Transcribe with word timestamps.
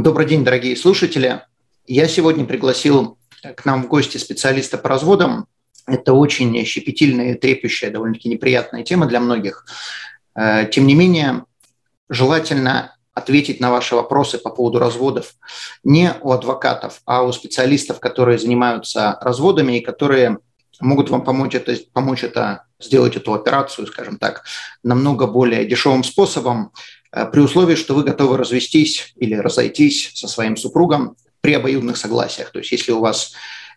Добрый 0.00 0.28
день, 0.28 0.44
дорогие 0.44 0.76
слушатели. 0.76 1.42
Я 1.84 2.06
сегодня 2.06 2.44
пригласил 2.44 3.18
к 3.56 3.64
нам 3.64 3.82
в 3.82 3.88
гости 3.88 4.16
специалиста 4.16 4.78
по 4.78 4.88
разводам. 4.88 5.48
Это 5.88 6.12
очень 6.12 6.64
щепетильная, 6.64 7.34
трепещая, 7.34 7.90
довольно-таки 7.90 8.28
неприятная 8.28 8.84
тема 8.84 9.06
для 9.06 9.18
многих. 9.18 9.66
Э, 10.36 10.68
тем 10.70 10.86
не 10.86 10.94
менее, 10.94 11.46
желательно 12.08 12.94
ответить 13.12 13.58
на 13.58 13.72
ваши 13.72 13.96
вопросы 13.96 14.38
по 14.38 14.50
поводу 14.50 14.78
разводов 14.78 15.34
не 15.82 16.14
у 16.20 16.30
адвокатов, 16.30 17.00
а 17.04 17.24
у 17.24 17.32
специалистов, 17.32 17.98
которые 17.98 18.38
занимаются 18.38 19.18
разводами 19.20 19.78
и 19.78 19.84
которые 19.84 20.38
могут 20.80 21.10
вам 21.10 21.24
помочь 21.24 21.56
это, 21.56 21.76
помочь 21.92 22.22
это 22.22 22.66
сделать 22.78 23.16
эту 23.16 23.34
операцию, 23.34 23.88
скажем 23.88 24.18
так, 24.18 24.44
намного 24.84 25.26
более 25.26 25.64
дешевым 25.64 26.04
способом, 26.04 26.70
при 27.10 27.40
условии, 27.40 27.74
что 27.74 27.94
вы 27.94 28.04
готовы 28.04 28.36
развестись 28.36 29.12
или 29.16 29.34
разойтись 29.34 30.12
со 30.14 30.28
своим 30.28 30.56
супругом 30.56 31.16
при 31.40 31.54
обоюдных 31.54 31.96
согласиях. 31.96 32.50
То 32.50 32.58
есть 32.58 32.72
если 32.72 32.92
у 32.92 33.00
вас 33.00 33.32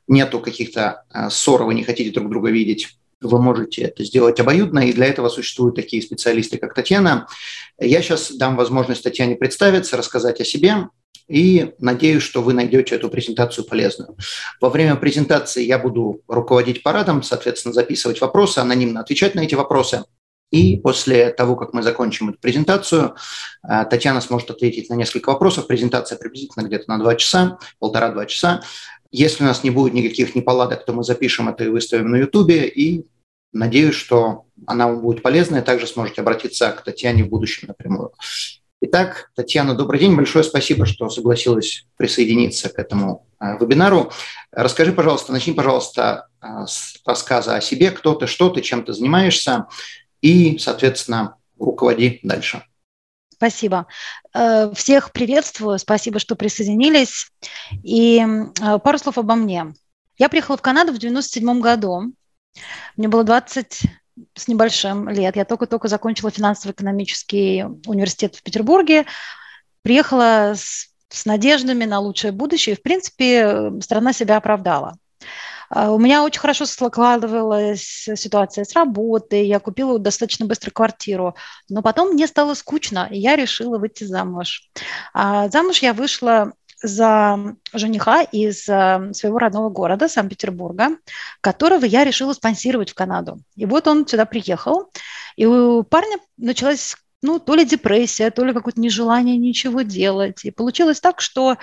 нету 0.07 0.39
каких-то 0.39 1.03
э, 1.13 1.29
ссор, 1.29 1.63
вы 1.63 1.73
не 1.73 1.83
хотите 1.83 2.11
друг 2.11 2.29
друга 2.29 2.49
видеть, 2.49 2.97
вы 3.21 3.41
можете 3.41 3.83
это 3.83 4.03
сделать 4.03 4.39
обоюдно, 4.39 4.79
и 4.79 4.93
для 4.93 5.05
этого 5.05 5.29
существуют 5.29 5.75
такие 5.75 6.01
специалисты, 6.01 6.57
как 6.57 6.73
Татьяна. 6.73 7.27
Я 7.79 8.01
сейчас 8.01 8.31
дам 8.31 8.55
возможность 8.55 9.03
Татьяне 9.03 9.35
представиться, 9.35 9.95
рассказать 9.95 10.41
о 10.41 10.45
себе, 10.45 10.87
и 11.27 11.73
надеюсь, 11.77 12.23
что 12.23 12.41
вы 12.41 12.53
найдете 12.53 12.95
эту 12.95 13.09
презентацию 13.09 13.63
полезную. 13.63 14.17
Во 14.59 14.69
время 14.69 14.95
презентации 14.95 15.63
я 15.63 15.77
буду 15.77 16.21
руководить 16.27 16.81
парадом, 16.83 17.21
соответственно, 17.21 17.73
записывать 17.73 18.19
вопросы, 18.19 18.57
анонимно 18.57 19.01
отвечать 19.01 19.35
на 19.35 19.41
эти 19.41 19.53
вопросы. 19.55 20.03
И 20.51 20.77
после 20.77 21.31
того, 21.31 21.55
как 21.55 21.73
мы 21.73 21.81
закончим 21.81 22.29
эту 22.29 22.39
презентацию, 22.39 23.15
э, 23.63 23.85
Татьяна 23.89 24.21
сможет 24.21 24.51
ответить 24.51 24.89
на 24.89 24.95
несколько 24.95 25.29
вопросов. 25.29 25.65
Презентация 25.65 26.17
приблизительно 26.17 26.63
где-то 26.63 26.89
на 26.89 26.99
два 26.99 27.15
часа, 27.15 27.57
полтора-два 27.79 28.25
часа. 28.25 28.61
Если 29.11 29.43
у 29.43 29.47
нас 29.47 29.63
не 29.63 29.69
будет 29.69 29.93
никаких 29.93 30.35
неполадок, 30.35 30.85
то 30.85 30.93
мы 30.93 31.03
запишем 31.03 31.49
это 31.49 31.63
и 31.63 31.69
выставим 31.69 32.11
на 32.11 32.17
YouTube. 32.17 32.51
И 32.51 33.05
надеюсь, 33.53 33.95
что 33.95 34.45
она 34.67 34.87
вам 34.87 35.01
будет 35.01 35.21
полезна, 35.21 35.57
и 35.57 35.61
также 35.61 35.87
сможете 35.87 36.21
обратиться 36.21 36.69
к 36.71 36.83
Татьяне 36.83 37.23
в 37.23 37.29
будущем 37.29 37.69
напрямую. 37.69 38.11
Итак, 38.81 39.31
Татьяна, 39.35 39.75
добрый 39.75 39.99
день. 39.99 40.15
Большое 40.15 40.43
спасибо, 40.43 40.85
что 40.85 41.07
согласилась 41.09 41.85
присоединиться 41.97 42.67
к 42.67 42.79
этому 42.79 43.27
э, 43.39 43.57
вебинару. 43.59 44.11
Расскажи, 44.51 44.91
пожалуйста, 44.91 45.31
начни, 45.31 45.53
пожалуйста, 45.53 46.29
э, 46.41 46.65
с 46.65 46.95
рассказа 47.05 47.55
о 47.55 47.61
себе, 47.61 47.91
кто 47.91 48.15
ты, 48.15 48.25
что 48.25 48.49
ты, 48.49 48.61
чем 48.61 48.83
ты 48.83 48.93
занимаешься, 48.93 49.67
и, 50.21 50.57
соответственно, 50.57 51.37
руководи 51.59 52.19
дальше. 52.23 52.63
Спасибо. 53.33 53.87
Э, 54.35 54.71
всех 54.75 55.11
приветствую, 55.11 55.79
спасибо, 55.79 56.19
что 56.19 56.35
присоединились. 56.35 57.31
И 57.83 58.19
э, 58.19 58.79
пару 58.79 58.97
слов 58.99 59.17
обо 59.17 59.33
мне. 59.33 59.73
Я 60.17 60.29
приехала 60.29 60.57
в 60.57 60.61
Канаду 60.61 60.93
в 60.93 60.99
97 60.99 61.59
году. 61.59 62.13
Мне 62.97 63.07
было 63.07 63.23
20 63.23 63.81
с 64.35 64.47
небольшим 64.47 65.09
лет. 65.09 65.35
Я 65.35 65.45
только-только 65.45 65.87
закончила 65.87 66.29
финансово-экономический 66.29 67.63
университет 67.87 68.35
в 68.35 68.43
Петербурге. 68.43 69.05
Приехала 69.81 70.53
с, 70.55 70.93
с 71.09 71.25
надеждами 71.25 71.85
на 71.85 71.99
лучшее 71.99 72.31
будущее. 72.31 72.75
И, 72.75 72.77
в 72.77 72.83
принципе, 72.83 73.71
страна 73.81 74.13
себя 74.13 74.37
оправдала. 74.37 74.97
А, 75.71 75.91
у 75.91 75.97
меня 75.97 76.23
очень 76.23 76.41
хорошо 76.41 76.65
складывалась 76.65 78.09
ситуация 78.15 78.65
с 78.65 78.73
работой, 78.73 79.47
я 79.47 79.59
купила 79.59 79.97
достаточно 79.97 80.45
быстро 80.45 80.69
квартиру, 80.71 81.35
но 81.69 81.81
потом 81.81 82.11
мне 82.11 82.27
стало 82.27 82.53
скучно, 82.55 83.07
и 83.09 83.17
я 83.17 83.35
решила 83.37 83.77
выйти 83.77 84.03
замуж. 84.03 84.69
А 85.13 85.47
замуж 85.49 85.79
я 85.79 85.93
вышла 85.93 86.53
за 86.83 87.55
жениха 87.73 88.21
из 88.23 88.67
а, 88.67 89.13
своего 89.13 89.37
родного 89.37 89.69
города, 89.69 90.09
Санкт-Петербурга, 90.09 90.97
которого 91.39 91.85
я 91.85 92.03
решила 92.03 92.33
спонсировать 92.33 92.91
в 92.91 92.95
Канаду. 92.95 93.39
И 93.55 93.65
вот 93.65 93.87
он 93.87 94.05
сюда 94.05 94.25
приехал, 94.25 94.91
и 95.37 95.45
у 95.45 95.83
парня 95.83 96.17
началась 96.37 96.97
ну, 97.21 97.39
то 97.39 97.53
ли 97.53 97.65
депрессия, 97.65 98.31
то 98.31 98.43
ли 98.43 98.51
какое-то 98.51 98.81
нежелание 98.81 99.37
ничего 99.37 99.83
делать. 99.83 100.43
И 100.43 100.49
получилось 100.49 100.99
так, 100.99 101.21
что 101.21 101.57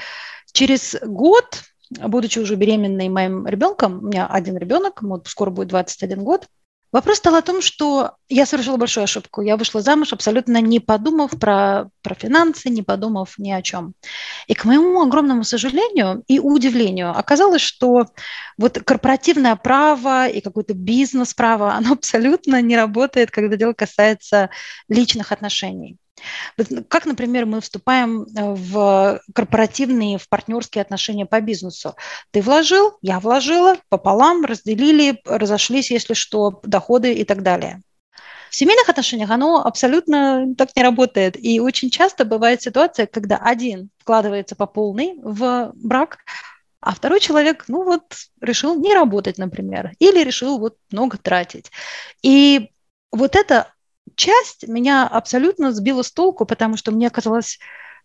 через 0.52 0.96
год 1.02 1.64
будучи 1.90 2.38
уже 2.38 2.56
беременной 2.56 3.08
моим 3.08 3.46
ребенком, 3.46 3.98
у 3.98 4.06
меня 4.08 4.26
один 4.26 4.56
ребенок, 4.56 5.00
ему 5.02 5.22
скоро 5.24 5.50
будет 5.50 5.68
21 5.68 6.24
год, 6.24 6.48
Вопрос 6.90 7.18
стал 7.18 7.34
о 7.34 7.42
том, 7.42 7.60
что 7.60 8.14
я 8.30 8.46
совершила 8.46 8.78
большую 8.78 9.04
ошибку. 9.04 9.42
Я 9.42 9.58
вышла 9.58 9.82
замуж, 9.82 10.14
абсолютно 10.14 10.62
не 10.62 10.80
подумав 10.80 11.38
про, 11.38 11.90
про 12.02 12.14
финансы, 12.14 12.70
не 12.70 12.82
подумав 12.82 13.34
ни 13.36 13.50
о 13.50 13.60
чем. 13.60 13.92
И 14.46 14.54
к 14.54 14.64
моему 14.64 15.02
огромному 15.02 15.44
сожалению 15.44 16.24
и 16.28 16.38
удивлению 16.38 17.10
оказалось, 17.10 17.60
что 17.60 18.06
вот 18.56 18.78
корпоративное 18.78 19.54
право 19.56 20.28
и 20.28 20.40
какое-то 20.40 20.72
бизнес-право, 20.72 21.74
оно 21.74 21.92
абсолютно 21.92 22.62
не 22.62 22.74
работает, 22.74 23.30
когда 23.30 23.56
дело 23.56 23.74
касается 23.74 24.48
личных 24.88 25.30
отношений. 25.30 25.98
Как, 26.88 27.06
например, 27.06 27.46
мы 27.46 27.60
вступаем 27.60 28.22
э, 28.22 28.54
в 28.54 29.20
корпоративные, 29.34 30.18
в 30.18 30.28
партнерские 30.28 30.82
отношения 30.82 31.26
по 31.26 31.40
бизнесу. 31.40 31.94
Ты 32.30 32.42
вложил, 32.42 32.98
я 33.02 33.20
вложила, 33.20 33.76
пополам 33.88 34.44
разделили, 34.44 35.20
разошлись, 35.24 35.90
если 35.90 36.14
что, 36.14 36.60
доходы 36.62 37.12
и 37.12 37.24
так 37.24 37.42
далее. 37.42 37.82
В 38.50 38.56
семейных 38.56 38.88
отношениях 38.88 39.30
оно 39.30 39.64
абсолютно 39.64 40.54
так 40.56 40.74
не 40.74 40.82
работает. 40.82 41.36
И 41.42 41.60
очень 41.60 41.90
часто 41.90 42.24
бывает 42.24 42.62
ситуация, 42.62 43.06
когда 43.06 43.36
один 43.36 43.90
вкладывается 43.98 44.56
по 44.56 44.66
полной 44.66 45.14
в 45.22 45.72
брак, 45.74 46.18
а 46.80 46.94
второй 46.94 47.20
человек, 47.20 47.64
ну 47.68 47.84
вот, 47.84 48.14
решил 48.40 48.80
не 48.80 48.94
работать, 48.94 49.36
например, 49.36 49.92
или 49.98 50.22
решил 50.22 50.58
вот 50.58 50.76
много 50.90 51.18
тратить. 51.18 51.70
И 52.22 52.70
вот 53.10 53.36
это 53.36 53.74
часть 54.18 54.68
меня 54.68 55.06
абсолютно 55.06 55.72
сбила 55.72 56.02
с 56.02 56.10
толку, 56.10 56.44
потому 56.44 56.76
что 56.76 56.90
мне 56.90 57.08
казалось, 57.08 57.58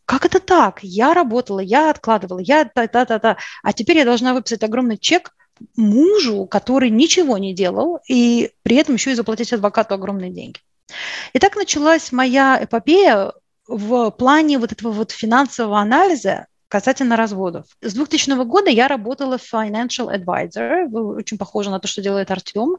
как 0.06 0.25
это 0.25 0.40
так? 0.40 0.79
Я 0.81 1.13
работала, 1.13 1.59
я 1.59 1.90
откладывала, 1.90 2.40
я 2.40 2.66
та-та-та-та, 2.66 3.38
а 3.63 3.74
теперь 3.74 3.97
я 3.97 4.06
должна 4.06 4.34
выписать 4.34 4.63
огромный 4.63 4.97
чек 4.97 5.31
мужу, 5.75 6.46
который 6.46 6.90
ничего 6.90 7.38
не 7.38 7.53
делал, 7.53 8.00
и 8.07 8.51
при 8.63 8.78
этом 8.78 8.96
еще 8.96 9.12
и 9.12 9.16
заплатить 9.16 9.53
адвокату 9.53 9.96
огромные 9.96 10.31
деньги. 10.31 10.59
И 11.34 11.40
так 11.40 11.56
началась 11.56 12.12
моя 12.12 12.63
эпопея 12.63 13.34
в 13.68 14.12
плане 14.12 14.59
вот 14.59 14.72
этого 14.72 14.91
вот 14.91 15.12
финансового 15.12 15.80
анализа, 15.80 16.47
Касательно 16.73 17.17
разводов. 17.17 17.66
С 17.84 17.94
2000 17.94 18.45
года 18.45 18.72
я 18.72 18.88
работала 18.88 19.35
financial 19.35 20.09
advisor, 20.11 20.89
очень 21.16 21.38
похоже 21.38 21.69
на 21.69 21.79
то, 21.79 21.88
что 21.88 22.01
делает 22.01 22.31
Артем. 22.31 22.78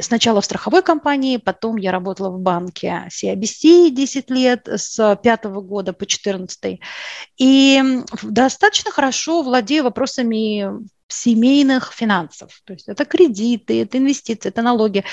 Сначала 0.00 0.40
в 0.40 0.44
страховой 0.44 0.82
компании, 0.82 1.36
потом 1.36 1.76
я 1.76 1.92
работала 1.92 2.30
в 2.30 2.40
банке 2.40 3.04
CIBC 3.08 3.90
10 3.90 4.30
лет, 4.30 4.66
с 4.66 5.16
5 5.22 5.44
года 5.44 5.92
по 5.92 6.06
14. 6.06 6.80
И 7.38 7.82
достаточно 8.24 8.90
хорошо 8.90 9.42
владею 9.42 9.84
вопросами 9.84 10.84
семейных 11.08 11.92
финансов. 11.92 12.60
То 12.64 12.72
есть 12.72 12.88
это 12.88 13.04
кредиты, 13.04 13.82
это 13.82 13.98
инвестиции, 13.98 14.48
это 14.48 14.62
налоги. 14.62 15.04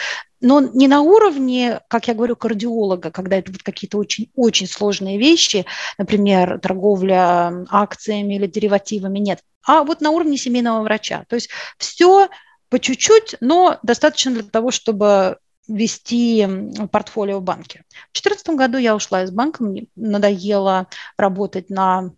Но 0.42 0.60
не 0.60 0.88
на 0.88 1.02
уровне, 1.02 1.82
как 1.88 2.08
я 2.08 2.14
говорю, 2.14 2.36
кардиолога, 2.36 3.12
когда 3.12 3.38
это 3.38 3.52
вот 3.52 3.64
какие-то 3.64 3.98
очень-очень 3.98 4.68
сложные 4.68 5.18
вещи, 5.18 5.66
например, 5.98 6.60
торговля 6.60 7.66
акциями 7.70 8.36
или 8.36 8.48
деривативами, 8.48 9.20
нет. 9.20 9.42
А 9.66 9.84
вот 9.84 10.02
на 10.02 10.10
уровне 10.10 10.38
семейного 10.38 10.84
врача. 10.84 11.26
То 11.30 11.36
есть 11.36 11.50
все 11.78 12.28
по 12.70 12.80
чуть-чуть, 12.80 13.36
но 13.40 13.80
достаточно 13.84 14.32
для 14.32 14.44
того, 14.44 14.72
чтобы 14.72 15.38
вести 15.68 16.46
портфолио 16.92 17.40
в 17.40 17.44
банке. 17.44 17.84
В 18.12 18.22
2014 18.22 18.50
году 18.50 18.78
я 18.78 18.96
ушла 18.96 19.24
из 19.24 19.32
банка, 19.32 19.64
мне 19.64 19.86
надоело 19.96 20.88
работать 21.18 21.70
на 21.70 22.12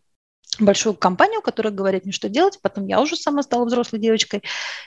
большую 0.59 0.95
компанию, 0.95 1.41
которая 1.41 1.73
говорит 1.73 2.03
мне, 2.03 2.13
что 2.13 2.29
делать. 2.29 2.59
Потом 2.61 2.87
я 2.87 3.01
уже 3.01 3.15
сама 3.15 3.43
стала 3.43 3.65
взрослой 3.65 3.99
девочкой. 3.99 4.43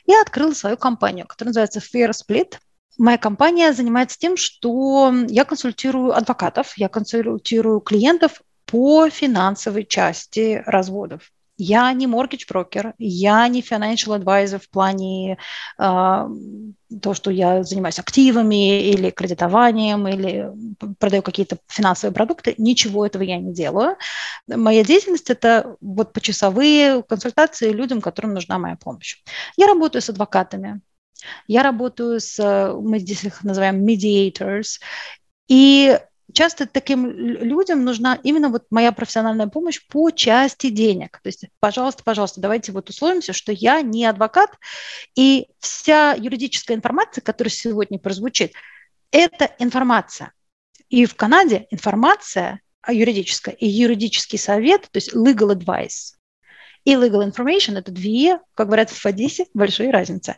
Я 0.06 0.20
открыла 0.22 0.52
свою 0.52 0.76
компанию, 0.76 1.26
которая 1.26 1.50
называется 1.50 1.80
Fair 1.80 2.10
Split. 2.10 2.56
Моя 2.96 3.18
компания 3.18 3.72
занимается 3.72 4.18
тем, 4.18 4.36
что 4.36 5.12
я 5.28 5.44
консультирую 5.44 6.16
адвокатов, 6.16 6.72
я 6.76 6.88
консультирую 6.88 7.80
клиентов 7.80 8.42
по 8.66 9.08
финансовой 9.08 9.84
части 9.84 10.62
разводов. 10.66 11.30
Я 11.58 11.92
не 11.92 12.06
mortgage 12.06 12.46
брокер, 12.48 12.94
я 12.98 13.46
не 13.48 13.62
financial 13.62 14.16
advisor 14.16 14.60
в 14.60 14.70
плане 14.70 15.38
э, 15.76 16.28
то, 17.02 17.14
что 17.14 17.30
я 17.32 17.64
занимаюсь 17.64 17.98
активами 17.98 18.90
или 18.90 19.10
кредитованием, 19.10 20.06
или 20.06 20.52
продаю 21.00 21.22
какие-то 21.22 21.58
финансовые 21.66 22.14
продукты. 22.14 22.54
Ничего 22.58 23.04
этого 23.04 23.22
я 23.24 23.38
не 23.38 23.52
делаю. 23.52 23.96
Моя 24.46 24.84
деятельность– 24.84 25.30
это 25.30 25.76
вот 25.80 26.12
почасовые 26.12 27.02
консультации 27.02 27.72
людям, 27.72 28.00
которым 28.00 28.34
нужна 28.34 28.58
моя 28.58 28.76
помощь. 28.76 29.16
Я 29.56 29.66
работаю 29.66 30.00
с 30.00 30.08
адвокатами, 30.08 30.80
я 31.48 31.64
работаю 31.64 32.20
с, 32.20 32.38
мы 32.80 33.00
здесь 33.00 33.24
их 33.24 33.42
называем 33.42 33.84
mediators, 33.84 34.78
и 35.48 35.98
часто 36.38 36.66
таким 36.66 37.10
людям 37.10 37.84
нужна 37.84 38.16
именно 38.22 38.48
вот 38.48 38.66
моя 38.70 38.92
профессиональная 38.92 39.48
помощь 39.48 39.84
по 39.88 40.12
части 40.12 40.70
денег. 40.70 41.18
То 41.20 41.30
есть, 41.30 41.46
пожалуйста, 41.58 42.04
пожалуйста, 42.04 42.40
давайте 42.40 42.70
вот 42.70 42.88
условимся, 42.88 43.32
что 43.32 43.50
я 43.50 43.82
не 43.82 44.06
адвокат, 44.06 44.50
и 45.16 45.48
вся 45.58 46.12
юридическая 46.12 46.76
информация, 46.76 47.22
которая 47.22 47.50
сегодня 47.50 47.98
прозвучит, 47.98 48.52
это 49.10 49.50
информация. 49.58 50.32
И 50.88 51.06
в 51.06 51.16
Канаде 51.16 51.66
информация 51.72 52.60
юридическая 52.86 53.56
и 53.56 53.66
юридический 53.66 54.38
совет, 54.38 54.82
то 54.82 54.98
есть 54.98 55.14
legal 55.14 55.52
advice, 55.52 56.17
и 56.84 56.94
legal 56.94 57.26
information– 57.26 57.78
это 57.78 57.92
две, 57.92 58.40
как 58.54 58.66
говорят 58.66 58.90
в 58.90 59.06
Одессе, 59.06 59.46
большие 59.54 59.90
разницы. 59.90 60.36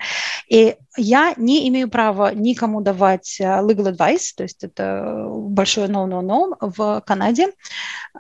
И 0.49 0.77
я 0.97 1.35
не 1.37 1.69
имею 1.69 1.89
права 1.89 2.35
никому 2.35 2.81
давать 2.81 3.41
э, 3.41 3.45
legal 3.45 3.95
advice, 3.95 4.33
то 4.37 4.43
есть 4.43 4.65
это 4.65 5.27
большое 5.29 5.89
no-no-no 5.89 6.57
в 6.61 7.03
Канаде, 7.07 7.53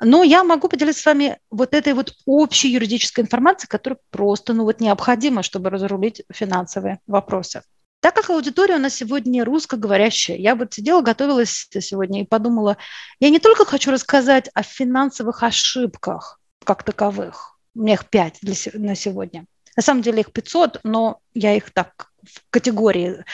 но 0.00 0.22
я 0.22 0.44
могу 0.44 0.68
поделиться 0.68 1.02
с 1.02 1.06
вами 1.06 1.38
вот 1.50 1.74
этой 1.74 1.92
вот 1.92 2.14
общей 2.26 2.68
юридической 2.68 3.22
информацией, 3.22 3.68
которая 3.68 3.98
просто 4.10 4.52
ну, 4.52 4.64
вот 4.64 4.80
необходима, 4.80 5.42
чтобы 5.42 5.70
разрулить 5.70 6.22
финансовые 6.32 7.00
вопросы. 7.06 7.62
Так 8.00 8.14
как 8.14 8.30
аудитория 8.30 8.76
у 8.76 8.78
нас 8.78 8.94
сегодня 8.94 9.44
русскоговорящая, 9.44 10.38
я 10.38 10.54
вот 10.54 10.72
сидела, 10.72 11.02
готовилась 11.02 11.68
сегодня 11.70 12.22
и 12.22 12.26
подумала, 12.26 12.78
я 13.18 13.28
не 13.28 13.38
только 13.38 13.66
хочу 13.66 13.90
рассказать 13.90 14.48
о 14.54 14.62
финансовых 14.62 15.42
ошибках 15.42 16.40
как 16.64 16.82
таковых, 16.82 17.59
у 17.74 17.80
меня 17.80 17.94
их 17.94 18.08
пять 18.08 18.38
для, 18.42 18.54
на 18.74 18.94
сегодня. 18.94 19.46
На 19.76 19.82
самом 19.82 20.02
деле 20.02 20.20
их 20.20 20.32
500, 20.32 20.80
но 20.82 21.20
я 21.34 21.54
их 21.54 21.70
так 21.72 22.10
в 22.22 22.42
категории 22.50 23.24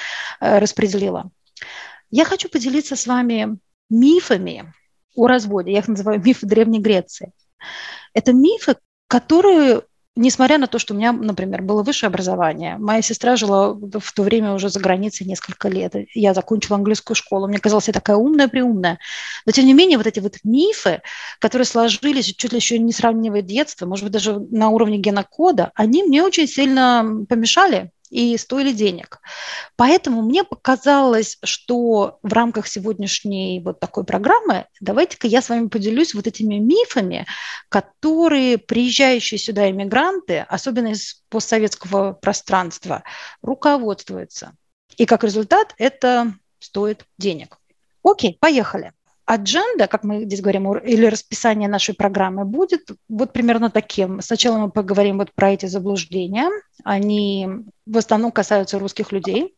э, 0.40 0.58
распределила. 0.58 1.30
Я 2.10 2.24
хочу 2.24 2.48
поделиться 2.48 2.96
с 2.96 3.06
вами 3.06 3.58
мифами 3.90 4.72
о 5.14 5.26
разводе. 5.26 5.72
Я 5.72 5.78
их 5.78 5.88
называю 5.88 6.22
мифы 6.22 6.46
Древней 6.46 6.80
Греции. 6.80 7.32
Это 8.12 8.32
мифы, 8.32 8.76
которые 9.08 9.82
несмотря 10.16 10.58
на 10.58 10.66
то, 10.66 10.78
что 10.78 10.94
у 10.94 10.96
меня, 10.96 11.12
например, 11.12 11.62
было 11.62 11.82
высшее 11.82 12.08
образование, 12.08 12.76
моя 12.78 13.02
сестра 13.02 13.36
жила 13.36 13.74
в 13.74 14.12
то 14.12 14.22
время 14.22 14.54
уже 14.54 14.70
за 14.70 14.80
границей 14.80 15.26
несколько 15.26 15.68
лет, 15.68 15.94
я 16.14 16.34
закончила 16.34 16.76
английскую 16.76 17.14
школу, 17.14 17.46
мне 17.46 17.58
казалось, 17.58 17.88
я 17.88 17.92
такая 17.92 18.16
умная-преумная. 18.16 18.98
Но, 19.44 19.52
тем 19.52 19.66
не 19.66 19.74
менее, 19.74 19.98
вот 19.98 20.06
эти 20.06 20.20
вот 20.20 20.36
мифы, 20.42 21.02
которые 21.38 21.66
сложились 21.66 22.34
чуть 22.34 22.52
ли 22.52 22.58
еще 22.58 22.78
не 22.78 22.92
сравнивая 22.92 23.42
детство, 23.42 23.86
может 23.86 24.04
быть, 24.04 24.12
даже 24.12 24.40
на 24.50 24.70
уровне 24.70 24.98
генокода, 24.98 25.70
они 25.74 26.02
мне 26.02 26.22
очень 26.22 26.48
сильно 26.48 27.24
помешали 27.28 27.90
и 28.10 28.36
стоили 28.36 28.72
денег. 28.72 29.20
Поэтому 29.76 30.22
мне 30.22 30.44
показалось, 30.44 31.38
что 31.42 32.18
в 32.22 32.32
рамках 32.32 32.66
сегодняшней 32.66 33.60
вот 33.60 33.80
такой 33.80 34.04
программы 34.04 34.66
давайте-ка 34.80 35.26
я 35.26 35.42
с 35.42 35.48
вами 35.48 35.68
поделюсь 35.68 36.14
вот 36.14 36.26
этими 36.26 36.56
мифами, 36.56 37.26
которые 37.68 38.58
приезжающие 38.58 39.38
сюда 39.38 39.70
иммигранты, 39.70 40.40
особенно 40.48 40.88
из 40.88 41.22
постсоветского 41.28 42.12
пространства, 42.12 43.02
руководствуются. 43.42 44.54
И 44.96 45.04
как 45.06 45.24
результат 45.24 45.74
это 45.78 46.34
стоит 46.58 47.04
денег. 47.18 47.58
Окей, 48.02 48.36
поехали 48.40 48.92
адженда, 49.26 49.88
как 49.88 50.04
мы 50.04 50.24
здесь 50.24 50.40
говорим, 50.40 50.72
или 50.78 51.06
расписание 51.06 51.68
нашей 51.68 51.94
программы 51.94 52.44
будет 52.44 52.88
вот 53.08 53.32
примерно 53.32 53.70
таким. 53.70 54.20
Сначала 54.20 54.58
мы 54.58 54.70
поговорим 54.70 55.18
вот 55.18 55.32
про 55.34 55.50
эти 55.50 55.66
заблуждения. 55.66 56.48
Они 56.84 57.48
в 57.84 57.98
основном 57.98 58.30
касаются 58.30 58.78
русских 58.78 59.12
людей 59.12 59.54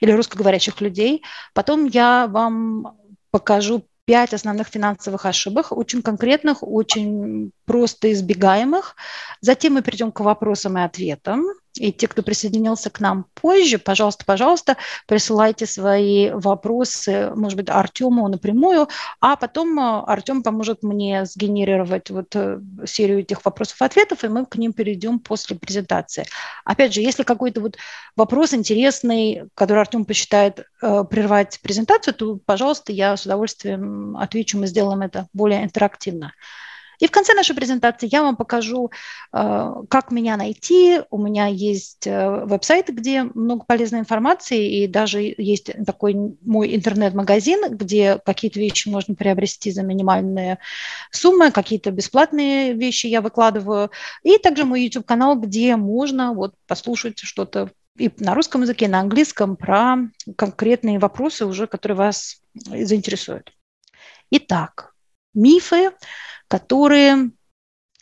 или 0.00 0.12
русскоговорящих 0.12 0.80
людей. 0.80 1.22
Потом 1.52 1.86
я 1.86 2.28
вам 2.28 2.96
покажу 3.32 3.84
пять 4.04 4.32
основных 4.32 4.68
финансовых 4.68 5.26
ошибок, 5.26 5.72
очень 5.72 6.02
конкретных, 6.02 6.62
очень 6.62 7.50
просто 7.64 8.12
избегаемых. 8.12 8.96
Затем 9.40 9.74
мы 9.74 9.82
перейдем 9.82 10.12
к 10.12 10.20
вопросам 10.20 10.78
и 10.78 10.82
ответам. 10.82 11.44
И 11.74 11.92
те, 11.92 12.08
кто 12.08 12.22
присоединился 12.22 12.90
к 12.90 13.00
нам 13.00 13.26
позже, 13.34 13.78
пожалуйста, 13.78 14.24
пожалуйста, 14.24 14.76
присылайте 15.06 15.66
свои 15.66 16.30
вопросы, 16.30 17.30
может 17.34 17.56
быть, 17.56 17.68
Артему 17.68 18.26
напрямую, 18.28 18.88
а 19.20 19.36
потом 19.36 19.78
э, 19.78 20.02
Артем 20.06 20.42
поможет 20.42 20.82
мне 20.82 21.24
сгенерировать 21.26 22.10
вот 22.10 22.34
э, 22.34 22.60
серию 22.86 23.20
этих 23.20 23.44
вопросов-ответов, 23.44 24.24
и 24.24 24.28
мы 24.28 24.46
к 24.46 24.56
ним 24.56 24.72
перейдем 24.72 25.20
после 25.20 25.56
презентации. 25.56 26.26
Опять 26.64 26.92
же, 26.92 27.02
если 27.02 27.22
какой-то 27.22 27.60
вот 27.60 27.76
вопрос 28.16 28.52
интересный, 28.52 29.44
который 29.54 29.80
Артем 29.80 30.04
посчитает 30.04 30.66
э, 30.82 31.04
прервать 31.08 31.60
презентацию, 31.62 32.14
то, 32.14 32.38
пожалуйста, 32.44 32.92
я 32.92 33.16
с 33.16 33.24
удовольствием 33.24 34.16
отвечу, 34.16 34.58
мы 34.58 34.66
сделаем 34.66 35.02
это 35.02 35.28
более 35.32 35.62
интерактивно. 35.62 36.32
И 37.00 37.06
в 37.06 37.10
конце 37.10 37.34
нашей 37.34 37.56
презентации 37.56 38.08
я 38.10 38.22
вам 38.22 38.36
покажу, 38.36 38.90
э, 39.32 39.72
как 39.88 40.10
меня 40.10 40.36
найти. 40.36 41.00
У 41.10 41.18
меня 41.18 41.46
есть 41.46 42.06
э, 42.06 42.44
веб-сайт, 42.44 42.88
где 42.88 43.24
много 43.24 43.64
полезной 43.64 44.00
информации, 44.00 44.82
и 44.82 44.86
даже 44.86 45.34
есть 45.36 45.70
такой 45.84 46.14
мой 46.42 46.76
интернет-магазин, 46.76 47.76
где 47.76 48.18
какие-то 48.24 48.60
вещи 48.60 48.88
можно 48.88 49.14
приобрести 49.14 49.70
за 49.70 49.82
минимальные 49.82 50.58
суммы, 51.10 51.50
какие-то 51.50 51.90
бесплатные 51.90 52.74
вещи 52.74 53.06
я 53.06 53.22
выкладываю. 53.22 53.90
И 54.22 54.36
также 54.38 54.64
мой 54.64 54.82
YouTube-канал, 54.82 55.36
где 55.36 55.76
можно 55.76 56.34
вот 56.34 56.54
послушать 56.66 57.18
что-то 57.18 57.70
и 57.96 58.10
на 58.18 58.34
русском 58.34 58.62
языке, 58.62 58.86
и 58.86 58.88
на 58.88 59.00
английском 59.00 59.56
про 59.56 59.96
конкретные 60.36 60.98
вопросы 60.98 61.44
уже, 61.44 61.66
которые 61.66 61.96
вас 61.96 62.42
заинтересуют. 62.54 63.52
Итак, 64.30 64.89
мифы 65.34 65.92
которые, 66.50 67.30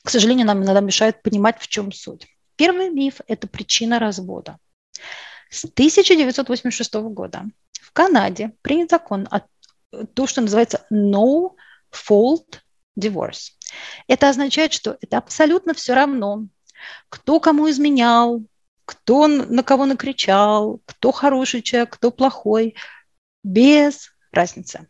к 0.02 0.08
сожалению, 0.08 0.46
нам 0.46 0.64
иногда 0.64 0.80
мешают 0.80 1.22
понимать, 1.22 1.60
в 1.60 1.68
чем 1.68 1.92
суть. 1.92 2.26
Первый 2.56 2.88
миф– 2.88 3.20
это 3.28 3.46
причина 3.46 3.98
развода. 3.98 4.58
С 5.50 5.66
1986 5.66 6.94
года 6.94 7.44
в 7.72 7.92
Канаде 7.92 8.52
принят 8.62 8.90
закон 8.90 9.28
о 9.30 9.42
то, 10.14 10.26
что 10.26 10.40
называется 10.40 10.86
no 10.90 11.50
fault 11.92 12.60
divorce. 12.98 13.52
Это 14.06 14.30
означает, 14.30 14.72
что 14.72 14.96
это 15.02 15.18
абсолютно 15.18 15.74
все 15.74 15.92
равно, 15.92 16.46
кто 17.10 17.38
кому 17.38 17.68
изменял, 17.68 18.42
кто 18.86 19.26
на 19.26 19.62
кого 19.62 19.84
накричал, 19.84 20.80
кто 20.86 21.12
хороший 21.12 21.60
человек, 21.60 21.90
кто 21.90 22.10
плохой, 22.10 22.76
без 23.44 24.10
разницы. 24.32 24.88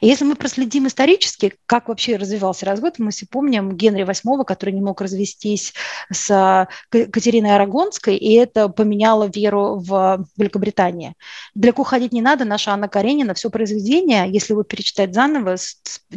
И 0.00 0.06
если 0.06 0.24
мы 0.24 0.34
проследим 0.34 0.86
исторически, 0.86 1.54
как 1.66 1.88
вообще 1.88 2.16
развивался 2.16 2.66
развод, 2.66 2.98
мы 2.98 3.10
все 3.10 3.26
помним 3.26 3.76
Генри 3.76 4.04
VIII, 4.04 4.44
который 4.44 4.72
не 4.72 4.80
мог 4.80 5.00
развестись 5.00 5.74
с 6.12 6.68
Катериной 6.90 7.54
Арагонской, 7.54 8.16
и 8.16 8.34
это 8.34 8.68
поменяло 8.68 9.28
веру 9.28 9.76
в 9.76 10.24
Великобритании. 10.36 11.14
Далеко 11.54 11.84
ходить 11.84 12.12
не 12.12 12.22
надо, 12.22 12.44
наша 12.44 12.72
Анна 12.72 12.88
Каренина, 12.88 13.34
все 13.34 13.50
произведение, 13.50 14.30
если 14.30 14.52
его 14.52 14.62
перечитать 14.62 15.14
заново, 15.14 15.56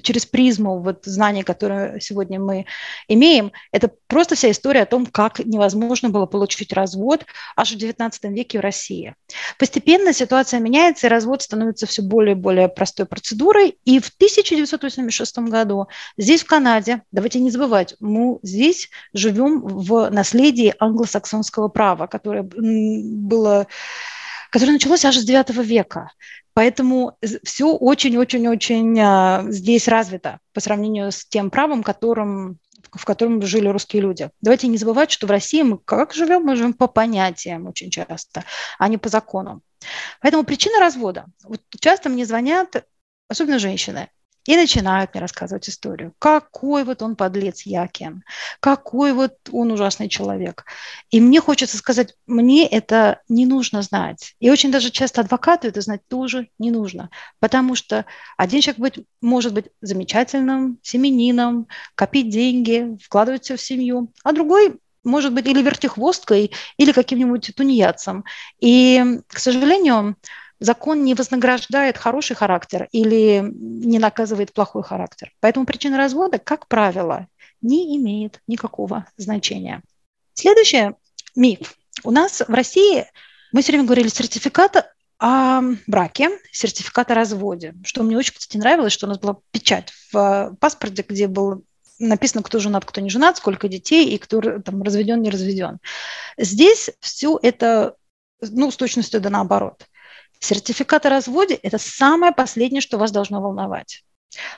через 0.01 0.25
призму 0.25 0.79
вот 0.79 1.05
знаний, 1.05 1.43
которые 1.43 1.99
сегодня 2.01 2.39
мы 2.39 2.65
имеем, 3.07 3.51
это 3.71 3.91
просто 4.07 4.35
вся 4.35 4.51
история 4.51 4.81
о 4.81 4.85
том, 4.85 5.05
как 5.05 5.39
невозможно 5.39 6.09
было 6.09 6.25
получить 6.25 6.73
развод 6.73 7.25
аж 7.55 7.71
в 7.71 7.77
XIX 7.77 8.11
веке 8.33 8.59
в 8.59 8.61
России. 8.61 9.15
Постепенно 9.57 10.13
ситуация 10.13 10.59
меняется, 10.59 11.07
и 11.07 11.09
развод 11.09 11.41
становится 11.41 11.85
все 11.85 12.01
более 12.01 12.33
и 12.33 12.39
более 12.39 12.67
простой 12.67 13.05
процедурой, 13.05 13.52
процедурой. 13.53 13.77
И 13.85 13.99
в 13.99 14.09
1986 14.09 15.37
году 15.39 15.87
здесь, 16.17 16.43
в 16.43 16.47
Канаде, 16.47 17.03
давайте 17.11 17.39
не 17.39 17.51
забывать, 17.51 17.95
мы 17.99 18.39
здесь 18.43 18.89
живем 19.13 19.61
в 19.61 20.09
наследии 20.09 20.73
англосаксонского 20.79 21.67
права, 21.67 22.07
которое 22.07 22.43
было 22.43 23.67
которое 24.51 24.73
началось 24.73 25.03
аж 25.03 25.17
с 25.17 25.23
9 25.23 25.49
века. 25.65 26.11
Поэтому 26.53 27.17
все 27.43 27.75
очень-очень-очень 27.75 28.99
а, 29.01 29.45
здесь 29.47 29.87
развито 29.87 30.37
по 30.53 30.59
сравнению 30.59 31.11
с 31.11 31.25
тем 31.25 31.49
правом, 31.49 31.81
которым 31.81 32.59
в 32.91 33.05
котором 33.05 33.41
жили 33.41 33.67
русские 33.67 34.03
люди. 34.03 34.29
Давайте 34.41 34.67
не 34.67 34.77
забывать, 34.77 35.09
что 35.09 35.25
в 35.25 35.31
России 35.31 35.63
мы 35.63 35.79
как 35.79 36.13
живем? 36.13 36.43
Мы 36.43 36.55
живем 36.55 36.73
по 36.73 36.87
понятиям 36.87 37.65
очень 37.65 37.89
часто, 37.89 38.43
а 38.77 38.87
не 38.87 38.99
по 38.99 39.09
закону. 39.09 39.63
Поэтому 40.21 40.43
причина 40.43 40.79
развода. 40.79 41.25
Вот 41.43 41.61
часто 41.79 42.09
мне 42.09 42.23
звонят 42.23 42.85
особенно 43.27 43.59
женщины. 43.59 44.09
И 44.45 44.57
начинают 44.57 45.13
мне 45.13 45.21
рассказывать 45.21 45.69
историю. 45.69 46.13
Какой 46.19 46.83
вот 46.83 47.01
он 47.01 47.15
подлец 47.15 47.61
Якин, 47.61 48.23
какой 48.59 49.13
вот 49.13 49.37
он 49.51 49.71
ужасный 49.71 50.09
человек. 50.09 50.65
И 51.11 51.21
мне 51.21 51.39
хочется 51.39 51.77
сказать, 51.77 52.15
мне 52.27 52.67
это 52.67 53.21
не 53.29 53.45
нужно 53.45 53.81
знать. 53.83 54.35
И 54.41 54.51
очень 54.51 54.69
даже 54.69 54.89
часто 54.89 55.21
адвокату 55.21 55.69
это 55.69 55.79
знать 55.79 56.01
тоже 56.09 56.49
не 56.59 56.71
нужно. 56.71 57.09
Потому 57.39 57.75
что 57.75 58.05
один 58.35 58.59
человек 58.59 58.79
быть, 58.79 59.05
может 59.21 59.53
быть 59.53 59.67
замечательным 59.79 60.77
семенином, 60.81 61.67
копить 61.95 62.29
деньги, 62.29 62.97
вкладывать 63.01 63.45
все 63.45 63.55
в 63.55 63.61
семью, 63.61 64.11
а 64.23 64.33
другой 64.33 64.77
может 65.05 65.33
быть 65.33 65.47
или 65.47 65.61
вертихвосткой, 65.61 66.51
или 66.77 66.91
каким-нибудь 66.91 67.53
тунеядцем. 67.55 68.25
И, 68.59 69.21
к 69.27 69.39
сожалению, 69.39 70.17
закон 70.63 71.03
не 71.03 71.13
вознаграждает 71.13 71.97
хороший 71.97 72.35
характер 72.35 72.87
или 72.91 73.43
не 73.53 73.99
наказывает 73.99 74.53
плохой 74.53 74.81
характер. 74.81 75.33
Поэтому 75.41 75.65
причина 75.65 75.97
развода, 75.97 76.39
как 76.39 76.67
правило, 76.67 77.27
не 77.61 77.97
имеет 77.97 78.39
никакого 78.47 79.05
значения. 79.17 79.81
Следующий 80.33 80.91
миф. 81.35 81.75
У 82.03 82.11
нас 82.11 82.41
в 82.47 82.53
России 82.53 83.05
мы 83.51 83.61
все 83.61 83.73
время 83.73 83.85
говорили 83.85 84.07
сертификат 84.07 84.89
о 85.19 85.61
браке, 85.85 86.29
сертификат 86.51 87.11
о 87.11 87.15
разводе, 87.15 87.75
что 87.83 88.03
мне 88.03 88.17
очень, 88.17 88.33
кстати, 88.33 88.57
нравилось, 88.57 88.93
что 88.93 89.05
у 89.05 89.09
нас 89.09 89.19
была 89.19 89.37
печать 89.51 89.91
в 90.11 90.55
паспорте, 90.61 91.05
где 91.07 91.27
был 91.27 91.65
написано, 91.99 92.41
кто 92.41 92.59
женат, 92.59 92.85
кто 92.85 93.01
не 93.01 93.09
женат, 93.09 93.37
сколько 93.37 93.67
детей 93.67 94.09
и 94.09 94.17
кто 94.17 94.41
там 94.59 94.81
разведен, 94.81 95.21
не 95.21 95.29
разведен. 95.29 95.79
Здесь 96.37 96.89
все 97.01 97.37
это 97.41 97.95
ну, 98.41 98.71
с 98.71 98.77
точностью 98.77 99.19
да 99.21 99.29
наоборот. 99.29 99.87
Сертификат 100.43 101.05
о 101.05 101.09
разводе– 101.09 101.53
это 101.63 101.77
самое 101.77 102.33
последнее, 102.33 102.81
что 102.81 102.97
вас 102.97 103.11
должно 103.11 103.41
волновать. 103.41 104.03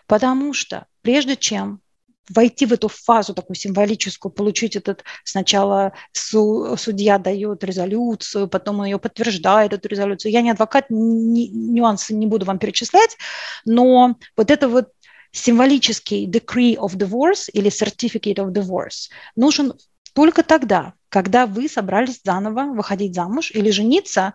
Потому 0.07 0.51
что 0.51 0.87
прежде 1.03 1.35
чем 1.35 1.79
войти 2.27 2.65
в 2.65 2.73
эту 2.73 2.87
фазу 2.87 3.35
такую 3.35 3.55
символическую, 3.55 4.31
получить 4.31 4.75
этот 4.75 5.03
сначала 5.23 5.93
су, 6.11 6.75
судья 6.75 7.19
дает 7.19 7.63
резолюцию, 7.63 8.47
потом 8.47 8.79
он 8.79 8.85
ее 8.85 8.97
подтверждает, 8.97 9.73
эту 9.73 9.87
резолюцию. 9.87 10.31
Я 10.31 10.41
не 10.41 10.49
адвокат, 10.49 10.85
ни, 10.89 11.49
нюансы 11.49 12.15
не 12.15 12.25
буду 12.25 12.47
вам 12.47 12.57
перечислять, 12.57 13.15
но 13.63 14.15
вот 14.35 14.49
это 14.49 14.67
вот 14.67 14.89
символический 15.31 16.25
decree 16.25 16.75
of 16.77 16.95
divorce 16.95 17.47
или 17.53 17.69
certificate 17.69 18.37
of 18.37 18.51
divorce 18.51 19.11
нужен 19.35 19.73
только 20.13 20.41
тогда, 20.41 20.93
когда 21.09 21.45
вы 21.45 21.69
собрались 21.69 22.21
заново 22.23 22.73
выходить 22.73 23.13
замуж 23.13 23.51
или 23.53 23.69
жениться, 23.69 24.33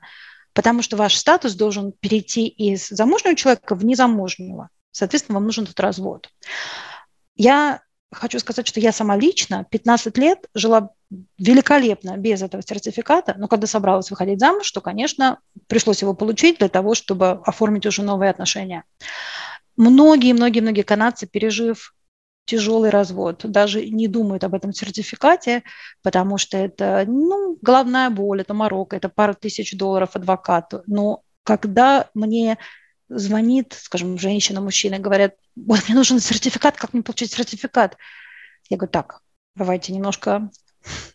потому 0.61 0.83
что 0.83 0.99
ваш 0.99 1.17
статус 1.17 1.55
должен 1.55 1.91
перейти 1.91 2.47
из 2.47 2.89
замужнего 2.89 3.35
человека 3.35 3.75
в 3.75 3.83
незамужнего. 3.83 4.69
Соответственно, 4.91 5.39
вам 5.39 5.47
нужен 5.47 5.65
этот 5.65 5.81
развод. 5.81 6.29
Я 7.35 7.81
хочу 8.13 8.39
сказать, 8.41 8.67
что 8.67 8.79
я 8.79 8.93
сама 8.93 9.17
лично 9.17 9.65
15 9.71 10.19
лет 10.19 10.51
жила 10.53 10.91
великолепно 11.39 12.19
без 12.19 12.43
этого 12.43 12.63
сертификата, 12.63 13.37
но 13.39 13.49
когда 13.49 13.67
собралась 13.67 14.11
выходить 14.11 14.39
замуж, 14.39 14.71
то, 14.71 14.83
конечно, 14.83 15.39
пришлось 15.67 16.03
его 16.03 16.13
получить 16.13 16.59
для 16.59 16.69
того, 16.69 16.95
чтобы 16.95 17.41
оформить 17.47 17.87
уже 17.87 18.03
новые 18.03 18.31
отношения. 18.31 18.85
Многие-многие-многие 19.79 20.83
канадцы, 20.83 21.27
пережив 21.27 21.95
тяжелый 22.51 22.91
развод, 22.91 23.43
даже 23.45 23.87
не 23.87 24.09
думают 24.09 24.43
об 24.43 24.55
этом 24.55 24.73
сертификате, 24.73 25.63
потому 26.03 26.37
что 26.37 26.59
это 26.59 27.05
ну, 27.07 27.57
головная 27.63 28.11
боль, 28.11 28.41
это 28.41 28.55
морок, 28.55 28.93
это 28.93 29.09
пара 29.09 29.35
тысяч 29.35 29.77
долларов 29.77 30.17
адвокату. 30.17 30.83
Но 30.89 31.23
когда 31.45 32.11
мне 32.13 32.59
звонит, 33.09 33.77
скажем, 33.81 34.19
женщина, 34.19 34.61
мужчина, 34.61 34.99
говорят, 34.99 35.35
вот 35.55 35.81
мне 35.87 35.95
нужен 35.95 36.19
сертификат, 36.19 36.77
как 36.77 36.93
мне 36.93 37.05
получить 37.05 37.33
сертификат? 37.33 37.97
Я 38.69 38.77
говорю, 38.77 38.91
так, 38.91 39.21
давайте 39.55 39.93
немножко 39.93 40.51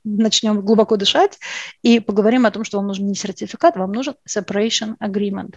начнем 0.05 0.61
глубоко 0.61 0.95
дышать 0.95 1.37
и 1.81 1.99
поговорим 1.99 2.45
о 2.45 2.51
том, 2.51 2.63
что 2.63 2.77
вам 2.77 2.87
нужен 2.87 3.07
не 3.07 3.15
сертификат, 3.15 3.75
вам 3.75 3.91
нужен 3.91 4.15
separation 4.25 4.95
agreement. 5.03 5.55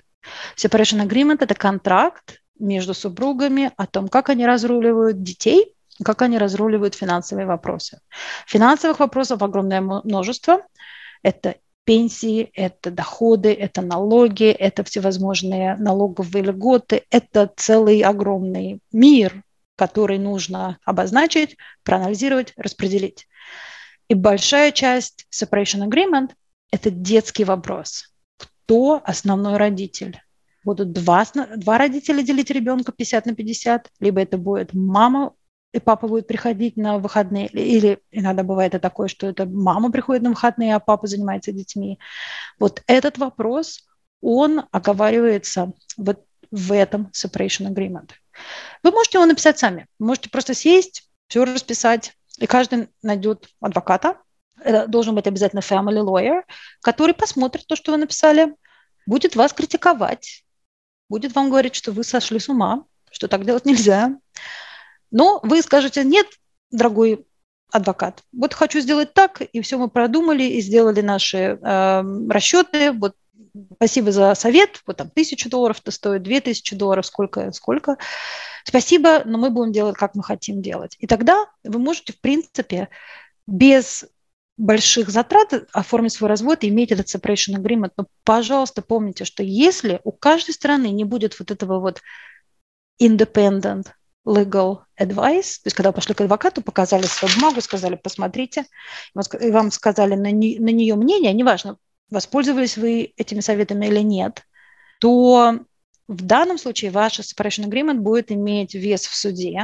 Separation 0.56 1.06
agreement– 1.06 1.38
это 1.40 1.54
контракт, 1.54 2.40
между 2.58 2.94
супругами 2.94 3.72
о 3.76 3.86
том, 3.86 4.08
как 4.08 4.28
они 4.28 4.46
разруливают 4.46 5.22
детей, 5.22 5.74
как 6.04 6.22
они 6.22 6.38
разруливают 6.38 6.94
финансовые 6.94 7.46
вопросы. 7.46 8.00
Финансовых 8.46 9.00
вопросов 9.00 9.42
огромное 9.42 9.80
множество. 9.80 10.62
Это 11.22 11.56
пенсии, 11.84 12.50
это 12.54 12.90
доходы, 12.90 13.52
это 13.52 13.80
налоги, 13.80 14.50
это 14.50 14.84
всевозможные 14.84 15.74
налоговые 15.76 16.44
льготы, 16.44 17.04
это 17.10 17.50
целый 17.56 18.02
огромный 18.02 18.80
мир, 18.92 19.42
который 19.74 20.18
нужно 20.18 20.78
обозначить, 20.84 21.56
проанализировать, 21.84 22.52
распределить. 22.56 23.26
И 24.08 24.14
большая 24.14 24.72
часть 24.72 25.26
separation 25.32 25.88
agreement– 25.88 26.32
это 26.70 26.90
детский 26.90 27.44
вопрос. 27.44 28.12
Кто 28.36 29.00
основной 29.04 29.56
родитель? 29.56 30.20
Будут 30.64 30.92
два, 30.92 31.24
два 31.56 31.78
родителя 31.78 32.22
делить 32.22 32.50
ребенка 32.50 32.92
50 32.92 33.26
на 33.26 33.34
50, 33.34 33.90
либо 34.00 34.20
это 34.20 34.38
будет 34.38 34.74
мама 34.74 35.32
и 35.72 35.80
папа 35.80 36.08
будет 36.08 36.26
приходить 36.26 36.76
на 36.76 36.98
выходные, 36.98 37.46
или 37.48 38.00
иногда 38.10 38.42
бывает 38.42 38.74
и 38.74 38.78
такое, 38.78 39.08
что 39.08 39.26
это 39.26 39.46
мама 39.46 39.92
приходит 39.92 40.22
на 40.22 40.30
выходные, 40.30 40.74
а 40.74 40.80
папа 40.80 41.06
занимается 41.06 41.52
детьми. 41.52 41.98
Вот 42.58 42.82
этот 42.86 43.18
вопрос, 43.18 43.86
он 44.20 44.64
оговаривается 44.72 45.72
вот 45.96 46.24
в 46.50 46.72
этом 46.72 47.10
separation 47.12 47.72
agreement. 47.72 48.10
Вы 48.82 48.90
можете 48.92 49.18
его 49.18 49.26
написать 49.26 49.58
сами, 49.58 49.86
можете 49.98 50.30
просто 50.30 50.54
сесть, 50.54 51.10
все 51.28 51.44
расписать, 51.44 52.14
и 52.38 52.46
каждый 52.46 52.88
найдет 53.02 53.48
адвоката, 53.60 54.16
это 54.60 54.86
должен 54.86 55.14
быть 55.14 55.26
обязательно 55.26 55.60
family 55.60 56.02
lawyer, 56.02 56.42
который 56.82 57.14
посмотрит 57.14 57.66
то, 57.66 57.76
что 57.76 57.92
вы 57.92 57.98
написали, 57.98 58.54
будет 59.06 59.36
вас 59.36 59.52
критиковать, 59.52 60.44
будет 61.08 61.34
вам 61.34 61.50
говорить, 61.50 61.74
что 61.74 61.92
вы 61.92 62.04
сошли 62.04 62.38
с 62.38 62.48
ума, 62.48 62.84
что 63.10 63.28
так 63.28 63.44
делать 63.44 63.64
нельзя. 63.64 64.16
Но 65.10 65.40
вы 65.42 65.62
скажете, 65.62 66.04
нет, 66.04 66.26
дорогой 66.70 67.26
адвокат, 67.70 68.22
вот 68.32 68.54
хочу 68.54 68.80
сделать 68.80 69.12
так, 69.12 69.42
и 69.42 69.60
все 69.60 69.78
мы 69.78 69.88
продумали, 69.88 70.44
и 70.44 70.60
сделали 70.60 71.02
наши 71.02 71.58
э, 71.60 72.02
расчеты, 72.30 72.92
вот 72.92 73.14
спасибо 73.74 74.12
за 74.12 74.34
совет, 74.34 74.82
вот 74.86 74.96
там 74.96 75.10
тысячу 75.10 75.50
долларов 75.50 75.80
это 75.80 75.90
стоит, 75.90 76.22
две 76.22 76.40
тысячи 76.40 76.74
долларов, 76.74 77.06
сколько, 77.06 77.52
сколько. 77.52 77.96
Спасибо, 78.64 79.22
но 79.24 79.38
мы 79.38 79.50
будем 79.50 79.72
делать, 79.72 79.96
как 79.96 80.14
мы 80.14 80.22
хотим 80.22 80.62
делать. 80.62 80.96
И 80.98 81.06
тогда 81.06 81.46
вы 81.64 81.78
можете, 81.78 82.12
в 82.12 82.20
принципе, 82.20 82.88
без 83.46 84.06
больших 84.58 85.08
затрат 85.08 85.54
оформить 85.72 86.12
свой 86.12 86.28
развод 86.28 86.64
и 86.64 86.68
иметь 86.68 86.92
этот 86.92 87.06
separation 87.06 87.54
agreement. 87.56 87.92
Но, 87.96 88.06
пожалуйста, 88.24 88.82
помните, 88.82 89.24
что 89.24 89.42
если 89.42 90.00
у 90.04 90.12
каждой 90.12 90.52
страны 90.52 90.90
не 90.90 91.04
будет 91.04 91.38
вот 91.38 91.50
этого 91.50 91.80
вот 91.80 92.02
independent 93.00 93.86
legal 94.26 94.80
advice, 95.00 95.60
то 95.62 95.66
есть 95.66 95.76
когда 95.76 95.92
пошли 95.92 96.14
к 96.14 96.20
адвокату, 96.20 96.60
показали 96.60 97.04
свою 97.04 97.34
бумагу, 97.36 97.60
сказали, 97.60 97.94
посмотрите, 97.94 98.66
и 99.40 99.50
вам 99.50 99.70
сказали 99.70 100.16
на, 100.16 100.32
не, 100.32 100.58
на 100.58 100.70
нее 100.70 100.96
мнение, 100.96 101.32
неважно, 101.32 101.78
воспользовались 102.10 102.76
вы 102.76 103.12
этими 103.16 103.40
советами 103.40 103.86
или 103.86 104.00
нет, 104.00 104.42
то 105.00 105.60
в 106.08 106.22
данном 106.22 106.58
случае 106.58 106.90
ваш 106.90 107.20
separation 107.20 107.68
agreement 107.68 107.98
будет 107.98 108.32
иметь 108.32 108.74
вес 108.74 109.06
в 109.06 109.14
суде, 109.14 109.62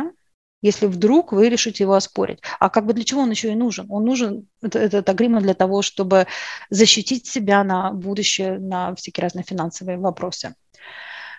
если 0.65 0.87
вдруг 0.87 1.33
вы 1.33 1.51
решите 1.51 1.85
его 1.85 1.93
оспорить. 1.93 2.41
А 2.59 2.71
как 2.71 2.87
бы 2.87 2.95
для 2.95 3.05
чего 3.05 3.21
он 3.21 3.31
еще 3.31 3.53
и 3.53 3.55
нужен? 3.55 3.85
Он 3.91 4.03
нужен, 4.03 4.49
этот 4.63 5.07
агримент 5.11 5.43
для 5.43 5.53
того, 5.53 5.83
чтобы 5.83 6.27
защитить 6.71 7.27
себя 7.27 7.63
на 7.65 7.93
будущее, 7.93 8.59
на 8.59 8.95
всякие 8.95 9.23
разные 9.23 9.45
финансовые 9.45 9.99
вопросы. 9.99 10.55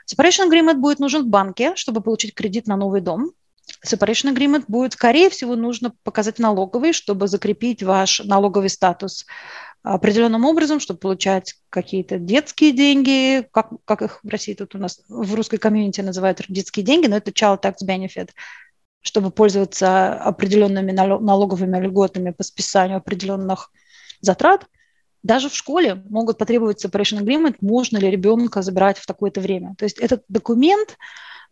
Separation 0.07 0.47
agreement 0.47 0.75
будет 0.75 0.99
нужен 0.99 1.23
в 1.23 1.27
банке, 1.27 1.75
чтобы 1.75 2.01
получить 2.01 2.35
кредит 2.35 2.67
на 2.67 2.77
новый 2.77 3.01
дом. 3.01 3.31
Separation 3.83 4.31
agreement 4.31 4.65
будет, 4.67 4.93
скорее 4.93 5.31
всего, 5.31 5.55
нужно 5.55 5.91
показать 6.03 6.37
налоговый, 6.37 6.93
чтобы 6.93 7.27
закрепить 7.27 7.81
ваш 7.81 8.21
налоговый 8.23 8.69
статус 8.69 9.25
определенным 9.81 10.45
образом, 10.45 10.79
чтобы 10.79 10.99
получать 10.99 11.55
какие-то 11.71 12.19
детские 12.19 12.73
деньги, 12.73 13.47
как, 13.51 13.69
как 13.85 14.03
их 14.03 14.19
в 14.21 14.29
России 14.29 14.53
тут 14.53 14.75
у 14.75 14.77
нас 14.77 15.01
в 15.09 15.33
русской 15.33 15.57
комьюнити 15.57 16.01
называют 16.01 16.43
детские 16.47 16.85
деньги, 16.85 17.07
но 17.07 17.17
это 17.17 17.31
child 17.31 17.63
tax 17.63 17.75
benefit, 17.87 18.29
чтобы 19.05 19.29
пользоваться 19.29 20.13
определенными 20.13 20.91
налоговыми 20.91 21.79
льготами 21.79 22.31
по 22.31 22.43
списанию 22.43 22.97
определенных 22.97 23.71
затрат, 24.19 24.65
даже 25.21 25.49
в 25.49 25.55
школе 25.55 26.03
могут 26.09 26.39
потребовать 26.39 26.83
separation 26.83 27.21
agreement, 27.21 27.55
можно 27.61 27.97
ли 27.97 28.09
ребенка 28.09 28.63
забирать 28.63 28.97
в 28.97 29.05
такое-то 29.05 29.41
время. 29.41 29.75
То 29.77 29.85
есть 29.85 29.99
этот 29.99 30.23
документ, 30.27 30.97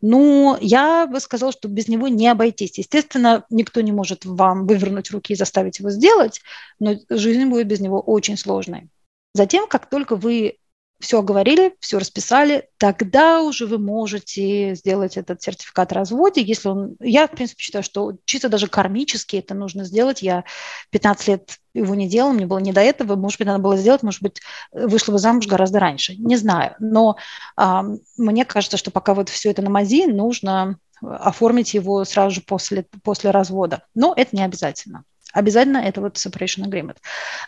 ну, 0.01 0.57
я 0.61 1.05
бы 1.05 1.19
сказала, 1.19 1.51
что 1.51 1.67
без 1.67 1.87
него 1.87 2.07
не 2.07 2.27
обойтись. 2.27 2.79
Естественно, 2.79 3.45
никто 3.51 3.81
не 3.81 3.91
может 3.91 4.25
вам 4.25 4.65
вывернуть 4.65 5.11
руки 5.11 5.33
и 5.33 5.37
заставить 5.37 5.77
его 5.77 5.91
сделать, 5.91 6.41
но 6.79 6.95
жизнь 7.09 7.45
будет 7.45 7.67
без 7.67 7.79
него 7.79 7.99
очень 7.99 8.37
сложной. 8.37 8.89
Затем, 9.35 9.67
как 9.67 9.89
только 9.89 10.15
вы 10.15 10.57
все 11.03 11.19
оговорили, 11.19 11.75
все 11.81 11.99
расписали, 11.99 12.69
тогда 12.77 13.41
уже 13.41 13.67
вы 13.67 13.77
можете 13.77 14.73
сделать 14.73 15.17
этот 15.17 15.41
сертификат 15.41 15.91
о 15.91 15.95
разводе, 15.95 16.41
если 16.41 16.69
он... 16.69 16.95
Я, 17.01 17.27
в 17.27 17.31
принципе, 17.31 17.61
считаю, 17.61 17.83
что 17.83 18.13
чисто 18.23 18.47
даже 18.47 18.67
кармически 18.67 19.35
это 19.35 19.53
нужно 19.53 19.83
сделать. 19.83 20.21
Я 20.21 20.45
15 20.91 21.27
лет 21.27 21.57
его 21.73 21.93
не 21.93 22.07
делала, 22.07 22.31
мне 22.31 22.45
было 22.45 22.59
не 22.59 22.71
до 22.71 22.79
этого, 22.79 23.17
может 23.17 23.37
быть, 23.37 23.47
надо 23.47 23.61
было 23.61 23.75
сделать, 23.75 24.01
может 24.01 24.21
быть, 24.21 24.39
вышла 24.71 25.11
бы 25.11 25.19
замуж 25.19 25.45
гораздо 25.45 25.79
раньше, 25.79 26.15
не 26.15 26.37
знаю. 26.37 26.75
Но 26.79 27.17
а, 27.57 27.83
мне 28.17 28.45
кажется, 28.45 28.77
что 28.77 28.89
пока 28.89 29.13
вот 29.13 29.27
все 29.27 29.51
это 29.51 29.61
на 29.61 29.69
мази, 29.69 30.05
нужно 30.05 30.79
оформить 31.01 31.73
его 31.73 32.05
сразу 32.05 32.35
же 32.35 32.41
после, 32.41 32.85
после 33.03 33.31
развода. 33.31 33.83
Но 33.93 34.13
это 34.15 34.35
не 34.37 34.43
обязательно 34.43 35.03
обязательно 35.33 35.77
это 35.77 35.99
вот 35.99 36.15
separation 36.15 36.65
agreement. 36.65 36.97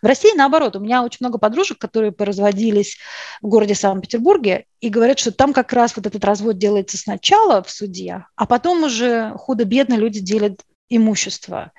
В 0.02 0.06
России 0.06 0.36
наоборот, 0.36 0.76
у 0.76 0.80
меня 0.80 1.04
очень 1.04 1.20
много 1.22 1.38
подружек, 1.38 1.78
которые 1.78 2.12
производились 2.12 2.98
в 3.42 3.48
городе 3.48 3.76
Санкт-Петербурге, 3.76 4.66
и 4.82 4.90
говорят, 4.90 5.20
что 5.20 5.32
там 5.32 5.54
как 5.54 5.72
раз 5.72 5.96
вот 5.96 6.06
этот 6.06 6.24
развод 6.26 6.58
делается 6.58 6.98
сначала 6.98 7.64
в 7.64 7.70
суде, 7.70 8.26
а 8.36 8.46
потом 8.46 8.84
уже 8.84 9.34
худо-бедно 9.38 9.96
люди 9.96 10.20
делят 10.20 10.62
имущество. 10.90 11.72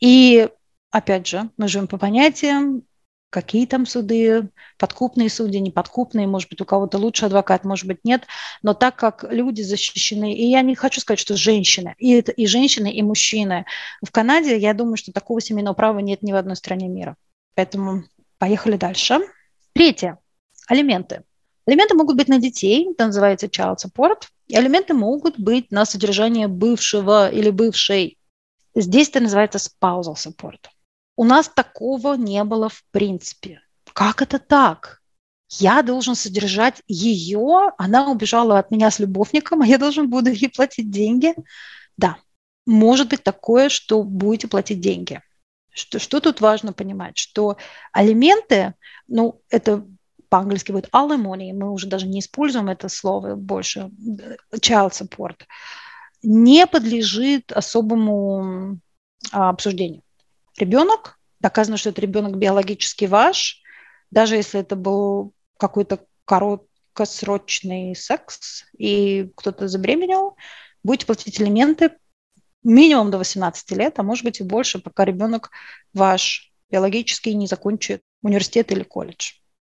И 0.00 0.48
опять 0.90 1.26
же, 1.26 1.50
мы 1.56 1.68
живем 1.68 1.88
по 1.88 1.98
понятиям, 1.98 2.82
какие 3.30 3.66
там 3.66 3.86
суды, 3.86 4.48
подкупные 4.78 5.28
судьи, 5.28 5.60
неподкупные, 5.60 6.26
может 6.26 6.48
быть, 6.48 6.60
у 6.60 6.64
кого-то 6.64 6.98
лучше 6.98 7.26
адвокат, 7.26 7.64
может 7.64 7.86
быть, 7.86 7.98
нет, 8.04 8.26
но 8.62 8.74
так 8.74 8.96
как 8.96 9.24
люди 9.30 9.62
защищены, 9.62 10.34
и 10.34 10.46
я 10.46 10.62
не 10.62 10.74
хочу 10.74 11.00
сказать, 11.00 11.18
что 11.18 11.36
женщины, 11.36 11.94
и, 11.98 12.12
это, 12.12 12.32
и 12.32 12.46
женщины, 12.46 12.90
и 12.92 13.02
мужчины. 13.02 13.66
В 14.02 14.10
Канаде, 14.10 14.56
я 14.56 14.72
думаю, 14.74 14.96
что 14.96 15.12
такого 15.12 15.40
семейного 15.40 15.74
права 15.74 15.98
нет 15.98 16.22
ни 16.22 16.32
в 16.32 16.36
одной 16.36 16.56
стране 16.56 16.88
мира. 16.88 17.16
Поэтому 17.54 18.04
поехали 18.38 18.76
дальше. 18.76 19.18
Третье. 19.72 20.18
Алименты. 20.66 21.22
Алименты 21.66 21.94
могут 21.94 22.16
быть 22.16 22.28
на 22.28 22.38
детей, 22.38 22.90
это 22.90 23.06
называется 23.06 23.46
child 23.46 23.76
support, 23.84 24.22
и 24.46 24.56
алименты 24.56 24.94
могут 24.94 25.38
быть 25.38 25.70
на 25.70 25.84
содержание 25.84 26.48
бывшего 26.48 27.30
или 27.30 27.50
бывшей. 27.50 28.16
Здесь 28.74 29.10
это 29.10 29.20
называется 29.20 29.58
spousal 29.58 30.14
support. 30.14 30.68
У 31.18 31.24
нас 31.24 31.48
такого 31.48 32.14
не 32.14 32.44
было 32.44 32.68
в 32.68 32.84
принципе. 32.92 33.60
Как 33.92 34.22
это 34.22 34.38
так? 34.38 35.02
Я 35.50 35.82
должен 35.82 36.14
содержать 36.14 36.80
ее, 36.86 37.72
она 37.76 38.08
убежала 38.08 38.60
от 38.60 38.70
меня 38.70 38.88
с 38.92 39.00
любовником, 39.00 39.62
а 39.62 39.66
я 39.66 39.78
должен 39.78 40.08
буду 40.08 40.30
ей 40.30 40.48
платить 40.48 40.92
деньги. 40.92 41.34
Да, 41.96 42.18
может 42.66 43.08
быть 43.08 43.24
такое, 43.24 43.68
что 43.68 44.04
будете 44.04 44.46
платить 44.46 44.80
деньги. 44.80 45.20
Что, 45.70 45.98
что 45.98 46.20
тут 46.20 46.40
важно 46.40 46.72
понимать? 46.72 47.18
Что 47.18 47.56
алименты, 47.92 48.74
ну, 49.08 49.42
это 49.50 49.84
по-английски 50.28 50.70
будет 50.70 50.88
alimony, 50.92 51.52
мы 51.52 51.72
уже 51.72 51.88
даже 51.88 52.06
не 52.06 52.20
используем 52.20 52.68
это 52.68 52.88
слово 52.88 53.34
больше, 53.34 53.90
child 54.54 54.92
support, 54.92 55.40
не 56.22 56.64
подлежит 56.68 57.50
особому 57.50 58.78
а, 59.32 59.48
обсуждению 59.48 60.02
ребенок, 60.58 61.18
доказано, 61.40 61.76
что 61.76 61.90
это 61.90 62.00
ребенок 62.00 62.36
биологически 62.36 63.06
ваш, 63.06 63.62
даже 64.10 64.36
если 64.36 64.60
это 64.60 64.76
был 64.76 65.32
какой-то 65.58 66.04
короткосрочный 66.24 67.94
секс, 67.94 68.64
и 68.76 69.30
кто-то 69.36 69.68
забеременел, 69.68 70.36
будете 70.82 71.06
платить 71.06 71.40
элементы 71.40 71.92
минимум 72.62 73.10
до 73.10 73.18
18 73.18 73.70
лет, 73.72 73.98
а 73.98 74.02
может 74.02 74.24
быть 74.24 74.40
и 74.40 74.44
больше, 74.44 74.78
пока 74.78 75.04
ребенок 75.04 75.50
ваш 75.92 76.52
биологически 76.70 77.30
не 77.30 77.46
закончит 77.46 78.02
университет 78.22 78.72
или 78.72 78.82
колледж. 78.82 79.34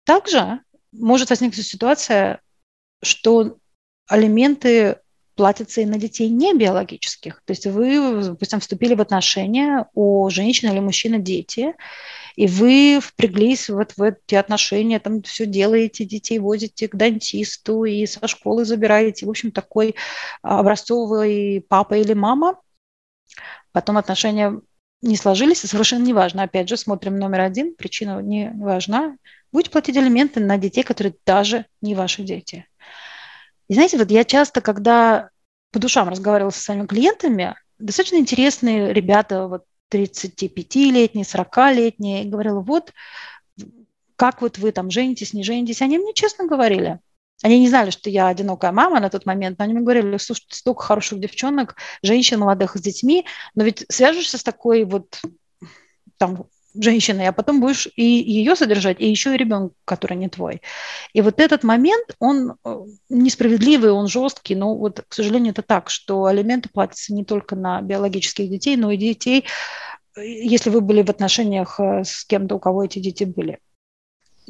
Также 0.05 0.61
может 0.93 1.31
возникнуть 1.31 1.67
ситуация, 1.67 2.41
что 3.03 3.59
алименты 4.07 5.01
платятся 5.39 5.81
и 5.81 5.87
на 5.87 5.99
детей 5.99 6.29
не 6.31 6.53
биологических. 6.53 7.43
То 7.45 7.53
есть 7.53 7.65
вы, 7.65 8.25
допустим, 8.25 8.59
вступили 8.59 8.97
в 8.97 9.01
отношения 9.01 9.87
у 9.95 10.29
женщины 10.31 10.73
или 10.73 10.81
мужчины 10.81 11.21
дети, 11.21 11.77
и 12.35 12.49
вы 12.49 12.99
впряглись 13.01 13.71
вот 13.71 13.93
в 13.97 14.03
эти 14.03 14.35
отношения, 14.35 14.99
там 14.99 15.23
все 15.23 15.47
делаете, 15.47 16.05
детей 16.05 16.41
возите 16.41 16.89
к 16.89 16.97
дантисту 16.97 17.85
и 17.85 18.05
со 18.07 18.27
школы 18.27 18.65
забираете. 18.65 19.27
В 19.27 19.31
общем, 19.31 19.53
такой 19.53 19.95
образцовый 20.43 21.65
папа 21.69 21.95
или 21.95 22.15
мама. 22.15 22.59
Потом 23.71 23.97
отношения 23.97 24.61
не 25.03 25.15
сложились, 25.15 25.61
совершенно 25.61 26.03
не 26.03 26.13
важно. 26.13 26.43
Опять 26.43 26.69
же, 26.69 26.77
смотрим 26.77 27.17
номер 27.17 27.43
один, 27.43 27.77
причина 27.77 28.21
не 28.21 28.51
важна. 28.57 29.17
Будете 29.53 29.71
платить 29.71 29.97
алименты 29.97 30.41
на 30.41 30.59
детей, 30.59 30.83
которые 30.83 31.15
даже 31.25 31.67
не 31.81 31.95
ваши 31.95 32.25
дети. 32.25 32.67
И 33.69 33.75
знаете, 33.75 33.99
вот 33.99 34.11
я 34.11 34.25
часто, 34.25 34.61
когда 34.61 35.31
по 35.71 35.79
душам 35.79 36.09
разговаривала 36.09 36.51
со 36.51 36.61
своими 36.61 36.87
клиентами, 36.87 37.55
достаточно 37.79 38.17
интересные 38.17 38.93
ребята, 38.93 39.47
вот 39.47 39.65
35-летние, 39.91 41.25
40-летние, 41.25 42.25
и 42.25 42.29
говорила, 42.29 42.61
вот 42.61 42.93
как 44.17 44.43
вот 44.43 44.59
вы 44.59 44.73
там 44.73 44.91
женитесь, 44.91 45.33
не 45.33 45.45
женитесь. 45.45 45.81
Они 45.81 45.99
мне 45.99 46.13
честно 46.13 46.47
говорили. 46.47 46.99
Они 47.43 47.61
не 47.61 47.69
знали, 47.69 47.91
что 47.91 48.11
я 48.11 48.27
одинокая 48.27 48.73
мама 48.73 48.99
на 48.99 49.11
тот 49.11 49.27
момент, 49.27 49.59
но 49.59 49.65
они 49.65 49.75
мне 49.75 49.83
говорили, 49.83 50.17
слушай, 50.17 50.45
столько 50.49 50.83
хороших 50.83 51.21
девчонок, 51.21 51.77
женщин 52.03 52.41
молодых 52.41 52.77
с 52.77 52.81
детьми, 52.81 53.27
но 53.55 53.63
ведь 53.63 53.87
свяжешься 53.89 54.39
с 54.39 54.43
такой 54.43 54.85
вот 54.85 55.21
там 56.17 56.47
женщиной, 56.75 57.29
а 57.29 57.33
потом 57.33 57.61
будешь 57.61 57.89
и 57.97 58.05
ее 58.05 58.57
содержать, 58.57 59.01
и 59.01 59.09
еще 59.09 59.35
и 59.35 59.39
ребенка, 59.39 59.75
который 59.85 60.17
не 60.17 60.29
твой. 60.29 60.63
И 61.13 61.21
вот 61.21 61.41
этот 61.41 61.65
момент, 61.65 62.15
он 62.19 62.55
э, 62.65 62.81
несправедливый, 63.09 63.91
он 63.91 64.09
жесткий, 64.09 64.55
но 64.55 64.75
вот, 64.75 65.05
к 65.09 65.15
сожалению, 65.15 65.53
это 65.53 65.63
так, 65.63 65.91
что 65.91 66.25
алименты 66.25 66.69
платятся 66.69 67.15
не 67.15 67.25
только 67.25 67.57
на 67.57 67.81
биологических 67.83 68.49
детей, 68.49 68.77
но 68.77 68.91
и 68.91 68.97
детей, 68.97 69.45
э, 70.17 70.27
если 70.27 70.71
вы 70.71 70.81
были 70.81 71.03
в 71.03 71.11
отношениях 71.11 71.81
э, 71.81 72.05
с 72.05 72.25
кем-то, 72.25 72.57
у 72.57 72.59
кого 72.59 72.85
эти 72.85 72.99
дети 72.99 73.25
были. 73.25 73.59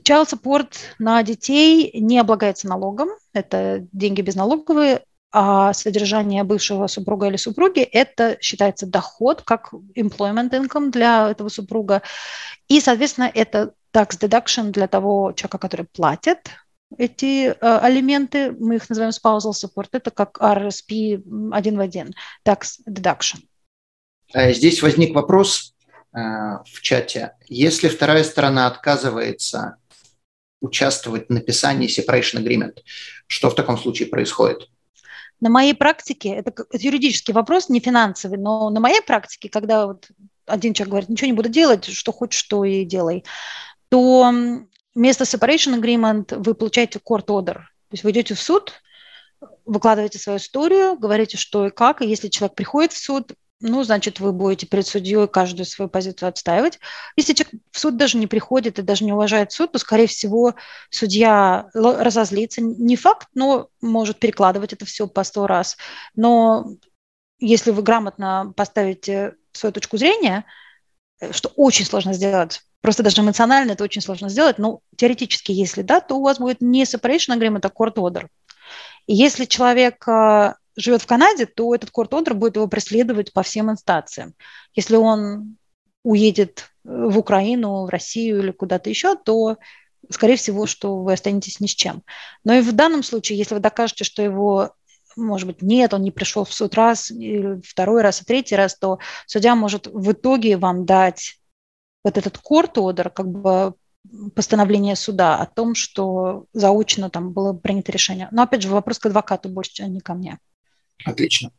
Child 0.02 0.28
support 0.28 0.72
на 0.98 1.22
детей 1.22 1.90
не 2.00 2.18
облагается 2.18 2.68
налогом, 2.68 3.08
это 3.32 3.86
деньги 3.92 4.22
безналоговые, 4.22 5.02
а 5.30 5.72
содержание 5.74 6.42
бывшего 6.44 6.86
супруга 6.86 7.26
или 7.26 7.36
супруги, 7.36 7.80
это 7.80 8.38
считается 8.40 8.86
доход, 8.86 9.42
как 9.42 9.72
employment 9.94 10.50
income 10.50 10.90
для 10.90 11.30
этого 11.30 11.48
супруга. 11.48 12.02
И, 12.68 12.80
соответственно, 12.80 13.30
это 13.32 13.74
tax 13.92 14.18
deduction 14.18 14.70
для 14.70 14.88
того 14.88 15.32
человека, 15.32 15.58
который 15.58 15.86
платит 15.86 16.50
эти 16.96 17.48
э, 17.48 17.54
алименты, 17.60 18.52
мы 18.52 18.76
их 18.76 18.88
называем 18.88 19.12
spousal 19.12 19.52
support, 19.52 19.88
это 19.92 20.10
как 20.10 20.38
RSP 20.38 21.22
один 21.52 21.76
в 21.76 21.80
один, 21.80 22.14
tax 22.46 22.80
deduction. 22.88 23.40
А 24.32 24.52
здесь 24.52 24.82
возник 24.82 25.14
вопрос 25.14 25.74
э, 26.14 26.18
в 26.18 26.80
чате. 26.80 27.32
Если 27.46 27.88
вторая 27.88 28.24
сторона 28.24 28.66
отказывается 28.66 29.76
участвовать 30.60 31.28
в 31.28 31.32
написании 31.32 31.88
separation 31.88 32.42
agreement, 32.42 32.78
что 33.26 33.50
в 33.50 33.54
таком 33.54 33.76
случае 33.78 34.08
происходит? 34.08 34.68
На 35.40 35.50
моей 35.50 35.74
практике, 35.74 36.30
это, 36.30 36.52
юридический 36.72 37.32
вопрос, 37.32 37.68
не 37.68 37.80
финансовый, 37.80 38.38
но 38.38 38.70
на 38.70 38.80
моей 38.80 39.00
практике, 39.02 39.48
когда 39.48 39.86
вот 39.86 40.08
один 40.46 40.74
человек 40.74 40.90
говорит, 40.90 41.08
ничего 41.08 41.26
не 41.26 41.36
буду 41.36 41.48
делать, 41.48 41.84
что 41.84 42.12
хочешь, 42.12 42.40
что 42.40 42.64
и 42.64 42.84
делай, 42.84 43.24
то 43.88 44.32
вместо 44.94 45.24
separation 45.24 45.80
agreement 45.80 46.36
вы 46.36 46.54
получаете 46.54 46.98
court 46.98 47.26
order. 47.26 47.54
То 47.54 47.92
есть 47.92 48.04
вы 48.04 48.10
идете 48.10 48.34
в 48.34 48.40
суд, 48.40 48.72
выкладываете 49.64 50.18
свою 50.18 50.38
историю, 50.38 50.98
говорите, 50.98 51.36
что 51.36 51.66
и 51.66 51.70
как, 51.70 52.02
и 52.02 52.06
если 52.08 52.28
человек 52.28 52.56
приходит 52.56 52.92
в 52.92 52.98
суд, 52.98 53.32
ну, 53.60 53.82
значит, 53.82 54.20
вы 54.20 54.32
будете 54.32 54.66
перед 54.66 54.86
судьей 54.86 55.26
каждую 55.26 55.66
свою 55.66 55.88
позицию 55.88 56.28
отстаивать. 56.28 56.78
Если 57.16 57.32
человек 57.32 57.60
в 57.72 57.78
суд 57.78 57.96
даже 57.96 58.16
не 58.16 58.28
приходит 58.28 58.78
и 58.78 58.82
даже 58.82 59.04
не 59.04 59.12
уважает 59.12 59.50
суд, 59.50 59.72
то, 59.72 59.78
скорее 59.78 60.06
всего, 60.06 60.54
судья 60.90 61.68
разозлится. 61.74 62.60
Не 62.60 62.96
факт, 62.96 63.26
но 63.34 63.68
может 63.80 64.20
перекладывать 64.20 64.72
это 64.72 64.84
все 64.84 65.08
по 65.08 65.24
сто 65.24 65.46
раз. 65.48 65.76
Но 66.14 66.66
если 67.40 67.72
вы 67.72 67.82
грамотно 67.82 68.52
поставите 68.56 69.34
свою 69.52 69.72
точку 69.72 69.96
зрения, 69.96 70.44
э, 71.20 71.32
что 71.32 71.50
очень 71.56 71.84
сложно 71.84 72.12
сделать, 72.12 72.62
просто 72.80 73.02
даже 73.02 73.22
эмоционально 73.22 73.72
это 73.72 73.82
очень 73.82 74.02
сложно 74.02 74.28
сделать, 74.28 74.58
но 74.58 74.80
теоретически, 74.96 75.50
если 75.50 75.82
да, 75.82 76.00
то 76.00 76.16
у 76.16 76.22
вас 76.22 76.38
будет 76.38 76.60
не 76.60 76.84
separation 76.84 77.36
agreement, 77.36 77.62
а 77.64 77.68
court 77.68 77.94
order. 77.94 78.28
И 79.06 79.14
если 79.14 79.46
человек 79.46 80.06
э, 80.06 80.54
живет 80.78 81.02
в 81.02 81.06
Канаде, 81.06 81.46
то 81.46 81.74
этот 81.74 81.90
корт-ордер 81.90 82.34
будет 82.34 82.56
его 82.56 82.68
преследовать 82.68 83.32
по 83.32 83.42
всем 83.42 83.70
инстанциям. 83.70 84.34
Если 84.74 84.96
он 84.96 85.56
уедет 86.04 86.70
в 86.84 87.18
Украину, 87.18 87.84
в 87.84 87.88
Россию 87.88 88.38
или 88.38 88.50
куда-то 88.52 88.88
еще, 88.88 89.16
то 89.16 89.58
скорее 90.10 90.36
всего, 90.36 90.66
что 90.66 91.02
вы 91.02 91.12
останетесь 91.12 91.60
ни 91.60 91.66
с 91.66 91.74
чем. 91.74 92.02
Но 92.44 92.54
и 92.54 92.60
в 92.60 92.72
данном 92.72 93.02
случае, 93.02 93.38
если 93.38 93.54
вы 93.54 93.60
докажете, 93.60 94.04
что 94.04 94.22
его 94.22 94.72
может 95.16 95.48
быть, 95.48 95.62
нет, 95.62 95.92
он 95.94 96.02
не 96.02 96.12
пришел 96.12 96.44
в 96.44 96.52
суд 96.52 96.74
раз, 96.74 97.10
второй 97.64 98.02
раз, 98.02 98.22
и 98.22 98.24
третий 98.24 98.54
раз, 98.54 98.76
то 98.76 99.00
судья 99.26 99.56
может 99.56 99.88
в 99.88 100.12
итоге 100.12 100.56
вам 100.56 100.86
дать 100.86 101.40
вот 102.04 102.16
этот 102.16 102.38
корт-ордер, 102.38 103.10
как 103.10 103.28
бы 103.28 103.74
постановление 104.34 104.96
суда 104.96 105.36
о 105.36 105.46
том, 105.46 105.74
что 105.74 106.46
заочно 106.52 107.10
там 107.10 107.32
было 107.32 107.52
принято 107.52 107.90
решение. 107.92 108.28
Но 108.30 108.42
опять 108.42 108.62
же, 108.62 108.68
вопрос 108.68 108.98
к 108.98 109.06
адвокату 109.06 109.48
больше, 109.48 109.82
а 109.82 109.88
не 109.88 110.00
ко 110.00 110.14
мне. 110.14 110.38
Отлично. 111.04 111.50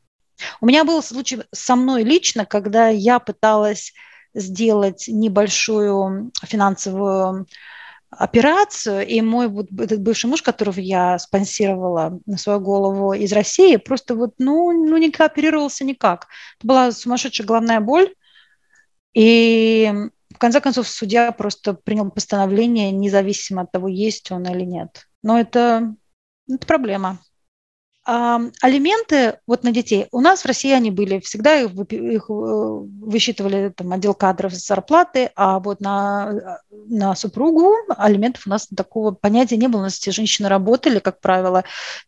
У 0.61 0.65
меня 0.65 0.83
был 0.85 1.01
случай 1.03 1.43
со 1.51 1.75
мной 1.75 2.03
лично, 2.03 2.45
когда 2.45 2.89
я 2.89 3.19
пыталась 3.19 3.93
сделать 4.33 5.05
небольшую 5.07 6.31
финансовую 6.43 7.47
операцию, 8.09 9.05
и 9.05 9.21
мой 9.21 9.47
вот 9.47 9.67
этот 9.71 10.01
бывший 10.01 10.27
муж, 10.27 10.41
которого 10.41 10.79
я 10.79 11.19
спонсировала 11.19 12.19
на 12.25 12.37
свою 12.37 12.59
голову 12.59 13.13
из 13.13 13.31
России, 13.31 13.75
просто 13.75 14.15
вот, 14.15 14.35
ну, 14.39 14.71
ну 14.71 14.97
не 14.97 15.13
оперировался 15.15 15.85
никак. 15.85 16.27
Это 16.57 16.67
была 16.67 16.91
сумасшедшая 16.91 17.45
головная 17.45 17.79
боль, 17.79 18.13
и 19.13 19.91
в 20.33 20.37
конце 20.37 20.59
концов 20.59 20.87
судья 20.87 21.31
просто 21.31 21.73
принял 21.73 22.09
постановление, 22.09 22.91
независимо 22.91 23.63
от 23.63 23.71
того, 23.71 23.87
есть 23.87 24.31
он 24.31 24.47
или 24.47 24.63
нет. 24.63 25.07
Но 25.21 25.39
это, 25.39 25.93
это 26.47 26.65
проблема. 26.65 27.19
Алименты 28.05 29.39
вот 29.45 29.63
на 29.63 29.71
детей. 29.71 30.07
У 30.11 30.21
нас 30.21 30.41
в 30.41 30.45
России 30.45 30.71
они 30.71 30.89
были 30.89 31.19
всегда, 31.19 31.59
их, 31.59 31.71
их 31.91 32.29
э, 32.29 32.33
высчитывали 32.33 33.71
там, 33.75 33.91
отдел 33.91 34.15
кадров 34.15 34.53
зарплаты, 34.53 35.29
а 35.35 35.59
вот 35.59 35.79
на, 35.79 36.59
на 36.71 37.13
супругу 37.13 37.75
алиментов 37.89 38.47
у 38.47 38.49
нас 38.49 38.67
такого 38.75 39.11
понятия 39.11 39.57
не 39.57 39.67
было. 39.67 39.81
У 39.81 39.83
нас 39.83 39.93
все 39.93 40.11
женщины 40.11 40.47
работали, 40.49 40.99
как 40.99 41.19
правило, 41.19 41.65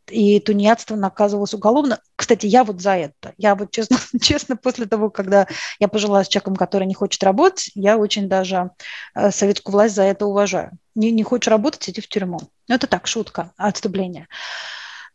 и 0.10 0.40
тунеядство 0.40 0.96
наказывалось 0.96 1.54
уголовно. 1.54 2.00
Кстати, 2.16 2.48
я 2.48 2.64
вот 2.64 2.82
за 2.82 2.96
это. 2.96 3.34
Я 3.38 3.54
вот 3.54 3.70
честно, 3.72 3.98
честно 4.22 4.56
после 4.56 4.88
того, 4.88 5.12
когда 5.12 5.46
я 5.80 5.88
пожила 5.88 6.24
с 6.24 6.28
человеком, 6.30 6.56
который 6.56 6.88
не 6.88 6.96
хочет 6.96 7.22
работать, 7.22 7.70
я 7.76 7.98
очень 7.98 8.28
даже 8.28 8.72
э, 9.14 9.30
советскую 9.30 9.74
власть 9.74 9.96
за 9.96 10.04
это 10.04 10.26
уважаю. 10.26 10.72
Не, 10.96 11.12
не 11.12 11.24
хочешь 11.24 11.50
работать, 11.50 11.88
иди 11.90 12.02
в 12.02 12.08
тюрьму. 12.08 12.40
Ну, 12.68 12.76
это 12.76 12.88
так, 12.88 13.06
шутка, 13.08 13.52
отступление. 13.58 14.28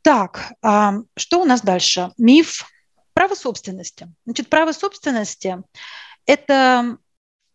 Так, 0.06 0.52
а, 0.62 1.00
что 1.16 1.40
у 1.40 1.44
нас 1.44 1.62
дальше? 1.62 2.12
Миф 2.16 2.64
право 3.12 3.34
собственности. 3.34 4.06
Значит, 4.24 4.48
право 4.48 4.70
собственности– 4.70 5.64
это 6.26 6.98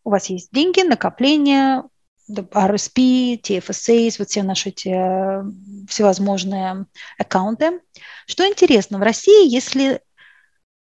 у 0.04 0.10
вас 0.10 0.26
есть 0.26 0.50
деньги, 0.52 0.82
накопления, 0.82 1.86
RSP, 2.30 3.40
TFSA, 3.42 4.14
вот 4.20 4.28
все 4.28 4.44
наши 4.44 4.68
эти 4.68 4.90
э, 4.90 5.44
всевозможные 5.88 6.88
аккаунты. 7.18 7.80
Что 8.28 8.46
интересно, 8.46 9.00
в 9.00 9.02
России, 9.02 9.50
если 9.50 10.02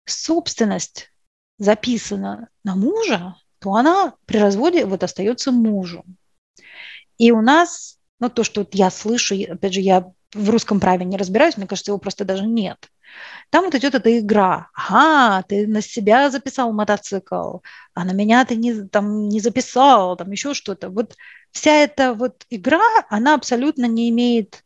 собственность 0.03 1.13
записана 1.59 2.49
на 2.65 2.75
мужа, 2.75 3.37
то 3.59 3.73
она 3.75 4.15
при 4.25 4.37
разводе 4.37 4.85
вот 4.85 5.01
остается 5.01 5.53
мужу. 5.53 6.03
И 7.17 7.31
у 7.31 7.39
нас, 7.39 7.99
ну 8.19 8.29
то, 8.29 8.43
что 8.43 8.61
вот 8.61 8.75
я 8.75 8.91
слышу, 8.91 9.33
опять 9.49 9.73
же, 9.75 9.79
я 9.79 10.11
в 10.33 10.49
русском 10.49 10.79
праве 10.79 11.05
не 11.05 11.17
разбираюсь, 11.17 11.57
мне 11.57 11.67
кажется, 11.67 11.91
его 11.91 11.97
просто 11.99 12.25
даже 12.25 12.45
нет. 12.45 12.89
Там 13.49 13.65
вот 13.65 13.75
идет 13.75 13.95
эта 13.95 14.19
игра. 14.19 14.69
Ага, 14.73 15.43
ты 15.47 15.67
на 15.67 15.81
себя 15.81 16.29
записал 16.29 16.73
мотоцикл, 16.73 17.57
а 17.93 18.05
на 18.05 18.11
меня 18.11 18.43
ты 18.45 18.55
не, 18.55 18.87
там, 18.87 19.27
не 19.29 19.39
записал, 19.39 20.15
там 20.17 20.31
еще 20.31 20.53
что-то. 20.53 20.89
Вот 20.89 21.15
вся 21.51 21.71
эта 21.71 22.13
вот 22.13 22.45
игра, 22.49 22.81
она 23.09 23.35
абсолютно 23.35 23.85
не 23.85 24.09
имеет 24.09 24.63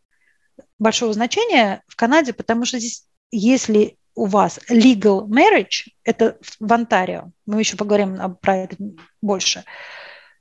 большого 0.79 1.13
значения 1.13 1.83
в 1.87 1.95
Канаде, 1.95 2.33
потому 2.33 2.65
что 2.65 2.79
здесь, 2.79 3.05
если 3.31 3.97
у 4.15 4.25
вас 4.25 4.59
legal 4.69 5.27
marriage, 5.27 5.91
это 6.03 6.37
в 6.59 6.71
Онтарио, 6.71 7.31
мы 7.45 7.59
еще 7.59 7.77
поговорим 7.77 8.35
про 8.41 8.57
это 8.57 8.75
больше, 9.21 9.63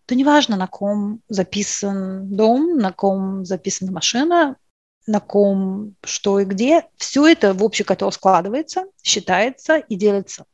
то 0.06 0.14
неважно, 0.14 0.56
на 0.56 0.68
ком 0.68 1.20
записан 1.28 2.28
дом, 2.34 2.78
на 2.78 2.92
ком 2.92 3.44
записана 3.44 3.90
машина, 3.90 4.56
на 5.06 5.20
ком, 5.20 5.94
что 6.04 6.40
и 6.40 6.44
где, 6.44 6.84
все 6.96 7.26
это 7.26 7.54
в 7.54 7.62
общий 7.62 7.84
котел 7.84 8.10
складывается, 8.12 8.84
считается 9.02 9.76
и 9.76 9.96
делится. 9.96 10.44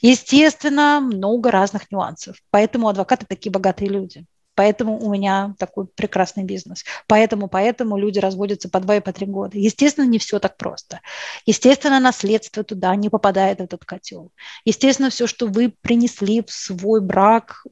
Естественно, 0.00 1.00
много 1.00 1.50
разных 1.50 1.90
нюансов. 1.90 2.36
Поэтому 2.50 2.88
адвокаты 2.88 3.26
такие 3.26 3.50
богатые 3.50 3.90
люди. 3.90 4.24
Поэтому 4.54 4.98
у 4.98 5.10
меня 5.10 5.54
такой 5.58 5.86
прекрасный 5.86 6.44
бизнес. 6.44 6.84
Поэтому, 7.06 7.48
поэтому 7.48 7.96
люди 7.96 8.18
разводятся 8.18 8.68
по 8.68 8.80
два 8.80 8.96
и 8.96 9.00
по 9.00 9.12
три 9.12 9.26
года. 9.26 9.56
Естественно, 9.58 10.04
не 10.04 10.18
все 10.18 10.38
так 10.38 10.56
просто. 10.56 11.00
Естественно, 11.46 11.98
наследство 11.98 12.62
туда 12.62 12.94
не 12.94 13.08
попадает 13.08 13.58
в 13.58 13.62
этот 13.62 13.84
котел. 13.84 14.32
Естественно, 14.64 15.08
все, 15.08 15.26
что 15.26 15.46
вы 15.46 15.72
принесли 15.80 16.42
в 16.42 16.50
свой 16.50 17.00
брак, 17.00 17.64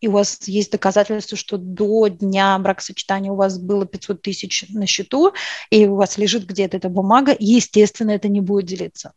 и 0.00 0.08
у 0.08 0.12
вас 0.12 0.38
есть 0.46 0.72
доказательства, 0.72 1.36
что 1.36 1.56
до 1.56 2.08
дня 2.08 2.58
бракосочетания 2.58 3.32
у 3.32 3.36
вас 3.36 3.58
было 3.58 3.86
500 3.86 4.22
тысяч 4.22 4.64
на 4.68 4.86
счету, 4.86 5.32
и 5.70 5.86
у 5.86 5.96
вас 5.96 6.18
лежит 6.18 6.46
где-то 6.46 6.76
эта 6.76 6.88
бумага, 6.88 7.34
естественно, 7.38 8.10
это 8.10 8.28
не 8.28 8.40
будет 8.40 8.66
делиться. 8.66 9.12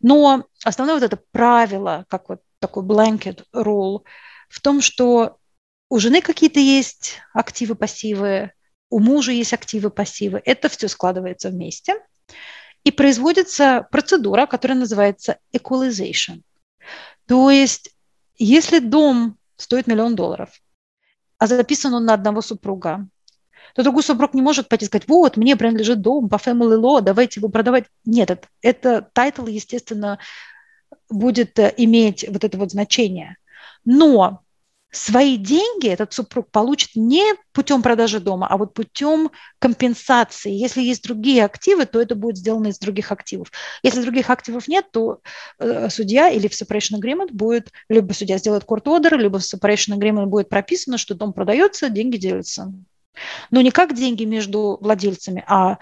Но 0.00 0.44
основное 0.64 0.96
вот 0.96 1.04
это 1.04 1.18
правило, 1.32 2.04
как 2.08 2.28
вот 2.28 2.40
такой 2.58 2.82
blanket 2.82 3.44
rule, 3.54 4.00
в 4.48 4.60
том, 4.60 4.80
что 4.80 5.38
у 5.88 5.98
жены 5.98 6.20
какие-то 6.20 6.60
есть 6.60 7.18
активы, 7.32 7.74
пассивы, 7.74 8.52
у 8.90 9.00
мужа 9.00 9.32
есть 9.32 9.52
активы, 9.52 9.90
пассивы. 9.90 10.40
Это 10.44 10.68
все 10.68 10.88
складывается 10.88 11.50
вместе. 11.50 11.96
И 12.84 12.90
производится 12.90 13.86
процедура, 13.90 14.46
которая 14.46 14.78
называется 14.78 15.38
equalization. 15.52 16.42
То 17.26 17.50
есть, 17.50 17.90
если 18.36 18.78
дом 18.78 19.38
стоит 19.56 19.86
миллион 19.86 20.14
долларов, 20.14 20.50
а 21.38 21.46
записан 21.46 21.94
он 21.94 22.04
на 22.04 22.14
одного 22.14 22.40
супруга, 22.40 23.06
то 23.74 23.82
другой 23.82 24.02
супруг 24.02 24.34
не 24.34 24.42
может 24.42 24.68
пойти 24.68 24.86
сказать, 24.86 25.08
вот, 25.08 25.36
мне 25.36 25.56
принадлежит 25.56 26.00
дом 26.00 26.28
по 26.28 26.36
family 26.36 26.78
law, 26.80 27.00
давайте 27.00 27.40
его 27.40 27.48
продавать. 27.48 27.86
Нет, 28.04 28.30
это, 28.30 28.48
это 28.62 29.10
title, 29.12 29.46
естественно, 29.46 30.18
будет 31.08 31.58
э, 31.58 31.72
иметь 31.76 32.24
вот 32.28 32.44
это 32.44 32.56
вот 32.56 32.70
значение. 32.70 33.36
Но 33.84 34.43
свои 34.96 35.36
деньги 35.36 35.88
этот 35.88 36.12
супруг 36.12 36.50
получит 36.50 36.90
не 36.94 37.24
путем 37.52 37.82
продажи 37.82 38.20
дома, 38.20 38.46
а 38.48 38.56
вот 38.56 38.74
путем 38.74 39.30
компенсации. 39.58 40.52
Если 40.52 40.82
есть 40.82 41.02
другие 41.04 41.44
активы, 41.44 41.86
то 41.86 42.00
это 42.00 42.14
будет 42.14 42.36
сделано 42.36 42.68
из 42.68 42.78
других 42.78 43.12
активов. 43.12 43.50
Если 43.82 44.02
других 44.02 44.30
активов 44.30 44.68
нет, 44.68 44.86
то 44.92 45.20
э, 45.58 45.88
судья 45.90 46.28
или 46.30 46.48
в 46.48 46.52
separation 46.52 47.00
agreement 47.00 47.32
будет, 47.32 47.72
либо 47.88 48.12
судья 48.12 48.38
сделает 48.38 48.64
court 48.64 48.84
order, 48.84 49.16
либо 49.16 49.38
в 49.38 49.42
separation 49.42 49.98
agreement 49.98 50.26
будет 50.26 50.48
прописано, 50.48 50.98
что 50.98 51.14
дом 51.14 51.32
продается, 51.32 51.88
деньги 51.88 52.16
делятся. 52.16 52.72
Но 53.50 53.60
не 53.60 53.70
как 53.70 53.94
деньги 53.94 54.24
между 54.24 54.78
владельцами, 54.80 55.44
а 55.46 55.78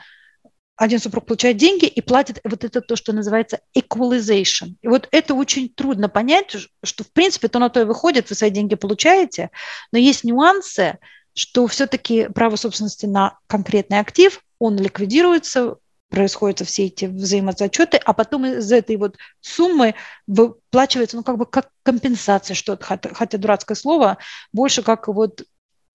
один 0.77 0.99
супруг 0.99 1.27
получает 1.27 1.59
деньги 1.59 1.85
и 1.85 2.01
платит 2.01 2.41
вот 2.45 2.65
это 2.65 2.81
то, 2.81 2.97
что 2.97 3.13
называется 3.13 3.61
equalization. 3.77 4.75
И 4.81 4.89
вот 4.89 5.09
это 5.13 5.35
очень 5.35 5.69
трудно 5.69 6.09
понять, 6.09 6.57
что 6.83 7.05
в 7.05 7.13
принципе 7.13 7.49
то 7.49 7.59
на 7.59 7.69
то 7.69 7.81
и 7.81 7.85
выходит, 7.85 8.31
вы 8.31 8.35
свои 8.35 8.51
деньги 8.51 8.75
получаете, 8.75 9.51
но 9.93 9.99
есть 9.99 10.25
нюансы, 10.25 10.99
что 11.35 11.67
все-таки 11.67 12.29
право 12.29 12.57
собственности 12.57 13.07
на 13.07 13.39
конкретный 13.47 13.99
актив, 13.99 14.41
он 14.59 14.77
ликвидируется, 14.77 15.77
происходят 16.13 16.67
все 16.67 16.87
эти 16.87 17.07
взаимозачеты, 17.07 17.97
а 17.97 18.13
потом 18.13 18.45
из 18.45 18.71
этой 18.71 18.97
вот 18.97 19.17
суммы 19.41 19.95
выплачивается, 20.27 21.17
ну, 21.17 21.23
как 21.23 21.39
бы 21.39 21.47
как 21.47 21.71
компенсация 21.83 22.55
что-то, 22.55 22.85
хотя, 22.85 23.39
дурацкое 23.39 23.75
слово, 23.77 24.19
больше 24.53 24.83
как 24.83 25.09
вот 25.09 25.43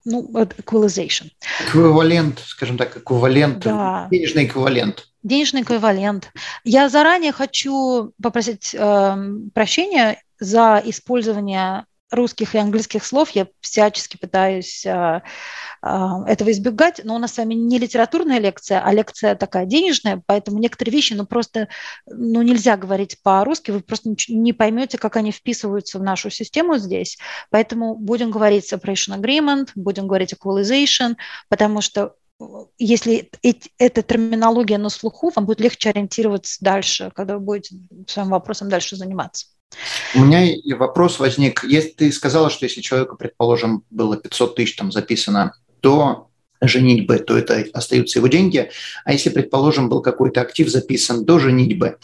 ну, 0.04 0.28
equalization. 0.32 1.30
Эквивалент, 1.60 2.40
скажем 2.40 2.76
так, 2.78 2.96
эквивалент, 2.96 3.60
да. 3.60 4.08
денежный 4.10 4.44
эквивалент. 4.44 5.08
Денежный 5.22 5.62
эквивалент. 5.62 6.30
Я 6.64 6.88
заранее 6.88 7.32
хочу 7.32 8.12
попросить 8.22 8.74
э, 8.74 9.16
прощения 9.54 10.22
за 10.40 10.80
использование 10.84 11.84
русских 12.10 12.54
и 12.54 12.58
английских 12.58 13.04
слов. 13.04 13.30
Я 13.30 13.48
всячески 13.60 14.16
пытаюсь 14.16 14.84
э, 14.86 15.22
а, 15.82 16.28
этого 16.28 16.50
избегать, 16.50 17.00
но 17.04 17.14
у 17.14 17.18
нас 17.18 17.34
с 17.34 17.38
вами 17.38 17.54
не 17.54 17.78
литературная 17.78 18.38
лекция, 18.38 18.80
а 18.84 18.92
лекция 18.92 19.34
такая 19.34 19.66
денежная, 19.66 20.22
поэтому 20.26 20.58
некоторые 20.58 20.92
вещи, 20.92 21.12
ну 21.12 21.26
просто 21.26 21.68
ну, 22.06 22.42
нельзя 22.42 22.76
говорить 22.76 23.22
по-русски, 23.22 23.70
вы 23.70 23.80
просто 23.80 24.14
не 24.28 24.52
поймете, 24.52 24.98
как 24.98 25.16
они 25.16 25.32
вписываются 25.32 25.98
в 25.98 26.02
нашу 26.02 26.30
систему 26.30 26.78
здесь. 26.78 27.18
Поэтому 27.50 27.94
будем 27.94 28.30
говорить 28.30 28.72
separation 28.72 29.20
agreement, 29.20 29.70
будем 29.74 30.06
говорить 30.06 30.32
equalization, 30.32 31.16
потому 31.48 31.80
что 31.82 32.14
э, 32.40 32.44
если 32.78 33.30
эта 33.78 34.02
терминология 34.02 34.78
на 34.78 34.88
слуху, 34.88 35.30
вам 35.34 35.44
будет 35.46 35.60
легче 35.60 35.90
ориентироваться 35.90 36.56
дальше, 36.60 37.12
когда 37.14 37.34
вы 37.34 37.40
будете 37.40 37.76
своим 38.06 38.30
вопросом 38.30 38.68
дальше 38.70 38.96
заниматься. 38.96 39.57
У 40.14 40.20
меня 40.20 40.76
вопрос 40.76 41.18
возник. 41.18 41.64
Если 41.64 41.90
ты 41.90 42.12
сказала, 42.12 42.50
что 42.50 42.64
если 42.64 42.80
человеку, 42.80 43.16
предположим, 43.16 43.84
было 43.90 44.16
500 44.16 44.56
тысяч 44.56 44.76
там 44.76 44.90
записано 44.90 45.54
до 45.82 46.30
женитьбы, 46.60 47.18
то 47.18 47.36
это 47.36 47.64
остаются 47.72 48.18
его 48.18 48.28
деньги. 48.28 48.70
А 49.04 49.12
если, 49.12 49.30
предположим, 49.30 49.88
был 49.88 50.00
какой-то 50.00 50.40
актив 50.40 50.68
записан 50.68 51.24
до 51.24 51.38
женитьбы, 51.38 51.98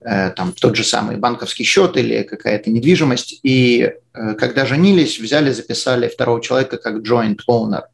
э, 0.00 0.30
там 0.30 0.52
тот 0.52 0.76
же 0.76 0.84
самый 0.84 1.16
банковский 1.16 1.64
счет 1.64 1.96
или 1.96 2.22
какая-то 2.22 2.70
недвижимость, 2.70 3.40
и 3.42 3.92
э, 4.12 4.34
когда 4.34 4.66
женились, 4.66 5.18
взяли, 5.18 5.50
записали 5.52 6.08
второго 6.08 6.42
человека 6.42 6.76
как 6.76 6.96
joint 6.96 7.38
owner, 7.48 7.84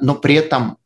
но 0.00 0.16
при 0.16 0.34
этом 0.34 0.78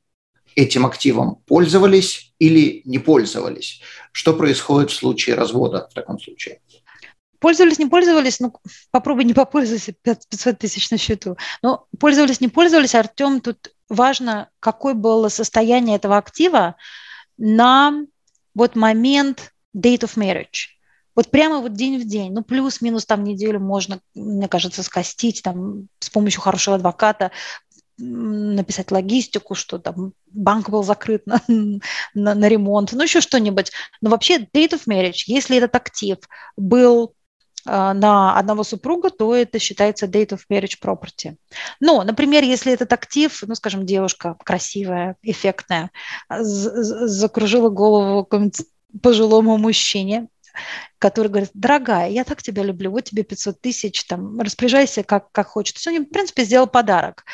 этим 0.54 0.86
активом 0.86 1.36
пользовались 1.46 2.34
или 2.38 2.82
не 2.84 2.98
пользовались. 2.98 3.80
Что 4.12 4.34
происходит 4.34 4.90
в 4.90 4.94
случае 4.94 5.36
развода 5.36 5.88
в 5.90 5.94
таком 5.94 6.18
случае? 6.18 6.60
Пользовались, 7.38 7.78
не 7.78 7.86
пользовались, 7.86 8.40
ну, 8.40 8.54
попробуй 8.90 9.24
не 9.24 9.34
попользоваться, 9.34 9.92
500 9.92 10.58
тысяч 10.58 10.90
на 10.90 10.98
счету. 10.98 11.36
Но 11.62 11.86
пользовались, 11.98 12.40
не 12.40 12.48
пользовались, 12.48 12.94
Артем, 12.94 13.40
тут 13.40 13.72
важно, 13.88 14.50
какое 14.60 14.94
было 14.94 15.28
состояние 15.28 15.96
этого 15.96 16.16
актива 16.16 16.76
на 17.38 18.04
вот 18.54 18.76
момент 18.76 19.52
date 19.76 20.00
of 20.00 20.16
marriage. 20.16 20.76
Вот 21.14 21.30
прямо 21.30 21.60
вот 21.60 21.72
день 21.72 21.98
в 21.98 22.06
день, 22.06 22.32
ну 22.32 22.42
плюс-минус 22.42 23.06
там 23.06 23.24
неделю 23.24 23.58
можно, 23.58 24.00
мне 24.14 24.48
кажется, 24.48 24.82
скостить 24.82 25.42
там 25.42 25.88
с 25.98 26.10
помощью 26.10 26.42
хорошего 26.42 26.76
адвоката, 26.76 27.30
написать 27.98 28.90
логистику, 28.90 29.54
что 29.54 29.78
там 29.78 30.12
банк 30.26 30.68
был 30.68 30.82
закрыт 30.82 31.26
на, 31.26 31.40
на, 31.48 32.34
на 32.34 32.48
ремонт, 32.48 32.92
ну 32.92 33.02
еще 33.02 33.20
что-нибудь. 33.20 33.72
Но 34.02 34.10
вообще 34.10 34.38
date 34.38 34.72
of 34.72 34.82
marriage, 34.86 35.24
если 35.26 35.56
этот 35.56 35.74
актив 35.74 36.18
был 36.56 37.14
на 37.66 38.38
одного 38.38 38.64
супруга, 38.64 39.10
то 39.10 39.34
это 39.34 39.58
считается 39.58 40.06
date 40.06 40.30
of 40.30 40.40
marriage 40.50 40.76
property. 40.82 41.36
Но, 41.80 42.02
например, 42.02 42.44
если 42.44 42.72
этот 42.72 42.92
актив, 42.92 43.42
ну, 43.46 43.54
скажем, 43.54 43.84
девушка 43.84 44.36
красивая, 44.44 45.16
эффектная, 45.22 45.90
закружила 46.28 47.68
голову 47.68 48.28
пожилому 49.02 49.58
мужчине, 49.58 50.28
который 50.98 51.28
говорит, 51.28 51.50
дорогая, 51.54 52.08
я 52.10 52.24
так 52.24 52.42
тебя 52.42 52.62
люблю, 52.62 52.90
вот 52.90 53.04
тебе 53.04 53.22
500 53.22 53.60
тысяч, 53.60 54.04
там, 54.04 54.40
распоряжайся 54.40 55.02
как, 55.02 55.30
как 55.32 55.48
хочешь. 55.48 55.74
То 55.74 55.90
есть 55.90 56.00
он, 56.00 56.06
в 56.06 56.10
принципе, 56.10 56.44
сделал 56.44 56.66
подарок. 56.66 57.24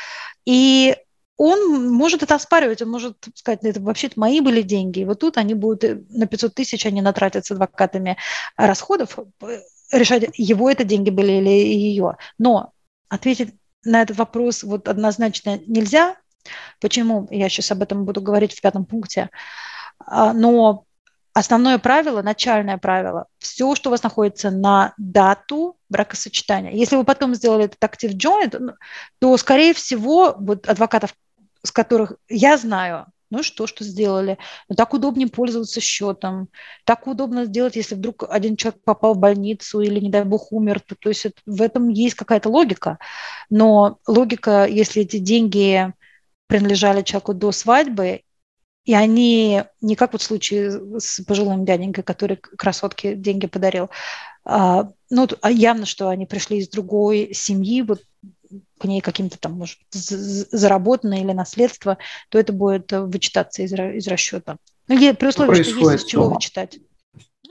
И 0.45 0.97
он 1.37 1.91
может 1.93 2.23
это 2.23 2.35
оспаривать, 2.35 2.83
он 2.83 2.91
может 2.91 3.17
сказать, 3.35 3.61
это 3.63 3.81
вообще-то 3.81 4.19
мои 4.21 4.41
были 4.41 4.63
деньги, 4.63 5.01
и 5.01 5.05
вот 5.05 5.21
тут 5.21 5.39
они 5.39 5.55
будут 5.55 5.83
э, 5.83 6.01
на 6.11 6.27
500 6.27 6.55
тысяч, 6.55 6.87
они 6.87 7.01
натратят 7.01 7.47
с 7.47 7.51
адвокатами 7.51 8.17
расходов, 8.57 9.19
решать, 9.93 10.25
его 10.35 10.71
это 10.71 10.85
деньги 10.85 11.11
были 11.11 11.33
или 11.33 11.51
ее. 11.51 12.17
Но 12.39 12.73
ответить 13.09 13.55
на 13.85 14.03
этот 14.03 14.17
вопрос 14.17 14.63
вот 14.63 14.89
однозначно 14.89 15.61
нельзя. 15.67 16.17
Почему? 16.81 17.29
Я 17.31 17.49
сейчас 17.49 17.71
об 17.71 17.83
этом 17.83 18.05
буду 18.05 18.21
говорить 18.21 18.53
в 18.53 18.61
пятом 18.61 18.85
пункте. 18.85 19.31
А, 19.99 20.33
но 20.33 20.85
основное 21.33 21.79
правило, 21.79 22.23
начальное 22.23 22.79
правило, 22.79 23.27
все, 23.39 23.75
что 23.75 23.91
у 23.91 23.93
вас 23.93 24.03
находится 24.03 24.51
на 24.51 24.95
дату 24.97 25.77
бракосочетания. 25.89 26.73
Если 26.73 26.97
вы 26.97 27.05
потом 27.05 27.35
сделали 27.35 27.67
этот 27.67 27.83
актив 27.83 28.13
joint, 28.13 28.75
то, 29.19 29.37
скорее 29.37 29.75
всего, 29.75 30.35
вот 30.39 30.69
адвокатов, 30.69 31.15
с 31.63 31.71
которых 31.71 32.15
я 32.29 32.57
знаю, 32.57 33.07
ну 33.33 33.41
и 33.41 33.43
что, 33.43 33.67
что 33.67 33.83
сделали? 33.83 34.37
Ну, 34.69 34.77
так 34.77 34.93
удобнее 34.93 35.27
пользоваться 35.27 35.81
счетом. 35.81 36.51
Так 36.85 37.07
удобно 37.07 37.47
сделать, 37.47 37.77
если 37.77 37.95
вдруг 37.95 38.25
один 38.29 38.57
человек 38.57 38.83
попал 38.85 39.15
в 39.15 39.19
больницу 39.19 39.81
или, 39.81 40.01
не 40.01 40.11
дай 40.11 40.25
бог, 40.25 40.53
умер. 40.53 40.81
То, 40.81 40.95
то 40.97 41.09
есть 41.09 41.25
это, 41.25 41.37
в 41.47 41.63
этом 41.63 41.89
есть 41.89 42.15
какая-то 42.15 42.51
логика. 42.51 42.99
Но 43.49 43.99
логика, 44.07 44.67
если 44.67 45.01
эти 45.01 45.17
деньги 45.17 45.91
принадлежали 46.47 47.01
человеку 47.01 47.33
до 47.33 47.53
свадьбы, 47.53 48.21
и 48.85 48.93
они 48.93 49.63
не 49.81 49.97
как 49.97 50.13
вот 50.13 50.21
в 50.21 50.25
случае 50.27 51.01
с 51.01 51.25
пожилым 51.25 51.65
дяденькой, 51.65 52.05
который 52.05 52.37
красотке 52.37 53.15
деньги 53.15 53.47
подарил, 53.47 53.89
а, 54.45 54.91
ну, 55.09 55.27
а 55.41 55.51
явно, 55.51 55.87
что 55.87 56.11
они 56.11 56.27
пришли 56.27 56.59
из 56.59 56.69
другой 56.69 57.31
семьи, 57.33 57.81
вот 57.81 58.03
к 58.83 58.85
ней 58.85 59.01
каким-то 59.01 59.39
там, 59.39 59.53
может, 59.53 59.79
заработанное 59.93 61.21
или 61.21 61.33
наследство, 61.33 61.99
то 62.31 62.39
это 62.39 62.53
будет 62.53 62.93
э, 62.93 63.01
вычитаться 63.01 63.63
из, 63.63 63.73
из 63.73 64.09
расчета. 64.09 64.57
Ну, 64.89 64.97
при 65.15 65.29
условии, 65.29 65.63
что 65.63 65.93
есть 65.93 66.05
из 66.05 66.11
чего 66.11 66.29
вычитать. 66.29 66.81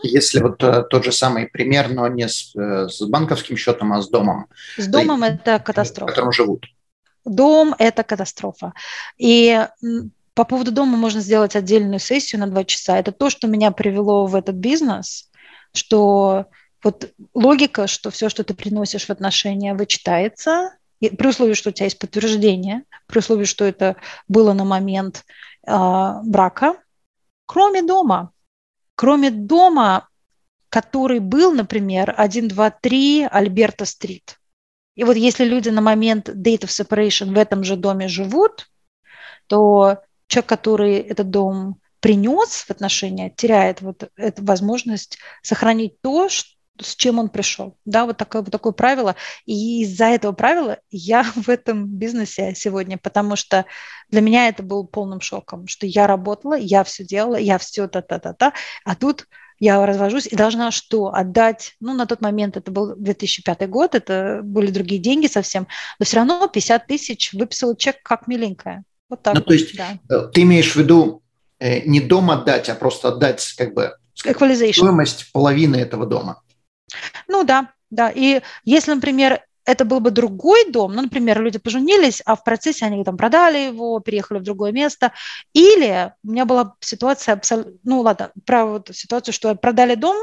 Если 0.03 0.41
вот 0.41 0.61
э, 0.61 0.83
тот 0.89 1.05
же 1.05 1.13
самый 1.13 1.47
пример, 1.47 1.89
но 1.89 2.05
не 2.09 2.27
с, 2.27 2.53
э, 2.53 2.89
с 2.89 3.01
банковским 3.07 3.55
счетом, 3.55 3.93
а 3.93 4.01
с 4.01 4.09
домом. 4.09 4.47
С 4.77 4.87
домом 4.87 5.23
это 5.23 5.57
катастрофа. 5.59 6.11
В 6.11 6.15
котором 6.15 6.33
живут. 6.33 6.65
Дом– 7.23 7.75
это 7.79 8.03
катастрофа. 8.03 8.73
И 9.17 9.65
по 10.33 10.43
поводу 10.43 10.73
дома 10.73 10.97
можно 10.97 11.21
сделать 11.21 11.55
отдельную 11.55 11.99
сессию 11.99 12.41
на 12.41 12.47
два 12.47 12.65
часа. 12.65 12.97
Это 12.97 13.13
то, 13.13 13.29
что 13.29 13.47
меня 13.47 13.71
привело 13.71 14.25
в 14.25 14.35
этот 14.35 14.55
бизнес, 14.55 15.29
что 15.73 16.47
вот 16.83 17.09
логика, 17.33 17.87
что 17.87 18.11
все, 18.11 18.27
что 18.27 18.43
ты 18.43 18.53
приносишь 18.53 19.05
в 19.05 19.11
отношения, 19.11 19.75
вычитается, 19.75 20.71
при 21.09 21.27
условии, 21.27 21.53
что 21.53 21.69
у 21.69 21.73
тебя 21.73 21.85
есть 21.85 21.99
подтверждение, 21.99 22.83
при 23.07 23.19
условии, 23.19 23.45
что 23.45 23.65
это 23.65 23.95
было 24.27 24.53
на 24.53 24.63
момент 24.63 25.25
э, 25.67 25.71
брака, 26.23 26.75
кроме 27.45 27.81
дома. 27.81 28.31
Кроме 28.95 29.31
дома, 29.31 30.09
который 30.69 31.19
был, 31.19 31.53
например, 31.53 32.13
1, 32.15 32.47
2, 32.47 32.69
3 32.69 33.27
Альберта-стрит. 33.31 34.39
И 34.95 35.03
вот 35.03 35.15
если 35.15 35.45
люди 35.45 35.69
на 35.69 35.81
момент 35.81 36.29
date 36.29 36.61
of 36.61 36.69
separation 36.69 37.33
в 37.33 37.37
этом 37.37 37.63
же 37.63 37.75
доме 37.75 38.07
живут, 38.07 38.69
то 39.47 39.99
человек, 40.27 40.49
который 40.49 40.95
этот 40.97 41.29
дом 41.29 41.81
принес 41.99 42.49
в 42.49 42.69
отношения, 42.69 43.29
теряет 43.29 43.81
вот 43.81 44.09
эту 44.15 44.43
возможность 44.43 45.17
сохранить 45.41 45.99
то, 46.01 46.29
что 46.29 46.49
с 46.81 46.95
чем 46.95 47.19
он 47.19 47.29
пришел. 47.29 47.77
Да, 47.85 48.05
вот 48.05 48.17
такое, 48.17 48.41
вот 48.41 48.51
такое 48.51 48.73
правило. 48.73 49.15
И 49.45 49.83
из-за 49.83 50.05
этого 50.05 50.31
правила 50.31 50.79
я 50.89 51.23
в 51.35 51.49
этом 51.49 51.87
бизнесе 51.87 52.53
сегодня, 52.55 52.97
потому 52.97 53.35
что 53.35 53.65
для 54.09 54.21
меня 54.21 54.47
это 54.47 54.63
был 54.63 54.85
полным 54.85 55.21
шоком, 55.21 55.67
что 55.67 55.85
я 55.85 56.07
работала, 56.07 56.55
я 56.55 56.83
все 56.83 57.03
делала, 57.03 57.35
я 57.35 57.57
все 57.57 57.87
та-та-та-та, 57.87 58.53
а 58.83 58.95
тут 58.95 59.27
я 59.61 59.85
развожусь 59.85 60.25
и 60.25 60.35
должна 60.35 60.71
что? 60.71 61.13
Отдать, 61.13 61.75
ну, 61.79 61.93
на 61.93 62.07
тот 62.07 62.19
момент 62.19 62.57
это 62.57 62.71
был 62.71 62.95
2005 62.95 63.69
год, 63.69 63.93
это 63.93 64.41
были 64.43 64.71
другие 64.71 64.99
деньги 64.99 65.27
совсем, 65.27 65.67
но 65.99 66.05
все 66.05 66.17
равно 66.17 66.47
50 66.47 66.87
тысяч 66.87 67.31
выписала 67.33 67.77
чек 67.77 68.01
как 68.01 68.27
миленькая. 68.27 68.83
Вот 69.07 69.21
так. 69.21 69.35
Ну, 69.35 69.41
то 69.41 69.53
есть 69.53 69.77
да. 69.77 69.99
Э, 70.09 70.27
ты 70.33 70.41
имеешь 70.41 70.71
в 70.71 70.77
виду 70.77 71.21
э, 71.59 71.81
не 71.81 71.99
дом 72.01 72.31
отдать, 72.31 72.69
а 72.69 72.75
просто 72.75 73.09
отдать 73.09 73.53
как 73.55 73.75
бы 73.75 73.93
стоимость 74.15 75.31
половины 75.31 75.75
этого 75.75 76.07
дома. 76.07 76.41
Ну 77.27 77.43
да, 77.43 77.71
да. 77.89 78.09
И 78.09 78.41
если, 78.63 78.93
например, 78.93 79.41
это 79.65 79.85
был 79.85 79.99
бы 79.99 80.11
другой 80.11 80.71
дом, 80.71 80.93
ну, 80.93 81.03
например, 81.03 81.41
люди 81.41 81.59
поженились, 81.59 82.21
а 82.25 82.35
в 82.35 82.43
процессе 82.43 82.85
они 82.85 83.03
там 83.03 83.17
продали 83.17 83.59
его, 83.59 83.99
переехали 83.99 84.39
в 84.39 84.43
другое 84.43 84.71
место, 84.71 85.13
или 85.53 86.13
у 86.23 86.31
меня 86.31 86.45
была 86.45 86.75
ситуация, 86.79 87.33
абсолютно, 87.33 87.73
ну 87.83 88.01
ладно, 88.01 88.31
про 88.45 88.65
вот 88.65 88.89
ситуацию, 88.91 89.33
что 89.33 89.53
продали 89.55 89.95
дом, 89.95 90.17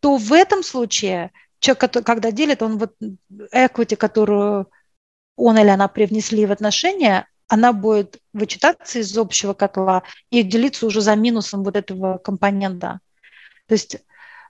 то 0.00 0.16
в 0.16 0.32
этом 0.32 0.62
случае 0.62 1.32
человек, 1.58 2.04
когда 2.04 2.30
делит, 2.30 2.62
он 2.62 2.78
вот 2.78 2.94
equity, 3.52 3.96
которую 3.96 4.70
он 5.36 5.58
или 5.58 5.68
она 5.68 5.88
привнесли 5.88 6.46
в 6.46 6.52
отношения, 6.52 7.26
она 7.48 7.72
будет 7.72 8.20
вычитаться 8.32 8.98
из 8.98 9.16
общего 9.16 9.52
котла 9.52 10.02
и 10.30 10.42
делиться 10.42 10.86
уже 10.86 11.00
за 11.00 11.14
минусом 11.14 11.62
вот 11.64 11.76
этого 11.76 12.18
компонента. 12.18 13.00
То 13.66 13.74
есть 13.74 13.98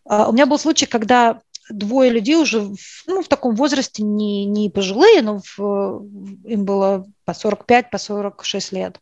а, 0.05 0.29
у 0.29 0.33
меня 0.33 0.47
был 0.47 0.59
случай, 0.59 0.87
когда 0.87 1.43
двое 1.71 2.11
людей 2.11 2.37
уже 2.37 2.61
в, 2.61 2.77
ну, 3.07 3.23
в 3.23 3.29
таком 3.29 3.55
возрасте, 3.55 4.03
не, 4.03 4.45
не 4.45 4.71
пожилые, 4.71 5.23
но 5.23 5.41
в, 5.57 6.05
им 6.45 6.65
было 6.65 7.07
по 7.25 7.35
45, 7.35 7.91
по 7.91 7.99
46 7.99 8.73
лет. 8.73 9.01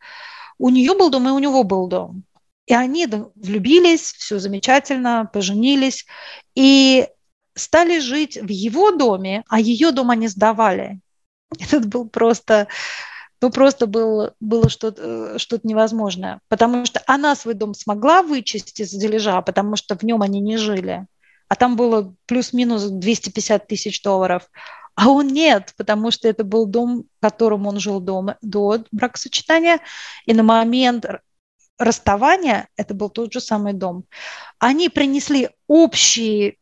У 0.58 0.70
нее 0.70 0.94
был 0.94 1.10
дом, 1.10 1.28
и 1.28 1.32
у 1.32 1.38
него 1.38 1.64
был 1.64 1.86
дом. 1.88 2.24
И 2.66 2.74
они 2.74 3.06
влюбились, 3.34 4.12
все 4.14 4.38
замечательно, 4.38 5.28
поженились, 5.32 6.06
и 6.54 7.08
стали 7.54 7.98
жить 7.98 8.38
в 8.40 8.48
его 8.48 8.92
доме, 8.92 9.44
а 9.48 9.60
ее 9.60 9.90
дом 9.92 10.10
они 10.10 10.28
сдавали. 10.28 11.00
Это 11.58 11.80
был 11.80 12.08
просто, 12.08 12.68
ну 13.42 13.50
просто 13.50 13.86
был, 13.86 14.30
было 14.40 14.68
что-то 14.70 15.38
что 15.38 15.60
невозможное, 15.62 16.40
потому 16.48 16.86
что 16.86 17.02
она 17.06 17.34
свой 17.36 17.54
дом 17.54 17.74
смогла 17.74 18.22
вычесть 18.22 18.80
из 18.80 18.90
дележа, 18.90 19.42
потому 19.42 19.76
что 19.76 19.96
в 19.96 20.02
нем 20.02 20.22
они 20.22 20.40
не 20.40 20.56
жили 20.56 21.06
а 21.48 21.56
там 21.56 21.76
было 21.76 22.14
плюс-минус 22.26 22.84
250 22.84 23.66
тысяч 23.66 24.02
долларов. 24.02 24.50
А 24.94 25.08
он 25.08 25.28
нет, 25.28 25.74
потому 25.76 26.10
что 26.10 26.28
это 26.28 26.44
был 26.44 26.66
дом, 26.66 27.04
в 27.18 27.20
котором 27.20 27.66
он 27.66 27.80
жил 27.80 28.00
дома, 28.00 28.38
до 28.42 28.84
бракосочетания, 28.92 29.80
и 30.24 30.32
на 30.32 30.42
момент 30.42 31.04
расставания 31.78 32.68
это 32.76 32.94
был 32.94 33.10
тот 33.10 33.32
же 33.32 33.40
самый 33.40 33.72
дом. 33.72 34.04
Они 34.58 34.88
принесли 34.88 35.50
общий, 35.66 36.58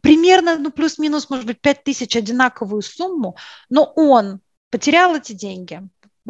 примерно, 0.00 0.58
ну, 0.58 0.72
плюс-минус, 0.72 1.30
может 1.30 1.46
быть, 1.46 1.60
5 1.60 1.84
тысяч 1.84 2.16
одинаковую 2.16 2.82
сумму, 2.82 3.36
но 3.68 3.84
он 3.94 4.40
потерял 4.70 5.14
эти 5.14 5.32
деньги, 5.32 5.82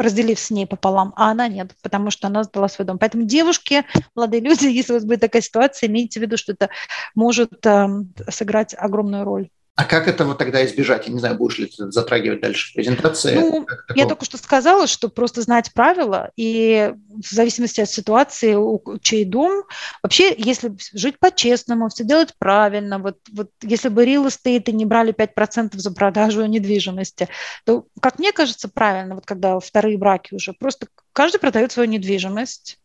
разделив 0.03 0.39
с 0.39 0.51
ней 0.51 0.67
пополам, 0.67 1.13
а 1.17 1.31
она 1.31 1.49
нет, 1.49 1.75
потому 1.83 2.11
что 2.11 2.27
она 2.27 2.45
сдала 2.45 2.69
свой 2.69 2.87
дом. 2.87 2.99
Поэтому 2.99 3.25
девушки, 3.25 3.85
молодые 4.15 4.41
люди, 4.41 4.67
если 4.67 4.93
у 4.93 4.97
вас 4.97 5.05
будет 5.05 5.21
такая 5.21 5.43
ситуация, 5.43 5.89
имейте 5.89 6.21
в 6.21 6.23
виду, 6.23 6.37
что 6.37 6.53
это 6.53 6.69
может 7.15 7.65
э, 7.67 7.89
сыграть 8.29 8.75
огромную 8.77 9.25
роль. 9.25 9.49
А 9.81 9.85
как 9.85 10.09
этого 10.09 10.35
тогда 10.35 10.63
избежать? 10.67 11.07
Я 11.07 11.13
не 11.15 11.21
знаю, 11.21 11.37
будешь 11.37 11.57
ли 11.57 11.65
ты 11.65 11.91
затрагивать 11.91 12.43
дальше 12.43 12.71
в 12.71 12.75
презентации. 12.75 13.35
Ну, 13.35 13.67
я 13.95 14.07
только 14.07 14.27
что 14.27 14.37
сказала, 14.37 14.87
что 14.87 15.09
просто 15.09 15.41
знать 15.41 15.73
правила, 15.73 16.33
и 16.37 16.93
в 17.09 17.31
зависимости 17.31 17.81
от 17.81 17.89
ситуации, 17.89 18.53
у 18.57 18.99
чей 19.01 19.25
дом, 19.25 19.65
вообще, 20.03 20.35
если 20.37 20.77
жить 20.93 21.19
по-честному, 21.19 21.89
все 21.89 22.05
делать 22.05 22.35
правильно, 22.39 22.99
вот, 22.99 23.21
вот 23.33 23.53
если 23.63 23.89
бы 23.89 24.05
real 24.05 24.27
estate 24.27 24.71
не 24.71 24.85
брали 24.85 25.15
5% 25.15 25.71
за 25.73 25.91
продажу 25.93 26.45
недвижимости, 26.45 27.29
то, 27.65 27.87
как 28.03 28.19
мне 28.19 28.33
кажется, 28.33 28.69
правильно, 28.69 29.15
вот 29.15 29.25
когда 29.25 29.59
вторые 29.61 29.97
браки 29.97 30.35
уже, 30.35 30.53
просто 30.53 30.89
каждый 31.15 31.39
продает 31.39 31.73
свою 31.73 31.89
недвижимость, 31.89 32.79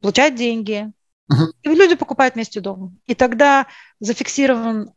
получает 0.00 0.36
деньги, 0.36 0.92
uh-huh. 1.28 1.48
и 1.62 1.70
люди 1.70 1.96
покупают 1.96 2.36
вместе 2.36 2.60
дом. 2.60 3.00
И 3.06 3.16
тогда 3.16 3.66
зафиксирован 3.98 4.92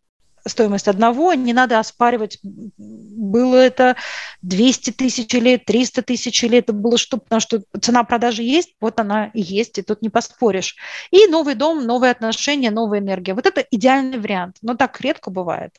стоимость 0.47 0.87
одного, 0.87 1.33
не 1.33 1.53
надо 1.53 1.79
оспаривать, 1.79 2.39
было 2.43 3.55
это 3.55 3.95
200 4.41 4.91
тысяч 4.91 5.33
или 5.33 5.57
300 5.57 6.01
тысяч 6.01 6.43
или 6.43 6.57
это 6.57 6.73
было 6.73 6.97
что, 6.97 7.17
потому 7.17 7.39
что 7.39 7.61
цена 7.79 8.03
продажи 8.03 8.43
есть, 8.43 8.75
вот 8.79 8.99
она 8.99 9.27
и 9.27 9.41
есть, 9.41 9.77
и 9.77 9.81
тут 9.81 10.01
не 10.01 10.09
поспоришь. 10.09 10.75
И 11.11 11.27
новый 11.27 11.55
дом, 11.55 11.85
новые 11.85 12.11
отношения, 12.11 12.71
новая 12.71 12.99
энергия. 12.99 13.33
Вот 13.33 13.45
это 13.45 13.61
идеальный 13.71 14.19
вариант, 14.19 14.57
но 14.61 14.75
так 14.75 14.99
редко 15.01 15.31
бывает. 15.31 15.75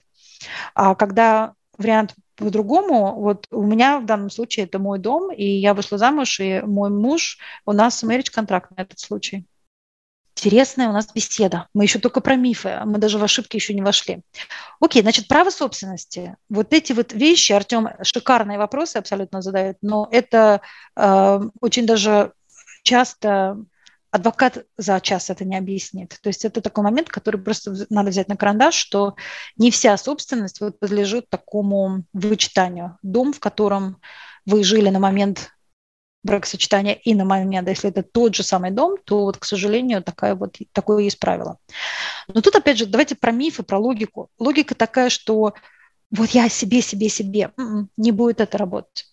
А 0.74 0.94
когда 0.94 1.54
вариант 1.76 2.14
по-другому, 2.36 3.14
вот 3.20 3.46
у 3.50 3.62
меня 3.62 3.98
в 3.98 4.06
данном 4.06 4.30
случае 4.30 4.66
это 4.66 4.78
мой 4.78 4.98
дом, 4.98 5.32
и 5.32 5.44
я 5.44 5.74
вышла 5.74 5.98
замуж, 5.98 6.40
и 6.40 6.60
мой 6.60 6.90
муж, 6.90 7.38
у 7.66 7.72
нас 7.72 8.02
marriage 8.02 8.30
контракт 8.30 8.70
на 8.76 8.82
этот 8.82 8.98
случай. 8.98 9.46
Интересная 10.36 10.88
у 10.88 10.92
нас 10.92 11.12
беседа. 11.12 11.68
Мы 11.74 11.84
еще 11.84 11.98
только 11.98 12.20
про 12.20 12.36
мифы, 12.36 12.70
а 12.70 12.84
мы 12.84 12.98
даже 12.98 13.18
в 13.18 13.24
ошибки 13.24 13.56
еще 13.56 13.74
не 13.74 13.82
вошли. 13.82 14.22
Окей, 14.80 15.02
значит, 15.02 15.28
право 15.28 15.50
собственности. 15.50 16.36
Вот 16.48 16.72
эти 16.72 16.92
вот 16.92 17.12
вещи, 17.12 17.52
Артем, 17.52 17.88
шикарные 18.02 18.58
вопросы 18.58 18.96
абсолютно 18.96 19.42
задает, 19.42 19.76
но 19.82 20.08
это 20.10 20.62
э, 20.96 21.40
очень 21.60 21.86
даже 21.86 22.32
часто 22.82 23.58
адвокат 24.10 24.64
за 24.76 25.00
час 25.00 25.30
это 25.30 25.44
не 25.44 25.56
объяснит. 25.56 26.18
То 26.22 26.28
есть 26.28 26.44
это 26.44 26.60
такой 26.60 26.84
момент, 26.84 27.08
который 27.08 27.40
просто 27.40 27.74
надо 27.90 28.10
взять 28.10 28.28
на 28.28 28.36
карандаш, 28.36 28.74
что 28.74 29.14
не 29.56 29.70
вся 29.70 29.96
собственность 29.96 30.60
вот 30.60 30.78
подлежит 30.78 31.28
такому 31.28 32.04
вычитанию. 32.12 32.98
Дом, 33.02 33.32
в 33.32 33.40
котором 33.40 34.00
вы 34.46 34.64
жили 34.64 34.88
на 34.88 34.98
момент 34.98 35.50
бракосочетания 36.22 36.94
и 36.94 37.14
на 37.14 37.24
момент, 37.24 37.68
если 37.68 37.90
это 37.90 38.02
тот 38.02 38.34
же 38.34 38.42
самый 38.42 38.70
дом, 38.70 38.96
то 39.04 39.24
вот, 39.24 39.38
к 39.38 39.44
сожалению, 39.44 40.02
такая 40.02 40.34
вот, 40.34 40.58
такое 40.72 41.04
есть 41.04 41.18
правило. 41.18 41.58
Но 42.28 42.40
тут, 42.40 42.54
опять 42.56 42.78
же, 42.78 42.86
давайте 42.86 43.14
про 43.14 43.32
мифы, 43.32 43.62
про 43.62 43.78
логику. 43.78 44.28
Логика 44.38 44.74
такая, 44.74 45.08
что 45.08 45.54
вот 46.10 46.30
я 46.30 46.48
себе, 46.48 46.82
себе, 46.82 47.08
себе, 47.08 47.52
м-м, 47.56 47.88
не 47.96 48.12
будет 48.12 48.40
это 48.40 48.58
работать. 48.58 49.06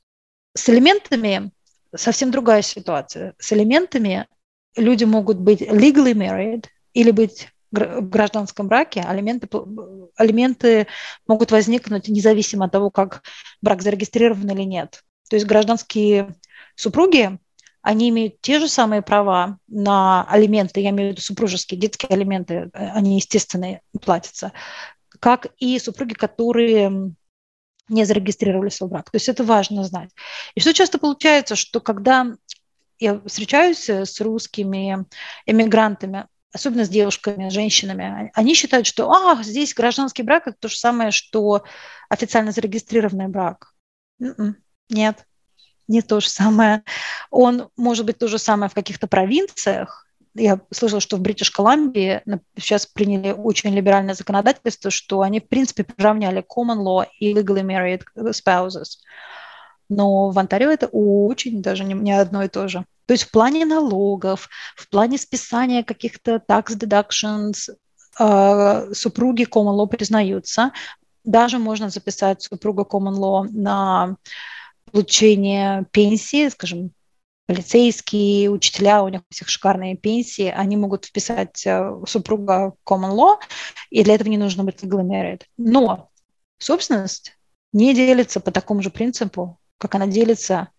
С 0.54 0.70
элементами 0.70 1.52
совсем 1.96 2.32
другая 2.32 2.62
ситуация. 2.62 3.36
С 3.40 3.54
элементами 3.54 4.28
люди 4.76 5.04
могут 5.06 5.38
быть 5.38 5.62
legally 5.62 6.14
married 6.14 6.66
или 6.94 7.12
быть 7.12 7.50
в 7.72 8.02
гражданском 8.02 8.68
браке, 8.68 9.02
алименты, 9.02 9.48
алименты 10.16 10.88
могут 11.28 11.52
возникнуть 11.52 12.08
независимо 12.08 12.66
от 12.66 12.72
того, 12.72 12.90
как 12.90 13.24
брак 13.62 13.82
зарегистрирован 13.82 14.50
или 14.50 14.64
нет. 14.64 15.04
То 15.30 15.36
есть 15.36 15.46
гражданские 15.46 16.36
супруги, 16.78 17.38
они 17.82 18.10
имеют 18.10 18.40
те 18.42 18.60
же 18.60 18.70
самые 18.70 19.02
права 19.02 19.60
на 19.68 20.24
алименты, 20.30 20.80
я 20.80 20.92
имею 20.92 21.10
в 21.10 21.12
виду 21.14 21.22
супружеские, 21.22 21.80
детские 21.80 22.10
алименты, 22.10 22.70
э, 22.74 22.90
они, 22.92 23.16
естественно, 23.16 23.82
платятся, 24.02 24.54
как 25.20 25.48
и 25.58 25.78
супруги, 25.80 26.14
которые 26.14 27.14
не 27.90 28.06
зарегистрировали 28.06 28.70
свой 28.70 28.90
брак. 28.90 29.10
То 29.10 29.16
есть 29.16 29.30
это 29.30 29.44
важно 29.44 29.84
знать. 29.84 30.12
И 30.56 30.60
что 30.60 30.74
часто 30.74 31.00
получается, 31.00 31.56
что 31.56 31.80
когда 31.80 32.36
я 33.00 33.22
встречаюсь 33.26 33.90
с 33.90 34.20
русскими 34.22 35.06
эмигрантами, 35.46 36.28
особенно 36.52 36.84
с 36.84 36.90
девушками, 36.90 37.50
женщинами, 37.50 38.32
они 38.34 38.54
считают, 38.56 38.88
что 38.88 39.10
а, 39.12 39.42
здесь 39.44 39.74
гражданский 39.74 40.24
брак– 40.24 40.44
это 40.48 40.58
то 40.60 40.68
же 40.68 40.76
самое, 40.76 41.12
что 41.12 41.64
официально 42.10 42.52
зарегистрированный 42.52 43.28
брак. 43.28 43.74
М-м, 44.20 44.58
нет 44.90 45.26
не 45.88 46.02
то 46.02 46.20
же 46.20 46.30
самое. 46.30 46.84
Он 47.32 47.70
может 47.78 48.06
быть 48.06 48.18
то 48.18 48.28
же 48.28 48.38
самое 48.38 48.70
в 48.70 48.74
каких-то 48.74 49.08
провинциях. 49.08 50.06
Я 50.36 50.60
слышала, 50.72 51.02
что 51.02 51.18
в 51.18 51.22
Бритиш 51.22 51.50
Колумбии 51.50 52.22
сейчас 52.58 52.86
приняли 52.86 53.32
очень 53.32 53.74
либеральное 53.74 54.14
законодательство, 54.14 54.92
что 54.92 55.22
они, 55.22 55.40
в 55.40 55.48
принципе, 55.48 55.84
приравняли 55.84 56.44
common 56.44 56.84
law 56.84 57.06
и 57.20 57.34
legally 57.34 57.64
married 57.64 58.04
spouses. 58.16 59.00
Но 59.90 60.30
в 60.30 60.38
Онтарио 60.38 60.70
это 60.70 60.88
очень 60.88 61.62
даже 61.62 61.84
не, 61.84 61.94
не 61.94 62.12
одно 62.12 62.44
и 62.44 62.50
то 62.50 62.68
же. 62.68 62.86
То 63.06 63.14
есть 63.14 63.24
в 63.24 63.32
плане 63.32 63.66
налогов, 63.66 64.50
в 64.76 64.90
плане 64.90 65.18
списания 65.18 65.84
каких-то 65.84 66.44
tax 66.48 66.78
deductions 66.78 67.70
э, 68.20 68.94
супруги 68.94 69.44
common 69.44 69.78
law 69.78 69.88
признаются. 69.88 70.72
Даже 71.24 71.58
можно 71.58 71.90
записать 71.90 72.44
супруга 72.44 72.84
common 72.84 73.16
law 73.16 73.48
на 73.50 74.18
получения 74.92 75.86
пенсии, 75.92 76.50
скажем, 76.50 76.92
полицейские, 77.48 78.50
учителя, 78.50 79.04
у 79.04 79.08
них 79.08 79.22
у 79.22 79.34
всех 79.34 79.48
шикарные 79.48 79.96
пенсии, 79.96 80.54
они 80.56 80.76
могут 80.76 81.06
вписать 81.06 81.66
э, 81.66 82.02
супруга 82.06 82.74
common 82.86 83.16
law, 83.16 83.38
и 83.90 84.04
для 84.04 84.16
этого 84.16 84.28
не 84.28 84.38
нужно 84.38 84.64
быть 84.64 84.84
married. 84.84 85.44
Но 85.58 86.10
собственность 86.58 87.38
не 87.72 87.94
делится 87.94 88.40
по 88.42 88.52
такому 88.52 88.82
же 88.82 88.90
принципу, 88.90 89.60
как 89.78 89.96
она 89.96 90.08
делится 90.08 90.70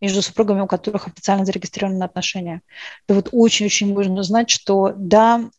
между 0.00 0.22
супругами, 0.22 0.60
у 0.60 0.66
которых 0.66 1.08
официально 1.08 1.44
зарегистрированы 1.44 2.04
отношения. 2.04 2.62
Это 3.06 3.14
вот 3.14 3.30
очень-очень 3.32 3.94
важно 3.94 4.22
знать, 4.22 4.50
что 4.50 4.92
да, 4.96 5.50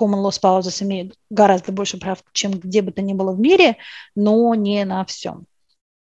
common 0.00 0.22
law 0.22 0.30
spouses 0.30 0.82
имеют 0.82 1.16
гораздо 1.30 1.70
больше 1.70 1.98
прав, 1.98 2.22
чем 2.32 2.52
где 2.52 2.82
бы 2.82 2.92
то 2.92 3.02
ни 3.02 3.12
было 3.12 3.32
в 3.32 3.38
мире, 3.38 3.76
но 4.14 4.54
не 4.54 4.84
на 4.84 5.04
всем. 5.04 5.46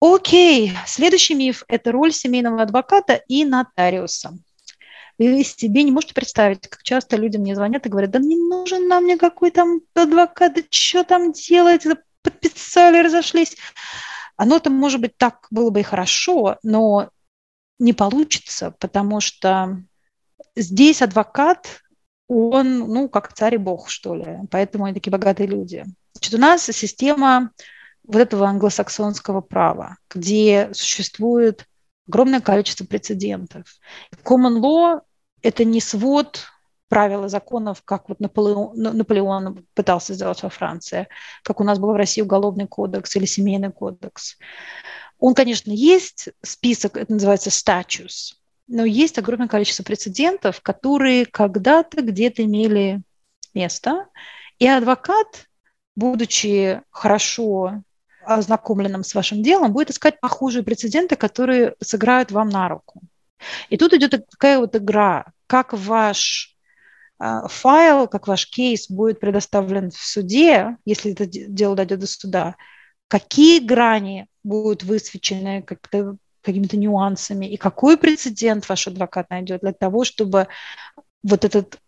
Окей, 0.04 0.72
следующий 0.84 1.34
миф– 1.34 1.62
это 1.68 1.92
роль 1.92 2.12
семейного 2.12 2.62
адвоката 2.62 3.22
и 3.28 3.44
нотариуса. 3.44 4.36
Вы 5.16 5.44
себе 5.44 5.84
не 5.84 5.92
можете 5.92 6.12
представить, 6.12 6.66
как 6.66 6.82
часто 6.82 7.14
люди 7.14 7.36
мне 7.36 7.54
звонят 7.54 7.86
и 7.86 7.88
говорят, 7.88 8.10
да 8.10 8.18
не 8.18 8.34
нужен 8.34 8.88
нам 8.88 9.06
никакой 9.06 9.52
там 9.52 9.80
адвокат, 9.94 10.54
да 10.54 10.62
что 10.70 11.04
там 11.04 11.30
делать, 11.30 11.86
подписали, 12.22 12.98
разошлись. 12.98 13.56
Оно-то, 14.36 14.70
может 14.70 15.00
быть, 15.00 15.16
так 15.16 15.46
было 15.52 15.70
бы 15.70 15.78
и 15.78 15.84
хорошо, 15.84 16.58
но 16.64 17.10
не 17.78 17.92
получится, 17.92 18.74
потому 18.80 19.20
что 19.20 19.84
здесь 20.56 21.00
адвокат, 21.00 21.80
он, 22.26 22.78
ну, 22.92 23.08
как 23.08 23.32
царь 23.34 23.54
и 23.54 23.58
бог, 23.58 23.88
что 23.88 24.16
ли. 24.16 24.38
Поэтому 24.50 24.86
они 24.86 24.94
такие 24.94 25.12
богатые 25.12 25.46
люди. 25.46 25.84
Значит, 26.14 26.34
у 26.34 26.38
нас 26.38 26.64
система 26.64 27.52
вот 28.04 28.18
этого 28.18 28.46
англосаксонского 28.46 29.40
права, 29.40 29.96
где 30.10 30.70
существует 30.72 31.66
огромное 32.08 32.40
количество 32.40 32.84
прецедентов. 32.84 33.64
Common 34.24 34.60
law– 34.60 35.00
это 35.42 35.64
не 35.64 35.80
свод 35.80 36.46
правил 36.88 37.24
и 37.24 37.28
законов, 37.30 37.82
как 37.84 38.10
вот 38.10 38.20
Наполеон, 38.20 38.72
Наполеон 38.74 39.66
пытался 39.72 40.12
сделать 40.12 40.42
во 40.42 40.50
Франции, 40.50 41.08
как 41.42 41.58
у 41.58 41.64
нас 41.64 41.78
был 41.78 41.92
в 41.92 41.96
России 41.96 42.20
уголовный 42.20 42.66
кодекс 42.66 43.16
или 43.16 43.24
семейный 43.24 43.72
кодекс. 43.72 44.36
Он, 45.18 45.32
конечно, 45.34 45.70
есть 45.70 46.28
список, 46.42 46.98
это 46.98 47.10
называется 47.10 47.50
статус, 47.50 48.38
но 48.66 48.84
есть 48.84 49.18
огромное 49.18 49.48
количество 49.48 49.84
прецедентов, 49.84 50.60
которые 50.60 51.24
когда-то 51.24 52.02
где-то 52.02 52.44
имели 52.44 53.00
место, 53.54 54.08
и 54.58 54.66
адвокат, 54.66 55.48
будучи 55.96 56.82
хорошо 56.90 57.82
ознакомленным 58.24 59.04
с 59.04 59.14
вашим 59.14 59.42
делом, 59.42 59.72
будет 59.72 59.90
искать 59.90 60.20
похожие 60.20 60.62
прецеденты, 60.62 61.16
которые 61.16 61.74
сыграют 61.80 62.30
вам 62.30 62.48
на 62.48 62.68
руку. 62.68 63.02
И 63.70 63.76
тут 63.76 63.92
идет 63.92 64.28
такая 64.30 64.58
вот 64.58 64.76
игра, 64.76 65.26
как 65.46 65.72
ваш 65.72 66.56
а, 67.18 67.48
файл, 67.48 68.08
как 68.08 68.26
ваш 68.26 68.48
кейс 68.48 68.88
будет 68.90 69.20
предоставлен 69.20 69.90
в 69.90 69.96
суде, 69.96 70.76
если 70.84 71.12
это 71.12 71.26
дело 71.26 71.76
дойдет 71.76 72.00
до 72.00 72.06
суда, 72.06 72.56
какие 73.08 73.60
грани 73.60 74.26
будут 74.42 74.82
высвечены 74.82 75.62
как-то 75.62 76.16
какими-то 76.42 76.76
нюансами, 76.76 77.46
и 77.46 77.56
какой 77.56 77.96
прецедент 77.96 78.68
ваш 78.68 78.88
адвокат 78.88 79.30
найдет 79.30 79.60
для 79.60 79.72
того, 79.72 80.04
чтобы 80.04 80.48
вот 81.22 81.44
этот 81.44 81.78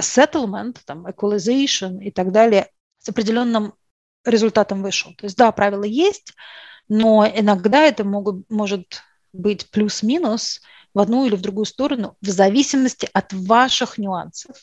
settlement, 0.00 0.78
там, 0.84 1.06
equalization 1.06 2.00
и 2.00 2.10
так 2.10 2.30
далее 2.30 2.70
с 2.98 3.08
определенным 3.08 3.74
результатом 4.26 4.82
вышел. 4.82 5.14
То 5.16 5.24
есть, 5.24 5.36
да, 5.36 5.50
правила 5.52 5.84
есть, 5.84 6.34
но 6.88 7.26
иногда 7.26 7.82
это 7.82 8.04
могут, 8.04 8.48
может 8.50 9.02
быть 9.32 9.70
плюс-минус 9.70 10.60
в 10.94 11.00
одну 11.00 11.26
или 11.26 11.36
в 11.36 11.42
другую 11.42 11.66
сторону 11.66 12.16
в 12.20 12.28
зависимости 12.28 13.08
от 13.12 13.32
ваших 13.32 13.98
нюансов, 13.98 14.56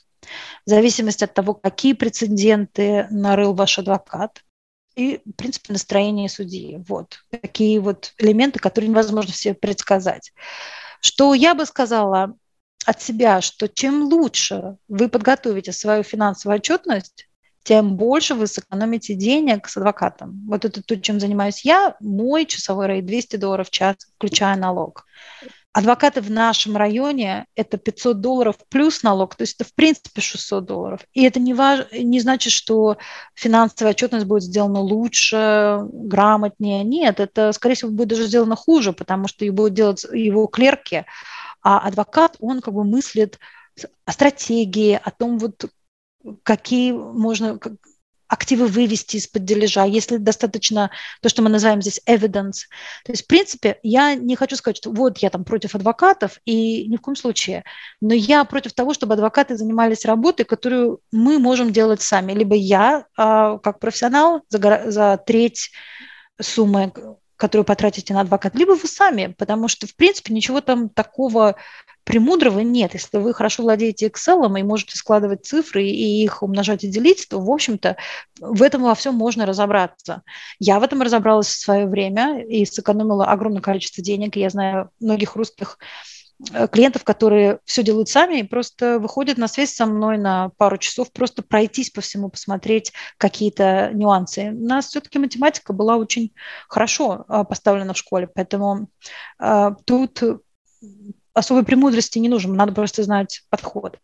в 0.66 0.70
зависимости 0.70 1.24
от 1.24 1.34
того, 1.34 1.53
какие 1.53 1.93
прецеденты 1.93 3.07
нарыл 3.09 3.53
ваш 3.53 3.80
адвокат, 3.80 4.41
и, 4.95 5.22
в 5.26 5.32
принципе, 5.34 5.74
настроение 5.74 6.30
судьи. 6.30 6.84
Вот 6.88 7.18
такие 7.30 7.80
вот 7.80 8.14
элементы, 8.18 8.59
которые 8.59 8.89
невозможно 8.89 9.34
все 9.34 9.53
предсказать. 9.53 10.34
Что 11.01 11.34
я 11.34 11.55
бы 11.55 11.66
сказала 11.66 12.36
от 12.86 13.01
себя, 13.01 13.41
что 13.41 13.68
чем 13.68 14.03
лучше 14.03 14.78
вы 14.88 15.09
подготовите 15.09 15.72
свою 15.72 16.03
финансовую 16.03 16.57
отчетность, 16.57 17.28
тем 17.64 17.95
больше 17.95 18.36
вы 18.36 18.47
сэкономите 18.47 19.16
денег 19.16 19.68
с 19.68 19.78
адвокатом. 19.78 20.41
Вот 20.47 20.66
это 20.66 20.84
то, 20.84 20.99
чем 20.99 21.20
занимаюсь 21.20 21.64
я. 21.64 21.95
Мой 21.99 22.45
часовой 22.45 22.88
рейд 22.88 23.05
200 23.05 23.38
долларов 23.38 23.68
в 23.68 23.72
час, 23.72 23.95
включая 24.16 24.55
налог. 24.57 25.05
Адвокаты 25.74 26.22
в 26.22 26.30
нашем 26.30 26.78
районе– 26.78 27.47
это 27.55 27.80
500 27.80 28.22
долларов 28.22 28.57
плюс 28.70 29.01
налог, 29.01 29.34
то 29.34 29.41
есть 29.41 29.55
это 29.55 29.68
в 29.68 29.74
принципе 29.74 30.22
600 30.22 30.66
долларов. 30.66 31.01
И 31.14 31.24
это 31.24 31.39
не, 31.39 31.55
важ... 31.55 31.91
не 31.91 32.20
значит, 32.20 32.53
что 32.53 32.97
финансовая 33.34 33.93
отчетность 33.93 34.28
будет 34.28 34.43
сделана 34.43 34.80
лучше, 34.82 35.80
грамотнее. 35.91 36.84
Нет, 36.84 37.20
это, 37.20 37.51
скорее 37.53 37.74
всего, 37.74 37.89
будет 37.89 38.09
даже 38.09 38.28
сделано 38.28 38.55
хуже, 38.55 38.93
потому 38.93 39.28
что 39.28 39.45
его 39.45 39.55
будут 39.55 39.74
делать 39.74 40.05
его 40.14 40.45
клерки, 40.45 41.05
а 41.64 41.80
адвокат, 41.80 42.36
он 42.39 42.61
как 42.61 42.76
бы 42.76 42.84
мыслит 42.84 43.39
о 44.05 44.11
стратегии, 44.11 44.99
о 45.03 45.09
том, 45.09 45.39
вот, 45.39 45.66
какие 46.43 46.91
можно, 46.91 47.59
активы 48.34 48.65
вывести 48.65 49.17
из-под 49.17 49.45
дележа, 49.45 49.86
если 49.86 50.17
достаточно 50.17 50.89
то, 51.21 51.30
что 51.30 51.43
мы 51.43 51.49
называем 51.49 51.82
здесь 51.82 52.01
evidence. 52.07 52.65
То 53.05 53.11
есть, 53.11 53.24
в 53.24 53.28
принципе, 53.28 53.80
я 53.84 54.15
не 54.15 54.36
хочу 54.36 54.55
сказать, 54.55 54.78
что 54.78 54.89
вот 54.91 55.19
я 55.19 55.30
там 55.30 55.43
против 55.43 55.76
адвокатов, 55.76 56.39
и 56.45 56.88
ни 56.88 56.97
в 56.97 57.01
коем 57.01 57.15
случае, 57.15 57.63
но 58.01 58.13
я 58.13 58.43
против 58.43 58.74
того, 58.74 58.93
чтобы 58.93 59.13
адвокаты 59.13 59.55
занимались 59.55 60.05
работой, 60.05 60.45
которую 60.45 60.99
мы 61.11 61.38
можем 61.38 61.71
делать 61.71 62.01
сами. 62.01 62.34
Либо 62.34 62.55
я, 62.55 63.05
а, 63.15 63.59
как 63.59 63.80
профессионал, 63.80 64.41
за, 64.49 64.84
за 64.88 65.17
треть 65.17 65.71
суммы 66.41 66.91
которую 67.36 67.65
потратите 67.65 68.13
на 68.13 68.21
адвоката, 68.21 68.57
либо 68.57 68.71
вы 68.71 68.88
сами, 68.88 69.36
потому 69.38 69.67
что, 69.67 69.86
в 69.86 69.95
принципе, 69.97 70.34
ничего 70.34 70.61
там 70.61 70.88
такого 70.88 71.55
премудрого 72.04 72.60
нет. 72.60 72.93
Если 72.93 73.18
вы 73.18 73.34
хорошо 73.34 73.64
владеете 73.64 74.08
Excel 74.08 74.60
и 74.60 74.64
можете 74.64 74.97
складывать 74.97 75.45
цифры 75.45 75.86
и 75.86 76.24
их 76.24 76.43
умножать 76.43 76.84
и 76.84 76.88
делить, 76.88 77.28
то, 77.30 77.39
в 77.39 77.49
общем-то, 77.49 77.97
в 78.39 78.62
этом 78.62 78.84
во 78.84 78.95
всем 78.95 79.16
можно 79.16 79.45
разобраться. 79.45 80.24
Я 80.60 80.80
в 80.80 80.84
этом 80.84 81.01
разобралась 81.01 81.47
в 81.47 81.60
свое 81.60 81.88
время 81.88 82.43
и 82.43 82.66
сэкономила 82.66 83.26
огромное 83.26 83.62
количество 83.62 84.04
денег. 84.04 84.36
Я 84.36 84.49
знаю 84.49 84.89
многих 84.99 85.36
русских 85.36 85.78
Э, 86.51 86.68
клиентов, 86.68 87.04
которые 87.04 87.60
все 87.66 87.84
делают 87.84 88.10
сами 88.10 88.39
и 88.39 88.43
просто 88.43 88.99
выходят 88.99 89.38
на 89.38 89.47
связь 89.47 89.74
со 89.74 89.86
мной 89.86 90.18
на 90.18 90.49
пару 90.58 90.78
часов, 90.78 91.12
просто 91.12 91.43
пройтись 91.43 91.89
по 91.89 92.01
всему, 92.01 92.30
посмотреть 92.30 92.91
какие-то 93.18 93.91
нюансы. 93.93 94.49
У 94.51 94.66
нас 94.66 94.88
все-таки 94.88 95.20
математика 95.20 95.74
была 95.74 95.95
очень 95.95 96.34
хорошо 96.68 97.26
а, 97.28 97.43
поставлена 97.43 97.93
в 97.93 97.97
школе, 97.97 98.28
поэтому 98.34 98.89
э, 99.39 99.72
тут 99.86 100.22
особой 101.34 101.64
премудрости 101.64 102.20
не 102.20 102.30
нужно, 102.30 102.54
надо 102.54 102.74
просто 102.74 103.04
знать 103.04 103.44
подход. 103.50 104.00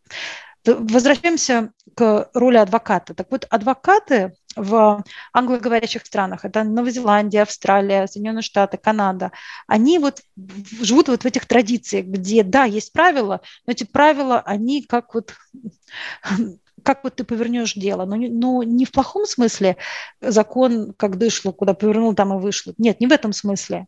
Возвращаемся 0.65 1.71
к 1.95 2.29
роли 2.33 2.57
адвоката. 2.57 3.13
Так 3.13 3.31
вот, 3.31 3.47
адвокаты 3.49 4.33
в 4.55 5.03
англоговорящих 5.31 6.05
странах, 6.05 6.43
это 6.43 6.63
Новая 6.63 6.91
Зеландия, 6.91 7.43
Австралия, 7.43 8.07
Соединенные 8.07 8.41
Штаты, 8.41 8.77
Канада, 8.77 9.31
они 9.67 9.99
вот 9.99 10.21
живут 10.81 11.07
вот 11.07 11.23
в 11.23 11.25
этих 11.25 11.45
традициях, 11.45 12.07
где, 12.07 12.43
да, 12.43 12.65
есть 12.65 12.91
правила, 12.91 13.41
но 13.65 13.71
эти 13.71 13.85
правила, 13.85 14.41
они 14.41 14.81
как 14.83 15.13
вот 15.13 15.33
как 16.83 17.03
вот 17.03 17.15
ты 17.15 17.23
повернешь 17.23 17.73
дело, 17.73 18.05
но 18.05 18.15
не, 18.15 18.27
но 18.27 18.63
не 18.63 18.85
в 18.85 18.91
плохом 18.91 19.25
смысле 19.25 19.77
закон 20.19 20.93
как 20.93 21.17
дышло, 21.17 21.51
куда 21.51 21.73
повернул, 21.73 22.13
там 22.15 22.37
и 22.37 22.41
вышло. 22.41 22.73
Нет, 22.77 22.99
не 22.99 23.07
в 23.07 23.11
этом 23.11 23.31
смысле 23.31 23.87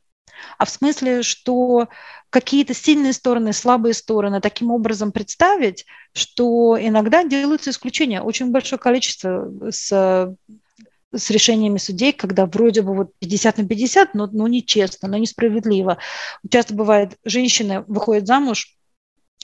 а 0.57 0.65
в 0.65 0.69
смысле, 0.69 1.23
что 1.23 1.87
какие-то 2.29 2.73
сильные 2.73 3.13
стороны, 3.13 3.53
слабые 3.53 3.93
стороны 3.93 4.41
таким 4.41 4.71
образом 4.71 5.11
представить, 5.11 5.85
что 6.13 6.77
иногда 6.79 7.23
делаются 7.23 7.71
исключения. 7.71 8.21
Очень 8.21 8.51
большое 8.51 8.79
количество 8.79 9.51
с 9.69 10.35
с 11.13 11.29
решениями 11.29 11.77
судей, 11.77 12.13
когда 12.13 12.45
вроде 12.45 12.81
бы 12.81 12.95
вот 12.95 13.11
50 13.19 13.57
на 13.57 13.67
50, 13.67 14.13
но, 14.13 14.27
но 14.27 14.47
нечестно, 14.47 15.09
но 15.09 15.17
несправедливо. 15.17 15.97
Часто 16.49 16.73
бывает, 16.73 17.17
женщины 17.25 17.81
выходят 17.87 18.27
замуж 18.27 18.77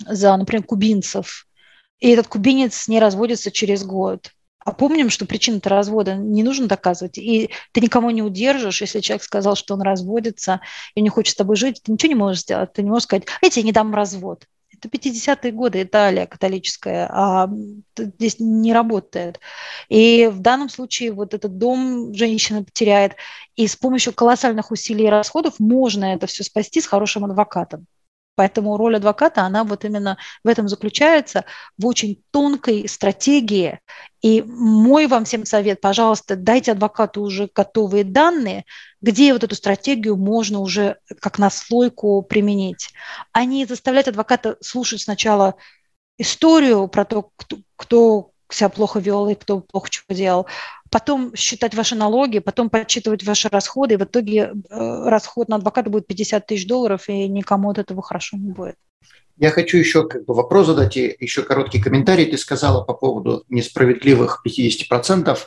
за, 0.05 0.37
например, 0.37 0.63
кубинцев, 0.63 1.47
и 1.99 2.09
этот 2.09 2.27
кубинец 2.27 2.87
не 2.87 2.99
разводится 2.99 3.51
через 3.51 3.83
год. 3.83 4.31
А 4.67 4.73
помним, 4.73 5.09
что 5.09 5.25
причину-то 5.25 5.69
развода 5.69 6.15
не 6.15 6.43
нужно 6.43 6.67
доказывать. 6.67 7.17
И 7.17 7.51
ты 7.71 7.79
никому 7.79 8.09
не 8.09 8.21
удержишь, 8.21 8.81
если 8.81 8.99
человек 8.99 9.23
сказал, 9.23 9.55
что 9.55 9.75
он 9.75 9.81
разводится 9.81 10.59
и 10.93 10.99
не 10.99 11.07
хочет 11.07 11.35
с 11.35 11.37
тобой 11.37 11.55
жить, 11.55 11.81
ты 11.81 11.93
ничего 11.93 12.09
не 12.09 12.15
можешь 12.15 12.41
сделать. 12.41 12.73
Ты 12.73 12.83
не 12.83 12.89
можешь 12.89 13.03
сказать, 13.03 13.23
я 13.41 13.49
тебе 13.49 13.63
не 13.63 13.71
дам 13.71 13.95
развод. 13.95 14.45
Это 14.73 14.89
50-е 14.89 15.53
годы, 15.53 15.83
Италия 15.83 16.27
католическая, 16.27 17.07
а 17.09 17.49
здесь 17.97 18.39
не 18.39 18.73
работает. 18.73 19.39
И 19.87 20.29
в 20.29 20.39
данном 20.39 20.67
случае 20.67 21.13
вот 21.13 21.33
этот 21.33 21.57
дом 21.57 22.13
женщина 22.13 22.61
потеряет, 22.61 23.13
и 23.55 23.67
с 23.67 23.77
помощью 23.77 24.11
колоссальных 24.11 24.71
усилий 24.71 25.05
и 25.05 25.09
расходов 25.09 25.61
можно 25.61 26.13
это 26.13 26.27
все 26.27 26.43
спасти 26.43 26.81
с 26.81 26.87
хорошим 26.87 27.23
адвокатом. 27.23 27.87
Поэтому 28.37 28.77
роль 28.77 28.97
адвоката, 28.97 29.41
она 29.41 29.63
вот 29.63 29.83
именно 29.83 30.19
в 30.43 30.47
этом 30.47 30.69
заключается, 30.69 31.43
в 31.75 31.87
очень 31.87 32.21
тонкой 32.29 32.87
стратегии. 32.87 33.79
И 34.21 34.43
мой 34.43 35.07
вам 35.07 35.25
всем 35.25 35.43
совет, 35.43 35.81
пожалуйста, 35.81 36.35
дайте 36.35 36.73
адвокату 36.73 37.21
уже 37.21 37.49
готовые 37.53 38.03
данные, 38.03 38.65
где 39.01 39.33
вот 39.33 39.43
эту 39.43 39.55
стратегию 39.55 40.17
можно 40.17 40.59
уже 40.59 40.97
как 41.19 41.39
наслойку 41.39 42.21
применить, 42.21 42.91
а 43.31 43.43
не 43.43 43.65
заставлять 43.65 44.07
адвоката 44.07 44.57
слушать 44.61 45.01
сначала 45.01 45.55
историю 46.19 46.87
про 46.87 47.05
то, 47.05 47.31
кто, 47.37 47.57
кто 47.75 48.31
себя 48.53 48.69
плохо 48.69 48.99
вел 48.99 49.27
и 49.29 49.35
кто 49.35 49.59
плохо 49.59 49.89
чего 49.89 50.15
делал, 50.15 50.47
потом 50.89 51.35
считать 51.35 51.75
ваши 51.75 51.95
налоги, 51.95 52.39
потом 52.39 52.69
подсчитывать 52.69 53.23
ваши 53.23 53.49
расходы, 53.49 53.95
и 53.95 53.97
в 53.97 54.03
итоге 54.03 54.53
э, 54.69 55.09
расход 55.09 55.49
на 55.49 55.57
адвоката 55.57 55.89
будет 55.89 56.07
50 56.07 56.45
тысяч 56.45 56.67
долларов, 56.67 57.09
и 57.09 57.27
никому 57.27 57.69
от 57.69 57.77
этого 57.77 58.01
хорошо 58.01 58.37
не 58.37 58.51
будет. 58.51 58.75
Я 59.39 59.51
хочу 59.51 59.77
еще 59.77 60.07
как 60.07 60.25
бы 60.25 60.33
вопрос 60.33 60.65
задать 60.65 60.97
и 60.97 61.15
еще 61.19 61.43
короткий 61.43 61.79
комментарий. 61.79 62.25
Ты 62.25 62.37
сказала 62.37 62.83
по 62.83 62.93
поводу 62.93 63.43
несправедливых 63.49 64.41
50%. 64.45 65.37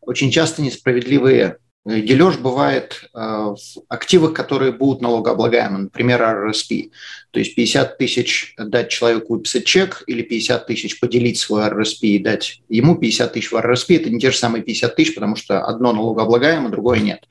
Очень 0.00 0.30
часто 0.30 0.62
несправедливые 0.62 1.58
дележ 1.84 2.38
бывает 2.38 3.04
э, 3.12 3.18
в 3.18 3.56
активах, 3.88 4.34
которые 4.34 4.72
будут 4.72 5.02
налогооблагаемы, 5.02 5.78
например, 5.78 6.22
RRSP. 6.22 6.90
То 7.32 7.40
есть 7.40 7.54
50 7.54 7.98
тысяч 7.98 8.54
дать 8.56 8.88
человеку 8.90 9.34
выписать 9.34 9.64
чек 9.64 10.04
или 10.06 10.22
50 10.22 10.66
тысяч 10.66 11.00
поделить 11.00 11.38
свой 11.38 11.66
RRSP 11.66 11.98
и 12.02 12.18
дать 12.18 12.62
ему 12.68 12.96
50 12.96 13.32
тысяч 13.32 13.50
в 13.50 13.56
RRSP– 13.56 13.96
это 14.00 14.10
не 14.10 14.20
те 14.20 14.30
же 14.30 14.36
самые 14.36 14.62
50 14.62 14.94
тысяч, 14.94 15.14
потому 15.14 15.34
что 15.34 15.64
одно 15.64 15.92
налогооблагаемо, 15.92 16.68
другое 16.68 17.00
нет. 17.00 17.26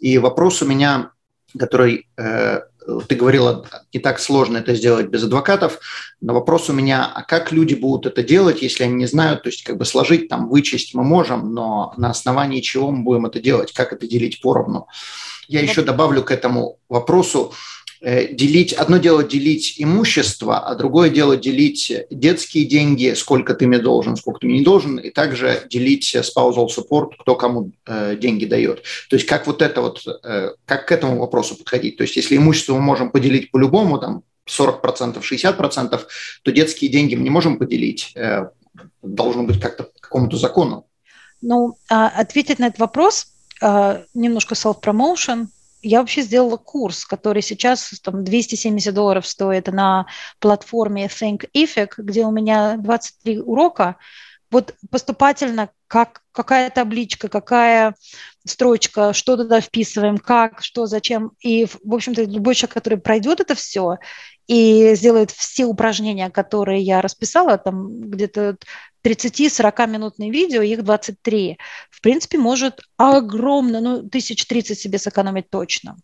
И 0.00 0.18
вопрос 0.18 0.60
у 0.62 0.66
меня, 0.66 1.12
который 1.58 2.06
э, 2.16 2.60
ты 3.08 3.14
говорила, 3.14 3.66
не 3.92 4.00
так 4.00 4.18
сложно 4.18 4.58
это 4.58 4.74
сделать 4.74 5.08
без 5.08 5.24
адвокатов, 5.24 5.78
но 6.20 6.34
вопрос 6.34 6.70
у 6.70 6.72
меня, 6.72 7.04
а 7.04 7.22
как 7.22 7.52
люди 7.52 7.74
будут 7.74 8.06
это 8.06 8.22
делать, 8.22 8.62
если 8.62 8.84
они 8.84 8.94
не 8.94 9.06
знают, 9.06 9.42
то 9.42 9.50
есть 9.50 9.62
как 9.62 9.76
бы 9.76 9.84
сложить, 9.84 10.28
там, 10.28 10.48
вычесть 10.48 10.94
мы 10.94 11.04
можем, 11.04 11.52
но 11.52 11.92
на 11.96 12.10
основании 12.10 12.60
чего 12.60 12.90
мы 12.90 13.02
будем 13.02 13.26
это 13.26 13.40
делать, 13.40 13.72
как 13.72 13.92
это 13.92 14.06
делить 14.06 14.40
поровну. 14.40 14.86
Я 15.48 15.60
еще 15.60 15.82
добавлю 15.82 16.22
к 16.22 16.30
этому 16.30 16.78
вопросу, 16.88 17.52
делить, 18.00 18.72
одно 18.72 18.98
дело 18.98 19.24
делить 19.24 19.74
имущество, 19.78 20.58
а 20.58 20.74
другое 20.74 21.10
дело 21.10 21.36
делить 21.36 21.92
детские 22.10 22.64
деньги, 22.64 23.14
сколько 23.14 23.54
ты 23.54 23.66
мне 23.66 23.78
должен, 23.78 24.16
сколько 24.16 24.40
ты 24.40 24.46
мне 24.46 24.58
не 24.58 24.64
должен, 24.64 24.98
и 24.98 25.10
также 25.10 25.66
делить 25.68 26.14
spousal 26.14 26.68
support, 26.68 27.12
кто 27.18 27.34
кому 27.34 27.72
э, 27.86 28.16
деньги 28.16 28.44
дает. 28.44 28.82
То 29.10 29.16
есть 29.16 29.26
как 29.26 29.46
вот 29.46 29.62
это 29.62 29.80
вот, 29.80 30.04
э, 30.06 30.50
как 30.64 30.86
к 30.86 30.92
этому 30.92 31.18
вопросу 31.18 31.56
подходить. 31.56 31.96
То 31.96 32.02
есть 32.02 32.16
если 32.16 32.36
имущество 32.36 32.74
мы 32.74 32.82
можем 32.82 33.10
поделить 33.10 33.50
по-любому, 33.50 33.98
там 33.98 34.22
40%, 34.46 35.20
60%, 35.20 36.00
то 36.42 36.52
детские 36.52 36.90
деньги 36.90 37.14
мы 37.14 37.22
не 37.22 37.30
можем 37.30 37.58
поделить. 37.58 38.12
Э, 38.14 38.50
должно 39.02 39.42
быть 39.42 39.60
как-то 39.60 39.84
по 39.84 40.00
какому-то 40.00 40.36
закону. 40.36 40.86
Ну, 41.40 41.76
а 41.88 42.08
ответить 42.08 42.58
на 42.58 42.66
этот 42.66 42.78
вопрос, 42.78 43.28
э, 43.60 44.04
немножко 44.14 44.54
self-promotion– 44.54 45.46
я 45.82 46.00
вообще 46.00 46.22
сделала 46.22 46.56
курс, 46.56 47.04
который 47.04 47.42
сейчас 47.42 47.90
там 48.02 48.24
270 48.24 48.92
долларов 48.92 49.26
стоит 49.26 49.68
на 49.68 50.06
платформе 50.40 51.06
Think 51.06 51.48
Effect, 51.54 51.94
где 51.98 52.24
у 52.24 52.30
меня 52.30 52.76
23 52.76 53.40
урока. 53.40 53.96
Вот 54.50 54.74
поступательно, 54.90 55.70
как, 55.86 56.22
какая 56.32 56.70
табличка, 56.70 57.28
какая 57.28 57.94
строчка, 58.46 59.12
что 59.12 59.36
туда 59.36 59.60
вписываем, 59.60 60.18
как, 60.18 60.62
что, 60.62 60.86
зачем. 60.86 61.32
И, 61.40 61.66
в 61.66 61.94
общем-то, 61.94 62.24
любой 62.24 62.54
человек, 62.54 62.74
который 62.74 62.98
пройдет 62.98 63.40
это 63.40 63.54
все, 63.54 63.98
и 64.48 64.94
сделает 64.94 65.30
все 65.30 65.66
упражнения, 65.66 66.30
которые 66.30 66.82
я 66.82 67.02
расписала, 67.02 67.58
там 67.58 68.10
где-то 68.10 68.56
30-40 69.04 69.86
минутные 69.86 70.30
видео, 70.30 70.62
их 70.62 70.82
23. 70.82 71.58
В 71.90 72.00
принципе, 72.00 72.38
может 72.38 72.80
огромно, 72.96 73.80
ну, 73.80 73.96
1030 73.98 74.78
себе 74.78 74.98
сэкономить 74.98 75.50
точно. 75.50 75.96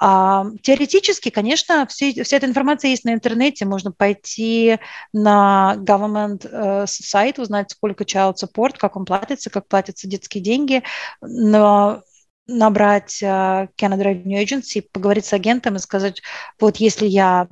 А, 0.00 0.46
теоретически, 0.62 1.30
конечно, 1.30 1.86
все, 1.86 2.22
вся 2.24 2.36
эта 2.38 2.46
информация 2.46 2.90
есть 2.90 3.04
на 3.04 3.12
интернете. 3.12 3.66
Можно 3.66 3.92
пойти 3.92 4.78
на 5.12 5.76
government 5.78 6.48
э, 6.50 6.86
сайт, 6.86 7.38
узнать, 7.38 7.70
сколько 7.70 8.04
child 8.04 8.34
support, 8.42 8.78
как 8.78 8.96
он 8.96 9.04
платится, 9.04 9.50
как 9.50 9.68
платятся 9.68 10.08
детские 10.08 10.42
деньги. 10.42 10.82
Но 11.20 12.02
набрать 12.48 13.22
Canada 13.22 14.02
Revenue 14.02 14.42
Agency, 14.42 14.84
поговорить 14.90 15.26
с 15.26 15.32
агентом 15.32 15.76
и 15.76 15.80
сказать, 15.80 16.22
вот 16.58 16.78
если 16.78 17.06
я 17.06 17.48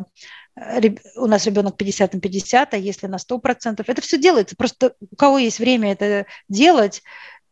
у 1.17 1.27
нас 1.27 1.45
ребенок 1.45 1.77
50 1.77 2.15
на 2.15 2.21
50, 2.21 2.75
а 2.75 2.77
если 2.79 3.07
на 3.07 3.17
100%, 3.17 3.85
это 3.87 4.01
все 4.01 4.19
делается. 4.19 4.57
Просто 4.57 4.95
у 5.01 5.15
кого 5.15 5.39
есть 5.39 5.59
время 5.59 5.93
это 5.93 6.25
делать 6.49 7.03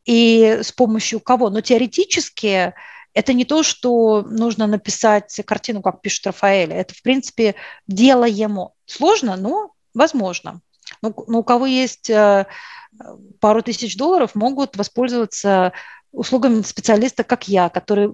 и 0.07 0.61
с 0.63 0.73
помощью 0.73 1.21
кого. 1.21 1.51
Но 1.51 1.61
теоретически 1.61 2.73
это 3.13 3.33
не 3.33 3.45
то, 3.45 3.63
что 3.63 4.23
нужно 4.23 4.67
написать 4.67 5.41
картину, 5.47 5.83
как 5.83 6.01
пишет 6.01 6.27
Рафаэль. 6.27 6.73
Это, 6.73 6.95
в 6.95 7.03
принципе, 7.03 7.55
делаемо. 7.87 8.73
Сложно, 8.87 9.37
но 9.37 9.73
возможно. 9.93 10.61
Но, 11.03 11.15
но 11.27 11.39
у 11.41 11.45
кого 11.45 11.67
есть 11.67 12.11
э, 12.11 12.47
пару 13.41 13.63
тысяч 13.63 13.97
долларов, 13.97 14.35
могут 14.35 14.77
воспользоваться 14.77 15.73
услугами 16.15 16.63
специалиста, 16.63 17.25
как 17.25 17.49
я, 17.49 17.69
который 17.69 18.11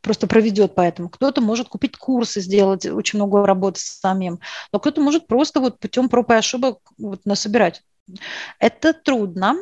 просто 0.00 0.26
проведет 0.26 0.74
по 0.74 0.80
этому. 0.80 1.08
Кто-то 1.08 1.40
может 1.40 1.68
купить 1.68 1.96
курсы, 1.96 2.40
сделать 2.40 2.86
очень 2.86 3.18
много 3.18 3.44
работы 3.46 3.80
самим, 3.80 4.40
но 4.72 4.78
кто-то 4.78 5.00
может 5.00 5.26
просто 5.26 5.60
вот 5.60 5.78
путем 5.78 6.08
проб 6.08 6.30
и 6.30 6.34
ошибок 6.34 6.78
вот 6.98 7.24
насобирать. 7.24 7.82
Это 8.58 8.92
трудно, 8.92 9.56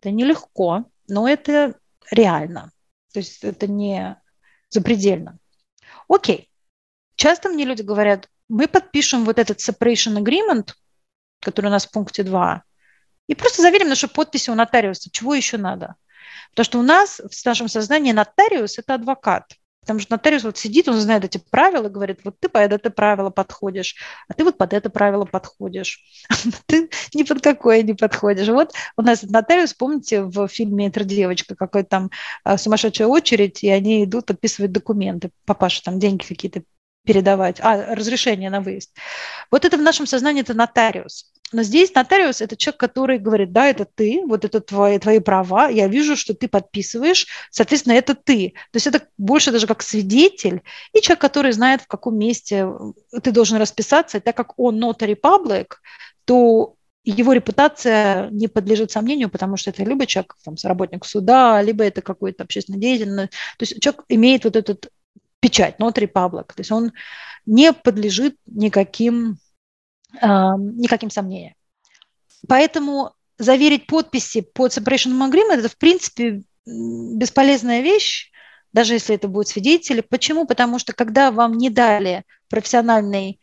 это 0.00 0.10
нелегко, 0.10 0.84
но 1.08 1.28
это 1.28 1.74
реально. 2.10 2.72
То 3.12 3.20
есть 3.20 3.42
это 3.44 3.66
не 3.66 4.20
запредельно. 4.68 5.38
Окей. 6.08 6.50
Часто 7.14 7.48
мне 7.48 7.64
люди 7.64 7.82
говорят, 7.82 8.28
мы 8.48 8.68
подпишем 8.68 9.24
вот 9.24 9.38
этот 9.38 9.58
separation 9.58 10.22
agreement, 10.22 10.72
который 11.40 11.66
у 11.66 11.70
нас 11.70 11.86
в 11.86 11.90
пункте 11.90 12.22
2, 12.22 12.62
и 13.28 13.34
просто 13.34 13.62
заверим 13.62 13.88
нашу 13.88 14.08
подпись 14.08 14.48
у 14.48 14.54
нотариуса. 14.54 15.10
Чего 15.10 15.34
еще 15.34 15.56
надо? 15.56 15.96
Потому 16.50 16.64
что 16.64 16.78
у 16.78 16.82
нас 16.82 17.20
в 17.20 17.44
нашем 17.44 17.68
сознании 17.68 18.12
нотариус– 18.12 18.78
это 18.78 18.94
адвокат. 18.94 19.44
Потому 19.86 20.00
что 20.00 20.14
нотариус 20.14 20.42
вот 20.42 20.58
сидит, 20.58 20.88
он 20.88 20.96
знает 20.96 21.24
эти 21.24 21.38
правила, 21.38 21.88
говорит, 21.88 22.18
вот 22.24 22.34
ты 22.40 22.48
под 22.48 22.72
это 22.72 22.90
правило 22.90 23.30
подходишь, 23.30 23.94
а 24.28 24.34
ты 24.34 24.42
вот 24.42 24.58
под 24.58 24.72
это 24.72 24.90
правило 24.90 25.26
подходишь. 25.26 26.00
ты 26.66 26.90
ни 27.14 27.22
под 27.22 27.40
какое 27.40 27.82
не 27.82 27.94
подходишь. 27.94 28.48
Вот 28.48 28.72
у 28.96 29.02
нас 29.02 29.22
нотариус, 29.22 29.74
помните, 29.74 30.22
в 30.22 30.48
фильме 30.48 30.88
«Интер 30.88 31.04
девочка», 31.04 31.54
какой 31.54 31.84
там 31.84 32.10
а, 32.42 32.58
сумасшедшая 32.58 33.06
очередь, 33.06 33.62
и 33.62 33.70
они 33.70 34.02
идут 34.02 34.26
подписывать 34.26 34.72
документы. 34.72 35.30
Папаша 35.44 35.84
там 35.84 36.00
деньги 36.00 36.24
какие-то 36.24 36.62
передавать, 37.06 37.58
а, 37.60 37.94
разрешение 37.94 38.50
на 38.50 38.60
выезд. 38.60 38.90
Вот 39.50 39.64
это 39.64 39.78
в 39.78 39.82
нашем 39.82 40.06
сознании 40.06 40.42
это 40.42 40.54
нотариус. 40.54 41.32
Но 41.52 41.62
здесь 41.62 41.94
нотариус– 41.94 42.40
это 42.42 42.56
человек, 42.56 42.80
который 42.80 43.18
говорит, 43.18 43.52
да, 43.52 43.68
это 43.68 43.84
ты, 43.84 44.22
вот 44.26 44.44
это 44.44 44.60
твои, 44.60 44.98
твои 44.98 45.20
права, 45.20 45.68
я 45.68 45.86
вижу, 45.86 46.16
что 46.16 46.34
ты 46.34 46.48
подписываешь, 46.48 47.28
соответственно, 47.52 47.94
это 47.94 48.16
ты. 48.16 48.54
То 48.72 48.76
есть 48.76 48.88
это 48.88 49.02
больше 49.16 49.52
даже 49.52 49.68
как 49.68 49.82
свидетель 49.82 50.62
и 50.92 51.00
человек, 51.00 51.20
который 51.20 51.52
знает, 51.52 51.82
в 51.82 51.86
каком 51.86 52.18
месте 52.18 52.68
ты 53.22 53.30
должен 53.30 53.58
расписаться. 53.58 54.18
И 54.18 54.20
так 54.20 54.36
как 54.36 54.58
он 54.58 54.82
notary 54.82 55.16
public, 55.18 55.74
то 56.24 56.74
его 57.04 57.32
репутация 57.32 58.28
не 58.30 58.48
подлежит 58.48 58.90
сомнению, 58.90 59.30
потому 59.30 59.56
что 59.56 59.70
это 59.70 59.84
либо 59.84 60.06
человек, 60.06 60.34
там, 60.44 60.56
работник 60.64 61.04
суда, 61.04 61.62
либо 61.62 61.84
это 61.84 62.02
какой-то 62.02 62.42
общественный 62.42 62.80
деятель. 62.80 63.14
То 63.14 63.28
есть 63.60 63.80
человек 63.80 64.04
имеет 64.08 64.42
вот 64.42 64.56
этот 64.56 64.90
печать, 65.46 65.76
notary 65.78 66.10
public. 66.12 66.48
То 66.48 66.58
есть 66.58 66.72
он 66.72 66.92
не 67.46 67.72
подлежит 67.72 68.36
никаким 68.46 69.38
никаким 70.12 71.10
сомнениям. 71.10 71.54
Поэтому 72.48 73.12
заверить 73.38 73.86
подписи 73.86 74.40
под 74.40 74.76
separation 74.76 75.12
agreement– 75.30 75.58
это, 75.58 75.68
в 75.68 75.76
принципе, 75.76 76.42
бесполезная 76.64 77.82
вещь, 77.82 78.32
даже 78.72 78.94
если 78.94 79.14
это 79.14 79.28
будут 79.28 79.48
свидетели. 79.48 80.00
Почему? 80.00 80.46
Потому 80.46 80.78
что 80.78 80.92
когда 80.92 81.30
вам 81.30 81.52
не 81.52 81.70
дали 81.70 82.24
профессиональный 82.48 83.40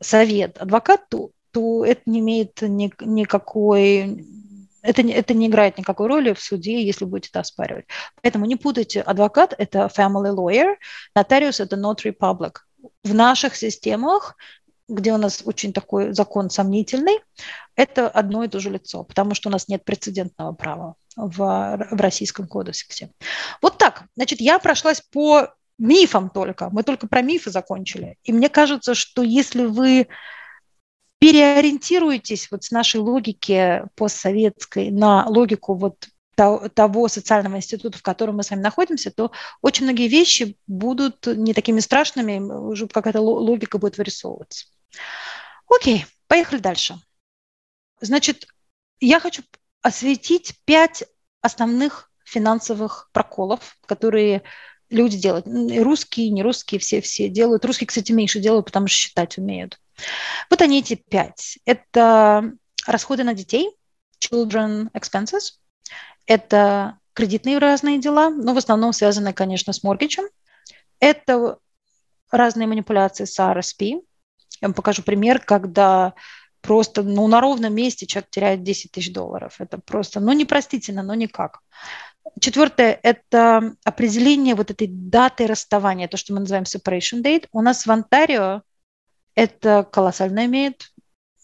совет 0.00 0.58
адвокату, 0.58 1.32
то 1.50 1.84
это 1.84 2.02
не 2.06 2.20
имеет 2.20 2.62
ни, 2.62 2.92
никакой 3.00 4.26
это, 4.82 5.02
это 5.02 5.34
не 5.34 5.46
играет 5.46 5.78
никакой 5.78 6.08
роли 6.08 6.32
в 6.32 6.40
суде, 6.40 6.84
если 6.84 7.04
будете 7.04 7.30
это 7.30 7.40
оспаривать. 7.40 7.86
Поэтому 8.20 8.46
не 8.46 8.56
путайте, 8.56 9.00
адвокат– 9.00 9.54
это 9.58 9.90
family 9.96 10.34
lawyer, 10.34 10.76
нотариус– 11.14 11.60
это 11.60 11.76
notary 11.76 12.14
public. 12.16 12.56
В 13.04 13.14
наших 13.14 13.56
системах 13.56 14.36
где 14.88 15.12
у 15.12 15.16
нас 15.16 15.42
очень 15.44 15.72
такой 15.72 16.12
закон 16.12 16.50
сомнительный, 16.50 17.18
это 17.76 18.08
одно 18.08 18.44
и 18.44 18.48
то 18.48 18.60
же 18.60 18.70
лицо, 18.70 19.04
потому 19.04 19.34
что 19.34 19.48
у 19.48 19.52
нас 19.52 19.68
нет 19.68 19.84
прецедентного 19.84 20.52
права 20.52 20.96
в, 21.16 21.36
в 21.90 22.00
Российском 22.00 22.46
кодексе. 22.46 23.10
Вот 23.60 23.78
так. 23.78 24.04
Значит, 24.16 24.40
я 24.40 24.58
прошлась 24.58 25.00
по 25.00 25.54
мифам 25.78 26.30
только. 26.30 26.68
Мы 26.70 26.82
только 26.82 27.06
про 27.06 27.22
мифы 27.22 27.50
закончили. 27.50 28.16
И 28.24 28.32
мне 28.32 28.48
кажется, 28.48 28.94
что 28.94 29.22
если 29.22 29.64
вы 29.64 30.08
переориентируетесь 31.22 32.50
вот 32.50 32.64
с 32.64 32.72
нашей 32.72 32.98
логики 32.98 33.84
постсоветской 33.94 34.90
на 34.90 35.24
логику 35.28 35.74
вот 35.74 36.08
того 36.34 37.06
социального 37.06 37.58
института, 37.58 37.96
в 37.96 38.02
котором 38.02 38.38
мы 38.38 38.42
с 38.42 38.50
вами 38.50 38.62
находимся, 38.62 39.12
то 39.12 39.30
очень 39.60 39.84
многие 39.84 40.08
вещи 40.08 40.56
будут 40.66 41.24
не 41.28 41.54
такими 41.54 41.78
страшными, 41.78 42.40
уже 42.40 42.88
какая-то 42.88 43.20
логика 43.20 43.78
будет 43.78 43.98
вырисовываться. 43.98 44.66
Окей, 45.68 46.06
поехали 46.26 46.58
дальше. 46.58 46.98
Значит, 48.00 48.48
я 48.98 49.20
хочу 49.20 49.44
осветить 49.80 50.56
пять 50.64 51.04
основных 51.40 52.10
финансовых 52.24 53.10
проколов, 53.12 53.76
которые 53.86 54.42
люди 54.90 55.18
делают. 55.18 55.46
Русские, 55.46 56.30
не 56.30 56.42
русские, 56.42 56.80
все-все 56.80 57.28
делают. 57.28 57.64
Русские, 57.64 57.86
кстати, 57.86 58.10
меньше 58.10 58.40
делают, 58.40 58.66
потому 58.66 58.88
что 58.88 58.96
считать 58.96 59.38
умеют. 59.38 59.78
Вот 60.50 60.62
они 60.62 60.80
эти 60.80 60.94
пять. 60.94 61.58
Это 61.64 62.52
расходы 62.86 63.24
на 63.24 63.34
детей, 63.34 63.70
children 64.20 64.90
expenses. 64.92 65.58
Это 66.26 66.98
кредитные 67.14 67.58
разные 67.58 67.98
дела, 67.98 68.30
но 68.30 68.54
в 68.54 68.58
основном 68.58 68.92
связанные, 68.92 69.34
конечно, 69.34 69.72
с 69.72 69.82
моргичем. 69.82 70.24
Это 71.00 71.58
разные 72.30 72.66
манипуляции 72.66 73.24
с 73.24 73.38
RSP, 73.38 74.00
я 74.62 74.68
вам 74.68 74.74
покажу 74.74 75.02
пример, 75.02 75.40
когда 75.40 76.14
просто 76.60 77.02
ну, 77.02 77.26
на 77.26 77.40
ровном 77.40 77.74
месте 77.74 78.06
человек 78.06 78.30
теряет 78.30 78.62
10 78.62 78.92
тысяч 78.92 79.12
долларов. 79.12 79.56
Это 79.58 79.78
просто, 79.78 80.20
ну, 80.20 80.32
непростительно, 80.32 81.02
но 81.02 81.14
никак. 81.14 81.60
Четвертое– 82.40 82.98
это 83.02 83.74
определение 83.84 84.54
вот 84.54 84.70
этой 84.70 84.86
даты 84.86 85.48
расставания, 85.48 86.06
то, 86.06 86.16
что 86.16 86.32
мы 86.32 86.40
называем 86.40 86.64
separation 86.64 87.20
date. 87.22 87.48
У 87.52 87.60
нас 87.60 87.84
в 87.84 87.90
Онтарио 87.90 88.62
это 89.34 89.86
колоссально 89.90 90.46
имеет 90.46 90.92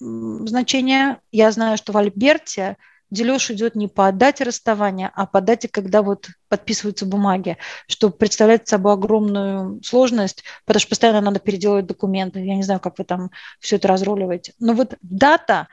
значение. 0.01 1.20
Я 1.32 1.51
знаю, 1.51 1.76
что 1.76 1.93
в 1.93 1.97
Альберте 1.97 2.76
дележ 3.11 3.51
идет 3.51 3.74
не 3.74 3.89
по 3.89 4.11
дате 4.12 4.45
расставания, 4.45 5.11
а 5.14 5.26
по 5.26 5.41
дате, 5.41 5.68
когда 5.68 6.03
вот 6.03 6.28
подписываются 6.49 7.07
бумаги, 7.07 7.57
что 7.86 8.11
представляет 8.11 8.68
собой 8.68 8.93
огромную 8.93 9.82
сложность, 9.82 10.45
потому 10.66 10.80
что 10.80 10.91
постоянно 10.91 11.20
надо 11.20 11.41
переделывать 11.41 11.86
документы. 11.86 12.41
Я 12.41 12.55
не 12.55 12.62
знаю, 12.62 12.80
как 12.80 12.99
вы 12.99 13.05
там 13.05 13.30
все 13.61 13.76
это 13.76 13.89
разруливаете. 13.89 14.53
Но 14.61 14.74
вот 14.74 14.95
дата, 15.01 15.68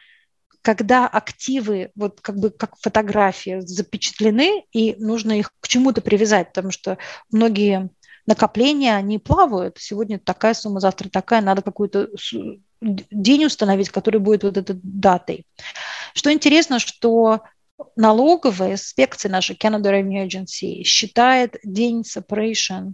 когда 0.61 1.07
активы, 1.07 1.91
вот 1.95 2.21
как 2.21 2.37
бы 2.37 2.51
как 2.51 2.77
фотографии 2.77 3.59
запечатлены, 3.59 4.63
и 4.71 4.95
нужно 4.97 5.33
их 5.33 5.51
к 5.59 5.67
чему-то 5.67 6.01
привязать, 6.01 6.49
потому 6.49 6.71
что 6.71 6.97
многие 7.31 7.89
накопления, 8.27 8.95
они 8.95 9.19
плавают. 9.19 9.77
Сегодня 9.79 10.19
такая 10.19 10.53
сумма, 10.53 10.79
завтра 10.79 11.09
такая, 11.09 11.41
надо 11.41 11.61
какую-то 11.61 12.09
день 12.81 13.45
установить, 13.45 13.89
который 13.89 14.19
будет 14.19 14.43
вот 14.43 14.57
этой 14.57 14.79
датой. 14.81 15.45
Что 16.13 16.31
интересно, 16.31 16.79
что 16.79 17.41
налоговая 17.95 18.73
инспекция 18.73 19.31
наша 19.31 19.53
Canada 19.53 19.91
Revenue 19.91 20.27
Agency 20.27 20.83
считает 20.83 21.57
день 21.63 22.01
separation 22.01 22.93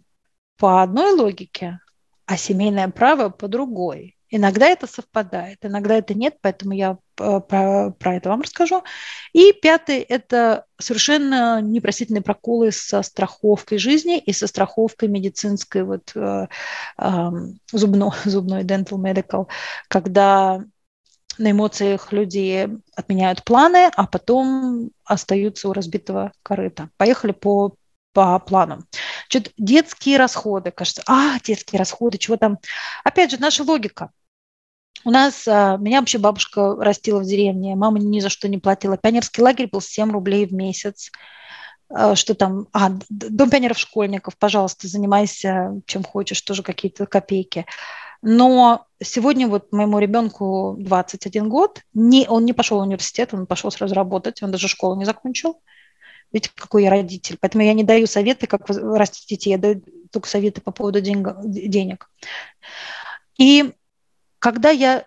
по 0.58 0.82
одной 0.82 1.14
логике, 1.14 1.80
а 2.26 2.38
семейное 2.38 2.90
право 2.90 3.30
по 3.30 3.48
другой. 3.48 4.16
Иногда 4.34 4.68
это 4.68 4.88
совпадает, 4.88 5.60
иногда 5.62 5.98
это 5.98 6.14
нет, 6.14 6.38
поэтому 6.42 6.74
я 6.74 6.98
про, 7.16 7.92
про 7.92 8.16
это 8.16 8.30
вам 8.30 8.42
расскажу. 8.42 8.82
И 9.34 9.52
пятый– 9.52 10.00
это 10.10 10.66
совершенно 10.80 11.62
непростительные 11.62 12.22
проколы 12.22 12.72
со 12.72 13.02
страховкой 13.02 13.78
жизни 13.78 14.18
и 14.20 14.32
со 14.32 14.48
страховкой 14.48 15.10
медицинской, 15.10 15.84
вот, 15.84 16.14
э, 16.16 16.48
э, 16.98 17.30
зубной, 17.74 18.12
зубной 18.24 18.64
dental 18.64 18.98
medical, 18.98 19.48
когда 19.90 20.64
на 21.38 21.52
эмоциях 21.52 22.14
люди 22.14 22.70
отменяют 22.96 23.44
планы, 23.44 23.92
а 23.96 24.08
потом 24.08 24.92
остаются 25.04 25.68
у 25.68 25.74
разбитого 25.74 26.32
корыта. 26.42 26.90
Поехали 26.96 27.34
по, 27.34 27.76
по 28.14 28.40
планам. 28.40 28.86
Значит, 29.30 29.54
детские 29.58 30.18
расходы, 30.18 30.72
кажется, 30.72 31.04
а, 31.06 31.38
детские 31.40 31.80
расходы, 31.80 32.18
чего 32.18 32.38
там? 32.38 32.60
Опять 33.04 33.32
же, 33.32 33.40
наша 33.40 33.64
логика. 33.64 34.12
У 35.04 35.12
нас, 35.12 35.48
а, 35.48 35.78
меня 35.78 36.00
вообще 36.00 36.18
бабушка 36.18 36.76
растила 36.76 37.20
в 37.20 37.26
деревне, 37.26 37.76
мама 37.76 38.00
ни 38.00 38.20
за 38.20 38.30
что 38.30 38.48
не 38.48 38.58
платила. 38.58 38.98
Пионерский 38.98 39.42
лагерь 39.42 39.68
был 39.68 39.82
7 39.82 40.12
рублей 40.12 40.46
в 40.46 40.54
месяц. 40.54 41.12
А, 41.94 42.16
что 42.16 42.36
там, 42.36 42.68
а, 42.74 42.92
дом 43.10 43.50
пионеров-школьников, 43.50 44.38
пожалуйста, 44.38 44.88
занимайся 44.88 45.82
чем 45.86 46.04
хочешь, 46.04 46.42
тоже 46.42 46.64
какие-то 46.64 47.06
копейки. 47.06 47.66
Но 48.22 48.86
сегодня 49.02 49.48
вот 49.48 49.72
моему 49.72 49.98
ребенку 50.00 50.76
21 50.80 51.50
год, 51.50 51.82
не, 51.94 52.28
он 52.28 52.46
не 52.46 52.54
пошел 52.54 52.80
в 52.80 52.84
университет, 52.84 53.34
он 53.34 53.48
пошел 53.48 53.72
сразу 53.72 53.96
работать, 53.96 54.44
он 54.44 54.52
даже 54.52 54.68
школу 54.68 54.96
не 54.96 55.06
закончил. 55.06 55.62
Видите, 56.32 56.52
какой 56.56 56.84
я 56.84 56.92
родитель. 56.92 57.38
Поэтому 57.42 57.64
я 57.64 57.74
не 57.74 57.84
даю 57.84 58.08
советы, 58.08 58.48
как 58.48 58.70
растить 58.70 59.28
детей, 59.28 59.50
я 59.50 59.58
даю 59.58 59.82
только 60.12 60.30
советы 60.30 60.62
по 60.62 60.72
поводу 60.72 61.02
денег. 61.02 62.10
И 63.38 63.74
когда 64.42 64.72
я 64.72 65.06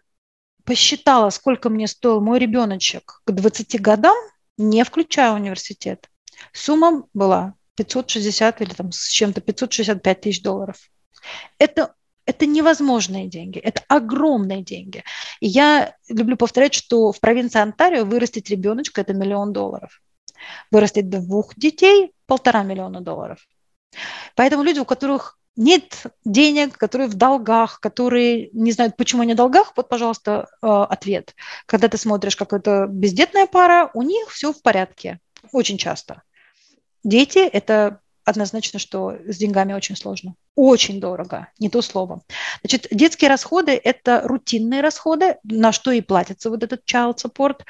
посчитала, 0.64 1.28
сколько 1.30 1.68
мне 1.68 1.88
стоил 1.88 2.20
мой 2.20 2.38
ребеночек 2.38 3.20
к 3.24 3.32
20 3.32 3.80
годам, 3.82 4.16
не 4.56 4.82
включая 4.84 5.32
университет, 5.32 6.08
сумма 6.52 7.04
была 7.12 7.54
560 7.74 8.62
или 8.62 8.72
там 8.72 8.92
с 8.92 9.08
чем-то 9.08 9.40
565 9.40 10.20
тысяч 10.20 10.40
долларов. 10.40 10.76
Это 11.58 11.94
это 12.26 12.46
невозможные 12.46 13.26
деньги, 13.28 13.58
это 13.58 13.82
огромные 13.88 14.62
деньги. 14.62 15.04
И 15.40 15.48
я 15.48 15.94
люблю 16.08 16.38
повторять, 16.38 16.72
что 16.72 17.12
в 17.12 17.20
провинции 17.20 17.60
Онтарио 17.60 18.06
вырастить 18.06 18.48
ребеночка– 18.48 19.00
это 19.02 19.12
миллион 19.12 19.52
долларов. 19.52 20.00
Вырастить 20.70 21.10
двух 21.10 21.54
детей– 21.56 22.12
полтора 22.26 22.62
миллиона 22.62 23.02
долларов. 23.02 23.46
Поэтому 24.36 24.62
люди, 24.62 24.78
у 24.78 24.86
которых 24.86 25.38
нет 25.56 26.04
денег, 26.24 26.76
которые 26.76 27.08
в 27.08 27.14
долгах, 27.14 27.80
которые 27.80 28.50
не 28.52 28.72
знают, 28.72 28.96
почему 28.96 29.22
они 29.22 29.34
в 29.34 29.36
долгах, 29.36 29.72
вот, 29.76 29.88
пожалуйста, 29.88 30.48
э, 30.62 30.66
ответ. 30.66 31.34
Когда 31.66 31.88
ты 31.88 31.96
смотришь, 31.96 32.36
как 32.36 32.52
это 32.52 32.86
бездетная 32.88 33.46
пара, 33.46 33.90
у 33.94 34.02
них 34.02 34.30
все 34.30 34.52
в 34.52 34.62
порядке, 34.62 35.20
очень 35.52 35.78
часто. 35.78 36.22
Дети– 37.04 37.38
это 37.52 38.00
однозначно, 38.24 38.78
что 38.78 39.16
с 39.26 39.36
деньгами 39.36 39.74
очень 39.74 39.96
сложно. 39.96 40.34
Очень 40.54 41.00
дорого, 41.00 41.48
не 41.58 41.68
то 41.68 41.82
слово. 41.82 42.22
Значит, 42.62 42.88
детские 42.90 43.28
расходы– 43.28 43.72
это 43.84 44.22
рутинные 44.24 44.80
расходы, 44.80 45.36
на 45.44 45.72
что 45.72 45.90
и 45.90 46.00
платится 46.00 46.50
вот 46.50 46.62
этот 46.62 46.82
child 46.90 47.16
support. 47.16 47.60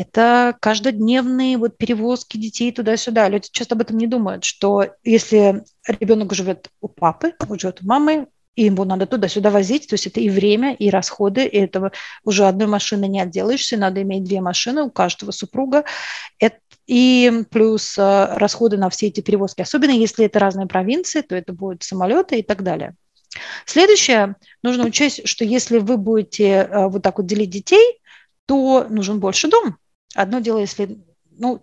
Это 0.00 0.56
каждодневные 0.62 1.58
вот 1.58 1.76
перевозки 1.76 2.38
детей 2.38 2.72
туда-сюда. 2.72 3.28
Люди 3.28 3.48
часто 3.52 3.74
об 3.74 3.82
этом 3.82 3.98
не 3.98 4.06
думают, 4.06 4.44
что 4.44 4.86
если 5.04 5.62
ребенок 5.86 6.32
живет 6.32 6.70
у 6.80 6.88
папы, 6.88 7.34
живет 7.50 7.82
у 7.82 7.86
мамы, 7.86 8.26
и 8.54 8.64
ему 8.64 8.84
надо 8.84 9.04
туда-сюда 9.04 9.50
возить, 9.50 9.88
то 9.88 9.94
есть 9.94 10.06
это 10.06 10.20
и 10.20 10.30
время, 10.30 10.72
и 10.72 10.88
расходы, 10.88 11.44
и 11.44 11.58
этого 11.58 11.92
уже 12.24 12.46
одной 12.46 12.66
машины 12.66 13.08
не 13.08 13.20
отделаешься, 13.20 13.76
надо 13.76 14.00
иметь 14.00 14.24
две 14.24 14.40
машины 14.40 14.84
у 14.84 14.90
каждого 14.90 15.32
супруга. 15.32 15.84
Это 16.38 16.56
и 16.86 17.44
плюс 17.50 17.98
э, 17.98 18.34
расходы 18.36 18.78
на 18.78 18.88
все 18.88 19.08
эти 19.08 19.20
перевозки. 19.20 19.60
Особенно 19.60 19.90
если 19.90 20.24
это 20.24 20.38
разные 20.38 20.66
провинции, 20.66 21.20
то 21.20 21.36
это 21.36 21.52
будут 21.52 21.82
самолеты 21.82 22.38
и 22.38 22.42
так 22.42 22.62
далее. 22.62 22.94
Следующее, 23.66 24.36
нужно 24.62 24.86
учесть, 24.86 25.28
что 25.28 25.44
если 25.44 25.76
вы 25.76 25.98
будете 25.98 26.44
э, 26.48 26.88
вот 26.88 27.02
так 27.02 27.18
вот 27.18 27.26
делить 27.26 27.50
детей, 27.50 28.00
то 28.46 28.86
нужен 28.88 29.20
больше 29.20 29.48
дом. 29.48 29.76
Одно 30.14 30.40
дело, 30.40 30.58
если, 30.58 30.98
ну, 31.30 31.62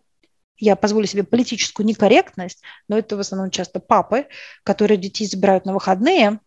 я 0.57 0.75
позволю 0.75 1.05
себе 1.05 1.23
политическую 1.23 1.85
некорректность, 1.85 2.61
но 2.87 2.97
это 2.97 3.15
в 3.15 3.19
основном 3.19 3.51
часто 3.51 3.79
папы, 3.79 4.27
которые 4.63 4.97
детей 4.97 5.27
забирают 5.27 5.65
на 5.65 5.73
выходные, 5.73 6.39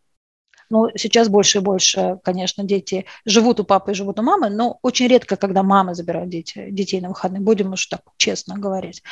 но 0.68 0.88
сейчас 0.96 1.28
больше 1.28 1.58
и 1.58 1.60
больше, 1.60 2.18
конечно, 2.22 2.64
дети 2.64 3.06
живут 3.24 3.60
у 3.60 3.64
папы 3.64 3.90
и 3.90 3.94
живут 3.94 4.18
у 4.20 4.22
мамы, 4.22 4.50
но 4.50 4.78
очень 4.82 5.08
редко, 5.08 5.36
когда 5.36 5.62
мамы 5.62 5.94
забирают 5.94 6.30
дети, 6.30 6.70
детей 6.70 7.00
на 7.00 7.08
выходные, 7.08 7.40
будем 7.40 7.72
уж 7.72 7.86
так 7.86 8.02
честно 8.16 8.56
говорить, 8.56 9.02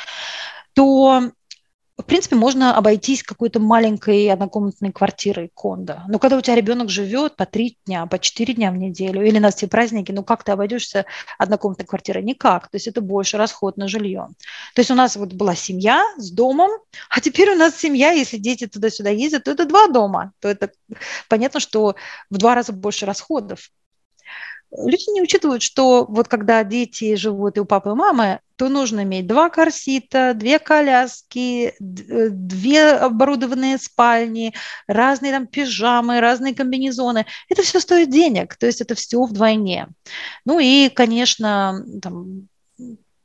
то 0.73 1.31
в 2.01 2.05
принципе, 2.05 2.37
можно 2.37 2.77
обойтись 2.77 3.23
какой-то 3.23 3.59
маленькой 3.59 4.27
однокомнатной 4.29 4.93
квартирой 4.93 5.51
кондо. 5.53 6.01
Но 6.07 6.17
когда 6.17 6.37
у 6.37 6.41
тебя 6.41 6.55
ребенок 6.55 6.89
живет 6.89 7.35
по 7.35 7.45
три 7.45 7.77
дня, 7.85 8.05
по 8.05 8.17
четыре 8.19 8.53
дня 8.53 8.71
в 8.71 8.77
неделю, 8.77 9.25
или 9.25 9.37
на 9.37 9.51
все 9.51 9.67
праздники, 9.67 10.13
ну 10.13 10.23
как 10.23 10.45
ты 10.45 10.53
обойдешься 10.53 11.05
однокомнатной 11.37 11.85
квартирой? 11.85 12.23
Никак. 12.23 12.69
То 12.69 12.77
есть 12.77 12.87
это 12.87 13.01
больше 13.01 13.37
расход 13.37 13.75
на 13.75 13.89
жилье. 13.89 14.29
То 14.75 14.79
есть 14.79 14.91
у 14.91 14.95
нас 14.95 15.17
вот 15.17 15.33
была 15.33 15.55
семья 15.55 16.05
с 16.17 16.31
домом, 16.31 16.71
а 17.09 17.19
теперь 17.19 17.51
у 17.51 17.55
нас 17.55 17.75
семья, 17.75 18.11
если 18.11 18.37
дети 18.37 18.65
туда-сюда 18.65 19.09
ездят, 19.09 19.43
то 19.43 19.51
это 19.51 19.65
два 19.65 19.87
дома. 19.87 20.31
То 20.39 20.47
это 20.47 20.71
понятно, 21.27 21.59
что 21.59 21.95
в 22.29 22.37
два 22.37 22.55
раза 22.55 22.71
больше 22.71 23.05
расходов 23.05 23.71
люди 24.71 25.11
не 25.11 25.21
учитывают, 25.21 25.61
что 25.61 26.05
вот 26.07 26.27
когда 26.27 26.63
дети 26.63 27.15
живут 27.15 27.57
и 27.57 27.59
у 27.59 27.65
папы 27.65 27.91
и 27.91 27.93
мамы, 27.93 28.39
то 28.55 28.69
нужно 28.69 29.03
иметь 29.03 29.25
два 29.25 29.49
корсита, 29.49 30.33
две 30.35 30.59
коляски, 30.59 31.73
э, 31.79 32.29
две 32.29 32.91
оборудованные 32.91 33.77
спальни, 33.77 34.53
разные 34.87 35.31
там 35.31 35.47
пижамы, 35.47 36.19
разные 36.19 36.53
комбинезоны. 36.53 37.25
Это 37.47 37.63
все 37.63 37.79
стоит 37.79 38.09
денег, 38.09 38.55
то 38.57 38.65
есть 38.65 38.81
это 38.81 38.95
все 38.95 39.23
вдвойне. 39.23 39.87
Ну 40.45 40.59
и, 40.59 40.89
конечно, 40.89 41.83
там, 42.01 42.47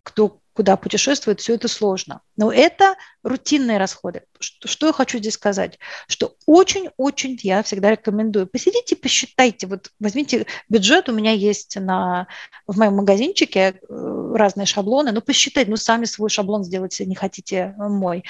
кто 0.02 0.40
куда 0.54 0.76
путешествует, 0.76 1.40
все 1.40 1.54
это 1.54 1.68
сложно. 1.68 2.20
Но 2.36 2.52
это 2.52 2.94
рутинные 3.22 3.78
расходы. 3.78 4.22
Что, 4.38 4.68
что 4.68 4.86
я 4.86 4.92
хочу 4.92 5.18
здесь 5.18 5.34
сказать? 5.34 5.78
Что 6.06 6.36
очень-очень 6.46 7.38
я 7.42 7.62
всегда 7.62 7.90
рекомендую. 7.90 8.46
Посидите, 8.46 8.96
посчитайте. 8.96 9.66
Вот 9.66 9.90
возьмите 9.98 10.46
бюджет, 10.68 11.08
у 11.08 11.12
меня 11.12 11.32
есть 11.32 11.76
на, 11.76 12.28
в 12.66 12.78
моем 12.78 12.94
магазинчике 12.94 13.80
э, 13.88 14.32
разные 14.34 14.66
шаблоны. 14.66 15.10
Ну, 15.10 15.20
посчитайте, 15.20 15.70
ну, 15.70 15.76
сами 15.76 16.04
свой 16.04 16.30
шаблон 16.30 16.64
сделайте, 16.64 17.04
не 17.04 17.16
хотите 17.16 17.74
мой. 17.76 18.24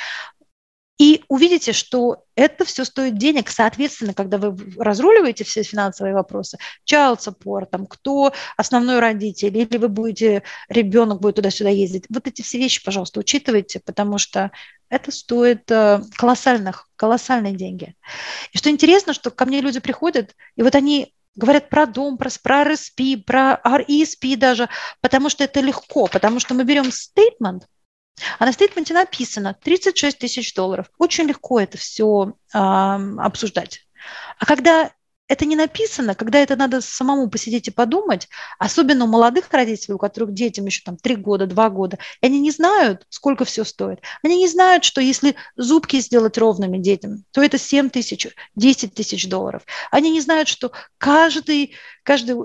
И 0.97 1.25
увидите, 1.29 1.73
что 1.73 2.25
это 2.37 2.65
все 2.65 2.85
стоит 2.85 3.19
денег. 3.19 3.51
Соответственно, 3.51 4.15
когда 4.15 4.39
вы 4.39 4.57
разруливаете 4.79 5.43
все 5.43 5.65
финансовые 5.65 6.15
вопросы, 6.15 6.59
child 6.89 7.19
support, 7.19 7.67
там, 7.67 7.87
кто 7.87 8.33
основной 8.57 9.01
родитель, 9.01 9.57
или 9.57 9.77
вы 9.77 9.89
будете, 9.89 10.45
ребенок 10.69 11.21
будет 11.21 11.37
туда-сюда 11.37 11.71
ездить, 11.71 12.05
вот 12.09 12.29
эти 12.29 12.43
все 12.43 12.59
вещи, 12.59 12.85
пожалуйста, 12.85 13.19
учитывайте, 13.19 13.81
потому 13.85 14.19
что 14.19 14.53
это 14.89 15.11
стоит 15.11 15.69
э, 15.73 16.01
колоссальных, 16.15 16.89
колоссальные 16.95 17.55
деньги. 17.55 17.97
И 18.53 18.59
что 18.59 18.71
интересно, 18.71 19.15
что 19.15 19.33
ко 19.33 19.47
мне 19.47 19.61
люди 19.61 19.81
приходят, 19.81 20.37
и 20.55 20.63
вот 20.63 20.77
они 20.77 21.13
говорят 21.35 21.69
про 21.69 21.87
дом, 21.87 22.17
про, 22.17 22.31
про 22.41 22.63
RSP, 22.63 23.25
про 23.25 23.61
RESP 23.65 24.37
даже, 24.37 24.69
потому 25.01 25.29
что 25.29 25.43
это 25.43 25.61
легко, 25.61 26.07
потому 26.07 26.39
что 26.39 26.55
мы 26.55 26.63
берем 26.63 26.85
statement, 26.85 27.63
а 28.39 28.47
на 28.47 28.53
стейтменте 28.53 28.95
написано 28.95 29.57
36 29.63 30.19
тысяч 30.19 30.55
долларов. 30.55 30.91
Очень 30.99 31.25
легко 31.25 31.61
это 31.61 31.79
все 31.79 32.35
э, 32.53 32.59
обсуждать. 32.59 33.81
А 34.39 34.47
когда 34.47 34.91
это 35.27 35.47
не 35.47 35.57
написано, 35.57 36.15
когда 36.15 36.39
это 36.39 36.55
надо 36.55 36.81
самому 36.81 37.31
посидеть 37.31 37.69
и 37.69 37.71
подумать, 37.71 38.29
особенно 38.59 39.05
у 39.05 39.09
молодых 39.09 39.51
родителей, 39.51 39.95
у 39.95 39.99
которых 39.99 40.35
детям 40.35 40.67
еще 40.67 40.83
там 40.85 40.97
3 40.97 41.17
года, 41.17 41.47
2 41.47 41.71
года, 41.71 41.99
и 42.21 42.27
они 42.27 42.41
не 42.41 42.51
знают, 42.51 43.07
сколько 43.09 43.45
все 43.45 43.65
стоит. 43.65 44.01
Они 44.23 44.37
не 44.37 44.49
знают, 44.49 44.85
что 44.85 45.01
если 45.01 45.37
зубки 45.57 45.99
сделать 46.01 46.37
ровными 46.37 46.79
детям, 46.79 47.25
то 47.31 47.43
это 47.43 47.59
7 47.59 47.89
тысяч, 47.89 48.29
10 48.55 48.95
тысяч 48.95 49.27
долларов. 49.29 49.63
Они 49.91 50.11
не 50.11 50.21
знают, 50.21 50.49
что 50.49 50.73
каждый, 50.99 51.75
каждый 52.03 52.37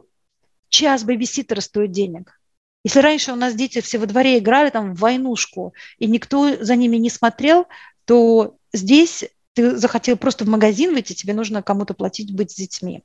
час 0.69 1.03
бэбиситера 1.03 1.59
стоит 1.59 1.91
денег. 1.91 2.38
Если 2.83 2.99
раньше 2.99 3.33
у 3.33 3.35
нас 3.35 3.55
дети 3.55 3.81
все 3.81 3.97
во 3.97 4.05
дворе 4.05 4.39
играли 4.39 4.69
там 4.69 4.93
в 4.93 4.99
войнушку, 4.99 5.73
и 5.97 6.07
никто 6.07 6.63
за 6.63 6.75
ними 6.75 6.97
не 6.97 7.09
смотрел, 7.09 7.67
то 8.05 8.57
здесь 8.73 9.25
ты 9.53 9.75
захотел 9.75 10.15
просто 10.17 10.45
в 10.45 10.47
магазин 10.47 10.93
выйти, 10.93 11.13
тебе 11.13 11.33
нужно 11.33 11.61
кому-то 11.61 11.93
платить 11.93 12.33
быть 12.33 12.51
с 12.51 12.55
детьми. 12.55 13.03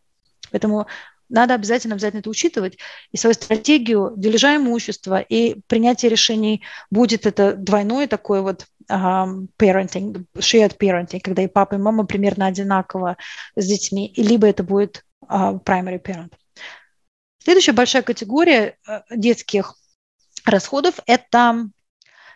Поэтому 0.50 0.86
надо 1.28 1.54
обязательно 1.54 1.94
обязательно 1.94 2.20
это 2.20 2.30
учитывать. 2.30 2.78
И 3.10 3.16
свою 3.16 3.34
стратегию 3.34 4.12
дележа 4.16 4.56
имущества 4.56 5.20
и 5.20 5.60
принятие 5.66 6.10
решений 6.10 6.62
будет 6.90 7.26
это 7.26 7.54
двойное 7.54 8.06
такое 8.06 8.42
вот 8.42 8.66
um, 8.88 9.48
parenting, 9.58 10.26
shared 10.36 10.76
parenting, 10.78 11.20
когда 11.20 11.42
и 11.42 11.48
папа, 11.48 11.74
и 11.74 11.78
мама 11.78 12.04
примерно 12.04 12.46
одинаково 12.46 13.16
с 13.56 13.66
детьми, 13.66 14.12
либо 14.16 14.46
это 14.46 14.62
будет 14.62 15.04
uh, 15.28 15.60
primary 15.64 16.00
parent. 16.00 16.32
Следующая 17.44 17.72
большая 17.72 18.02
категория 18.02 18.78
э, 18.88 19.02
детских 19.10 19.74
расходов– 20.46 20.94
это 21.06 21.68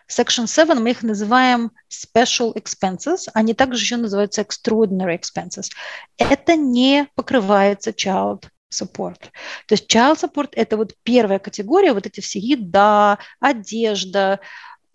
Section 0.07 0.45
7 0.45 0.75
мы 0.75 0.91
их 0.91 1.01
называем 1.01 1.71
special 1.89 2.53
expenses, 2.53 3.27
они 3.33 3.55
также 3.55 3.81
еще 3.81 3.97
называются 3.97 4.41
extraordinary 4.41 5.19
expenses. 5.19 5.69
Это 6.17 6.55
не 6.55 7.07
покрывается 7.15 7.89
child 7.89 8.45
support. 8.71 9.19
То 9.65 9.73
есть 9.73 9.91
child 9.91 10.17
support– 10.19 10.49
это 10.53 10.77
вот 10.77 10.93
первая 11.01 11.39
категория, 11.39 11.93
вот 11.93 12.05
эти 12.05 12.21
все 12.21 12.37
еда, 12.37 13.17
одежда, 13.39 14.39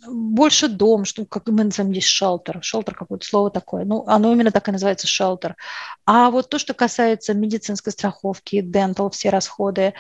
больше 0.07 0.69
дом, 0.69 1.05
что 1.05 1.25
как 1.25 1.47
мы 1.47 1.65
называем 1.65 1.93
здесь 1.93 2.07
шелтер, 2.07 2.59
шелтер 2.63 2.95
какое-то 2.95 3.27
слово 3.27 3.51
такое, 3.51 3.85
ну, 3.85 4.05
оно 4.07 4.33
именно 4.33 4.51
так 4.51 4.69
и 4.69 4.73
называется 4.73 5.07
шелтер. 5.07 5.57
А 6.07 6.31
вот 6.31 6.49
то, 6.49 6.59
что 6.59 6.75
касается 6.75 7.35
медицинской 7.35 7.93
страховки, 7.93 8.61
дентал, 8.61 9.11
все 9.11 9.31
расходы, 9.31 9.95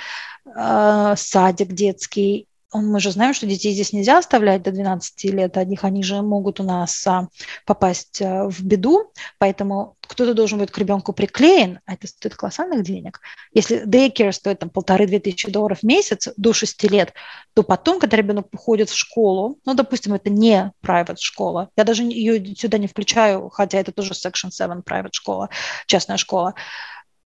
э, 0.46 1.14
садик 1.16 1.72
детский, 1.72 2.48
мы 2.72 3.00
же 3.00 3.10
знаем, 3.10 3.34
что 3.34 3.46
детей 3.46 3.72
здесь 3.72 3.92
нельзя 3.92 4.18
оставлять 4.18 4.62
до 4.62 4.72
12 4.72 5.24
лет 5.24 5.56
одних, 5.56 5.84
они 5.84 6.02
же 6.02 6.22
могут 6.22 6.60
у 6.60 6.62
нас 6.62 7.06
а, 7.06 7.28
попасть 7.66 8.20
а, 8.22 8.48
в 8.48 8.62
беду, 8.62 9.12
поэтому 9.38 9.96
кто-то 10.00 10.34
должен 10.34 10.58
быть 10.58 10.70
к 10.70 10.78
ребенку 10.78 11.12
приклеен, 11.12 11.80
а 11.86 11.94
это 11.94 12.06
стоит 12.06 12.34
колоссальных 12.34 12.82
денег. 12.82 13.20
Если 13.52 13.86
daycare 13.86 14.32
стоит 14.32 14.58
там 14.58 14.70
полторы-две 14.70 15.20
тысячи 15.20 15.50
долларов 15.50 15.80
в 15.80 15.82
месяц 15.84 16.28
до 16.36 16.52
6 16.52 16.82
лет, 16.90 17.12
то 17.54 17.62
потом, 17.62 18.00
когда 18.00 18.16
ребенок 18.16 18.48
уходит 18.52 18.90
в 18.90 18.96
школу, 18.96 19.58
ну, 19.64 19.74
допустим, 19.74 20.14
это 20.14 20.30
не 20.30 20.72
private 20.84 21.16
школа, 21.18 21.70
я 21.76 21.84
даже 21.84 22.02
ее 22.02 22.54
сюда 22.56 22.78
не 22.78 22.86
включаю, 22.86 23.48
хотя 23.50 23.78
это 23.78 23.92
тоже 23.92 24.12
Section 24.12 24.50
7 24.50 24.80
private 24.80 25.12
школа, 25.12 25.48
частная 25.86 26.16
школа, 26.16 26.54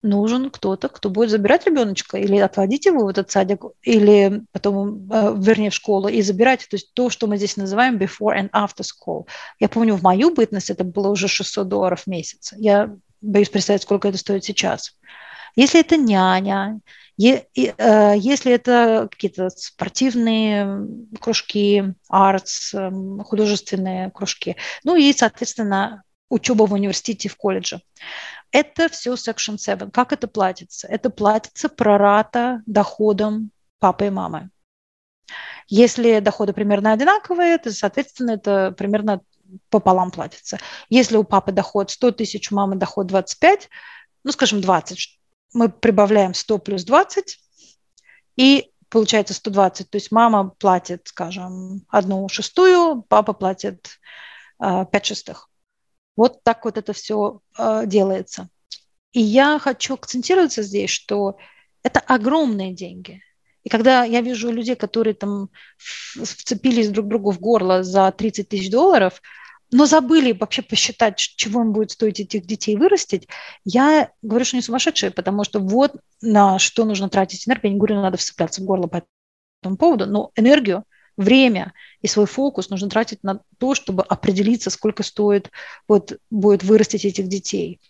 нужен 0.04 0.50
кто-то, 0.50 0.88
кто 0.88 1.10
будет 1.10 1.30
забирать 1.30 1.66
ребеночка 1.66 2.18
или 2.18 2.36
отводить 2.36 2.86
его 2.86 3.04
в 3.04 3.08
этот 3.08 3.30
садик, 3.30 3.64
или 3.82 4.42
потом, 4.52 5.10
э, 5.10 5.34
вернее, 5.36 5.70
в 5.70 5.74
школу 5.74 6.08
и 6.08 6.22
забирать. 6.22 6.68
То 6.68 6.76
есть 6.76 6.94
то, 6.94 7.10
что 7.10 7.26
мы 7.26 7.36
здесь 7.36 7.56
называем 7.56 7.96
before 7.96 8.38
and 8.38 8.50
after 8.50 8.84
school. 8.84 9.26
Я 9.58 9.68
помню, 9.68 9.96
в 9.96 10.02
мою 10.02 10.32
бытность 10.32 10.70
это 10.70 10.84
было 10.84 11.08
уже 11.08 11.26
600 11.26 11.66
долларов 11.68 12.02
в 12.02 12.06
месяц. 12.06 12.52
Я 12.56 12.94
боюсь 13.20 13.48
представить, 13.48 13.82
сколько 13.82 14.08
это 14.08 14.18
стоит 14.18 14.44
сейчас. 14.44 14.96
Если 15.56 15.80
это 15.80 15.96
няня, 15.96 16.80
э, 17.18 18.14
если 18.16 18.52
это 18.52 19.08
какие-то 19.10 19.50
спортивные 19.50 20.86
кружки, 21.20 21.94
артс, 22.08 22.74
эм, 22.74 23.20
художественные 23.20 24.10
кружки, 24.10 24.56
ну 24.82 24.96
и, 24.96 25.12
соответственно, 25.12 26.02
учеба 26.28 26.66
в 26.66 26.72
университете, 26.72 27.28
в 27.28 27.36
колледже. 27.36 27.80
Это 28.54 28.88
все 28.88 29.14
Section 29.14 29.58
7. 29.58 29.90
Как 29.90 30.12
это 30.12 30.28
платится? 30.28 30.86
Это 30.86 31.10
платится 31.10 31.68
прората 31.68 32.62
доходом 32.66 33.50
папы 33.80 34.06
и 34.06 34.10
мамы. 34.10 34.48
Если 35.66 36.20
доходы 36.20 36.52
примерно 36.52 36.92
одинаковые, 36.92 37.58
то, 37.58 37.72
соответственно, 37.72 38.30
это 38.30 38.70
примерно 38.70 39.22
пополам 39.70 40.12
платится. 40.12 40.60
Если 40.88 41.16
у 41.16 41.24
папы 41.24 41.50
доход 41.50 41.90
100 41.90 42.12
тысяч, 42.12 42.52
у 42.52 42.54
мамы 42.54 42.76
доход 42.76 43.08
25, 43.08 43.68
ну, 44.22 44.30
скажем, 44.30 44.60
20, 44.60 45.18
мы 45.54 45.68
прибавляем 45.68 46.32
100 46.32 46.58
плюс 46.58 46.84
20, 46.84 47.40
и 48.36 48.70
получается 48.88 49.34
120. 49.34 49.90
То 49.90 49.96
есть 49.96 50.12
мама 50.12 50.50
платит, 50.60 51.08
скажем, 51.08 51.84
одну 51.88 52.28
шестую, 52.28 53.02
папа 53.08 53.32
платит 53.32 53.98
э, 54.62 54.86
5 54.92 55.06
шестых. 55.06 55.48
Вот 56.16 56.42
так 56.42 56.64
вот 56.64 56.78
это 56.78 56.92
все 56.92 57.40
э, 57.58 57.82
делается. 57.86 58.48
И 59.12 59.20
я 59.20 59.58
хочу 59.58 59.94
акцентироваться 59.94 60.62
здесь, 60.62 60.90
что 60.90 61.36
это 61.82 62.00
огромные 62.00 62.72
деньги. 62.72 63.22
И 63.62 63.68
когда 63.68 64.04
я 64.04 64.20
вижу 64.20 64.50
людей, 64.50 64.76
которые 64.76 65.14
там 65.14 65.48
вцепились 65.78 66.90
друг 66.90 67.08
другу 67.08 67.30
в 67.30 67.40
горло 67.40 67.82
за 67.82 68.12
30 68.12 68.48
тысяч 68.48 68.70
долларов, 68.70 69.22
но 69.72 69.86
забыли 69.86 70.32
вообще 70.32 70.62
посчитать, 70.62 71.18
чего 71.18 71.62
им 71.62 71.72
будет 71.72 71.90
стоить 71.90 72.20
этих 72.20 72.46
детей 72.46 72.76
вырастить, 72.76 73.26
я 73.64 74.10
говорю, 74.22 74.44
что 74.44 74.56
они 74.56 74.62
сумасшедшие, 74.62 75.10
потому 75.10 75.44
что 75.44 75.58
вот 75.58 75.96
на 76.20 76.58
что 76.58 76.84
нужно 76.84 77.08
тратить 77.08 77.48
энергию. 77.48 77.70
Я 77.70 77.74
не 77.74 77.78
говорю, 77.78 78.02
надо 78.02 78.18
вцепляться 78.18 78.60
в 78.60 78.64
горло 78.64 78.86
по 78.86 79.02
этому 79.62 79.76
поводу, 79.76 80.06
но 80.06 80.30
энергию 80.36 80.84
время 81.16 81.72
и 82.00 82.06
свой 82.06 82.26
фокус 82.26 82.70
нужно 82.70 82.88
тратить 82.88 83.22
на 83.22 83.40
то, 83.58 83.74
чтобы 83.74 84.02
определиться, 84.02 84.70
сколько 84.70 85.02
стоит 85.02 85.50
вот, 85.88 86.18
будет 86.30 86.62
вырастить 86.62 87.04
этих 87.04 87.28
детей. 87.28 87.80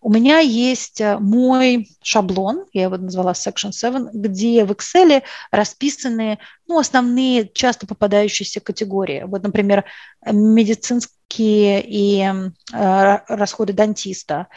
У 0.00 0.10
меня 0.10 0.38
есть 0.38 1.00
э, 1.00 1.18
мой 1.18 1.88
шаблон, 2.02 2.64
я 2.72 2.84
его 2.84 2.96
назвала 2.96 3.32
Section 3.32 3.72
7, 3.72 4.08
где 4.12 4.64
в 4.64 4.72
Excel 4.72 5.22
расписаны 5.50 6.38
ну, 6.66 6.78
основные 6.78 7.48
часто 7.52 7.86
попадающиеся 7.86 8.60
категории. 8.60 9.24
Вот, 9.26 9.42
например, 9.42 9.84
медицинские 10.24 11.82
и 11.86 12.22
э, 12.22 13.18
расходы 13.28 13.72
дантиста– 13.72 14.48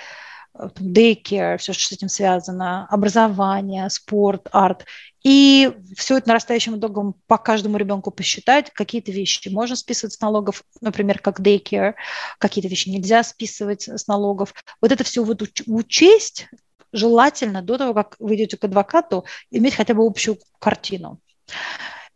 daycare, 0.57 1.57
все, 1.57 1.74
что 1.74 1.88
с 1.88 1.91
этим 1.91 2.09
связано, 2.09 2.88
образование, 2.89 3.89
спорт, 3.89 4.47
арт. 4.51 4.86
И 5.26 5.73
все 5.97 6.17
это 6.17 6.28
нарастающим 6.28 6.78
итогом 6.78 7.15
по 7.26 7.39
каждому 7.39 7.78
ребенку 7.78 8.11
посчитать, 8.11 8.69
какие-то 8.71 9.11
вещи 9.11 9.49
можно 9.49 9.76
списывать 9.76 10.13
с 10.13 10.21
налогов, 10.21 10.63
например, 10.82 11.17
как 11.17 11.39
daycare, 11.39 11.95
какие-то 12.38 12.67
вещи 12.67 12.89
нельзя 12.89 13.23
списывать 13.23 13.89
с 13.89 14.05
налогов. 14.05 14.53
Вот 14.82 14.91
это 14.91 15.03
все 15.03 15.23
вот 15.23 15.41
учесть 15.65 16.47
желательно 16.91 17.63
до 17.63 17.80
того, 17.80 17.95
как 17.95 18.15
вы 18.19 18.36
идете 18.36 18.55
к 18.55 18.65
адвокату, 18.65 19.26
иметь 19.49 19.73
хотя 19.73 19.95
бы 19.95 20.05
общую 20.05 20.38
картину. 20.59 21.19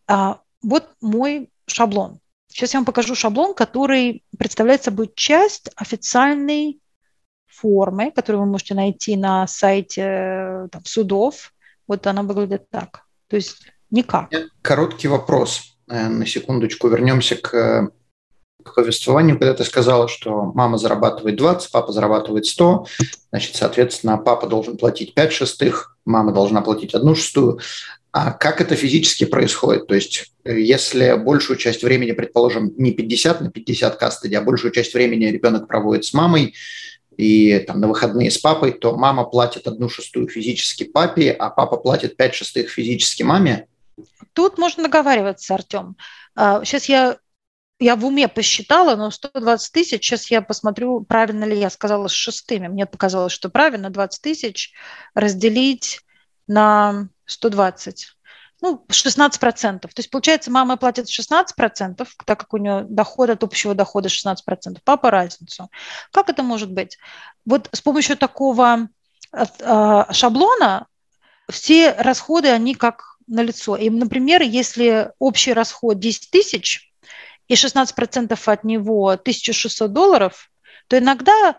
А, 0.05 0.41
вот 0.61 0.91
мой 1.01 1.49
шаблон. 1.65 2.19
Сейчас 2.47 2.75
я 2.75 2.79
вам 2.79 2.85
покажу 2.85 3.15
шаблон, 3.15 3.55
который 3.55 4.23
представляет 4.37 4.83
собой 4.83 5.11
часть 5.15 5.71
официальной 5.75 6.79
формы, 7.47 8.11
которую 8.11 8.43
вы 8.43 8.51
можете 8.51 8.75
найти 8.75 9.15
на 9.15 9.47
сайте 9.47 10.01
э, 10.01 10.67
там, 10.71 10.85
судов. 10.85 11.53
Вот 11.89 12.05
она 12.05 12.21
выглядит 12.21 12.69
так. 12.69 13.01
То 13.27 13.35
есть 13.35 13.57
никак. 13.89 14.29
Короткий 14.61 15.07
вопрос. 15.07 15.75
Э, 15.89 16.07
на 16.07 16.25
секундочку 16.27 16.87
вернемся 16.87 17.35
к, 17.35 17.89
к 18.63 18.75
повествованию, 18.75 19.39
когда 19.39 19.55
ты 19.55 19.63
сказала, 19.63 20.07
что 20.07 20.51
мама 20.53 20.77
зарабатывает 20.77 21.35
20, 21.35 21.71
папа 21.71 21.91
зарабатывает 21.91 22.45
100, 22.45 22.85
значит, 23.31 23.55
соответственно, 23.55 24.19
папа 24.19 24.45
должен 24.45 24.77
платить 24.77 25.15
5 25.15 25.33
шестых, 25.33 25.97
мама 26.05 26.31
должна 26.31 26.61
платить 26.61 26.93
одну 26.93 27.15
шестую. 27.15 27.59
А 28.11 28.33
как 28.33 28.61
это 28.61 28.75
физически 28.75 29.25
происходит? 29.25 29.87
То 29.87 29.95
есть, 29.95 30.31
э, 30.43 30.59
если 30.59 31.15
большую 31.17 31.57
часть 31.57 31.81
времени, 31.81 32.11
предположим, 32.11 32.71
не 32.77 32.91
50 32.91 33.41
на 33.41 33.49
50 33.49 33.95
кастеди, 33.95 34.35
а 34.35 34.41
большую 34.41 34.71
часть 34.71 34.93
времени 34.93 35.25
ребенок 35.25 35.67
проводит 35.67 36.05
с 36.05 36.13
мамой, 36.13 36.53
и 37.19 37.59
там, 37.59 37.81
на 37.81 37.89
выходные 37.89 38.31
с 38.31 38.37
папой, 38.37 38.71
то 38.71 38.95
мама 38.95 39.25
платит 39.25 39.67
одну 39.67 39.89
шестую 39.89 40.29
физически 40.29 40.85
папе, 40.85 41.31
а 41.31 41.49
папа 41.49 41.75
платит 41.75 42.15
пять 42.15 42.33
шестых 42.33 42.69
физически 42.69 43.23
маме. 43.23 43.67
Тут 44.31 44.57
можно 44.57 44.83
договариваться, 44.83 45.53
Артем. 45.53 45.97
Сейчас 46.37 46.87
а, 46.87 46.91
я 46.91 47.17
я 47.81 47.97
в 47.97 48.05
уме 48.05 48.29
посчитала, 48.29 48.95
но 48.95 49.11
120 49.11 49.73
тысяч, 49.73 50.05
сейчас 50.05 50.31
я 50.31 50.41
посмотрю, 50.41 51.01
правильно 51.01 51.43
ли 51.43 51.59
я 51.59 51.69
сказала 51.69 52.07
с 52.07 52.13
шестыми. 52.13 52.69
Мне 52.69 52.85
показалось, 52.85 53.33
что 53.33 53.49
правильно 53.49 53.89
20 53.89 54.21
тысяч 54.21 54.71
разделить 55.13 55.99
на 56.47 57.09
120 57.25 58.15
ну, 58.61 58.85
16%. 58.89 59.79
То 59.79 59.89
есть, 59.95 60.09
получается, 60.09 60.51
мама 60.51 60.77
платит 60.77 61.07
16%, 61.07 62.07
так 62.25 62.39
как 62.39 62.53
у 62.53 62.57
нее 62.57 62.85
доход 62.89 63.29
от 63.29 63.43
общего 63.43 63.73
дохода 63.73 64.09
16%, 64.09 64.79
папа 64.83 65.11
разницу. 65.11 65.69
Как 66.11 66.29
это 66.29 66.43
может 66.43 66.71
быть? 66.71 66.97
Вот 67.45 67.69
с 67.71 67.81
помощью 67.81 68.17
такого 68.17 68.89
э, 69.31 70.03
шаблона 70.11 70.87
все 71.49 71.93
расходы, 71.93 72.49
они 72.49 72.75
как 72.75 73.17
на 73.27 73.41
лицо. 73.41 73.75
И, 73.75 73.89
например, 73.89 74.41
если 74.41 75.11
общий 75.19 75.53
расход 75.53 75.99
10 75.99 76.31
тысяч 76.31 76.91
и 77.47 77.53
16% 77.53 78.39
от 78.45 78.63
него 78.63 79.09
1600 79.09 79.91
долларов, 79.91 80.51
то 80.87 80.97
иногда 80.97 81.55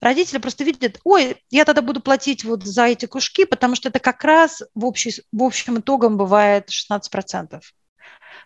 Родители 0.00 0.38
просто 0.38 0.64
видят, 0.64 1.00
ой, 1.04 1.42
я 1.50 1.64
тогда 1.64 1.80
буду 1.82 2.00
платить 2.00 2.44
вот 2.44 2.64
за 2.64 2.84
эти 2.86 3.06
кружки, 3.06 3.44
потому 3.44 3.74
что 3.74 3.88
это 3.88 3.98
как 3.98 4.22
раз 4.24 4.62
в, 4.74 4.84
общий, 4.84 5.22
в 5.32 5.42
общем 5.42 5.80
итогом 5.80 6.16
бывает 6.18 6.68
16%. 6.68 7.48
То 7.48 7.60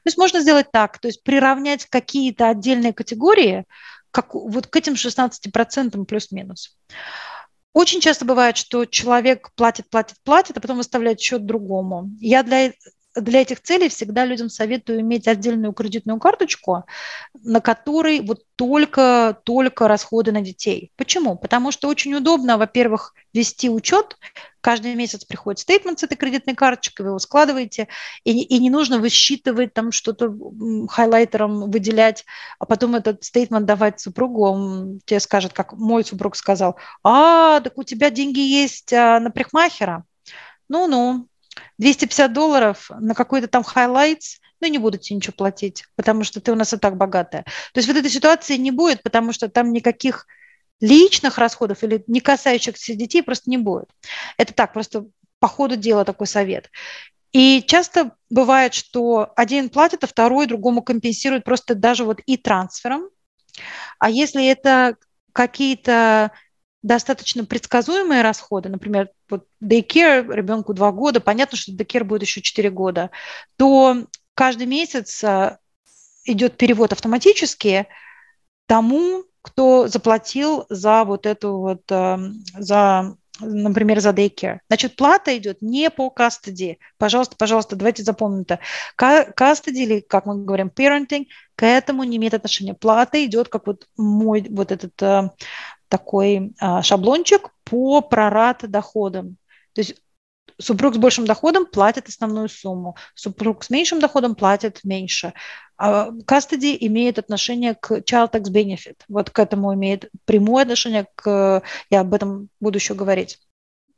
есть 0.06 0.16
можно 0.16 0.40
сделать 0.40 0.70
так, 0.70 0.98
то 0.98 1.08
есть 1.08 1.22
приравнять 1.22 1.86
какие-то 1.86 2.48
отдельные 2.48 2.92
категории 2.92 3.64
как, 4.10 4.34
вот 4.34 4.66
к 4.66 4.76
этим 4.76 4.94
16% 4.94 6.04
плюс-минус. 6.04 6.76
Очень 7.72 8.00
часто 8.00 8.24
бывает, 8.24 8.56
что 8.56 8.84
человек 8.84 9.50
платит, 9.54 9.88
платит, 9.88 10.16
платит, 10.24 10.56
а 10.56 10.60
потом 10.60 10.78
выставляет 10.78 11.20
счет 11.20 11.46
другому. 11.46 12.10
Я 12.18 12.42
для 12.42 12.72
для 13.16 13.42
этих 13.42 13.60
целей 13.60 13.88
всегда 13.88 14.24
людям 14.24 14.48
советую 14.48 15.00
иметь 15.00 15.26
отдельную 15.26 15.72
кредитную 15.72 16.18
карточку, 16.20 16.84
на 17.42 17.60
которой 17.60 18.20
вот 18.20 18.44
только, 18.56 19.40
только 19.44 19.88
расходы 19.88 20.30
на 20.32 20.42
детей. 20.42 20.92
Почему? 20.96 21.36
Потому 21.36 21.72
что 21.72 21.88
очень 21.88 22.14
удобно, 22.14 22.56
во-первых, 22.56 23.14
вести 23.32 23.68
учет. 23.68 24.16
Каждый 24.60 24.94
месяц 24.94 25.24
приходит 25.24 25.60
стейтмент 25.60 25.98
с 25.98 26.02
этой 26.02 26.16
кредитной 26.16 26.54
карточкой, 26.54 27.04
вы 27.04 27.10
его 27.10 27.18
складываете, 27.18 27.88
и, 28.24 28.42
и 28.42 28.58
не 28.58 28.70
нужно 28.70 28.98
высчитывать 28.98 29.72
там 29.72 29.90
что-то 29.90 30.32
хайлайтером 30.88 31.70
выделять, 31.70 32.24
а 32.58 32.66
потом 32.66 32.94
этот 32.94 33.24
стейтмент 33.24 33.66
давать 33.66 34.00
супругу, 34.00 34.44
он 34.46 35.00
тебе 35.04 35.18
скажет, 35.18 35.52
как 35.52 35.72
мой 35.72 36.04
супруг 36.04 36.36
сказал, 36.36 36.76
а, 37.02 37.60
так 37.60 37.76
у 37.78 37.82
тебя 37.82 38.10
деньги 38.10 38.40
есть 38.40 38.92
а, 38.92 39.18
на 39.18 39.30
парикмахера. 39.30 40.04
Ну-ну, 40.68 41.26
250 41.78 42.32
долларов 42.32 42.90
на 43.00 43.14
какой-то 43.14 43.48
там 43.48 43.62
highlights, 43.62 44.38
ну, 44.60 44.68
не 44.68 44.78
буду 44.78 44.98
тебе 44.98 45.16
ничего 45.16 45.34
платить, 45.36 45.84
потому 45.96 46.24
что 46.24 46.40
ты 46.40 46.52
у 46.52 46.54
нас 46.54 46.72
и 46.72 46.76
так 46.76 46.96
богатая. 46.96 47.44
То 47.72 47.78
есть 47.78 47.88
вот 47.88 47.96
этой 47.96 48.10
ситуации 48.10 48.56
не 48.56 48.70
будет, 48.70 49.02
потому 49.02 49.32
что 49.32 49.48
там 49.48 49.72
никаких 49.72 50.26
личных 50.80 51.38
расходов 51.38 51.82
или 51.82 52.04
не 52.06 52.20
касающихся 52.20 52.94
детей 52.94 53.22
просто 53.22 53.50
не 53.50 53.58
будет. 53.58 53.88
Это 54.36 54.52
так, 54.52 54.72
просто 54.72 55.06
по 55.38 55.48
ходу 55.48 55.76
дела 55.76 56.04
такой 56.04 56.26
совет. 56.26 56.70
И 57.32 57.62
часто 57.66 58.16
бывает, 58.28 58.74
что 58.74 59.32
один 59.36 59.68
платит, 59.68 60.04
а 60.04 60.06
второй 60.06 60.46
другому 60.46 60.82
компенсирует 60.82 61.44
просто 61.44 61.74
даже 61.74 62.04
вот 62.04 62.20
и 62.26 62.36
трансфером. 62.36 63.08
А 63.98 64.10
если 64.10 64.46
это 64.46 64.96
какие-то 65.32 66.32
достаточно 66.82 67.44
предсказуемые 67.44 68.22
расходы, 68.22 68.68
например, 68.68 69.10
вот 69.28 69.46
daycare 69.62 70.32
ребенку 70.34 70.72
два 70.72 70.92
года, 70.92 71.20
понятно, 71.20 71.56
что 71.56 71.72
daycare 71.72 72.04
будет 72.04 72.22
еще 72.22 72.40
четыре 72.40 72.70
года, 72.70 73.10
то 73.56 74.06
каждый 74.34 74.66
месяц 74.66 75.22
а, 75.22 75.58
идет 76.24 76.56
перевод 76.56 76.92
автоматически 76.92 77.86
тому, 78.66 79.24
кто 79.42 79.88
заплатил 79.88 80.66
за 80.68 81.04
вот 81.04 81.26
эту 81.26 81.58
вот, 81.58 81.82
а, 81.90 82.18
за, 82.56 83.16
например, 83.40 84.00
за 84.00 84.10
daycare. 84.10 84.60
Значит, 84.68 84.96
плата 84.96 85.36
идет 85.36 85.60
не 85.60 85.90
по 85.90 86.12
custody. 86.16 86.78
Пожалуйста, 86.96 87.36
пожалуйста, 87.36 87.76
давайте 87.76 88.02
запомним 88.02 88.42
это. 88.42 88.58
Custody, 88.98 89.80
или, 89.80 90.00
как 90.00 90.24
мы 90.24 90.42
говорим, 90.44 90.68
parenting, 90.74 91.26
к 91.56 91.66
этому 91.66 92.04
не 92.04 92.16
имеет 92.16 92.32
отношения. 92.32 92.72
Плата 92.72 93.22
идет 93.22 93.48
как 93.48 93.66
вот 93.66 93.86
мой 93.98 94.46
вот 94.48 94.72
этот 94.72 95.02
а, 95.02 95.34
такой 95.90 96.54
а, 96.58 96.82
шаблончик 96.82 97.50
по 97.64 98.00
прорат 98.00 98.62
доходам. 98.70 99.36
То 99.74 99.82
есть 99.82 99.96
супруг 100.58 100.94
с 100.94 100.98
большим 100.98 101.26
доходом 101.26 101.66
платит 101.66 102.08
основную 102.08 102.48
сумму, 102.48 102.96
супруг 103.14 103.64
с 103.64 103.70
меньшим 103.70 104.00
доходом 104.00 104.34
платит 104.34 104.80
меньше. 104.84 105.34
Custody 105.78 106.76
имеет 106.80 107.18
отношение 107.18 107.74
к 107.74 107.90
child 108.00 108.32
tax 108.32 108.44
benefit. 108.52 109.00
Вот 109.08 109.30
к 109.30 109.38
этому 109.38 109.74
имеет 109.74 110.10
прямое 110.26 110.62
отношение, 110.62 111.06
к, 111.14 111.62
я 111.90 112.00
об 112.00 112.14
этом 112.14 112.48
буду 112.60 112.78
еще 112.78 112.94
говорить. 112.94 113.38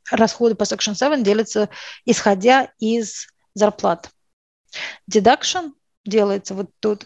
Расходы 0.09 0.55
по 0.55 0.63
Section 0.63 0.95
7 0.95 1.23
делятся 1.23 1.69
исходя 2.05 2.71
из 2.79 3.27
зарплат. 3.53 4.09
Deduction 5.09 5.71
делается 6.05 6.55
вот 6.55 6.69
тут 6.79 7.05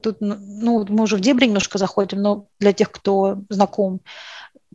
тут, 0.00 0.20
ну, 0.20 0.36
ну, 0.38 0.86
мы 0.88 1.04
уже 1.04 1.16
в 1.16 1.20
дебри 1.20 1.46
немножко 1.46 1.78
заходим, 1.78 2.22
но 2.22 2.48
для 2.58 2.72
тех, 2.72 2.90
кто 2.90 3.38
знаком, 3.48 4.00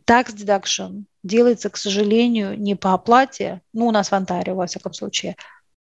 tax 0.06 0.34
deduction 0.34 1.04
делается, 1.22 1.70
к 1.70 1.76
сожалению, 1.76 2.58
не 2.58 2.74
по 2.74 2.94
оплате, 2.94 3.62
ну, 3.72 3.86
у 3.86 3.90
нас 3.90 4.10
в 4.10 4.14
Онтарио, 4.14 4.54
во 4.54 4.66
всяком 4.66 4.92
случае, 4.92 5.36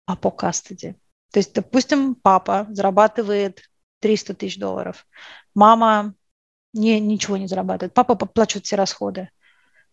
а 0.06 0.16
по 0.16 0.32
кастеди. 0.32 0.96
То 1.32 1.40
есть, 1.40 1.54
допустим, 1.54 2.16
папа 2.16 2.68
зарабатывает 2.70 3.62
300 4.00 4.34
тысяч 4.34 4.58
долларов, 4.58 5.08
мама 5.54 6.16
не, 6.74 7.00
ничего 7.00 7.38
не 7.38 7.48
зарабатывает, 7.48 7.94
папа 7.94 8.16
плачет 8.16 8.66
все 8.66 8.76
расходы. 8.76 9.30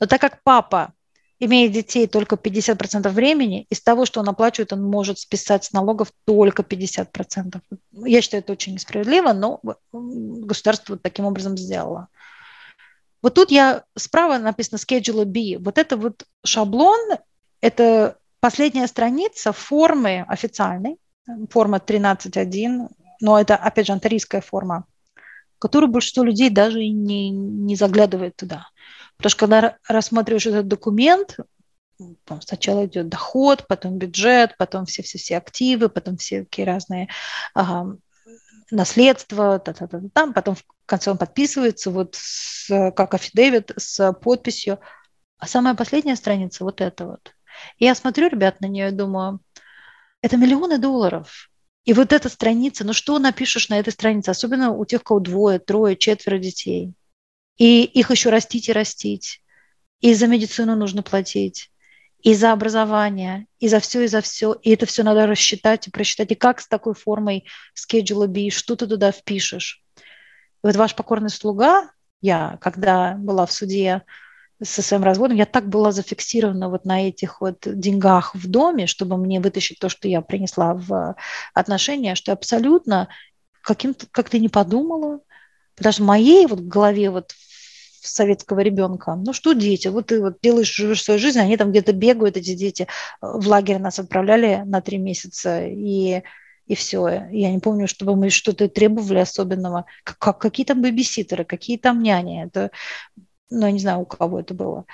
Но 0.01 0.07
так 0.07 0.21
как 0.21 0.43
папа 0.43 0.95
имеет 1.41 1.73
детей 1.73 2.07
только 2.07 2.37
50% 2.37 3.09
времени, 3.11 3.67
из 3.71 3.81
того, 3.81 4.07
что 4.07 4.21
он 4.21 4.29
оплачивает, 4.29 4.73
он 4.73 4.83
может 4.83 5.19
списать 5.19 5.65
с 5.65 5.73
налогов 5.73 6.13
только 6.25 6.63
50%. 6.63 7.61
Я 8.05 8.21
считаю, 8.21 8.43
это 8.43 8.53
очень 8.53 8.75
несправедливо, 8.75 9.33
но 9.33 9.61
государство 9.93 10.95
вот 10.95 11.03
таким 11.03 11.27
образом 11.27 11.57
сделало. 11.57 12.09
Вот 13.23 13.35
тут 13.35 13.51
я 13.51 13.85
справа 13.97 14.39
написано 14.39 14.79
Schedule 14.79 15.25
B. 15.25 15.63
Вот 15.63 15.79
это 15.79 15.97
вот 15.97 16.25
шаблон, 16.45 16.99
это 17.61 18.17
последняя 18.41 18.87
страница 18.87 19.53
формы 19.53 20.25
официальной, 20.29 20.99
форма 21.51 21.79
13.1, 21.79 22.89
но 23.21 23.41
это, 23.41 23.57
опять 23.57 23.87
же, 23.87 23.93
антарийская 23.93 24.41
форма, 24.41 24.85
которую 25.59 25.91
большинство 25.91 26.23
людей 26.23 26.51
даже 26.51 26.83
и 26.83 26.91
не, 26.91 27.31
не 27.31 27.75
заглядывает 27.75 28.37
туда. 28.37 28.69
Потому 29.19 29.31
что 29.31 29.39
когда 29.39 29.77
рассматриваешь 29.89 30.47
этот 30.47 30.69
документ, 30.69 31.37
там 32.25 32.41
сначала 32.41 32.87
идет 32.87 33.09
доход, 33.09 33.67
потом 33.67 33.99
бюджет, 33.99 34.57
потом 34.57 34.87
все-все-все 34.87 35.37
активы, 35.37 35.89
потом 35.89 36.17
все 36.17 36.45
такие 36.45 36.65
разные 36.65 37.09
ага, 37.53 37.97
наследства, 38.71 39.59
та 39.59 39.73
-та 39.73 39.89
-та 39.89 40.09
там, 40.15 40.33
потом 40.33 40.55
в 40.55 40.65
конце 40.87 41.11
он 41.11 41.19
подписывается 41.19 41.91
вот 41.91 42.15
с, 42.15 42.93
как 42.93 43.15
афидевит 43.15 43.73
с 43.77 44.13
подписью. 44.13 44.79
А 45.39 45.47
самая 45.47 45.75
последняя 45.75 46.17
страница 46.17 46.65
вот 46.65 46.81
эта 46.81 47.07
вот. 47.07 47.35
И 47.79 47.85
я 47.87 47.95
смотрю, 47.95 48.29
ребят, 48.29 48.61
на 48.61 48.67
нее 48.67 48.89
и 48.89 48.93
думаю, 48.93 49.41
это 50.23 50.37
миллионы 50.37 50.79
долларов. 50.79 51.51
И 51.85 51.93
вот 51.93 52.13
эта 52.13 52.29
страница, 52.29 52.85
ну 52.85 52.93
что 52.93 53.19
напишешь 53.19 53.69
на 53.69 53.79
этой 53.81 53.93
странице, 53.93 54.31
особенно 54.31 54.71
у 54.71 54.85
тех, 54.85 55.01
у 55.01 55.05
кого 55.05 55.21
двое, 55.21 55.59
трое, 55.59 55.97
четверо 55.97 56.39
детей. 56.39 56.93
И 57.59 57.85
их 57.85 58.11
еще 58.11 58.31
растить 58.31 58.69
и 58.69 58.73
растить. 58.73 59.43
И 60.01 60.15
за 60.15 60.29
медицину 60.29 60.77
нужно 60.77 61.03
платить, 61.03 61.71
и 62.23 62.35
за 62.35 62.53
образование, 62.53 63.47
и 63.59 63.69
за 63.69 63.81
все, 63.81 64.03
и 64.03 64.07
за 64.07 64.21
все. 64.21 64.53
И 64.63 64.71
это 64.71 64.87
все 64.87 65.03
надо 65.03 65.27
рассчитать 65.27 65.87
и 65.89 65.91
просчитать. 65.91 66.31
И 66.31 66.37
как 66.37 66.61
с 66.61 66.69
такой 66.69 66.95
формой 66.95 67.45
schedule 67.77 68.29
B, 68.29 68.51
что 68.51 68.77
ты 68.77 68.87
туда 68.87 69.13
впишешь. 69.13 69.83
И 69.97 70.01
вот 70.67 70.77
ваш 70.77 70.95
покорный 70.95 71.31
слуга, 71.31 71.91
я, 72.21 72.59
когда 72.61 73.15
была 73.15 73.47
в 73.47 73.53
суде 73.53 74.03
со 74.63 74.83
своим 74.83 75.05
разводом, 75.05 75.37
я 75.37 75.47
так 75.47 75.69
была 75.69 75.93
зафиксирована 75.93 76.69
вот 76.69 76.85
на 76.85 77.09
этих 77.09 77.41
вот 77.41 77.59
деньгах 77.65 78.35
в 78.35 78.49
доме, 78.49 78.87
чтобы 78.87 79.17
мне 79.17 79.41
вытащить 79.41 79.79
то, 79.79 79.89
что 79.89 80.09
я 80.09 80.21
принесла 80.21 80.75
в 80.75 81.17
отношения, 81.55 82.17
что 82.17 82.33
абсолютно 82.33 83.09
каким-то, 83.63 84.07
как 84.11 84.31
ты 84.31 84.41
не 84.41 84.49
подумала, 84.49 85.21
потому 85.77 85.93
что 85.93 86.03
в 86.03 86.07
моей 86.07 86.47
вот 86.47 86.61
голове 86.61 87.11
вот 87.11 87.33
советского 88.07 88.61
ребенка. 88.61 89.15
Ну 89.15 89.33
что 89.33 89.53
дети? 89.53 89.89
Вот 89.89 90.07
ты 90.07 90.21
вот 90.21 90.39
делаешь, 90.43 90.75
живешь 90.75 91.03
свою 91.03 91.19
жизнь, 91.19 91.39
они 91.39 91.57
там 91.57 91.71
где-то 91.71 91.93
бегают, 91.93 92.37
эти 92.37 92.55
дети. 92.55 92.87
В 93.21 93.47
лагерь 93.49 93.79
нас 93.79 93.99
отправляли 93.99 94.63
на 94.65 94.81
три 94.81 94.99
месяца, 94.99 95.67
и, 95.67 96.23
и 96.67 96.75
все. 96.75 97.27
Я 97.31 97.53
не 97.53 97.59
помню, 97.59 97.89
чтобы 97.89 98.17
мы 98.17 98.31
что-то 98.31 98.69
требовали 98.69 99.19
особенного. 99.19 99.87
Как, 100.05 100.19
как, 100.19 100.39
какие 100.39 100.67
там 100.67 100.83
бэбиситеры, 100.83 101.45
какие 101.45 101.79
там 101.79 102.03
няни. 102.03 102.45
Это, 102.45 102.71
ну, 103.51 103.67
я 103.67 103.73
не 103.73 103.81
знаю, 103.81 104.01
у 104.01 104.07
кого 104.07 104.41
это 104.41 104.55
было. 104.55 104.85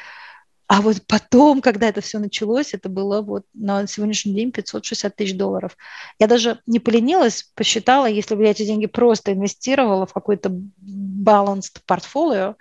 А 0.67 0.81
вот 0.81 1.03
потом, 1.07 1.61
когда 1.61 1.89
это 1.89 2.01
все 2.01 2.19
началось, 2.19 2.73
это 2.73 2.89
было 2.89 3.21
вот 3.21 3.45
на 3.53 3.87
сегодняшний 3.87 4.35
день 4.35 4.51
560 4.51 5.15
тысяч 5.15 5.37
долларов. 5.37 5.77
Я 6.19 6.27
даже 6.27 6.61
не 6.67 6.81
поленилась, 6.81 7.51
посчитала, 7.55 8.07
если 8.07 8.35
бы 8.35 8.45
я 8.45 8.53
эти 8.53 8.65
деньги 8.65 8.87
просто 8.87 9.35
инвестировала 9.35 10.07
в 10.07 10.15
какой-то 10.15 10.49
balanced 10.83 11.81
портфолио, 11.87 12.57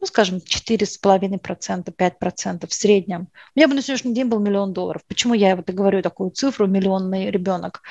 ну, 0.00 0.06
скажем, 0.06 0.38
4,5%, 0.38 1.94
5% 1.94 2.66
в 2.66 2.74
среднем. 2.74 3.28
У 3.54 3.58
меня 3.58 3.68
бы 3.68 3.74
на 3.74 3.82
сегодняшний 3.82 4.14
день 4.14 4.26
был 4.26 4.40
миллион 4.40 4.72
долларов. 4.72 5.02
Почему 5.06 5.34
я 5.34 5.54
вот 5.56 5.68
и 5.68 5.72
говорю 5.72 6.00
такую 6.00 6.30
цифру, 6.30 6.66
миллионный 6.66 7.30
ребенок? 7.30 7.82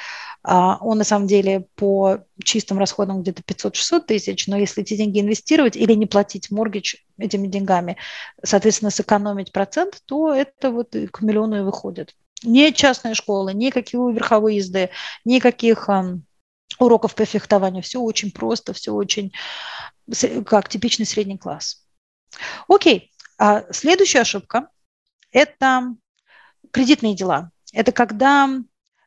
А, 0.42 0.78
он 0.82 0.98
на 0.98 1.04
самом 1.04 1.28
деле 1.28 1.68
по 1.76 2.20
чистым 2.44 2.80
расходам 2.80 3.22
где-то 3.22 3.44
500-600 3.44 4.00
тысяч, 4.08 4.48
но 4.48 4.58
если 4.58 4.82
эти 4.82 4.98
деньги 4.98 5.20
инвестировать 5.20 5.76
или 5.76 5.94
не 5.94 6.08
платить 6.08 6.50
моргидж 6.50 6.96
этими 7.20 7.48
деньгами, 7.48 7.98
соответственно, 8.44 8.90
сэкономить 8.90 9.52
процент, 9.52 10.02
то 10.06 10.34
это 10.34 10.72
вот 10.72 10.96
к 11.12 11.22
миллиону 11.22 11.60
и 11.60 11.62
выходит. 11.62 12.16
Не 12.44 12.74
частная 12.74 13.14
школа, 13.14 13.50
никакие 13.50 14.02
верховые 14.12 14.58
езды, 14.58 14.90
никаких 15.26 15.90
уроков 16.80 17.14
по 17.14 17.26
фехтованию. 17.26 17.84
Все 17.84 18.00
очень 18.00 18.32
просто, 18.32 18.74
все 18.74 18.94
очень 18.94 19.34
как 20.46 20.70
типичный 20.70 21.06
средний 21.06 21.38
класс. 21.38 21.86
Окей, 22.68 23.12
а 23.38 23.66
следующая 23.72 24.22
ошибка– 24.22 24.70
это 25.32 25.96
кредитные 26.72 27.16
дела. 27.16 27.52
Это 27.74 27.92
когда 27.92 28.50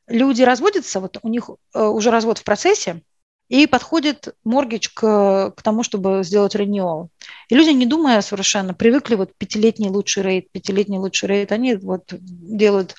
люди 0.07 0.43
разводятся, 0.43 1.01
вот 1.01 1.19
у 1.23 1.29
них 1.29 1.51
э, 1.75 1.83
уже 1.83 2.11
развод 2.11 2.39
в 2.39 2.45
процессе, 2.45 3.03
и 3.49 3.67
подходит 3.67 4.35
моргидж 4.45 4.89
к, 4.95 5.53
к 5.55 5.63
тому, 5.63 5.83
чтобы 5.83 6.23
сделать 6.25 6.55
renewal. 6.55 7.09
И 7.49 7.55
люди, 7.55 7.69
не 7.69 7.85
думая 7.85 8.23
совершенно, 8.23 8.73
привыкли 8.73 9.15
вот 9.15 9.37
пятилетний 9.37 9.91
лучший 9.91 10.23
рейд, 10.23 10.51
пятилетний 10.51 10.97
лучший 10.97 11.29
рейд, 11.29 11.53
они 11.53 11.75
вот 11.75 12.05
делают 12.09 12.95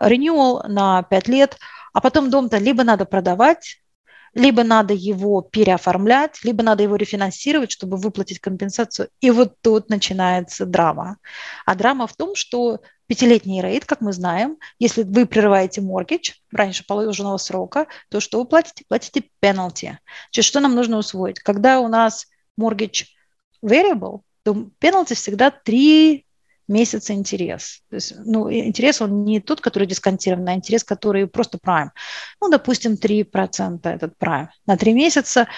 renewal 0.00 0.66
на 0.66 1.02
пять 1.02 1.28
лет, 1.28 1.58
а 1.92 2.00
потом 2.00 2.30
дом-то 2.30 2.56
либо 2.56 2.84
надо 2.84 3.04
продавать, 3.04 3.82
либо 4.34 4.64
надо 4.64 4.94
его 4.94 5.42
переоформлять, 5.42 6.44
либо 6.44 6.62
надо 6.62 6.82
его 6.82 6.96
рефинансировать, 6.96 7.70
чтобы 7.70 7.96
выплатить 7.96 8.40
компенсацию. 8.40 9.08
И 9.20 9.30
вот 9.30 9.54
тут 9.60 9.88
начинается 9.88 10.66
драма. 10.66 11.18
А 11.66 11.74
драма 11.74 12.06
в 12.06 12.16
том, 12.16 12.34
что 12.34 12.80
пятилетний 13.06 13.62
рейд, 13.62 13.84
как 13.84 14.00
мы 14.00 14.12
знаем, 14.12 14.58
если 14.78 15.02
вы 15.02 15.26
прерываете 15.26 15.80
моргидж 15.80 16.32
раньше 16.52 16.84
положенного 16.86 17.38
срока, 17.38 17.86
то 18.10 18.20
что 18.20 18.38
вы 18.38 18.44
платите? 18.44 18.84
Платите 18.86 19.24
пеналти. 19.40 19.98
Что 20.30 20.60
нам 20.60 20.74
нужно 20.74 20.98
усвоить? 20.98 21.40
Когда 21.40 21.80
у 21.80 21.88
нас 21.88 22.26
моргидж 22.56 23.04
variable, 23.64 24.20
то 24.42 24.68
пеналти 24.78 25.14
всегда 25.14 25.50
3 25.50 26.24
месяца 26.68 27.14
интерес. 27.14 27.82
То 27.90 27.96
есть, 27.96 28.14
ну, 28.24 28.52
интерес, 28.52 29.00
он 29.00 29.24
не 29.24 29.40
тот, 29.40 29.60
который 29.60 29.88
дисконтированный, 29.88 30.52
а 30.52 30.56
интерес, 30.56 30.84
который 30.84 31.26
просто 31.26 31.58
prime. 31.58 31.90
Ну, 32.40 32.48
допустим, 32.50 32.96
3% 32.96 33.90
этот 33.90 34.14
prime. 34.18 34.48
На 34.66 34.76
3 34.76 34.92
месяца 34.92 35.48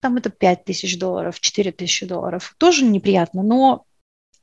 там 0.00 0.16
это 0.16 0.30
5 0.30 0.64
тысяч 0.64 0.98
долларов, 0.98 1.40
4 1.40 1.72
тысячи 1.72 2.06
долларов. 2.06 2.54
Тоже 2.58 2.84
неприятно, 2.84 3.42
но 3.42 3.84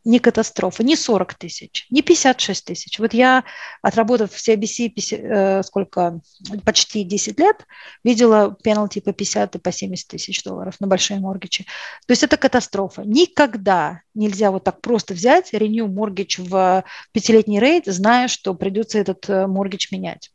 не 0.05 0.19
катастрофа, 0.19 0.83
не 0.83 0.95
40 0.95 1.33
тысяч, 1.35 1.87
не 1.89 2.01
56 2.01 2.65
тысяч. 2.65 2.99
Вот 2.99 3.13
я, 3.13 3.43
отработав 3.81 4.31
в 4.31 4.37
CIBC 4.37 4.89
50, 4.89 5.19
э, 5.19 5.63
сколько, 5.63 6.19
почти 6.65 7.03
10 7.03 7.39
лет, 7.39 7.65
видела 8.03 8.55
пеналти 8.63 8.99
по 8.99 9.13
50 9.13 9.55
и 9.55 9.59
по 9.59 9.71
70 9.71 10.07
тысяч 10.07 10.43
долларов 10.43 10.79
на 10.79 10.87
большие 10.87 11.19
моргичи. 11.19 11.65
То 12.05 12.11
есть 12.11 12.23
это 12.23 12.37
катастрофа. 12.37 13.03
Никогда 13.05 14.01
нельзя 14.13 14.51
вот 14.51 14.63
так 14.63 14.81
просто 14.81 15.13
взять, 15.13 15.53
renew 15.53 15.87
mortgage 15.87 16.41
в 16.41 16.83
пятилетний 17.11 17.59
рейд, 17.59 17.85
зная, 17.85 18.27
что 18.27 18.53
придется 18.53 18.99
этот 18.99 19.27
моргич 19.29 19.91
э, 19.91 19.95
менять. 19.95 20.31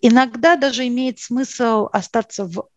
Иногда 0.00 0.56
даже 0.56 0.86
имеет 0.86 1.18
смысл 1.20 1.88
остаться 1.92 2.44
в 2.44 2.68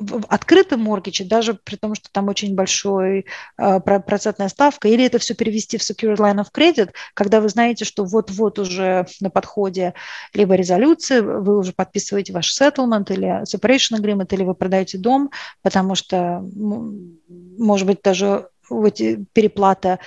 в 0.00 0.24
открытом 0.28 0.80
моргиче, 0.80 1.24
даже 1.24 1.54
при 1.54 1.76
том, 1.76 1.94
что 1.94 2.08
там 2.10 2.28
очень 2.28 2.54
большой 2.54 3.26
э, 3.58 3.80
процентная 3.80 4.48
ставка, 4.48 4.88
или 4.88 5.04
это 5.04 5.18
все 5.18 5.34
перевести 5.34 5.78
в 5.78 5.82
secured 5.82 6.16
line 6.16 6.42
of 6.42 6.46
credit, 6.52 6.90
когда 7.14 7.40
вы 7.40 7.48
знаете, 7.48 7.84
что 7.84 8.04
вот-вот 8.04 8.58
уже 8.58 9.06
на 9.20 9.30
подходе 9.30 9.94
либо 10.32 10.54
резолюции, 10.54 11.20
вы 11.20 11.58
уже 11.58 11.72
подписываете 11.72 12.32
ваш 12.32 12.58
settlement 12.58 13.12
или 13.12 13.42
separation 13.42 14.00
agreement, 14.00 14.34
или 14.34 14.42
вы 14.42 14.54
продаете 14.54 14.98
дом, 14.98 15.30
потому 15.62 15.94
что, 15.94 16.42
может 16.54 17.86
быть, 17.86 18.00
даже 18.02 18.48
эти 18.70 19.24
переплата 19.32 19.98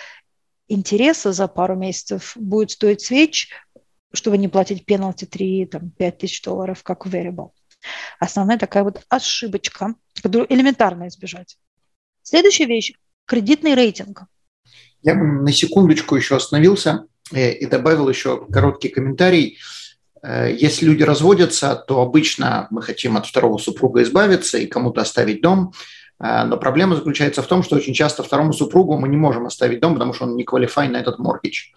интереса 0.68 1.34
за 1.34 1.48
пару 1.48 1.76
месяцев 1.76 2.34
будет 2.36 2.72
стоить 2.72 3.02
свеч, 3.02 3.50
чтобы 4.14 4.38
не 4.38 4.48
платить 4.48 4.86
пеналти 4.86 5.26
3-5 5.26 6.12
тысяч 6.12 6.42
долларов, 6.42 6.84
как 6.84 7.06
в 7.06 7.14
variable. 7.14 7.52
Основная 8.20 8.58
такая 8.58 8.84
вот 8.84 9.04
ошибочка, 9.10 9.96
которую 10.22 10.52
элементарно 10.54 11.08
избежать. 11.08 11.58
Следующая 12.22 12.66
вещь– 12.66 12.94
кредитный 13.26 13.76
рейтинг. 13.76 14.24
Я 15.02 15.16
бы 15.16 15.26
на 15.26 15.52
секундочку 15.52 16.16
еще 16.16 16.36
остановился 16.36 17.06
э, 17.32 17.54
и 17.54 17.66
добавил 17.66 18.08
еще 18.08 18.46
короткий 18.48 18.90
комментарий. 18.90 19.58
Э, 20.22 20.54
если 20.54 20.86
люди 20.86 21.04
разводятся, 21.04 21.76
то 21.76 22.02
обычно 22.02 22.68
мы 22.70 22.82
хотим 22.82 23.18
от 23.18 23.26
второго 23.26 23.58
супруга 23.58 24.04
избавиться 24.04 24.58
и 24.58 24.68
кому-то 24.68 25.02
оставить 25.02 25.42
дом– 25.42 25.74
но 26.26 26.56
проблема 26.56 26.96
заключается 26.96 27.42
в 27.42 27.48
том, 27.48 27.64
что 27.64 27.76
очень 27.76 27.94
часто 27.94 28.24
второму 28.24 28.54
супругу 28.54 28.98
мы 28.98 29.10
не 29.10 29.18
можем 29.18 29.46
оставить 29.46 29.82
дом, 29.82 29.96
потому 29.96 30.14
что 30.14 30.24
он 30.24 30.38
не 30.38 30.46
квалифай 30.46 30.88
на 30.88 30.96
этот 30.96 31.20
моргидж. 31.20 31.74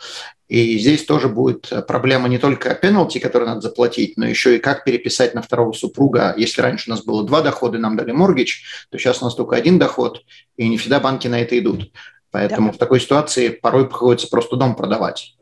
И 0.46 0.78
здесь 0.78 1.04
тоже 1.04 1.28
будет 1.28 1.72
проблема 1.88 2.28
не 2.28 2.38
только 2.38 2.76
пеналти, 2.76 3.18
который 3.18 3.48
надо 3.48 3.62
заплатить, 3.62 4.16
но 4.16 4.24
еще 4.24 4.54
и 4.54 4.60
как 4.60 4.84
переписать 4.84 5.34
на 5.34 5.42
второго 5.42 5.72
супруга. 5.72 6.32
Если 6.36 6.62
раньше 6.62 6.88
у 6.88 6.94
нас 6.94 7.02
было 7.02 7.26
два 7.26 7.42
дохода, 7.42 7.78
нам 7.78 7.96
дали 7.96 8.12
моргидж, 8.12 8.62
то 8.88 8.98
сейчас 8.98 9.20
у 9.20 9.24
нас 9.24 9.34
только 9.34 9.56
один 9.56 9.80
доход, 9.80 10.24
и 10.56 10.68
не 10.68 10.78
всегда 10.78 11.00
банки 11.00 11.26
на 11.26 11.40
это 11.40 11.58
идут. 11.58 11.90
Поэтому 12.30 12.68
да. 12.68 12.74
в 12.74 12.78
такой 12.78 13.00
ситуации 13.00 13.48
порой 13.48 13.88
приходится 13.88 14.28
просто 14.28 14.54
дом 14.54 14.76
продавать. 14.76 15.34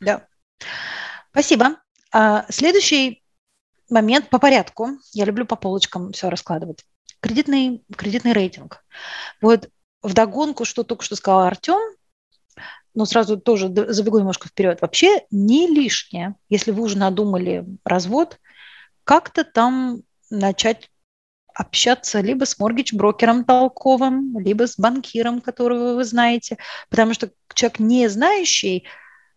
Да. 0.00 0.26
Спасибо. 1.30 1.76
А, 2.10 2.44
следующий 2.48 3.22
момент 3.88 4.30
по 4.30 4.40
порядку. 4.40 4.88
Я 5.12 5.26
люблю 5.26 5.46
по 5.46 5.54
полочкам 5.54 6.10
все 6.10 6.28
раскладывать 6.28 6.84
кредитный, 7.26 7.82
кредитный 7.96 8.32
рейтинг. 8.32 8.84
Вот 9.40 9.68
в 10.02 10.14
догонку, 10.14 10.64
что 10.64 10.84
только 10.84 11.04
что 11.04 11.16
сказал 11.16 11.40
Артем, 11.40 11.80
но 12.94 13.04
сразу 13.04 13.36
тоже 13.36 13.68
забегу 13.88 14.18
немножко 14.18 14.48
вперед. 14.48 14.80
Вообще 14.80 15.22
не 15.30 15.66
лишнее, 15.66 16.36
если 16.48 16.70
вы 16.70 16.82
уже 16.82 16.96
надумали 16.96 17.66
развод, 17.84 18.38
как-то 19.04 19.44
там 19.44 20.02
начать 20.30 20.90
общаться 21.52 22.20
либо 22.20 22.44
с 22.44 22.58
моргидж-брокером 22.58 23.44
толковым, 23.44 24.38
либо 24.38 24.66
с 24.66 24.78
банкиром, 24.78 25.40
которого 25.40 25.94
вы 25.94 26.04
знаете, 26.04 26.58
потому 26.90 27.12
что 27.12 27.30
человек 27.54 27.78
не 27.80 28.08
знающий 28.08 28.84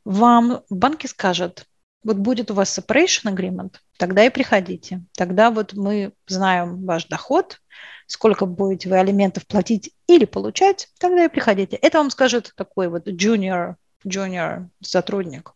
вам 0.06 0.62
в 0.70 0.76
банке 0.76 1.08
скажет, 1.08 1.66
вот 2.04 2.18
будет 2.18 2.52
у 2.52 2.54
вас 2.54 2.78
separation 2.78 3.34
agreement, 3.34 3.76
тогда 3.98 4.24
и 4.24 4.30
приходите. 4.30 5.04
Тогда 5.16 5.52
вот 5.52 5.74
мы 5.74 6.14
знаем 6.28 6.86
ваш 6.86 7.06
доход, 7.06 7.60
сколько 8.08 8.46
будете 8.46 8.90
вы 8.90 8.98
алиментов 8.98 9.46
платить 9.46 9.94
или 10.08 10.26
получать, 10.26 10.90
тогда 11.00 11.26
и 11.26 11.30
приходите. 11.30 11.76
Это 11.76 11.98
вам 12.00 12.10
скажет 12.10 12.54
такой 12.56 12.88
вот 12.88 13.08
junior, 13.08 13.76
junior 14.06 14.68
сотрудник. 14.82 15.54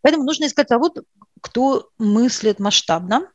Поэтому 0.00 0.24
нужно 0.24 0.46
искать 0.46 0.68
того, 0.68 0.94
кто 1.40 1.90
мыслит 1.98 2.60
масштабно, 2.60 3.28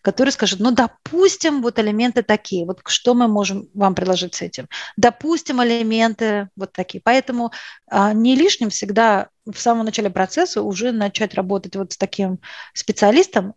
который 0.00 0.30
скажет, 0.30 0.60
ну, 0.60 0.70
допустим, 0.70 1.62
вот 1.62 1.78
элементы 1.78 2.22
такие, 2.22 2.66
вот 2.66 2.80
что 2.86 3.14
мы 3.14 3.28
можем 3.28 3.68
вам 3.74 3.94
предложить 3.94 4.34
с 4.34 4.42
этим? 4.42 4.68
Допустим, 4.96 5.62
элементы 5.62 6.48
вот 6.56 6.72
такие. 6.72 7.00
Поэтому 7.02 7.52
а, 7.88 8.12
не 8.12 8.36
лишним 8.36 8.70
всегда 8.70 9.28
в 9.46 9.58
самом 9.58 9.84
начале 9.84 10.10
процесса 10.10 10.62
уже 10.62 10.92
начать 10.92 11.34
работать 11.34 11.76
вот 11.76 11.92
с 11.92 11.96
таким 11.96 12.38
специалистом. 12.74 13.54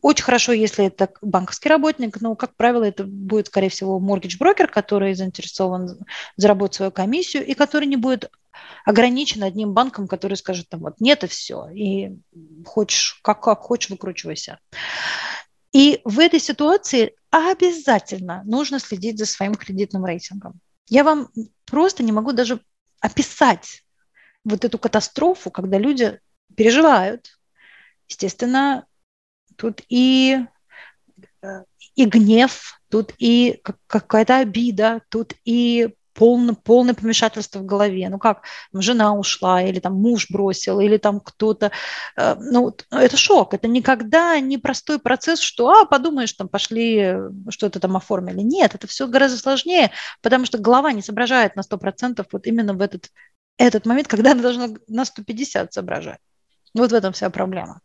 Очень 0.00 0.24
хорошо, 0.24 0.52
если 0.52 0.86
это 0.86 1.10
банковский 1.20 1.68
работник, 1.68 2.20
но, 2.20 2.34
как 2.36 2.56
правило, 2.56 2.84
это 2.84 3.04
будет, 3.04 3.48
скорее 3.48 3.68
всего, 3.68 4.00
моргидж-брокер, 4.00 4.68
который 4.68 5.14
заинтересован 5.14 5.98
заработать 6.36 6.76
свою 6.76 6.90
комиссию 6.90 7.44
и 7.44 7.52
который 7.52 7.86
не 7.86 7.96
будет 7.96 8.30
ограничен 8.84 9.42
одним 9.42 9.72
банком, 9.72 10.08
который 10.08 10.36
скажет 10.36 10.68
там 10.68 10.80
вот 10.80 11.00
нет 11.00 11.24
и 11.24 11.26
все, 11.26 11.68
и 11.68 12.16
хочешь, 12.64 13.18
как, 13.22 13.42
как 13.42 13.60
хочешь, 13.60 13.90
выкручивайся. 13.90 14.58
И 15.72 16.00
в 16.04 16.20
этой 16.20 16.38
ситуации 16.38 17.14
обязательно 17.30 18.42
нужно 18.44 18.78
следить 18.78 19.18
за 19.18 19.26
своим 19.26 19.54
кредитным 19.54 20.06
рейтингом. 20.06 20.60
Я 20.88 21.02
вам 21.02 21.30
просто 21.64 22.02
не 22.02 22.12
могу 22.12 22.32
даже 22.32 22.60
описать 23.00 23.84
вот 24.44 24.64
эту 24.64 24.78
катастрофу, 24.78 25.50
когда 25.50 25.78
люди 25.78 26.20
переживают. 26.56 27.38
Естественно, 28.08 28.86
тут 29.56 29.80
и, 29.88 30.38
э, 31.42 31.64
и 31.96 32.04
гнев, 32.04 32.80
тут 32.88 33.12
и 33.18 33.60
какая-то 33.86 34.38
обида, 34.38 35.02
тут 35.08 35.34
и 35.44 35.94
полное, 36.14 36.54
полное 36.54 36.94
помешательство 36.94 37.58
в 37.58 37.66
голове. 37.66 38.08
Ну 38.08 38.18
как, 38.18 38.42
жена 38.72 39.14
ушла, 39.14 39.62
или 39.62 39.80
там 39.80 39.94
муж 39.94 40.30
бросил, 40.30 40.80
или 40.80 40.96
там 40.96 41.20
кто-то. 41.20 41.72
Э, 42.16 42.36
ну, 42.38 42.74
это 42.90 43.16
шок. 43.16 43.54
Это 43.54 43.68
никогда 43.68 44.38
не 44.40 44.58
простой 44.58 44.98
процесс, 44.98 45.40
что, 45.40 45.70
а, 45.70 45.84
подумаешь, 45.84 46.32
там 46.32 46.48
пошли, 46.48 47.14
что-то 47.50 47.80
там 47.80 47.96
оформили. 47.96 48.40
Нет, 48.40 48.74
это 48.74 48.86
все 48.86 49.06
гораздо 49.06 49.38
сложнее, 49.38 49.90
потому 50.22 50.46
что 50.46 50.58
голова 50.58 50.92
не 50.92 51.02
соображает 51.02 51.56
на 51.56 51.62
100% 51.62 52.26
вот 52.32 52.46
именно 52.46 52.74
в 52.74 52.80
этот, 52.80 53.10
этот 53.58 53.86
момент, 53.86 54.08
когда 54.08 54.32
она 54.32 54.42
должна 54.42 54.68
на 54.88 55.04
150 55.04 55.72
соображать. 55.72 56.18
Вот 56.74 56.90
в 56.90 56.94
этом 56.94 57.12
вся 57.12 57.30
проблема. 57.30 57.80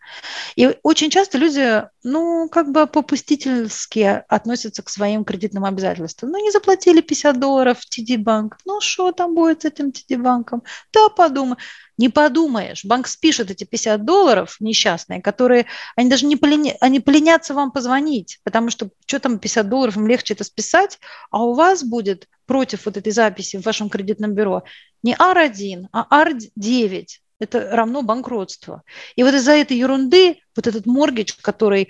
И 0.55 0.75
очень 0.81 1.11
часто 1.11 1.37
люди, 1.37 1.83
ну, 2.03 2.49
как 2.49 2.71
бы 2.71 2.87
попустительски 2.87 4.23
относятся 4.27 4.81
к 4.81 4.89
своим 4.89 5.23
кредитным 5.23 5.63
обязательствам. 5.63 6.31
Ну, 6.31 6.43
не 6.43 6.49
заплатили 6.49 7.01
50 7.01 7.39
долларов 7.39 7.79
в 7.79 7.85
TD-банк. 7.85 8.57
Ну, 8.65 8.81
что 8.81 9.11
там 9.11 9.35
будет 9.35 9.61
с 9.61 9.65
этим 9.65 9.89
TD-банком? 9.89 10.63
Да, 10.91 11.09
подумай. 11.09 11.57
Не 11.99 12.09
подумаешь. 12.09 12.83
Банк 12.83 13.07
спишет 13.07 13.51
эти 13.51 13.63
50 13.63 14.05
долларов 14.05 14.55
несчастные, 14.59 15.21
которые, 15.21 15.67
они 15.95 16.09
даже 16.09 16.25
не, 16.25 16.35
поленя, 16.35 16.75
они 16.81 16.99
поленятся 16.99 17.53
вам 17.53 17.71
позвонить, 17.71 18.39
потому 18.43 18.71
что 18.71 18.89
что 19.05 19.19
там 19.19 19.37
50 19.37 19.69
долларов, 19.69 19.97
им 19.97 20.07
легче 20.07 20.33
это 20.33 20.43
списать, 20.43 20.97
а 21.29 21.43
у 21.43 21.53
вас 21.53 21.83
будет 21.83 22.27
против 22.47 22.85
вот 22.85 22.97
этой 22.97 23.11
записи 23.11 23.57
в 23.57 23.65
вашем 23.65 23.89
кредитном 23.89 24.33
бюро 24.33 24.63
не 25.03 25.13
R1, 25.13 25.87
а 25.91 26.25
R9 26.25 27.05
это 27.39 27.69
равно 27.71 28.01
банкротству. 28.01 28.81
И 29.15 29.23
вот 29.23 29.33
из-за 29.33 29.53
этой 29.53 29.77
ерунды, 29.77 30.41
вот 30.55 30.67
этот 30.67 30.85
моргидж, 30.85 31.33
который 31.41 31.89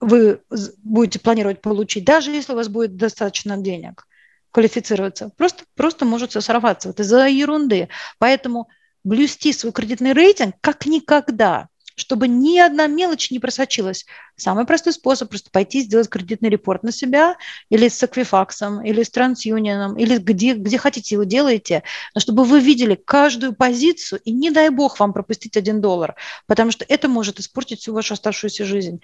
вы 0.00 0.42
будете 0.82 1.18
планировать 1.18 1.60
получить, 1.60 2.04
даже 2.04 2.30
если 2.30 2.52
у 2.52 2.56
вас 2.56 2.68
будет 2.68 2.96
достаточно 2.96 3.56
денег 3.56 4.06
квалифицироваться, 4.50 5.30
просто, 5.36 5.64
просто 5.74 6.04
может 6.04 6.30
все 6.30 6.40
сорваться 6.40 6.88
вот 6.88 7.00
из-за 7.00 7.28
ерунды. 7.28 7.88
Поэтому 8.18 8.68
блюсти 9.04 9.52
свой 9.52 9.72
кредитный 9.72 10.12
рейтинг 10.12 10.56
как 10.60 10.86
никогда. 10.86 11.68
Чтобы 11.98 12.28
ни 12.28 12.58
одна 12.58 12.86
мелочь 12.86 13.30
не 13.30 13.38
просочилась. 13.38 14.06
Самый 14.36 14.64
простой 14.64 14.92
способ– 14.92 15.28
просто 15.30 15.50
пойти 15.50 15.82
сделать 15.82 16.08
кредитный 16.08 16.48
репорт 16.48 16.82
на 16.82 16.92
себя 16.92 17.36
или 17.70 17.88
с 17.88 18.02
Equifax, 18.02 18.84
или 18.84 19.02
с 19.02 19.10
TransUnion, 19.10 19.98
или 19.98 20.18
где, 20.18 20.54
где 20.54 20.78
хотите 20.78 21.16
его 21.16 21.24
делаете, 21.24 21.82
но 22.14 22.20
чтобы 22.20 22.44
вы 22.44 22.60
видели 22.60 22.94
каждую 22.94 23.54
позицию, 23.54 24.20
и 24.24 24.32
не 24.32 24.50
дай 24.50 24.70
бог 24.70 25.00
вам 25.00 25.12
пропустить 25.12 25.56
один 25.56 25.80
доллар, 25.80 26.14
потому 26.46 26.70
что 26.70 26.84
это 26.88 27.08
может 27.08 27.40
испортить 27.40 27.80
всю 27.80 27.92
вашу 27.92 28.14
оставшуюся 28.14 28.64
жизнь 28.64 29.00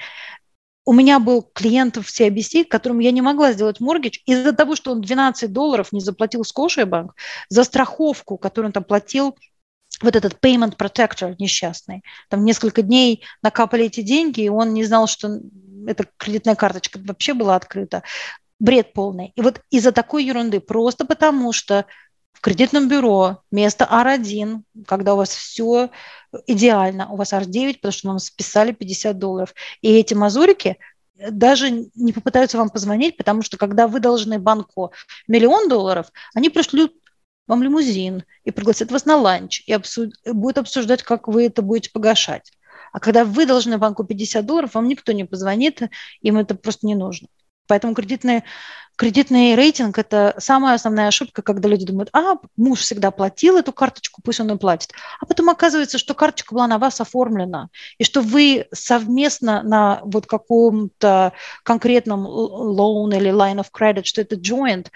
у 0.86 0.92
меня 0.92 1.18
был 1.18 1.42
клиент 1.42 1.96
в 1.96 2.02
CIBC, 2.02 2.66
которому 2.66 3.00
я 3.00 3.10
не 3.10 3.22
могла 3.22 3.52
сделать 3.52 3.80
моргидж 3.80 4.18
из-за 4.26 4.52
того, 4.52 4.76
что 4.76 4.92
он 4.92 5.00
12 5.00 5.52
долларов 5.52 5.92
не 5.92 6.00
заплатил 6.00 6.42
Scotiabank 6.42 7.10
за 7.48 7.64
страховку, 7.64 8.36
которую 8.36 8.68
он 8.68 8.72
там 8.72 8.84
платил 8.84 9.36
вот 10.02 10.16
этот 10.16 10.34
payment 10.40 10.76
protector 10.76 11.34
несчастный. 11.38 12.02
Там 12.28 12.44
несколько 12.44 12.82
дней 12.82 13.24
накапали 13.42 13.86
эти 13.86 14.02
деньги, 14.02 14.42
и 14.42 14.48
он 14.48 14.74
не 14.74 14.84
знал, 14.84 15.06
что 15.06 15.40
эта 15.86 16.06
кредитная 16.16 16.54
карточка 16.54 16.98
вообще 17.02 17.34
была 17.34 17.56
открыта. 17.56 18.02
Бред 18.58 18.92
полный. 18.92 19.32
И 19.36 19.42
вот 19.42 19.60
из-за 19.70 19.92
такой 19.92 20.24
ерунды, 20.24 20.60
просто 20.60 21.04
потому 21.04 21.52
что 21.52 21.86
в 22.32 22.40
кредитном 22.40 22.88
бюро 22.88 23.42
место 23.50 23.88
R1, 23.90 24.62
когда 24.86 25.14
у 25.14 25.18
вас 25.18 25.30
все 25.30 25.90
идеально, 26.46 27.08
у 27.10 27.16
вас 27.16 27.32
R9, 27.32 27.74
потому 27.74 27.92
что 27.92 28.08
вам 28.08 28.18
списали 28.18 28.72
50 28.72 29.18
долларов. 29.18 29.54
И 29.80 29.92
эти 29.92 30.14
мазурики 30.14 30.78
даже 31.16 31.70
не 31.94 32.12
попытаются 32.12 32.58
вам 32.58 32.70
позвонить, 32.70 33.16
потому 33.16 33.42
что 33.42 33.56
когда 33.56 33.86
вы 33.86 34.00
должны 34.00 34.38
банку 34.38 34.92
миллион 35.28 35.68
долларов, 35.68 36.10
они 36.34 36.50
пришлют 36.50 36.92
вам 37.46 37.62
лимузин 37.62 38.24
и 38.44 38.50
пригласят 38.50 38.90
вас 38.90 39.04
на 39.04 39.16
ланч 39.16 39.62
и 39.66 39.72
обсуд... 39.72 40.14
будут 40.24 40.58
обсуждать, 40.58 41.02
как 41.02 41.28
вы 41.28 41.46
это 41.46 41.62
будете 41.62 41.90
погашать. 41.90 42.52
А 42.92 43.00
когда 43.00 43.24
вы 43.24 43.44
должны 43.44 43.76
банку 43.76 44.04
50 44.04 44.46
долларов, 44.46 44.74
вам 44.74 44.88
никто 44.88 45.12
не 45.12 45.24
позвонит, 45.24 45.82
им 46.20 46.36
это 46.36 46.54
просто 46.54 46.86
не 46.86 46.94
нужно. 46.94 47.28
Поэтому 47.66 47.94
кредитный, 47.94 48.44
кредитный 48.96 49.54
рейтинг– 49.54 49.98
это 49.98 50.34
самая 50.38 50.74
основная 50.74 51.08
ошибка, 51.08 51.42
когда 51.42 51.68
люди 51.68 51.86
думают, 51.86 52.10
а, 52.12 52.36
муж 52.56 52.80
всегда 52.80 53.10
платил 53.10 53.56
эту 53.56 53.72
карточку, 53.72 54.20
пусть 54.22 54.40
он 54.40 54.52
и 54.52 54.58
платит. 54.58 54.92
А 55.20 55.26
потом 55.26 55.48
оказывается, 55.48 55.98
что 55.98 56.14
карточка 56.14 56.54
была 56.54 56.66
на 56.66 56.78
вас 56.78 57.00
оформлена, 57.00 57.68
и 57.98 58.04
что 58.04 58.20
вы 58.20 58.66
совместно 58.72 59.62
на 59.62 60.00
вот 60.04 60.26
каком-то 60.26 61.32
конкретном 61.62 62.26
loan 62.26 63.16
или 63.16 63.32
line 63.32 63.60
of 63.60 63.68
credit, 63.72 64.04
что 64.04 64.20
это 64.20 64.36
joint. 64.36 64.88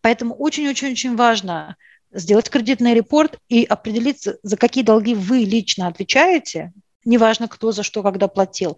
Поэтому 0.00 0.34
очень-очень-очень 0.34 1.16
важно 1.16 1.76
сделать 2.12 2.50
кредитный 2.50 2.94
репорт 2.94 3.38
и 3.48 3.64
определиться, 3.64 4.38
за 4.42 4.56
какие 4.56 4.84
долги 4.84 5.14
вы 5.14 5.38
лично 5.38 5.86
отвечаете, 5.86 6.72
неважно, 7.04 7.48
кто 7.48 7.72
за 7.72 7.82
что 7.82 8.02
когда 8.02 8.28
платил, 8.28 8.76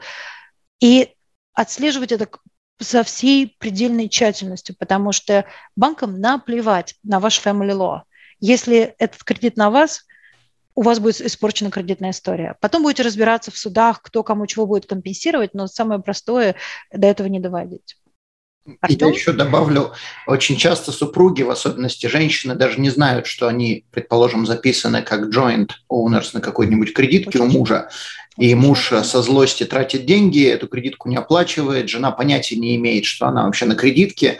и 0.80 1.10
отслеживать 1.52 2.12
это 2.12 2.28
со 2.78 3.04
всей 3.04 3.56
предельной 3.58 4.08
тщательностью, 4.08 4.76
потому 4.78 5.12
что 5.12 5.44
банкам 5.76 6.20
наплевать 6.20 6.96
на 7.02 7.20
ваш 7.20 7.40
family 7.40 7.72
law. 7.72 8.02
Если 8.40 8.94
этот 8.98 9.22
кредит 9.22 9.56
на 9.56 9.70
вас, 9.70 10.04
у 10.74 10.82
вас 10.82 10.98
будет 10.98 11.20
испорчена 11.20 11.70
кредитная 11.70 12.10
история. 12.10 12.56
Потом 12.60 12.82
будете 12.82 13.04
разбираться 13.04 13.52
в 13.52 13.58
судах, 13.58 14.02
кто 14.02 14.24
кому 14.24 14.46
чего 14.46 14.66
будет 14.66 14.86
компенсировать, 14.86 15.54
но 15.54 15.68
самое 15.68 16.00
простое 16.00 16.56
до 16.92 17.06
этого 17.06 17.28
не 17.28 17.38
доводить. 17.38 17.96
Артем? 18.80 19.08
Я 19.08 19.14
еще 19.14 19.32
добавлю, 19.32 19.92
очень 20.26 20.56
часто 20.56 20.90
супруги, 20.90 21.42
в 21.42 21.50
особенности 21.50 22.06
женщины, 22.06 22.54
даже 22.54 22.80
не 22.80 22.90
знают, 22.90 23.26
что 23.26 23.46
они, 23.46 23.84
предположим, 23.90 24.46
записаны 24.46 25.02
как 25.02 25.28
joint 25.28 25.70
owners 25.90 26.30
на 26.32 26.40
какой-нибудь 26.40 26.94
кредитке 26.94 27.38
очень. 27.38 27.56
у 27.56 27.58
мужа, 27.58 27.88
и 28.38 28.54
муж 28.54 28.88
со 28.88 29.22
злости 29.22 29.64
тратит 29.64 30.06
деньги, 30.06 30.48
эту 30.48 30.66
кредитку 30.66 31.08
не 31.08 31.16
оплачивает, 31.16 31.90
жена 31.90 32.10
понятия 32.10 32.56
не 32.56 32.76
имеет, 32.76 33.04
что 33.04 33.26
она 33.26 33.44
вообще 33.44 33.66
на 33.66 33.74
кредитке, 33.74 34.38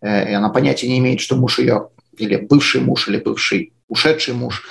э, 0.00 0.30
и 0.30 0.34
она 0.34 0.48
понятия 0.48 0.88
не 0.88 0.98
имеет, 0.98 1.20
что 1.20 1.36
муж 1.36 1.58
ее, 1.58 1.90
или 2.16 2.36
бывший 2.36 2.80
муж, 2.80 3.08
или 3.08 3.18
бывший 3.18 3.72
ушедший 3.88 4.32
муж, 4.32 4.64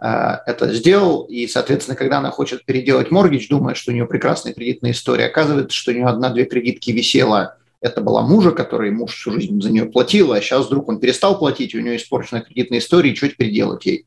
э, 0.00 0.06
это 0.46 0.72
сделал, 0.72 1.22
и, 1.22 1.48
соответственно, 1.48 1.96
когда 1.96 2.18
она 2.18 2.30
хочет 2.30 2.64
переделать 2.64 3.10
моргич, 3.10 3.48
думает, 3.48 3.76
что 3.76 3.90
у 3.90 3.94
нее 3.94 4.06
прекрасная 4.06 4.54
кредитная 4.54 4.92
история, 4.92 5.26
оказывается, 5.26 5.76
что 5.76 5.90
у 5.90 5.94
нее 5.94 6.06
одна-две 6.06 6.44
кредитки 6.44 6.92
висела 6.92 7.56
это 7.84 8.00
была 8.00 8.22
мужа, 8.22 8.50
который 8.50 8.90
муж 8.90 9.14
всю 9.14 9.30
жизнь 9.30 9.60
за 9.60 9.70
нее 9.70 9.84
платил, 9.84 10.32
а 10.32 10.40
сейчас 10.40 10.66
вдруг 10.66 10.88
он 10.88 11.00
перестал 11.00 11.38
платить, 11.38 11.74
у 11.74 11.80
нее 11.80 11.96
испорчена 11.96 12.40
кредитная 12.40 12.78
история, 12.78 13.12
и 13.12 13.14
что 13.14 13.28
теперь 13.28 13.52
делать 13.52 13.84
ей? 13.84 14.06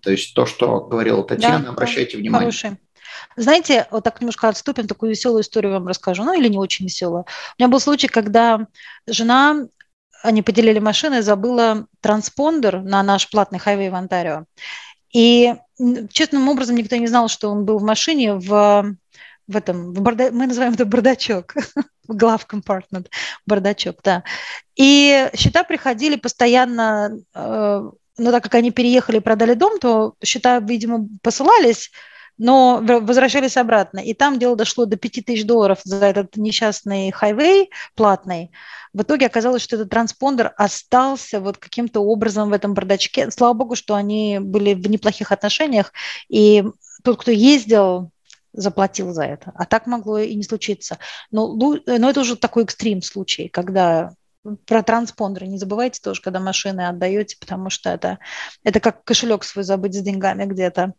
То 0.00 0.10
есть 0.10 0.34
то, 0.34 0.46
что 0.46 0.80
говорила 0.80 1.22
Татьяна, 1.22 1.64
да, 1.64 1.70
обращайте 1.72 2.16
внимание. 2.16 2.50
Хороший. 2.50 2.78
Знаете, 3.36 3.86
вот 3.90 4.04
так 4.04 4.18
немножко 4.22 4.48
отступим, 4.48 4.86
такую 4.86 5.10
веселую 5.10 5.42
историю 5.42 5.74
вам 5.74 5.86
расскажу, 5.86 6.24
ну 6.24 6.32
или 6.32 6.48
не 6.48 6.56
очень 6.56 6.86
веселую. 6.86 7.24
У 7.24 7.62
меня 7.62 7.68
был 7.68 7.80
случай, 7.80 8.08
когда 8.08 8.66
жена, 9.06 9.66
они 10.22 10.40
поделили 10.40 10.78
машины, 10.78 11.20
забыла 11.20 11.86
транспондер 12.00 12.80
на 12.80 13.02
наш 13.02 13.28
платный 13.28 13.58
хайвей 13.58 13.90
в 13.90 13.94
Онтарио. 13.94 14.46
И 15.12 15.52
честным 16.10 16.48
образом 16.48 16.76
никто 16.76 16.96
не 16.96 17.08
знал, 17.08 17.28
что 17.28 17.50
он 17.50 17.66
был 17.66 17.78
в 17.78 17.82
машине 17.82 18.36
в 18.36 18.96
в 19.48 19.56
этом, 19.56 19.92
в 19.92 20.00
барда... 20.00 20.30
мы 20.32 20.46
называем 20.46 20.74
это 20.74 20.84
бардачок, 20.84 21.54
glove 22.08 22.46
compartment, 22.46 23.10
бардачок, 23.46 24.00
да. 24.02 24.24
И 24.76 25.30
счета 25.34 25.64
приходили 25.64 26.16
постоянно, 26.16 27.18
э, 27.34 27.90
но 28.18 28.30
так 28.30 28.42
как 28.42 28.54
они 28.54 28.70
переехали 28.70 29.18
и 29.18 29.20
продали 29.20 29.54
дом, 29.54 29.78
то 29.78 30.14
счета, 30.22 30.60
видимо, 30.60 31.08
посылались, 31.22 31.90
но 32.38 32.80
возвращались 32.82 33.56
обратно. 33.56 33.98
И 34.00 34.14
там 34.14 34.38
дело 34.38 34.56
дошло 34.56 34.86
до 34.86 34.96
5000 34.96 35.44
долларов 35.44 35.80
за 35.84 36.04
этот 36.04 36.36
несчастный 36.36 37.10
хайвей 37.12 37.70
платный. 37.94 38.50
В 38.92 39.02
итоге 39.02 39.26
оказалось, 39.26 39.62
что 39.62 39.76
этот 39.76 39.90
транспондер 39.90 40.52
остался 40.56 41.40
вот 41.40 41.58
каким-то 41.58 42.00
образом 42.00 42.50
в 42.50 42.52
этом 42.52 42.74
бардачке. 42.74 43.30
Слава 43.30 43.54
богу, 43.54 43.76
что 43.76 43.94
они 43.94 44.38
были 44.40 44.74
в 44.74 44.88
неплохих 44.88 45.32
отношениях, 45.32 45.92
и 46.28 46.64
тот, 47.02 47.20
кто 47.20 47.30
ездил 47.30 48.10
заплатил 48.52 49.12
за 49.12 49.24
это. 49.24 49.52
А 49.54 49.64
так 49.64 49.86
могло 49.86 50.18
и 50.18 50.34
не 50.34 50.42
случиться. 50.42 50.98
Но, 51.30 51.54
но 51.54 52.10
это 52.10 52.20
уже 52.20 52.36
такой 52.36 52.64
экстрим 52.64 53.02
случай, 53.02 53.48
когда 53.48 54.14
про 54.66 54.82
транспондеры 54.82 55.46
не 55.46 55.58
забывайте 55.58 56.00
тоже, 56.02 56.20
когда 56.20 56.40
машины 56.40 56.88
отдаете, 56.88 57.36
потому 57.38 57.70
что 57.70 57.90
это, 57.90 58.18
это 58.64 58.80
как 58.80 59.04
кошелек 59.04 59.44
свой 59.44 59.64
забыть 59.64 59.94
с 59.94 60.00
деньгами 60.00 60.44
где-то. 60.44 60.94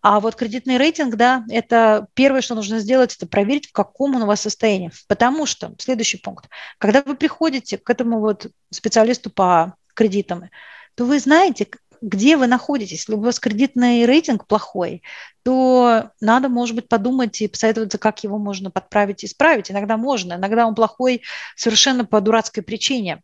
А 0.00 0.20
вот 0.20 0.36
кредитный 0.36 0.78
рейтинг, 0.78 1.16
да, 1.16 1.44
это 1.50 2.06
первое, 2.14 2.40
что 2.40 2.54
нужно 2.54 2.78
сделать, 2.78 3.14
это 3.14 3.26
проверить, 3.26 3.68
в 3.68 3.72
каком 3.72 4.16
он 4.16 4.22
у 4.22 4.26
вас 4.26 4.40
состоянии. 4.40 4.90
Потому 5.06 5.44
что, 5.44 5.74
следующий 5.78 6.16
пункт, 6.16 6.48
когда 6.78 7.02
вы 7.02 7.14
приходите 7.14 7.76
к 7.76 7.90
этому 7.90 8.20
вот 8.20 8.46
специалисту 8.70 9.30
по 9.30 9.74
кредитам, 9.94 10.48
то 10.94 11.04
вы 11.04 11.18
знаете, 11.18 11.68
где 12.00 12.36
вы 12.36 12.46
находитесь. 12.46 13.00
Если 13.00 13.14
у 13.14 13.20
вас 13.20 13.40
кредитный 13.40 14.04
рейтинг 14.06 14.46
плохой, 14.46 15.02
то 15.42 16.10
надо, 16.20 16.48
может 16.48 16.74
быть, 16.74 16.88
подумать 16.88 17.40
и 17.40 17.48
посоветоваться, 17.48 17.98
как 17.98 18.22
его 18.24 18.38
можно 18.38 18.70
подправить 18.70 19.22
и 19.22 19.26
исправить. 19.26 19.70
Иногда 19.70 19.96
можно, 19.96 20.34
иногда 20.34 20.66
он 20.66 20.74
плохой 20.74 21.22
совершенно 21.56 22.04
по 22.04 22.20
дурацкой 22.20 22.62
причине. 22.62 23.22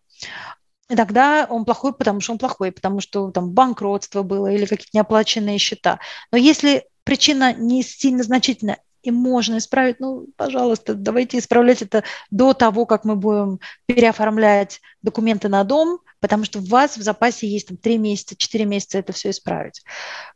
Иногда 0.89 1.47
он 1.49 1.65
плохой, 1.65 1.95
потому 1.95 2.21
что 2.21 2.33
он 2.33 2.39
плохой, 2.39 2.71
потому 2.71 3.01
что 3.01 3.31
там 3.31 3.51
банкротство 3.51 4.23
было 4.23 4.49
или 4.49 4.67
какие-то 4.67 4.91
неоплаченные 4.95 5.59
счета. 5.59 5.99
Но 6.31 6.39
если 6.39 6.87
причина 7.05 7.53
не 7.55 7.83
сильно 7.83 8.23
значительная, 8.23 8.79
и 9.05 9.11
можно 9.11 9.59
исправить, 9.59 10.01
ну, 10.01 10.27
пожалуйста, 10.37 10.95
давайте 10.95 11.39
исправлять 11.39 11.83
это 11.83 12.05
до 12.31 12.55
того, 12.55 12.87
как 12.87 13.05
мы 13.05 13.17
будем 13.17 13.61
переоформлять 13.87 14.81
документы 15.03 15.49
на 15.49 15.63
дом, 15.63 16.01
потому 16.25 16.45
что 16.47 16.61
у 16.61 16.63
вас 16.63 16.97
в 16.97 17.03
запасе 17.03 17.47
есть 17.47 17.69
там 17.69 17.77
3 17.77 17.99
месяца, 17.99 18.35
4 18.35 18.65
месяца 18.65 18.97
это 18.97 19.13
все 19.13 19.29
исправить. 19.29 19.83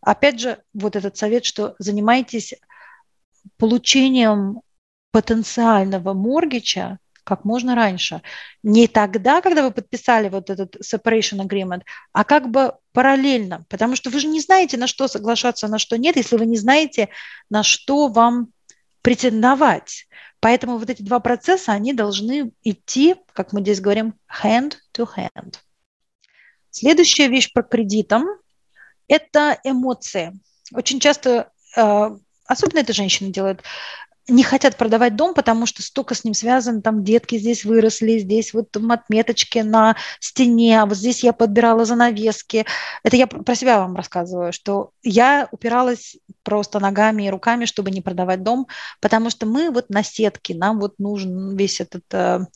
Опять 0.02 0.38
же, 0.38 0.62
вот 0.74 0.96
этот 0.96 1.16
совет, 1.16 1.46
что 1.46 1.76
занимайтесь 1.78 2.52
получением 3.56 4.60
потенциального 5.12 6.12
моргича 6.12 6.98
как 7.24 7.46
можно 7.46 7.74
раньше. 7.74 8.20
Не 8.62 8.86
тогда, 8.86 9.40
когда 9.40 9.62
вы 9.62 9.70
подписали 9.70 10.28
вот 10.28 10.50
этот 10.50 10.76
separation 10.76 11.40
agreement, 11.40 11.84
а 12.12 12.22
как 12.24 12.50
бы 12.50 12.74
параллельно, 12.92 13.64
потому 13.70 13.96
что 13.96 14.10
вы 14.10 14.20
же 14.20 14.26
не 14.26 14.42
знаете, 14.42 14.76
на 14.76 14.88
что 14.88 15.08
соглашаться, 15.08 15.68
на 15.68 15.78
что 15.78 15.96
нет, 15.96 16.16
если 16.16 16.36
вы 16.36 16.44
не 16.44 16.58
знаете, 16.58 17.08
на 17.48 17.62
что 17.62 18.08
вам 18.08 18.48
претендовать. 19.00 20.06
Поэтому 20.40 20.76
вот 20.76 20.90
эти 20.90 21.00
два 21.00 21.18
процесса, 21.18 21.72
они 21.72 21.94
должны 21.94 22.52
идти, 22.62 23.16
как 23.32 23.54
мы 23.54 23.62
здесь 23.62 23.80
говорим, 23.80 24.12
hand 24.42 24.74
to 24.94 25.08
hand. 25.16 25.54
Следующая 26.78 27.26
вещь 27.26 27.52
про 27.52 27.64
кредитом– 27.64 28.24
это 29.08 29.58
эмоции. 29.64 30.38
Очень 30.72 31.00
часто, 31.00 31.50
э, 31.76 32.10
особенно 32.46 32.78
это 32.78 32.92
женщины 32.92 33.32
делают, 33.32 33.62
не 34.28 34.44
хотят 34.44 34.76
продавать 34.76 35.16
дом, 35.16 35.34
потому 35.34 35.66
что 35.66 35.82
столько 35.82 36.14
с 36.14 36.22
ним 36.22 36.34
связано, 36.34 36.80
там 36.80 37.02
детки 37.02 37.36
здесь 37.36 37.64
выросли, 37.64 38.18
здесь 38.18 38.54
вот 38.54 38.70
там 38.70 38.92
отметочки 38.92 39.58
на 39.58 39.96
стене, 40.20 40.80
а 40.80 40.86
вот 40.86 40.96
здесь 40.96 41.24
я 41.24 41.32
подбирала 41.32 41.84
занавески. 41.84 42.64
Это 43.02 43.16
я 43.16 43.26
про 43.26 43.56
себя 43.56 43.80
вам 43.80 43.96
рассказываю, 43.96 44.52
что 44.52 44.92
я 45.02 45.48
упиралась 45.50 46.16
просто 46.44 46.78
ногами 46.78 47.24
и 47.24 47.30
руками, 47.30 47.64
чтобы 47.64 47.90
не 47.90 48.02
продавать 48.02 48.44
дом, 48.44 48.68
потому 49.00 49.30
что 49.30 49.46
мы 49.46 49.72
вот 49.72 49.90
на 49.90 50.04
сетке, 50.04 50.54
нам 50.54 50.78
вот 50.78 50.94
нужен 51.00 51.56
весь 51.56 51.80
этот 51.80 52.04
э, 52.12 52.46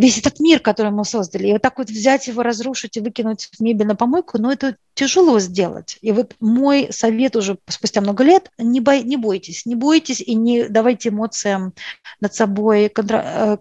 весь 0.00 0.18
этот 0.18 0.40
мир, 0.40 0.60
который 0.60 0.90
мы 0.90 1.04
создали. 1.04 1.48
И 1.48 1.52
вот 1.52 1.62
так 1.62 1.76
вот 1.78 1.90
взять 1.90 2.26
его, 2.26 2.42
разрушить 2.42 2.96
и 2.96 3.00
выкинуть 3.00 3.50
в 3.52 3.60
мебель 3.60 3.86
на 3.86 3.94
помойку, 3.94 4.38
ну, 4.38 4.50
это 4.50 4.76
тяжело 4.94 5.38
сделать. 5.40 5.98
И 6.00 6.10
вот 6.12 6.34
мой 6.40 6.88
совет 6.90 7.36
уже 7.36 7.58
спустя 7.68 8.00
много 8.00 8.24
лет, 8.24 8.50
не, 8.58 8.80
бой, 8.80 9.02
не 9.02 9.18
бойтесь, 9.18 9.66
не 9.66 9.74
бойтесь 9.74 10.20
и 10.20 10.34
не 10.34 10.68
давайте 10.68 11.10
эмоциям 11.10 11.74
над 12.20 12.34
собой 12.34 12.88
контр... 12.88 13.14
Э, 13.16 13.56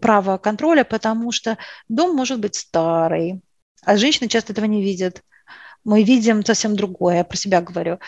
право 0.00 0.38
контроля, 0.38 0.82
потому 0.82 1.30
что 1.30 1.58
дом 1.90 2.16
может 2.16 2.40
быть 2.40 2.54
старый, 2.54 3.42
а 3.84 3.98
женщины 3.98 4.26
часто 4.26 4.54
этого 4.54 4.64
не 4.64 4.82
видят. 4.82 5.22
Мы 5.84 6.02
видим 6.02 6.42
совсем 6.42 6.74
другое, 6.74 7.16
я 7.16 7.24
про 7.24 7.36
себя 7.36 7.60
говорю. 7.60 7.98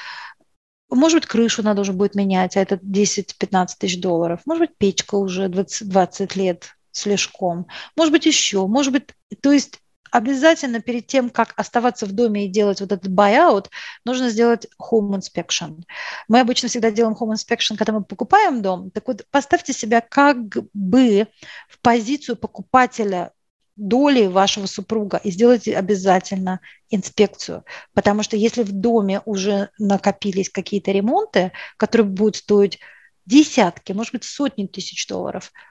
Может 0.89 1.21
быть, 1.21 1.27
крышу 1.27 1.63
надо 1.63 1.83
уже 1.83 1.93
будет 1.93 2.15
менять, 2.15 2.57
а 2.57 2.61
это 2.61 2.77
10-15 2.77 3.69
тысяч 3.79 4.01
долларов. 4.01 4.41
Может 4.47 4.61
быть, 4.61 4.77
печка 4.79 5.17
уже 5.17 5.49
20, 5.49 5.87
20 5.87 6.37
лет 6.37 6.77
слишком, 6.93 7.67
может 7.97 8.13
быть, 8.13 8.27
еще, 8.27 8.67
может 8.67 8.93
быть, 8.93 9.09
то 9.41 9.53
есть 9.53 9.81
обязательно 10.11 10.81
перед 10.81 11.07
тем, 11.07 11.31
как 11.31 11.55
оставаться 11.57 12.07
в 12.07 12.13
доме 12.13 12.47
и 12.47 12.49
делать 12.49 12.81
вот 12.81 12.93
этот 12.93 13.11
buyout, 13.11 13.67
нужно 14.05 14.31
сделать 14.31 14.67
home 14.81 15.19
inspection. 15.19 15.83
Мы 16.29 16.41
обычно 16.41 16.69
всегда 16.69 16.91
делаем 16.91 17.17
home 17.19 17.35
inspection, 17.35 17.77
когда 17.77 17.93
мы 17.93 18.05
покупаем 18.05 18.63
дом. 18.63 18.91
Так 18.91 19.07
вот, 19.07 19.25
поставьте 19.31 19.73
себя 19.73 20.01
как 20.01 20.39
бы 20.73 21.29
в 21.69 21.81
позицию 21.81 22.37
покупателя 22.37 23.33
доли 23.77 24.27
вашего 24.27 24.67
супруга 24.67 25.19
и 25.23 25.31
сделайте 25.31 25.77
обязательно 25.77 26.61
инспекцию. 26.91 27.65
Потому 27.95 28.23
что 28.23 28.37
если 28.37 28.63
в 28.63 28.73
доме 28.73 29.23
уже 29.25 29.71
накопились 29.79 30.51
какие-то 30.51 30.91
ремонты, 30.91 31.53
которые 31.77 32.07
будут 32.07 32.37
стоить 32.37 32.79
десятки, 33.25 33.93
может 33.93 34.13
быть, 34.13 34.25
сотни 34.25 34.67
тысяч 34.67 35.07
долларов– 35.07 35.53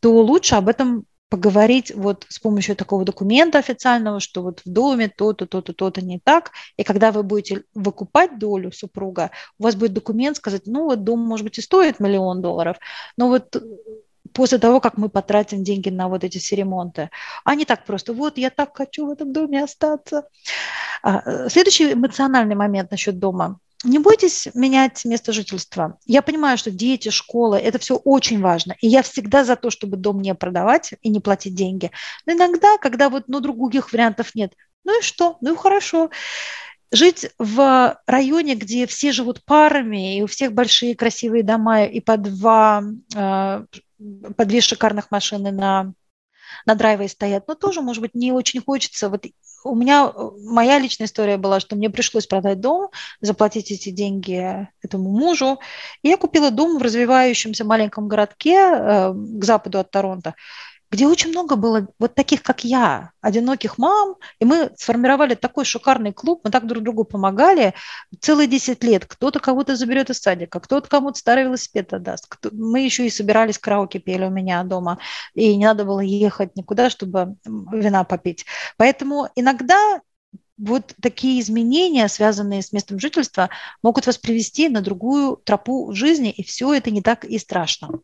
то 0.00 0.12
лучше 0.12 0.54
об 0.54 0.68
этом 0.68 1.06
поговорить 1.28 1.92
вот 1.94 2.24
с 2.28 2.38
помощью 2.38 2.76
такого 2.76 3.04
документа 3.04 3.58
официального, 3.58 4.20
что 4.20 4.42
вот 4.42 4.60
в 4.64 4.70
доме 4.70 5.08
то-то, 5.08 5.46
то-то, 5.46 5.72
то-то 5.72 6.00
не 6.00 6.20
так. 6.20 6.52
И 6.76 6.84
когда 6.84 7.10
вы 7.10 7.22
будете 7.22 7.64
выкупать 7.74 8.38
долю 8.38 8.70
супруга, 8.72 9.32
у 9.58 9.64
вас 9.64 9.74
будет 9.74 9.92
документ 9.92 10.36
сказать, 10.36 10.62
ну 10.66 10.84
вот 10.84 11.02
дом, 11.02 11.20
может 11.20 11.44
быть, 11.44 11.58
и 11.58 11.62
стоит 11.62 11.98
миллион 11.98 12.42
долларов, 12.42 12.76
но 13.16 13.28
вот 13.28 13.56
после 14.32 14.58
того, 14.58 14.80
как 14.80 14.98
мы 14.98 15.08
потратим 15.08 15.64
деньги 15.64 15.88
на 15.88 16.08
вот 16.08 16.22
эти 16.22 16.38
все 16.38 16.56
ремонты. 16.56 17.10
А 17.44 17.54
не 17.54 17.64
так 17.64 17.84
просто, 17.84 18.12
вот 18.12 18.38
я 18.38 18.50
так 18.50 18.76
хочу 18.76 19.06
в 19.06 19.10
этом 19.10 19.32
доме 19.32 19.64
остаться. 19.64 20.28
А, 21.02 21.48
следующий 21.48 21.92
эмоциональный 21.94 22.54
момент 22.54 22.90
насчет 22.90 23.18
дома 23.18 23.58
не 23.86 23.98
бойтесь 23.98 24.48
менять 24.54 25.04
место 25.04 25.32
жительства. 25.32 25.98
Я 26.04 26.22
понимаю, 26.22 26.58
что 26.58 26.70
дети, 26.70 27.08
школа, 27.08 27.56
это 27.56 27.78
все 27.78 27.96
очень 27.96 28.40
важно. 28.40 28.76
И 28.80 28.88
я 28.88 29.02
всегда 29.02 29.44
за 29.44 29.56
то, 29.56 29.70
чтобы 29.70 29.96
дом 29.96 30.20
не 30.20 30.34
продавать 30.34 30.94
и 31.02 31.08
не 31.08 31.20
платить 31.20 31.54
деньги. 31.54 31.90
Но 32.26 32.32
иногда, 32.32 32.78
когда 32.78 33.08
вот 33.08 33.24
ну, 33.28 33.40
других 33.40 33.92
вариантов 33.92 34.34
нет, 34.34 34.52
ну 34.84 34.98
и 34.98 35.02
что? 35.02 35.36
Ну 35.40 35.54
и 35.54 35.56
хорошо. 35.56 36.10
Жить 36.92 37.30
в 37.38 38.00
районе, 38.06 38.54
где 38.54 38.86
все 38.86 39.12
живут 39.12 39.44
парами, 39.44 40.18
и 40.18 40.22
у 40.22 40.26
всех 40.26 40.52
большие 40.52 40.94
красивые 40.94 41.42
дома, 41.42 41.84
и 41.84 42.00
по, 42.00 42.16
два, 42.16 42.82
э, 43.14 43.64
по 44.36 44.44
две 44.44 44.60
шикарных 44.60 45.10
машины 45.10 45.50
на 45.50 45.92
на 46.66 46.74
драйве 46.74 47.08
стоят, 47.08 47.46
но 47.48 47.54
тоже, 47.54 47.80
может 47.80 48.02
быть, 48.02 48.14
не 48.14 48.32
очень 48.32 48.60
хочется. 48.60 49.08
Вот 49.08 49.24
у 49.64 49.74
меня, 49.74 50.12
моя 50.44 50.78
личная 50.78 51.06
история 51.06 51.36
была, 51.36 51.60
что 51.60 51.76
мне 51.76 51.90
пришлось 51.90 52.26
продать 52.26 52.60
дом, 52.60 52.90
заплатить 53.20 53.70
эти 53.70 53.90
деньги 53.90 54.68
этому 54.82 55.10
мужу. 55.10 55.58
И 56.02 56.08
я 56.08 56.16
купила 56.16 56.50
дом 56.50 56.78
в 56.78 56.82
развивающемся 56.82 57.64
маленьком 57.64 58.08
городке 58.08 58.56
э, 58.56 59.12
к 59.12 59.44
западу 59.44 59.78
от 59.78 59.90
Торонто 59.90 60.34
где 60.90 61.06
очень 61.06 61.30
много 61.30 61.56
было 61.56 61.88
вот 61.98 62.14
таких, 62.14 62.42
как 62.42 62.64
я, 62.64 63.10
одиноких 63.20 63.78
мам, 63.78 64.16
и 64.38 64.44
мы 64.44 64.70
сформировали 64.76 65.34
такой 65.34 65.64
шикарный 65.64 66.12
клуб, 66.12 66.40
мы 66.44 66.50
так 66.50 66.66
друг 66.66 66.82
другу 66.82 67.04
помогали 67.04 67.74
целые 68.20 68.46
10 68.46 68.82
лет. 68.84 69.06
Кто-то 69.06 69.40
кого-то 69.40 69.76
заберет 69.76 70.10
из 70.10 70.20
садика, 70.20 70.60
кто-то 70.60 70.88
кому-то 70.88 71.18
старый 71.18 71.44
велосипед 71.44 71.92
отдаст. 71.92 72.26
Кто... 72.28 72.50
Мы 72.52 72.80
еще 72.80 73.06
и 73.06 73.10
собирались 73.10 73.58
караоке 73.58 73.98
пели 73.98 74.24
у 74.24 74.30
меня 74.30 74.62
дома, 74.64 74.98
и 75.34 75.56
не 75.56 75.64
надо 75.64 75.84
было 75.84 76.00
ехать 76.00 76.56
никуда, 76.56 76.90
чтобы 76.90 77.36
вина 77.44 78.04
попить. 78.04 78.46
Поэтому 78.76 79.28
иногда 79.34 80.00
вот 80.58 80.94
такие 81.02 81.40
изменения, 81.40 82.08
связанные 82.08 82.62
с 82.62 82.72
местом 82.72 82.98
жительства, 82.98 83.50
могут 83.82 84.06
вас 84.06 84.16
привести 84.18 84.68
на 84.68 84.80
другую 84.80 85.36
тропу 85.36 85.92
жизни, 85.92 86.30
и 86.30 86.42
все 86.42 86.72
это 86.72 86.90
не 86.90 87.02
так 87.02 87.24
и 87.24 87.38
страшно. 87.38 88.00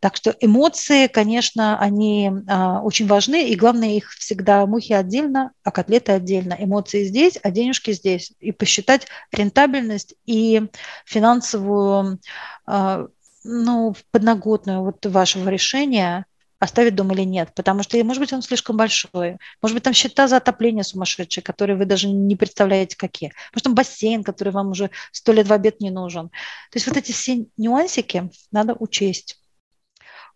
Так 0.00 0.16
что 0.16 0.34
эмоции, 0.40 1.06
конечно, 1.06 1.78
они 1.78 2.30
а, 2.48 2.82
очень 2.82 3.06
важны, 3.06 3.48
и 3.48 3.56
главное 3.56 3.96
их 3.96 4.10
всегда 4.12 4.66
мухи 4.66 4.92
отдельно, 4.92 5.52
а 5.62 5.70
котлеты 5.70 6.12
отдельно. 6.12 6.56
Эмоции 6.58 7.04
здесь, 7.04 7.38
а 7.42 7.50
денежки 7.50 7.92
здесь. 7.92 8.32
И 8.40 8.52
посчитать 8.52 9.06
рентабельность 9.32 10.14
и 10.26 10.62
финансовую, 11.06 12.20
а, 12.66 13.06
ну, 13.44 13.94
подноготную 14.10 14.82
вот 14.82 15.04
вашего 15.06 15.48
решения, 15.48 16.26
оставить 16.58 16.94
дом 16.94 17.12
или 17.12 17.22
нет, 17.22 17.52
потому 17.54 17.82
что, 17.82 18.02
может 18.02 18.20
быть, 18.20 18.32
он 18.32 18.42
слишком 18.42 18.76
большой, 18.76 19.36
может 19.60 19.74
быть, 19.74 19.84
там 19.84 19.92
счета 19.92 20.26
за 20.26 20.38
отопление 20.38 20.84
сумасшедшие, 20.84 21.44
которые 21.44 21.76
вы 21.76 21.84
даже 21.84 22.08
не 22.08 22.34
представляете 22.34 22.96
какие, 22.96 23.32
может, 23.52 23.64
там 23.64 23.74
бассейн, 23.74 24.24
который 24.24 24.52
вам 24.52 24.70
уже 24.70 24.90
сто 25.12 25.32
лет 25.32 25.46
в 25.46 25.52
обед 25.52 25.80
не 25.80 25.90
нужен. 25.90 26.28
То 26.28 26.76
есть 26.76 26.86
вот 26.86 26.96
эти 26.96 27.12
все 27.12 27.46
нюансики 27.56 28.30
надо 28.52 28.74
учесть. 28.78 29.38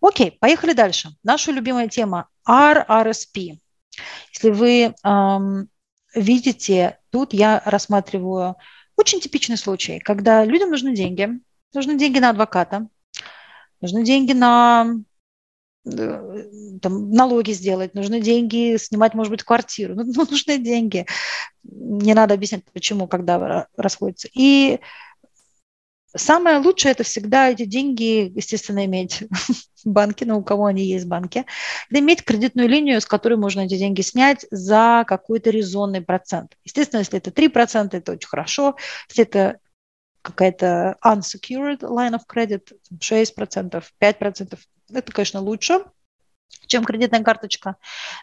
Окей, 0.01 0.33
поехали 0.41 0.73
дальше. 0.73 1.11
Наша 1.23 1.53
любимая 1.53 1.89
тема 1.89 2.29
RRSP. 2.49 3.59
Если 4.33 4.51
вы 4.51 4.95
эм, 5.05 5.69
видите, 6.15 6.99
тут 7.11 7.33
я 7.33 7.63
рассматриваю 7.65 8.57
очень 8.97 9.21
типичный 9.21 9.57
случай, 9.57 9.99
когда 9.99 10.45
людям 10.45 10.71
нужны 10.71 10.95
деньги, 10.95 11.29
нужны 11.75 11.99
деньги 11.99 12.19
на 12.19 12.31
адвоката, 12.31 12.89
нужны 13.81 14.05
деньги 14.05 14.33
на 14.33 14.95
э, 15.85 16.49
там, 16.81 17.11
налоги 17.11 17.53
сделать, 17.53 17.95
нужны 17.95 18.21
деньги 18.21 18.77
снимать, 18.77 19.15
может 19.15 19.31
быть, 19.31 19.43
квартиру, 19.43 19.95
ну, 19.95 20.05
нужны 20.31 20.59
деньги. 20.59 21.07
Не 21.63 22.15
надо 22.15 22.35
объяснять, 22.35 22.65
почему, 22.73 23.07
когда 23.07 23.69
расходятся. 23.77 24.29
И 24.33 24.81
Самое 26.17 26.59
лучшее– 26.59 26.93
это 26.93 27.05
всегда 27.05 27.51
эти 27.51 27.65
деньги, 27.65 28.33
естественно, 28.35 28.85
иметь 28.85 29.23
в 29.85 29.87
банке, 29.89 30.27
но 30.27 30.39
у 30.39 30.43
кого 30.43 30.67
они 30.67 30.85
есть 30.85 31.05
в 31.05 31.09
банке, 31.09 31.47
иметь 31.91 32.25
кредитную 32.25 32.69
линию, 32.69 33.01
с 33.01 33.07
которой 33.07 33.37
можно 33.37 33.61
эти 33.61 33.79
деньги 33.79 34.01
снять 34.01 34.45
за 34.51 35.05
какой-то 35.07 35.51
резонный 35.51 36.01
процент. 36.01 36.57
Естественно, 36.65 37.01
если 37.01 37.19
это 37.19 37.31
3%, 37.31 37.91
это 37.93 38.13
очень 38.13 38.29
хорошо. 38.29 38.77
Если 39.09 39.23
это 39.25 39.59
какая-то 40.23 40.97
unsecured 41.05 41.81
line 41.81 42.19
of 42.19 42.23
credit, 42.29 42.73
6%, 42.99 43.85
5%, 44.01 44.59
это, 44.93 45.13
конечно, 45.13 45.41
лучше, 45.41 45.85
чем 46.67 46.85
кредитная 46.85 47.23
карточка. 47.23 47.77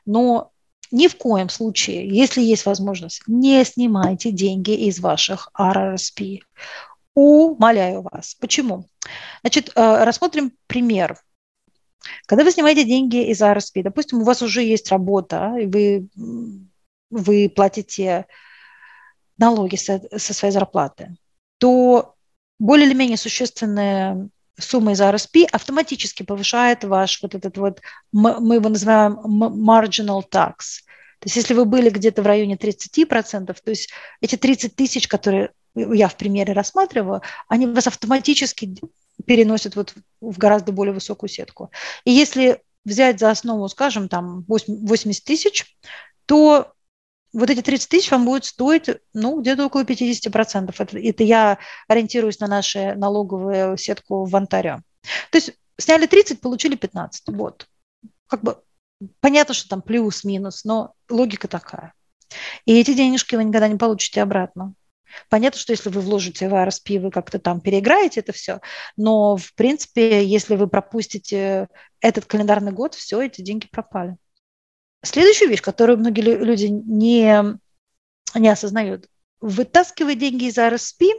Но 0.06 0.52
ни 0.92 1.08
в 1.08 1.18
коем 1.18 1.50
случае, 1.50 2.08
если 2.08 2.42
есть 2.42 2.66
возможность, 2.66 3.22
не 3.28 3.64
снимайте 3.66 4.32
деньги 4.32 4.72
из 4.72 5.00
ваших 5.00 5.50
RRSP. 5.58 6.40
Умоляю 7.20 8.04
вас. 8.04 8.36
Почему? 8.36 8.86
Значит, 9.42 9.72
э, 9.74 10.04
рассмотрим 10.04 10.52
пример. 10.68 11.20
Когда 12.28 12.44
вы 12.44 12.52
снимаете 12.52 12.84
деньги 12.84 13.32
из 13.32 13.42
RSP, 13.42 13.82
допустим, 13.82 14.22
у 14.22 14.24
вас 14.24 14.44
уже 14.44 14.62
есть 14.62 14.92
работа, 14.92 15.56
и 15.60 15.66
вы, 15.66 16.10
вы 17.10 17.50
платите 17.50 18.28
налоги 19.40 19.78
со, 19.78 20.00
со 20.16 20.32
своей 20.36 20.52
зарплаты, 20.52 21.18
то 21.58 22.14
более 22.60 22.86
или 22.86 22.94
менее 22.94 23.18
существенная 23.18 24.30
сумма 24.60 24.92
из 24.92 25.02
RSP 25.02 25.48
автоматически 25.52 26.22
повышает 26.22 26.84
ваш 26.84 27.24
вот 27.24 27.34
этот 27.34 27.58
вот, 27.58 27.82
мы 28.12 28.54
его 28.54 28.70
называем 28.70 29.14
marginal 29.68 30.22
tax. 30.22 30.84
То 31.20 31.26
есть 31.26 31.36
если 31.36 31.56
вы 31.56 31.66
были 31.66 31.90
где-то 31.90 32.22
в 32.22 32.28
районе 32.28 32.58
30%, 32.58 33.48
то 33.48 33.72
есть 33.72 33.90
эти 34.22 34.36
30 34.36 34.76
тысяч, 34.76 35.08
которые 35.08 35.50
я 35.78 36.08
в 36.08 36.18
примере 36.18 36.54
рассматриваю, 36.54 37.22
они 37.48 37.68
вас 37.68 37.88
автоматически 37.88 38.78
переносят 39.26 39.76
вот 39.76 39.94
в 40.22 40.38
гораздо 40.38 40.72
более 40.72 40.94
высокую 40.94 41.30
сетку. 41.30 41.72
И 42.06 42.12
если 42.12 42.62
взять 42.86 43.20
за 43.20 43.32
основу, 43.32 43.68
скажем, 43.68 44.10
там 44.10 44.46
80 44.48 45.24
тысяч, 45.24 45.78
то 46.26 46.74
вот 47.34 47.50
эти 47.50 47.62
30 47.62 47.90
тысяч 47.90 48.12
вам 48.12 48.26
будет 48.26 48.46
стоить, 48.46 48.90
ну, 49.14 49.42
где-то 49.42 49.66
около 49.66 49.84
50%. 49.84 50.74
Это, 50.78 50.98
это 50.98 51.24
я 51.24 51.58
ориентируюсь 51.88 52.40
на 52.40 52.48
нашу 52.48 52.98
налоговую 52.98 53.78
сетку 53.78 54.26
в 54.26 54.36
Онтарио. 54.36 54.82
То 55.32 55.38
есть 55.38 55.54
сняли 55.78 56.06
30, 56.06 56.42
получили 56.42 56.76
15. 56.76 57.24
Вот. 57.28 57.68
Как 58.28 58.42
бы 58.42 58.62
понятно, 59.20 59.54
что 59.54 59.70
там 59.70 59.82
плюс-минус, 59.82 60.64
но 60.64 60.94
логика 61.10 61.48
такая. 61.48 61.94
И 62.66 62.80
эти 62.80 62.94
денежки 62.94 63.36
вы 63.36 63.44
никогда 63.44 63.68
не 63.68 63.78
получите 63.78 64.22
обратно. 64.22 64.74
Понятно, 65.30 65.60
что 65.60 65.74
если 65.74 65.90
вы 65.90 66.02
вложите 66.02 66.50
в 66.50 66.54
RSP, 66.54 67.00
вы 67.00 67.12
как-то 67.12 67.40
там 67.40 67.62
переиграете 67.62 68.20
это 68.22 68.32
все, 68.32 68.62
но, 68.96 69.38
в 69.38 69.54
принципе, 69.56 70.26
если 70.26 70.56
вы 70.56 70.68
пропустите 70.68 71.68
этот 72.02 72.26
календарный 72.26 72.72
год, 72.72 72.96
все, 72.96 73.22
эти 73.22 73.42
деньги 73.42 73.68
пропали. 73.68 74.18
Следующая 75.04 75.48
вещь, 75.48 75.62
которую 75.62 76.00
многие 76.00 76.22
люди 76.22 76.66
не, 76.66 77.60
не 78.34 78.50
осознают. 78.50 79.08
Вытаскивая 79.40 80.16
деньги 80.16 80.46
из 80.46 80.58
RSP, 80.58 81.12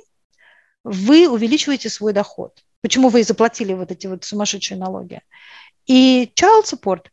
вы 0.85 1.29
увеличиваете 1.29 1.89
свой 1.89 2.13
доход. 2.13 2.65
Почему 2.81 3.09
вы 3.09 3.21
и 3.21 3.25
заплатили 3.25 3.73
вот 3.73 3.91
эти 3.91 4.07
вот 4.07 4.25
сумасшедшие 4.25 4.79
налоги. 4.79 5.21
И 5.87 6.33
child 6.35 6.65
support 6.65 7.07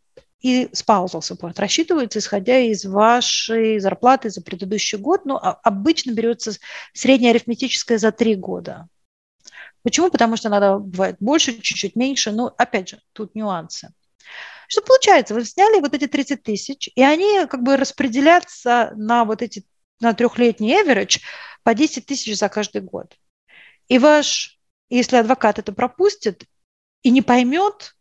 и 0.45 0.65
spousal 0.73 1.21
support 1.21 1.55
рассчитываются, 1.57 2.19
исходя 2.19 2.59
из 2.59 2.85
вашей 2.85 3.79
зарплаты 3.79 4.29
за 4.29 4.43
предыдущий 4.43 4.99
год. 4.99 5.21
А 5.25 5.59
обычно 5.63 6.11
берется 6.11 6.51
средняя 6.93 7.31
арифметическая 7.31 7.97
за 7.97 8.11
три 8.11 8.35
года. 8.35 8.87
Почему? 9.81 10.11
Потому 10.11 10.37
что 10.37 10.49
надо 10.49 10.77
бывает 10.77 11.15
больше, 11.19 11.59
чуть-чуть 11.59 11.95
меньше. 11.95 12.31
Но, 12.31 12.53
опять 12.59 12.89
же, 12.89 13.01
тут 13.13 13.33
нюансы. 13.33 13.89
Что 14.67 14.83
получается? 14.83 15.33
Вы 15.33 15.45
сняли 15.45 15.79
вот 15.79 15.95
эти 15.95 16.05
30 16.05 16.43
тысяч, 16.43 16.91
и 16.93 17.01
они 17.01 17.47
как 17.47 17.63
бы 17.63 17.75
распределятся 17.75 18.93
на 18.95 19.25
вот 19.25 19.41
эти, 19.41 19.65
на 19.99 20.13
трехлетний 20.13 20.79
average 20.79 21.21
по 21.63 21.73
10 21.73 22.05
тысяч 22.05 22.37
за 22.37 22.49
каждый 22.49 22.81
год. 22.81 23.17
И 23.87 23.97
ваш, 23.97 24.59
если 24.89 25.17
адвокат 25.17 25.57
это 25.57 25.73
пропустит 25.73 26.43
и 27.01 27.09
не 27.09 27.23
поймет, 27.23 27.95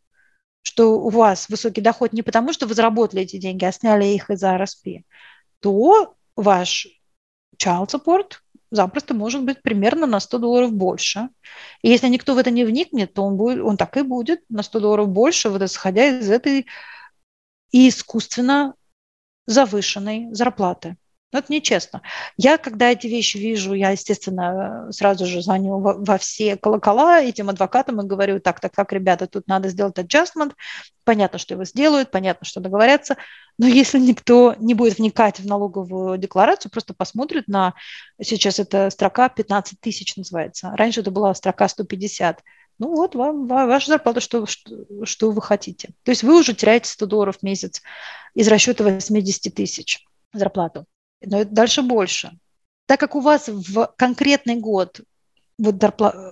что 0.64 0.98
у 0.98 1.10
вас 1.10 1.48
высокий 1.48 1.82
доход 1.82 2.12
не 2.12 2.22
потому, 2.22 2.52
что 2.52 2.66
вы 2.66 2.74
заработали 2.74 3.22
эти 3.22 3.36
деньги, 3.36 3.64
а 3.64 3.72
сняли 3.72 4.06
их 4.06 4.30
из 4.30 4.42
RSP, 4.42 5.04
то 5.60 6.16
ваш 6.36 6.88
child 7.56 7.90
support 7.90 8.38
запросто 8.70 9.14
может 9.14 9.44
быть 9.44 9.62
примерно 9.62 10.06
на 10.06 10.20
100 10.20 10.38
долларов 10.38 10.72
больше. 10.72 11.28
И 11.82 11.90
если 11.90 12.08
никто 12.08 12.34
в 12.34 12.38
это 12.38 12.50
не 12.50 12.64
вникнет, 12.64 13.12
то 13.12 13.22
он, 13.22 13.36
будет, 13.36 13.62
он 13.62 13.76
так 13.76 13.96
и 13.98 14.02
будет 14.02 14.40
на 14.48 14.62
100 14.62 14.80
долларов 14.80 15.08
больше, 15.08 15.50
вот 15.50 15.62
исходя 15.62 16.18
из 16.18 16.30
этой 16.30 16.66
искусственно 17.70 18.74
завышенной 19.46 20.28
зарплаты. 20.32 20.96
Но 21.34 21.40
это 21.40 21.52
нечестно. 21.52 22.00
Я, 22.36 22.58
когда 22.58 22.92
эти 22.92 23.08
вещи 23.08 23.38
вижу, 23.38 23.74
я, 23.74 23.90
естественно, 23.90 24.86
сразу 24.92 25.26
же 25.26 25.42
звоню 25.42 25.80
во, 25.80 25.94
во 25.94 26.16
все 26.16 26.56
колокола 26.56 27.20
этим 27.20 27.48
адвокатам 27.48 28.00
и 28.00 28.06
говорю, 28.06 28.38
так, 28.38 28.60
так, 28.60 28.72
так, 28.72 28.92
ребята, 28.92 29.26
тут 29.26 29.48
надо 29.48 29.68
сделать 29.68 29.98
adjustment. 29.98 30.52
Понятно, 31.02 31.40
что 31.40 31.54
его 31.54 31.64
сделают, 31.64 32.12
понятно, 32.12 32.46
что 32.46 32.60
договорятся. 32.60 33.16
Но 33.58 33.66
если 33.66 33.98
никто 33.98 34.54
не 34.60 34.74
будет 34.74 34.98
вникать 34.98 35.40
в 35.40 35.46
налоговую 35.46 36.18
декларацию, 36.18 36.70
просто 36.70 36.94
посмотрит 36.94 37.48
на... 37.48 37.74
Сейчас 38.22 38.60
эта 38.60 38.88
строка 38.90 39.28
15 39.28 39.80
тысяч 39.80 40.14
называется. 40.14 40.70
Раньше 40.76 41.00
это 41.00 41.10
была 41.10 41.34
строка 41.34 41.66
150 41.66 42.42
ну 42.78 42.94
вот 42.94 43.14
вам 43.14 43.46
ваша 43.46 43.88
зарплата, 43.88 44.20
что, 44.20 44.46
что, 44.46 44.84
что 45.04 45.30
вы 45.30 45.40
хотите. 45.40 45.90
То 46.02 46.10
есть 46.10 46.24
вы 46.24 46.38
уже 46.38 46.54
теряете 46.54 46.90
100 46.90 47.06
долларов 47.06 47.38
в 47.38 47.42
месяц 47.44 47.82
из 48.34 48.48
расчета 48.48 48.82
80 48.82 49.54
тысяч 49.54 50.04
зарплату 50.32 50.84
но 51.26 51.44
дальше 51.44 51.82
больше. 51.82 52.32
Так 52.86 53.00
как 53.00 53.14
у 53.14 53.20
вас 53.20 53.48
в 53.48 53.94
конкретный 53.96 54.56
год 54.56 55.00
вот 55.58 55.76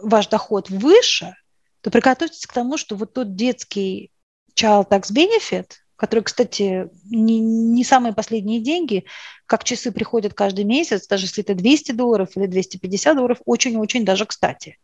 ваш 0.02 0.26
доход 0.28 0.68
выше, 0.70 1.34
то 1.80 1.90
приготовьтесь 1.90 2.46
к 2.46 2.52
тому, 2.52 2.76
что 2.76 2.96
вот 2.96 3.14
тот 3.14 3.34
детский 3.34 4.10
child 4.54 4.88
tax 4.88 5.12
benefit, 5.12 5.66
который, 5.96 6.24
кстати, 6.24 6.90
не, 7.04 7.38
не 7.40 7.84
самые 7.84 8.12
последние 8.12 8.60
деньги, 8.60 9.04
как 9.46 9.64
часы 9.64 9.92
приходят 9.92 10.34
каждый 10.34 10.64
месяц, 10.64 11.06
даже 11.06 11.26
если 11.26 11.44
это 11.44 11.54
200 11.54 11.92
долларов 11.92 12.30
или 12.36 12.46
250 12.46 13.16
долларов, 13.16 13.38
очень-очень 13.44 14.04
даже 14.04 14.26
кстати. 14.26 14.78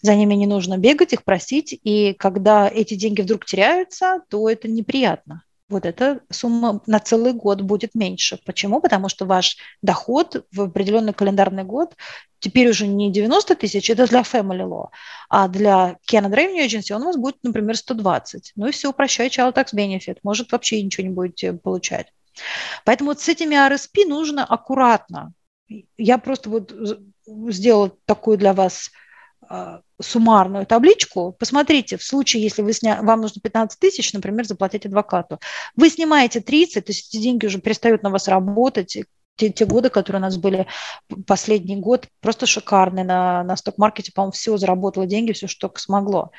За 0.00 0.14
ними 0.14 0.34
не 0.34 0.46
нужно 0.46 0.78
бегать, 0.78 1.12
их 1.12 1.22
просить, 1.22 1.78
и 1.84 2.14
когда 2.14 2.68
эти 2.68 2.94
деньги 2.94 3.20
вдруг 3.20 3.44
теряются, 3.44 4.22
то 4.28 4.48
это 4.48 4.68
неприятно 4.68 5.44
вот 5.72 5.86
эта 5.86 6.20
сумма 6.30 6.80
на 6.86 7.00
целый 7.00 7.32
год 7.32 7.62
будет 7.62 7.94
меньше. 7.94 8.38
Почему? 8.46 8.80
Потому 8.80 9.08
что 9.08 9.26
ваш 9.26 9.56
доход 9.82 10.46
в 10.52 10.62
определенный 10.62 11.12
календарный 11.12 11.64
год 11.64 11.96
теперь 12.38 12.68
уже 12.68 12.86
не 12.86 13.10
90 13.10 13.56
тысяч, 13.56 13.90
это 13.90 14.06
для 14.06 14.22
Family 14.22 14.66
Law, 14.66 14.88
а 15.28 15.48
для 15.48 15.96
Canada 16.10 16.34
Revenue 16.34 16.66
Agency 16.66 16.92
он 16.92 17.02
у 17.02 17.06
вас 17.06 17.16
будет, 17.16 17.36
например, 17.42 17.76
120. 17.76 18.52
Ну 18.56 18.66
и 18.66 18.72
все, 18.72 18.92
прощай, 18.92 19.28
Child 19.28 19.54
Tax 19.54 19.74
Benefit. 19.74 20.18
Может, 20.22 20.52
вообще 20.52 20.82
ничего 20.82 21.06
не 21.06 21.12
будете 21.12 21.52
получать. 21.52 22.12
Поэтому 22.84 23.10
вот 23.10 23.20
с 23.20 23.28
этими 23.28 23.54
RSP 23.54 24.06
нужно 24.06 24.44
аккуратно. 24.44 25.32
Я 25.96 26.18
просто 26.18 26.50
вот 26.50 26.74
сделала 27.48 27.92
такую 28.04 28.38
для 28.38 28.52
вас 28.52 28.90
суммарную 30.00 30.66
табличку, 30.66 31.34
посмотрите, 31.38 31.96
в 31.96 32.02
случае, 32.02 32.42
если 32.42 32.62
вы 32.62 32.72
сня... 32.72 33.00
вам 33.02 33.20
нужно 33.20 33.40
15 33.40 33.78
тысяч, 33.78 34.12
например, 34.12 34.46
заплатить 34.46 34.86
адвокату, 34.86 35.38
вы 35.76 35.90
снимаете 35.90 36.40
30, 36.40 36.84
то 36.84 36.90
есть 36.90 37.08
эти 37.08 37.22
деньги 37.22 37.46
уже 37.46 37.60
перестают 37.60 38.02
на 38.02 38.10
вас 38.10 38.28
работать, 38.28 38.96
те, 39.36 39.50
те 39.50 39.64
годы, 39.64 39.88
которые 39.90 40.20
у 40.20 40.22
нас 40.22 40.36
были, 40.36 40.66
последний 41.26 41.76
год, 41.76 42.08
просто 42.20 42.46
шикарный 42.46 43.04
на, 43.04 43.42
на 43.44 43.56
сток-маркете, 43.56 44.12
по-моему, 44.12 44.32
все 44.32 44.56
заработало 44.56 45.06
деньги, 45.06 45.32
все, 45.32 45.46
что 45.46 45.72
смогло. 45.76 46.32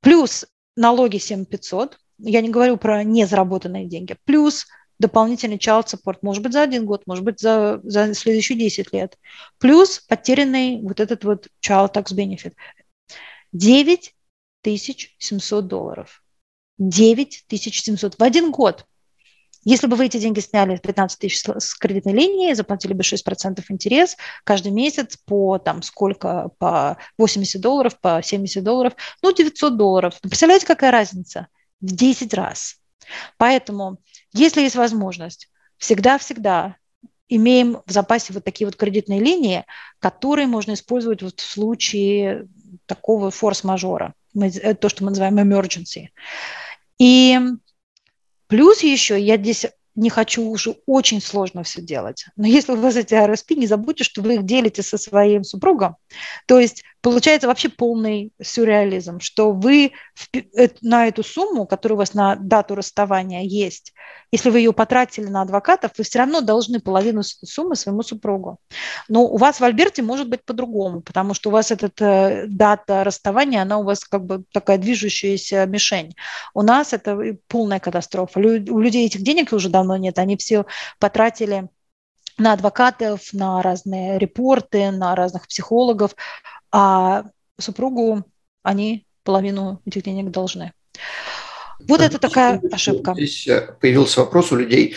Плюс 0.00 0.46
налоги 0.76 1.18
7500, 1.18 1.98
я 2.18 2.40
не 2.40 2.50
говорю 2.50 2.76
про 2.76 3.04
незаработанные 3.04 3.86
деньги, 3.86 4.16
плюс 4.24 4.66
дополнительный 5.00 5.56
child 5.56 5.86
support, 5.86 6.18
может 6.22 6.40
быть, 6.42 6.52
за 6.52 6.62
один 6.62 6.86
год, 6.86 7.02
может 7.06 7.24
быть, 7.24 7.40
за, 7.40 7.80
за 7.82 8.14
следующие 8.14 8.56
10 8.58 8.92
лет. 8.92 9.18
Плюс 9.58 9.98
потерянный 9.98 10.80
вот 10.82 11.00
этот 11.00 11.24
вот 11.24 11.48
child 11.66 11.94
tax 11.94 12.14
benefit. 12.14 12.52
9700 13.52 15.66
долларов. 15.66 16.22
9700 16.78 18.18
в 18.18 18.22
один 18.22 18.52
год. 18.52 18.86
Если 19.64 19.86
бы 19.86 19.96
вы 19.96 20.06
эти 20.06 20.18
деньги 20.18 20.40
сняли 20.40 20.78
15 20.78 21.18
тысяч 21.18 21.44
с 21.44 21.74
кредитной 21.74 22.14
линии, 22.14 22.54
заплатили 22.54 22.94
бы 22.94 23.02
6% 23.02 23.62
интерес 23.68 24.16
каждый 24.44 24.72
месяц 24.72 25.18
по 25.26 25.58
там 25.58 25.82
сколько, 25.82 26.48
по 26.58 26.96
80 27.18 27.60
долларов, 27.60 28.00
по 28.00 28.22
70 28.22 28.64
долларов, 28.64 28.94
ну 29.22 29.34
900 29.34 29.76
долларов. 29.76 30.18
Представляете, 30.22 30.64
какая 30.66 30.90
разница? 30.90 31.48
В 31.80 31.94
10 31.94 32.32
раз. 32.32 32.80
Поэтому 33.36 33.98
если 34.32 34.62
есть 34.62 34.76
возможность, 34.76 35.48
всегда-всегда 35.78 36.76
имеем 37.28 37.78
в 37.86 37.92
запасе 37.92 38.32
вот 38.32 38.44
такие 38.44 38.66
вот 38.66 38.76
кредитные 38.76 39.20
линии, 39.20 39.64
которые 39.98 40.46
можно 40.46 40.74
использовать 40.74 41.22
вот 41.22 41.40
в 41.40 41.44
случае 41.44 42.48
такого 42.86 43.30
форс-мажора, 43.30 44.14
то, 44.80 44.88
что 44.88 45.04
мы 45.04 45.10
называем 45.10 45.38
emergency. 45.38 46.08
И 46.98 47.38
плюс 48.48 48.82
еще 48.82 49.18
я 49.20 49.36
здесь 49.36 49.66
не 49.94 50.10
хочу 50.10 50.44
уже 50.44 50.76
очень 50.86 51.20
сложно 51.20 51.62
все 51.62 51.82
делать. 51.82 52.26
Но 52.36 52.46
если 52.46 52.72
у 52.72 52.76
вас 52.76 52.96
эти 52.96 53.14
RSP, 53.14 53.56
не 53.56 53.66
забудьте, 53.66 54.04
что 54.04 54.22
вы 54.22 54.36
их 54.36 54.44
делите 54.44 54.82
со 54.82 54.98
своим 54.98 55.44
супругом. 55.44 55.96
То 56.46 56.58
есть 56.58 56.84
получается 57.00 57.48
вообще 57.48 57.68
полный 57.68 58.32
сюрреализм, 58.42 59.20
что 59.20 59.52
вы 59.52 59.92
э, 60.32 60.68
на 60.82 61.06
эту 61.06 61.22
сумму, 61.22 61.66
которая 61.66 61.96
у 61.96 61.98
вас 61.98 62.14
на 62.14 62.36
дату 62.36 62.74
расставания 62.74 63.42
есть, 63.42 63.92
если 64.32 64.50
вы 64.50 64.58
ее 64.58 64.72
потратили 64.72 65.26
на 65.26 65.42
адвокатов, 65.42 65.92
вы 65.96 66.04
все 66.04 66.20
равно 66.20 66.40
должны 66.40 66.80
половину 66.80 67.22
суммы 67.22 67.74
своему 67.74 68.02
супругу. 68.02 68.58
Но 69.08 69.24
у 69.24 69.36
вас 69.36 69.60
в 69.60 69.64
Альберте 69.64 70.02
может 70.02 70.28
быть 70.28 70.44
по-другому, 70.44 71.00
потому 71.00 71.34
что 71.34 71.48
у 71.48 71.52
вас 71.52 71.70
эта 71.70 71.90
э, 71.98 72.46
дата 72.46 73.02
расставания, 73.02 73.62
она 73.62 73.78
у 73.78 73.84
вас 73.84 74.04
как 74.04 74.24
бы 74.24 74.44
такая 74.52 74.78
движущаяся 74.78 75.66
мишень. 75.66 76.14
У 76.54 76.62
нас 76.62 76.92
это 76.92 77.18
полная 77.48 77.80
катастрофа. 77.80 78.38
У 78.38 78.78
людей 78.78 79.06
этих 79.06 79.22
денег 79.22 79.52
уже 79.52 79.68
давно 79.68 79.96
нет, 79.96 80.18
они 80.18 80.36
все 80.36 80.66
потратили 80.98 81.68
на 82.38 82.54
адвокатов, 82.54 83.32
на 83.32 83.62
разные 83.62 84.18
репорты, 84.18 84.90
на 84.90 85.14
разных 85.14 85.46
психологов, 85.46 86.14
а 86.72 87.24
супругу 87.58 88.24
они 88.62 89.06
половину 89.24 89.80
этих 89.86 90.02
денег 90.02 90.30
должны. 90.30 90.72
Вот 91.88 92.00
это 92.00 92.18
такая 92.18 92.60
ошибка. 92.70 93.14
Здесь 93.14 93.46
э, 93.48 93.74
появился 93.80 94.20
вопрос 94.20 94.52
у 94.52 94.56
людей. 94.56 94.96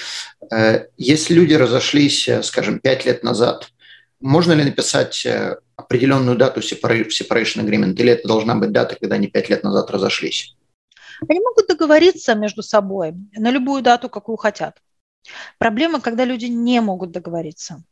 Э, 0.52 0.88
если 0.98 1.34
люди 1.34 1.54
разошлись, 1.54 2.28
э, 2.28 2.44
скажем, 2.44 2.80
пять 2.80 3.06
лет 3.06 3.24
назад, 3.24 3.70
можно 4.20 4.54
ли 4.54 4.64
написать 4.64 5.28
определенную 5.76 6.38
дату 6.38 6.62
separation 6.62 7.66
agreement, 7.66 7.94
или 7.96 8.12
это 8.12 8.28
должна 8.28 8.56
быть 8.56 8.72
дата, 8.72 8.96
когда 8.96 9.16
они 9.16 9.28
пять 9.28 9.50
лет 9.50 9.64
назад 9.64 9.90
разошлись? 9.92 10.56
Они 11.28 11.40
могут 11.40 11.68
договориться 11.68 12.36
между 12.36 12.64
собой 12.64 13.14
на 13.34 13.50
любую 13.50 13.82
дату, 13.82 14.10
какую 14.10 14.38
хотят. 14.38 14.78
Проблема, 15.58 16.02
когда 16.02 16.26
люди 16.26 16.46
не 16.46 16.82
могут 16.82 17.12
договориться. 17.12 17.84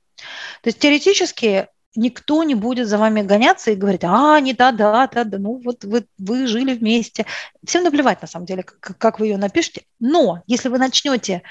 То 0.62 0.68
есть 0.68 0.80
теоретически 0.80 1.68
никто 1.96 2.44
не 2.44 2.56
будет 2.56 2.88
за 2.88 2.98
вами 2.98 3.22
гоняться 3.22 3.72
и 3.72 3.76
говорить, 3.76 4.04
а, 4.04 4.40
не 4.40 4.54
та 4.54 4.72
дата, 4.72 5.26
да, 5.26 5.38
ну 5.38 5.62
вот 5.64 5.84
вы, 5.84 6.06
вы 6.18 6.48
жили 6.48 6.74
вместе. 6.74 7.26
Всем 7.66 7.84
наплевать, 7.84 8.22
на 8.22 8.28
самом 8.28 8.46
деле, 8.46 8.64
как, 8.64 8.98
как 8.98 9.20
вы 9.20 9.28
ее 9.28 9.38
напишете. 9.38 9.84
Но 10.00 10.44
если 10.48 10.70
вы 10.70 10.78
начнете 10.78 11.44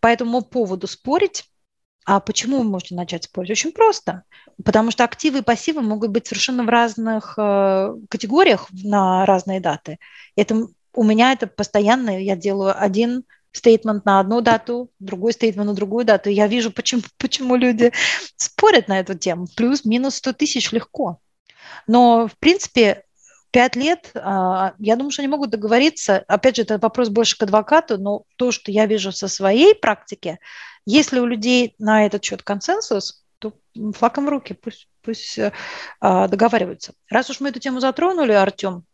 по 0.00 0.08
этому 0.08 0.42
поводу 0.42 0.86
спорить, 0.86 1.44
а 2.04 2.20
почему 2.20 2.58
вы 2.58 2.64
можете 2.64 2.94
начать 2.94 3.24
спорить? 3.24 3.50
Очень 3.50 3.72
просто. 3.72 4.24
Потому 4.64 4.90
что 4.90 5.04
активы 5.04 5.38
и 5.38 5.42
пассивы 5.42 5.82
могут 5.82 6.10
быть 6.10 6.26
совершенно 6.26 6.64
в 6.64 6.68
разных 6.68 7.34
э, 7.38 7.94
категориях 8.08 8.66
на 8.72 9.24
разные 9.24 9.60
даты. 9.60 9.98
Это, 10.34 10.66
у 10.94 11.04
меня 11.04 11.32
это 11.32 11.46
постоянно, 11.46 12.20
я 12.20 12.34
делаю 12.34 12.74
один 12.76 13.24
стейтмент 13.52 14.04
на 14.04 14.20
одну 14.20 14.40
дату, 14.40 14.90
другой 14.98 15.32
стейтмент 15.32 15.68
на 15.68 15.74
другую 15.74 16.04
дату. 16.04 16.30
Я 16.30 16.46
вижу, 16.46 16.72
почему, 16.72 17.02
почему 17.18 17.56
люди 17.56 17.92
спорят 18.36 18.88
на 18.88 19.00
эту 19.00 19.14
тему. 19.14 19.46
Плюс-минус 19.56 20.16
100 20.16 20.32
тысяч 20.32 20.72
легко. 20.72 21.20
Но, 21.86 22.28
в 22.28 22.36
принципе, 22.38 23.04
пять 23.50 23.76
лет, 23.76 24.10
а, 24.14 24.74
я 24.78 24.96
думаю, 24.96 25.12
что 25.12 25.22
они 25.22 25.28
могут 25.28 25.50
договориться. 25.50 26.24
Опять 26.26 26.56
же, 26.56 26.62
это 26.62 26.78
вопрос 26.78 27.10
больше 27.10 27.36
к 27.36 27.42
адвокату, 27.42 27.98
но 27.98 28.24
то, 28.36 28.50
что 28.50 28.72
я 28.72 28.86
вижу 28.86 29.12
со 29.12 29.28
своей 29.28 29.74
практики, 29.74 30.38
если 30.86 31.20
у 31.20 31.26
людей 31.26 31.74
на 31.78 32.06
этот 32.06 32.24
счет 32.24 32.42
консенсус, 32.42 33.24
то 33.38 33.52
флаком 33.94 34.26
в 34.26 34.28
руки, 34.30 34.54
пусть, 34.54 34.88
пусть 35.02 35.38
а, 36.00 36.28
договариваются. 36.28 36.94
Раз 37.10 37.28
уж 37.30 37.40
мы 37.40 37.50
эту 37.50 37.60
тему 37.60 37.80
затронули, 37.80 38.32
Артем, 38.32 38.84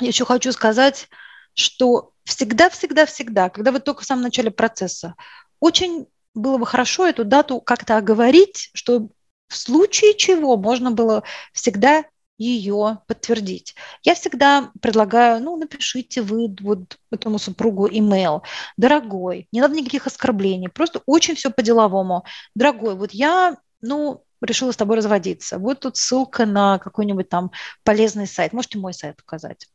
еще 0.00 0.24
хочу 0.24 0.52
сказать, 0.52 1.08
что 1.54 2.12
всегда-всегда-всегда, 2.28 3.48
когда 3.48 3.72
вы 3.72 3.80
только 3.80 4.02
в 4.02 4.04
самом 4.04 4.22
начале 4.22 4.50
процесса, 4.50 5.14
очень 5.60 6.06
было 6.34 6.58
бы 6.58 6.66
хорошо 6.66 7.06
эту 7.06 7.24
дату 7.24 7.60
как-то 7.60 7.96
оговорить, 7.96 8.70
что 8.74 9.08
в 9.48 9.56
случае 9.56 10.14
чего 10.14 10.58
можно 10.58 10.90
было 10.90 11.22
всегда 11.54 12.04
ее 12.36 12.98
подтвердить. 13.08 13.74
Я 14.02 14.14
всегда 14.14 14.70
предлагаю, 14.80 15.42
ну, 15.42 15.56
напишите 15.56 16.20
вы 16.20 16.54
вот 16.60 16.98
этому 17.10 17.38
супругу 17.38 17.88
имейл. 17.88 18.42
Дорогой, 18.76 19.48
не 19.50 19.62
надо 19.62 19.74
никаких 19.74 20.06
оскорблений, 20.06 20.68
просто 20.68 21.00
очень 21.06 21.34
все 21.34 21.50
по-деловому. 21.50 22.24
Дорогой, 22.54 22.94
вот 22.94 23.12
я, 23.12 23.56
ну, 23.80 24.22
решила 24.42 24.70
с 24.70 24.76
тобой 24.76 24.98
разводиться. 24.98 25.58
Вот 25.58 25.80
тут 25.80 25.96
ссылка 25.96 26.44
на 26.44 26.78
какой-нибудь 26.78 27.30
там 27.30 27.50
полезный 27.84 28.26
сайт. 28.26 28.52
Можете 28.52 28.78
мой 28.78 28.92
сайт 28.92 29.18
указать. 29.22 29.66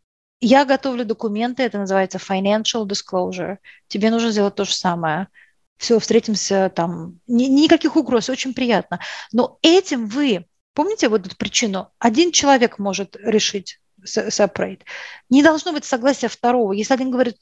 Я 0.46 0.66
готовлю 0.66 1.06
документы, 1.06 1.64
это 1.64 1.78
называется 1.78 2.18
financial 2.18 2.86
disclosure. 2.86 3.60
Тебе 3.88 4.12
нужно 4.12 4.30
сделать 4.30 4.56
то 4.56 4.66
же 4.66 4.74
самое. 4.74 5.30
Все, 5.78 6.00
встретимся 6.00 6.70
там. 6.76 7.22
Ни, 7.28 7.46
никаких 7.46 7.96
угроз, 7.96 8.30
очень 8.30 8.54
приятно. 8.54 9.00
Но 9.32 9.58
этим 9.62 10.06
вы, 10.06 10.46
помните 10.74 11.08
вот 11.08 11.26
эту 11.26 11.38
причину, 11.38 11.94
один 11.98 12.34
человек 12.34 12.78
может 12.78 13.16
решить 13.16 13.80
separate. 14.04 14.82
Не 15.30 15.44
должно 15.44 15.72
быть 15.72 15.86
согласия 15.86 16.28
второго. 16.28 16.74
Если 16.74 16.94
один 16.94 17.10
говорит 17.10 17.38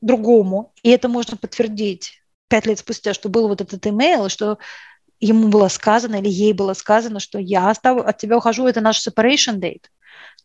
другому, 0.00 0.72
и 0.82 0.90
это 0.90 1.06
можно 1.06 1.36
подтвердить 1.36 2.20
пять 2.48 2.66
лет 2.66 2.80
спустя, 2.80 3.14
что 3.14 3.28
был 3.28 3.46
вот 3.46 3.60
этот 3.60 3.86
имейл, 3.86 4.28
что 4.28 4.58
ему 5.20 5.50
было 5.50 5.68
сказано 5.68 6.16
или 6.16 6.28
ей 6.28 6.52
было 6.52 6.74
сказано, 6.74 7.20
что 7.20 7.38
я 7.38 7.70
от 7.70 8.18
тебя 8.18 8.38
ухожу, 8.38 8.66
это 8.66 8.80
наш 8.80 9.06
separation 9.06 9.60
date 9.60 9.84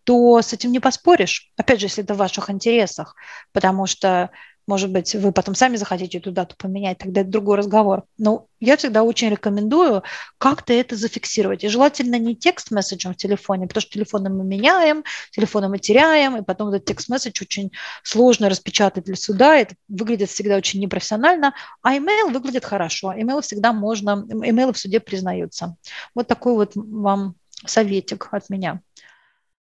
то 0.06 0.42
с 0.42 0.54
этим 0.54 0.72
не 0.72 0.80
поспоришь. 0.80 1.52
Опять 1.58 1.80
же, 1.82 1.88
если 1.88 2.04
это 2.04 2.14
в 2.14 2.18
ваших 2.18 2.52
интересах, 2.52 3.16
потому 3.52 3.88
что, 3.88 4.30
может 4.68 4.92
быть, 4.92 5.16
вы 5.16 5.32
потом 5.32 5.56
сами 5.56 5.78
захотите 5.78 6.20
эту 6.20 6.32
дату 6.32 6.56
поменять, 6.60 7.00
тогда 7.00 7.22
это 7.22 7.32
другой 7.32 7.58
разговор. 7.58 8.04
Но 8.20 8.46
я 8.60 8.78
всегда 8.78 9.02
очень 9.02 9.30
рекомендую 9.30 10.04
как-то 10.38 10.74
это 10.74 10.96
зафиксировать. 10.96 11.64
И 11.64 11.70
желательно 11.70 12.20
не 12.20 12.36
текст-месседжем 12.36 13.14
в 13.14 13.18
телефоне, 13.18 13.66
потому 13.66 13.82
что 13.82 13.94
телефоны 13.94 14.30
мы 14.30 14.44
меняем, 14.44 15.04
телефоны 15.32 15.70
мы 15.70 15.80
теряем, 15.80 16.38
и 16.38 16.44
потом 16.44 16.70
этот 16.70 16.86
текст-месседж 16.86 17.42
очень 17.42 17.72
сложно 18.04 18.48
распечатать 18.48 19.06
для 19.06 19.16
суда, 19.16 19.56
это 19.56 19.74
выглядит 19.88 20.30
всегда 20.30 20.56
очень 20.56 20.82
непрофессионально, 20.82 21.56
а 21.82 21.96
email 21.96 22.32
выглядит 22.32 22.64
хорошо. 22.64 23.12
Email 23.12 23.42
всегда 23.42 23.74
можно, 23.74 24.24
email 24.30 24.72
в 24.72 24.78
суде 24.78 25.00
признаются. 25.00 25.76
Вот 26.14 26.28
такой 26.28 26.54
вот 26.54 26.74
вам 26.76 27.36
советик 27.66 28.30
от 28.32 28.52
меня. 28.52 28.82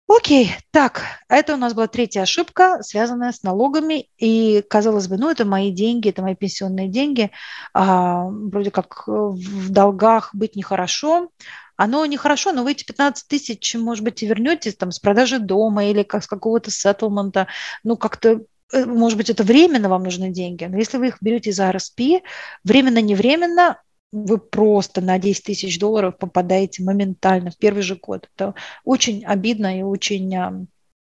Окей, 0.07 0.53
так, 0.71 1.03
это 1.29 1.55
у 1.55 1.57
нас 1.57 1.73
была 1.73 1.87
третья 1.87 2.23
ошибка, 2.23 2.83
связанная 2.83 3.33
с 3.33 3.43
налогами. 3.43 4.11
И, 4.19 4.63
казалось 4.69 5.09
бы, 5.09 5.17
ну, 5.17 5.31
это 5.31 5.47
мои 5.47 5.71
деньги, 5.71 6.11
это 6.11 6.21
мои 6.21 6.35
пенсионные 6.35 6.89
деньги. 6.89 7.31
А, 7.73 8.25
вроде 8.29 8.71
как 8.71 9.05
в 9.07 9.71
долгах 9.71 10.35
быть 10.35 10.57
нехорошо. 10.57 11.31
Оно 11.77 12.05
нехорошо, 12.05 12.53
но 12.53 12.65
вы 12.65 12.73
эти 12.73 12.85
15 12.85 13.27
тысяч, 13.29 13.75
может 13.77 14.05
быть, 14.05 14.23
и 14.23 14.27
вернете 14.27 14.73
там, 14.73 14.93
с 14.93 14.99
продажи 14.99 15.39
дома 15.39 15.87
или 15.87 16.03
как 16.03 16.23
с 16.23 16.27
какого-то 16.27 16.71
сеттлмента. 16.71 17.49
Ну, 17.83 17.97
как-то 17.97 18.43
э, 18.73 18.85
может 18.85 19.17
быть, 19.17 19.31
это 19.31 19.43
временно 19.43 19.89
вам 19.89 20.05
нужны 20.05 20.31
деньги, 20.31 20.65
но 20.65 20.77
если 20.77 20.99
вы 20.99 21.09
их 21.09 21.17
берете 21.23 21.51
за 21.53 21.71
RSP, 21.71 22.21
временно-невременно, 22.63 23.81
вы 24.15 24.39
просто 24.39 25.01
на 25.01 25.19
10 25.19 25.43
тысяч 25.43 25.79
долларов 25.79 26.17
попадаете 26.17 26.85
моментально 26.85 27.51
в 27.51 27.59
первый 27.59 27.83
же 27.83 27.97
год. 27.97 28.29
Это 28.35 28.55
очень 28.85 29.25
обидно 29.25 29.77
и 29.77 29.83
очень, 29.83 30.35
а, 30.37 30.65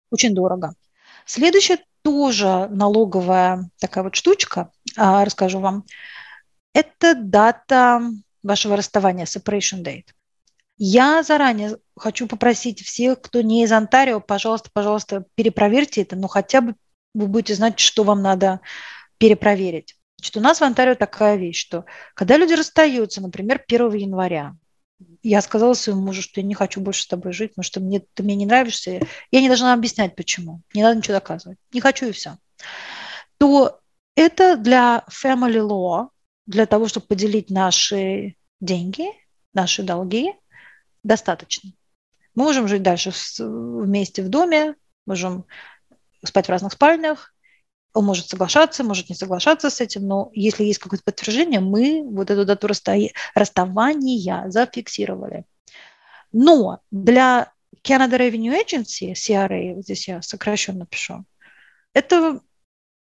очень 0.09 0.33
дорого. 0.33 0.73
Следующая 1.25 1.77
тоже 2.01 2.67
налоговая 2.71 3.69
такая 3.79 4.03
вот 4.03 4.15
штучка, 4.15 4.71
а, 4.97 5.23
расскажу 5.23 5.59
вам, 5.59 5.85
это 6.73 7.13
дата 7.15 8.01
вашего 8.41 8.75
расставания, 8.75 9.25
separation 9.25 9.83
date. 9.83 10.07
Я 10.77 11.21
заранее 11.21 11.77
хочу 11.95 12.27
попросить 12.27 12.81
всех, 12.81 13.21
кто 13.21 13.41
не 13.41 13.63
из 13.63 13.71
Онтарио, 13.71 14.19
пожалуйста, 14.19 14.69
пожалуйста, 14.73 15.25
перепроверьте 15.35 16.01
это, 16.01 16.15
но 16.15 16.27
хотя 16.27 16.61
бы 16.61 16.75
вы 17.13 17.27
будете 17.27 17.53
знать, 17.53 17.79
что 17.79 18.03
вам 18.03 18.23
надо 18.23 18.61
перепроверить. 19.19 19.95
Значит, 20.17 20.37
у 20.37 20.39
нас 20.39 20.59
в 20.59 20.63
Онтарио 20.63 20.95
такая 20.95 21.35
вещь, 21.35 21.59
что 21.59 21.85
когда 22.13 22.37
люди 22.37 22.53
расстаются, 22.53 23.21
например, 23.21 23.63
1 23.67 23.93
января, 23.93 24.55
я 25.23 25.41
сказала 25.41 25.73
своему 25.73 26.01
мужу, 26.01 26.21
что 26.21 26.39
я 26.39 26.47
не 26.47 26.53
хочу 26.53 26.79
больше 26.79 27.03
с 27.03 27.07
тобой 27.07 27.33
жить, 27.33 27.51
потому 27.51 27.63
что 27.63 27.79
мне, 27.81 27.99
ты 28.13 28.23
мне 28.23 28.35
не 28.35 28.45
нравишься. 28.45 29.01
Я 29.31 29.41
не 29.41 29.47
должна 29.47 29.73
объяснять, 29.73 30.15
почему. 30.15 30.61
Не 30.73 30.83
надо 30.83 30.97
ничего 30.97 31.15
доказывать. 31.15 31.57
Не 31.73 31.81
хочу 31.81 32.07
и 32.07 32.11
все. 32.11 32.37
То 33.37 33.81
это 34.15 34.55
для 34.55 35.03
family 35.09 35.59
law, 35.59 36.09
для 36.45 36.65
того, 36.65 36.87
чтобы 36.87 37.07
поделить 37.07 37.49
наши 37.49 38.35
деньги, 38.61 39.07
наши 39.53 39.83
долги, 39.83 40.33
достаточно. 41.03 41.71
Мы 42.33 42.43
можем 42.43 42.67
жить 42.67 42.83
дальше 42.83 43.11
вместе 43.39 44.23
в 44.23 44.29
доме, 44.29 44.75
можем 45.05 45.45
спать 46.23 46.47
в 46.47 46.49
разных 46.49 46.73
спальнях, 46.73 47.34
он 47.95 48.05
может 48.05 48.27
соглашаться, 48.27 48.83
может 48.83 49.09
не 49.09 49.15
соглашаться 49.15 49.69
с 49.69 49.79
этим, 49.79 50.05
но 50.05 50.29
если 50.33 50.65
есть 50.65 50.79
какое-то 50.79 51.03
подтверждение, 51.05 51.61
мы 51.61 52.03
вот 52.03 52.29
эту 52.29 52.45
дату 52.45 52.67
расставания 52.67 54.49
зафиксировали. 54.49 55.45
Но 56.33 56.81
для 56.91 57.53
Canada 57.83 58.17
Revenue 58.17 58.53
Agency, 58.61 59.13
CRA, 59.13 59.81
здесь 59.81 60.07
я 60.09 60.21
сокращенно 60.21 60.85
пишу, 60.85 61.23
это 61.93 62.41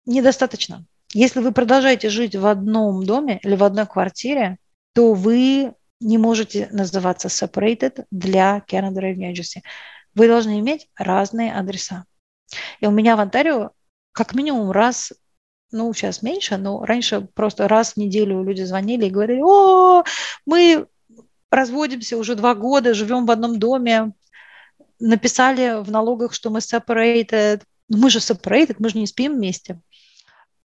недостаточно. 0.05 0.85
Если 1.13 1.39
вы 1.39 1.51
продолжаете 1.51 2.09
жить 2.09 2.35
в 2.35 2.47
одном 2.47 3.05
доме 3.05 3.39
или 3.43 3.55
в 3.55 3.63
одной 3.63 3.85
квартире, 3.85 4.57
то 4.93 5.13
вы 5.13 5.73
не 5.99 6.17
можете 6.17 6.67
называться 6.71 7.27
separated 7.27 8.05
для 8.09 8.63
Canada 8.67 8.97
Revenue 8.97 9.31
Agency. 9.31 9.61
Вы 10.15 10.27
должны 10.27 10.59
иметь 10.59 10.89
разные 10.95 11.53
адреса. 11.53 12.05
И 12.79 12.87
у 12.87 12.91
меня 12.91 13.15
в 13.15 13.19
Онтарио 13.19 13.71
как 14.19 14.35
минимум 14.35 14.71
раз 14.71 15.13
ну, 15.71 15.93
сейчас 15.93 16.21
меньше, 16.21 16.57
но 16.57 16.83
раньше 16.83 17.21
просто 17.21 17.69
раз 17.69 17.93
в 17.93 17.97
неделю 17.97 18.43
люди 18.43 18.63
звонили 18.63 19.05
и 19.05 19.09
говорили, 19.09 19.41
о, 19.41 20.03
мы 20.45 20.87
разводимся 21.49 22.17
уже 22.17 22.35
два 22.35 22.53
года, 22.53 22.93
живем 22.93 23.25
в 23.25 23.31
одном 23.31 23.59
доме, 23.59 24.11
написали 24.99 25.81
в 25.81 25.89
налогах, 25.89 26.33
что 26.33 26.49
мы 26.49 26.59
separated. 26.59 27.61
Мы 27.87 28.09
же 28.09 28.19
separated, 28.19 28.75
мы 28.79 28.89
же 28.89 28.97
не 28.97 29.07
спим 29.07 29.35
вместе. 29.35 29.79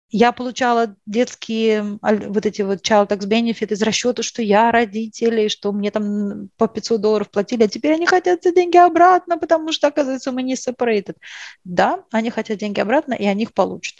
Я 0.09 0.31
получала 0.31 0.95
детские 1.05 1.99
вот 2.01 2.45
эти 2.45 2.61
вот 2.61 2.79
child 2.79 3.09
tax 3.09 3.27
benefit 3.27 3.73
из 3.73 3.81
расчета, 3.81 4.23
что 4.23 4.41
я 4.41 4.71
родитель, 4.71 5.41
и 5.41 5.49
что 5.49 5.73
мне 5.73 5.91
там 5.91 6.49
по 6.55 6.67
500 6.67 7.01
долларов 7.01 7.29
платили, 7.29 7.63
а 7.63 7.67
теперь 7.67 7.93
они 7.93 8.05
хотят 8.05 8.45
эти 8.45 8.55
деньги 8.55 8.77
обратно, 8.77 9.37
потому 9.37 9.73
что, 9.73 9.87
оказывается, 9.87 10.31
мы 10.31 10.43
не 10.43 10.53
separated. 10.53 11.17
Да, 11.65 12.05
они 12.11 12.29
хотят 12.29 12.57
деньги 12.57 12.79
обратно, 12.79 13.13
и 13.13 13.25
они 13.25 13.43
их 13.43 13.53
получат. 13.53 13.95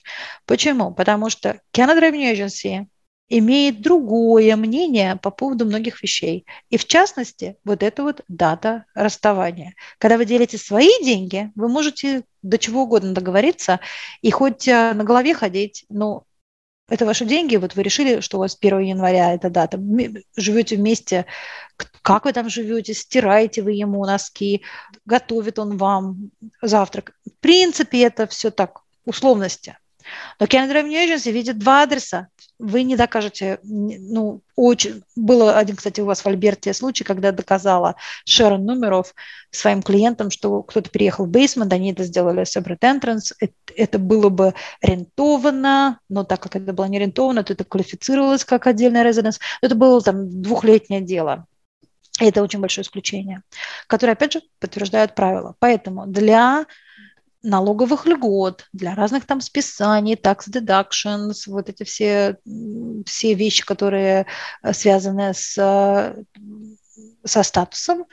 Почему? 0.45 0.93
Потому 0.93 1.29
что 1.29 1.61
Canada 1.73 1.99
Revenue 1.99 2.33
Agency 2.33 2.87
имеет 3.29 3.81
другое 3.81 4.55
мнение 4.55 5.17
по 5.17 5.31
поводу 5.31 5.65
многих 5.65 6.01
вещей. 6.01 6.45
И 6.69 6.77
в 6.77 6.85
частности, 6.85 7.57
вот 7.63 7.83
это 7.83 8.03
вот 8.03 8.21
дата 8.27 8.85
расставания. 8.93 9.75
Когда 9.97 10.17
вы 10.17 10.25
делите 10.25 10.57
свои 10.57 10.89
деньги, 11.03 11.51
вы 11.55 11.67
можете 11.67 12.23
до 12.41 12.57
чего 12.57 12.83
угодно 12.83 13.13
договориться 13.13 13.79
и 14.21 14.31
хоть 14.31 14.67
э, 14.67 14.93
на 14.93 15.03
голове 15.03 15.33
ходить, 15.33 15.85
но 15.89 16.23
это 16.89 17.05
ваши 17.05 17.25
деньги, 17.25 17.57
вот 17.57 17.75
вы 17.75 17.83
решили, 17.83 18.21
что 18.21 18.37
у 18.37 18.39
вас 18.39 18.57
1 18.59 18.79
января 18.79 19.33
эта 19.33 19.49
дата, 19.49 19.77
живете 20.37 20.77
вместе, 20.77 21.25
как 22.01 22.23
вы 22.23 22.31
там 22.31 22.49
живете, 22.49 22.93
стираете 22.93 23.61
вы 23.61 23.73
ему 23.73 24.05
носки, 24.05 24.63
готовит 25.05 25.59
он 25.59 25.75
вам 25.75 26.31
завтрак. 26.61 27.11
В 27.25 27.41
принципе, 27.41 28.03
это 28.03 28.25
все 28.25 28.51
так, 28.51 28.83
условности. 29.03 29.77
Но 30.39 30.45
Canon 30.45 30.71
Revenue 30.71 31.07
Agency 31.07 31.31
видит 31.31 31.57
два 31.57 31.83
адреса. 31.83 32.27
Вы 32.59 32.83
не 32.83 32.95
докажете, 32.95 33.59
ну, 33.63 34.41
очень... 34.55 35.03
Было 35.15 35.57
один, 35.57 35.75
кстати, 35.75 36.01
у 36.01 36.05
вас 36.05 36.21
в 36.21 36.27
Альберте 36.27 36.73
случай, 36.73 37.03
когда 37.03 37.31
доказала 37.31 37.95
Шерон 38.25 38.65
Нумеров 38.65 39.13
своим 39.51 39.83
клиентам, 39.83 40.31
что 40.31 40.63
кто-то 40.63 40.89
переехал 40.89 41.25
в 41.25 41.29
бейсмент, 41.29 41.71
они 41.73 41.91
это 41.91 42.03
сделали 42.03 42.43
separate 42.43 42.79
entrance, 42.79 43.33
это, 43.75 43.99
было 43.99 44.29
бы 44.29 44.53
рентовано, 44.81 45.99
но 46.09 46.23
так 46.23 46.41
как 46.41 46.55
это 46.55 46.73
было 46.73 46.85
не 46.85 46.99
рентовано, 46.99 47.43
то 47.43 47.53
это 47.53 47.63
квалифицировалось 47.63 48.43
как 48.43 48.65
отдельный 48.65 49.03
резиденс. 49.03 49.39
Это 49.61 49.75
было 49.75 50.01
там 50.01 50.41
двухлетнее 50.41 51.01
дело. 51.01 51.45
Это 52.19 52.41
очень 52.41 52.59
большое 52.59 52.83
исключение, 52.83 53.43
которое, 53.85 54.13
опять 54.13 54.33
же, 54.33 54.41
подтверждает 54.59 55.13
правила. 55.13 55.55
Поэтому 55.59 56.07
для 56.07 56.65
налоговых 57.47 58.05
льгот, 58.05 58.67
для 58.73 58.93
разных 58.93 59.25
там 59.25 59.41
списаний, 59.41 60.15
tax 60.15 60.49
deductions, 60.49 61.43
вот 61.47 61.69
эти 61.69 61.83
все, 61.83 62.37
все 63.05 63.33
вещи, 63.33 63.65
которые 63.65 64.25
э, 64.61 64.73
связаны 64.73 65.33
с, 65.33 65.57
э, 65.57 66.23
со 67.23 67.43
статусом, 67.43 68.05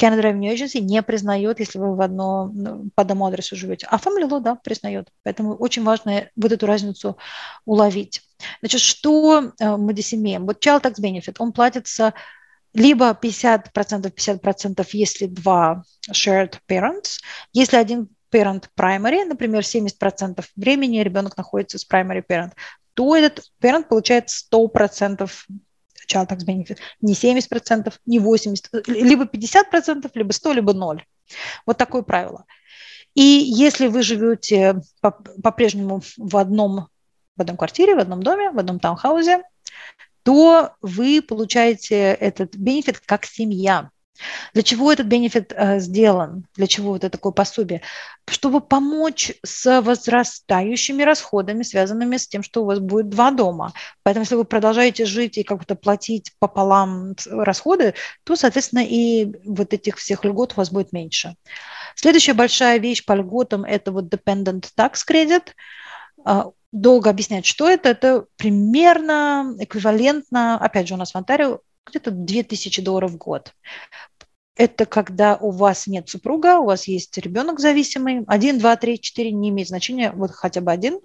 Canada 0.00 0.22
Revenue 0.22 0.54
Agency 0.54 0.80
не 0.80 1.02
признает, 1.02 1.58
если 1.58 1.78
вы 1.78 1.96
в 1.96 2.00
одно, 2.00 2.50
ну, 2.54 2.88
по 2.94 3.02
одному 3.02 3.26
адресу 3.26 3.56
живете. 3.56 3.88
А 3.90 3.98
Family 3.98 4.40
да, 4.40 4.54
признает. 4.54 5.08
Поэтому 5.24 5.54
очень 5.54 5.82
важно 5.82 6.30
вот 6.36 6.52
эту 6.52 6.66
разницу 6.66 7.18
уловить. 7.64 8.22
Значит, 8.60 8.80
что 8.80 9.52
э, 9.58 9.76
мы 9.76 9.92
здесь 9.92 10.14
имеем? 10.14 10.46
Вот 10.46 10.64
Child 10.64 10.82
Tax 10.82 11.00
Benefit, 11.00 11.36
он 11.40 11.52
платится 11.52 12.14
либо 12.74 13.10
50%, 13.10 13.72
50%, 13.72 14.86
если 14.92 15.26
два 15.26 15.82
shared 16.12 16.58
parents. 16.68 17.18
Если 17.52 17.76
один 17.76 18.08
parent 18.30 18.64
primary, 18.76 19.24
например, 19.24 19.62
70% 19.62 20.44
времени 20.56 21.00
ребенок 21.00 21.36
находится 21.36 21.78
с 21.78 21.86
primary 21.86 22.24
parent, 22.26 22.52
то 22.94 23.14
этот 23.16 23.44
parent 23.60 23.88
получает 23.88 24.28
100% 24.28 25.30
child 26.08 26.28
tax 26.28 26.44
benefit. 26.44 26.78
Не 27.00 27.12
70%, 27.12 27.92
не 28.06 28.18
80%, 28.18 28.82
либо 28.86 29.24
50%, 29.24 30.10
либо 30.14 30.32
100, 30.32 30.52
либо 30.52 30.72
0. 30.72 31.04
Вот 31.66 31.76
такое 31.76 32.02
правило. 32.02 32.44
И 33.14 33.22
если 33.22 33.88
вы 33.88 34.02
живете 34.02 34.80
по-прежнему 35.42 36.02
в 36.16 36.36
одном, 36.36 36.88
в 37.36 37.40
одном 37.40 37.56
квартире, 37.56 37.94
в 37.94 37.98
одном 37.98 38.22
доме, 38.22 38.50
в 38.50 38.58
одном 38.58 38.78
таунхаусе, 38.78 39.42
то 40.22 40.74
вы 40.82 41.22
получаете 41.22 42.12
этот 42.14 42.54
бенефит 42.56 43.00
как 43.00 43.24
семья. 43.24 43.90
Для 44.54 44.62
чего 44.62 44.92
этот 44.92 45.06
бенефит 45.06 45.52
э, 45.54 45.78
сделан? 45.80 46.46
Для 46.56 46.66
чего 46.66 46.96
это 46.96 47.10
такое 47.10 47.32
пособие? 47.32 47.82
Чтобы 48.28 48.60
помочь 48.60 49.32
с 49.44 49.80
возрастающими 49.80 51.02
расходами, 51.02 51.62
связанными 51.62 52.16
с 52.16 52.28
тем, 52.28 52.42
что 52.42 52.62
у 52.62 52.66
вас 52.66 52.78
будет 52.78 53.08
два 53.08 53.30
дома. 53.30 53.72
Поэтому, 54.02 54.24
если 54.24 54.34
вы 54.34 54.44
продолжаете 54.44 55.04
жить 55.04 55.38
и 55.38 55.42
как-то 55.42 55.74
платить 55.74 56.32
пополам 56.38 57.14
расходы, 57.30 57.94
то, 58.24 58.36
соответственно, 58.36 58.84
и 58.84 59.32
вот 59.44 59.72
этих 59.72 59.96
всех 59.96 60.24
льгот 60.24 60.52
у 60.52 60.56
вас 60.56 60.70
будет 60.70 60.92
меньше. 60.92 61.36
Следующая 61.94 62.34
большая 62.34 62.78
вещь 62.78 63.04
по 63.04 63.12
льготам– 63.12 63.64
это 63.64 63.92
вот 63.92 64.04
dependent 64.04 64.68
tax 64.76 64.98
credit 65.08 65.52
а, 66.24 66.50
долго 66.72 67.10
объяснять, 67.10 67.46
что 67.46 67.68
это. 67.68 67.88
Это 67.88 68.26
примерно 68.36 69.54
эквивалентно, 69.58 70.58
опять 70.58 70.88
же, 70.88 70.94
у 70.94 70.96
нас 70.96 71.12
в 71.12 71.16
Онтарио 71.16 71.60
где-то 71.88 72.10
2000 72.10 72.82
долларов 72.82 73.12
в 73.12 73.16
год. 73.16 73.52
Это 74.56 74.86
когда 74.86 75.36
у 75.36 75.50
вас 75.50 75.86
нет 75.86 76.08
супруга, 76.08 76.58
у 76.58 76.66
вас 76.66 76.88
есть 76.88 77.16
ребенок 77.16 77.60
зависимый, 77.60 78.24
один, 78.26 78.58
два, 78.58 78.76
три, 78.76 79.00
четыре, 79.00 79.30
не 79.30 79.50
имеет 79.50 79.68
значения, 79.68 80.10
вот 80.12 80.32
хотя 80.32 80.60
бы 80.60 80.72
один. 80.72 80.98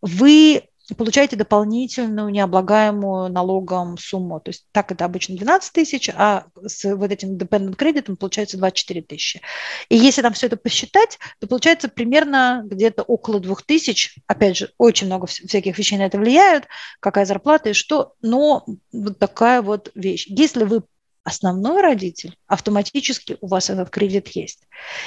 Вы 0.00 0.69
получаете 0.94 1.36
дополнительную 1.36 2.28
необлагаемую 2.30 3.30
налогом 3.30 3.98
сумму. 3.98 4.40
То 4.40 4.50
есть 4.50 4.66
так 4.72 4.92
это 4.92 5.04
обычно 5.04 5.36
12 5.36 5.72
тысяч, 5.72 6.10
а 6.14 6.46
с 6.64 6.84
вот 6.94 7.10
этим 7.10 7.36
dependent 7.36 7.76
кредитом 7.76 8.16
получается 8.16 8.58
24 8.58 9.02
тысячи. 9.02 9.40
И 9.88 9.96
если 9.96 10.22
там 10.22 10.32
все 10.32 10.46
это 10.46 10.56
посчитать, 10.56 11.18
то 11.38 11.46
получается 11.46 11.88
примерно 11.88 12.62
где-то 12.64 13.02
около 13.02 13.40
2 13.40 13.56
тысяч. 13.66 14.18
Опять 14.26 14.56
же, 14.56 14.72
очень 14.78 15.06
много 15.06 15.26
всяких 15.26 15.78
вещей 15.78 15.98
на 15.98 16.06
это 16.06 16.18
влияют, 16.18 16.66
какая 17.00 17.24
зарплата 17.24 17.70
и 17.70 17.72
что, 17.72 18.14
но 18.22 18.64
вот 18.92 19.18
такая 19.18 19.62
вот 19.62 19.90
вещь. 19.94 20.26
Если 20.28 20.64
вы 20.64 20.82
основной 21.24 21.82
родитель, 21.82 22.36
автоматически 22.46 23.36
у 23.40 23.48
вас 23.48 23.70
этот 23.70 23.90
кредит 23.90 24.28
есть. 24.28 24.66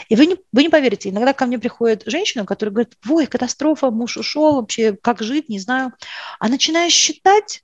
И 0.09 0.15
вы 0.15 0.27
не, 0.27 0.37
вы 0.51 0.63
не 0.63 0.69
поверите, 0.69 1.09
иногда 1.09 1.33
ко 1.33 1.45
мне 1.45 1.59
приходит 1.59 2.03
женщина, 2.05 2.45
которая 2.45 2.73
говорит, 2.73 2.97
ой, 3.09 3.27
катастрофа, 3.27 3.91
муж 3.91 4.17
ушел, 4.17 4.55
вообще 4.55 4.93
как 4.93 5.21
жить, 5.21 5.49
не 5.49 5.59
знаю. 5.59 5.93
А 6.39 6.49
начинаешь 6.49 6.93
считать, 6.93 7.63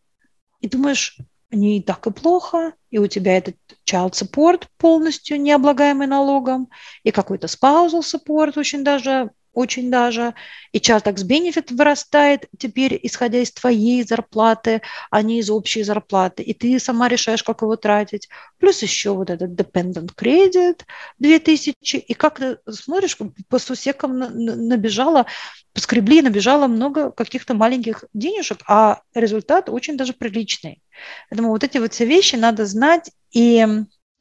и 0.62 0.68
думаешь, 0.68 1.18
не 1.52 1.82
так 1.82 2.06
и 2.08 2.12
плохо, 2.12 2.74
и 2.92 3.00
у 3.00 3.08
тебя 3.08 3.38
этот 3.38 3.56
child 3.90 4.12
support 4.12 4.66
полностью 4.78 5.40
не 5.40 5.52
облагаемый 5.52 6.08
налогом, 6.08 6.70
и 7.04 7.12
какой-то 7.12 7.48
spousal 7.48 8.02
support 8.02 8.58
очень 8.58 8.84
даже 8.84 9.32
очень 9.60 9.92
даже. 9.92 10.34
И 10.72 10.80
child 10.80 11.04
tax 11.04 11.28
benefit 11.28 11.74
вырастает 11.76 12.48
теперь, 12.58 13.00
исходя 13.04 13.40
из 13.40 13.52
твоей 13.52 14.04
зарплаты, 14.04 14.82
а 15.12 15.22
не 15.22 15.40
из 15.40 15.50
общей 15.50 15.84
зарплаты. 15.84 16.44
И 16.44 16.54
ты 16.54 16.80
сама 16.80 17.10
решаешь, 17.10 17.44
как 17.44 17.62
его 17.62 17.76
тратить. 17.76 18.30
Плюс 18.58 18.82
еще 18.82 19.12
вот 19.12 19.30
этот 19.30 19.52
dependent 19.52 20.16
credit 20.16 20.82
2000. 21.20 21.98
И 21.98 22.14
как 22.14 22.40
ты 22.40 22.58
смотришь, 22.70 23.18
по 23.50 23.60
сусекам 23.60 24.18
набежало, 24.18 25.26
поскребли, 25.74 26.22
набежало 26.22 26.68
много 26.68 27.12
каких-то 27.12 27.54
маленьких 27.54 28.06
денежек, 28.14 28.60
а 28.68 29.02
результат 29.14 29.70
очень 29.70 29.98
даже 29.98 30.14
приличный. 30.14 30.82
Поэтому 31.30 31.50
вот 31.50 31.64
эти 31.64 31.78
вот 31.78 31.94
все 31.94 32.06
вещи 32.06 32.36
надо 32.36 32.66
знать 32.66 33.12
и 33.32 33.68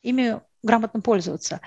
ими 0.02 0.40
грамотно 0.62 1.00
пользоваться. 1.00 1.60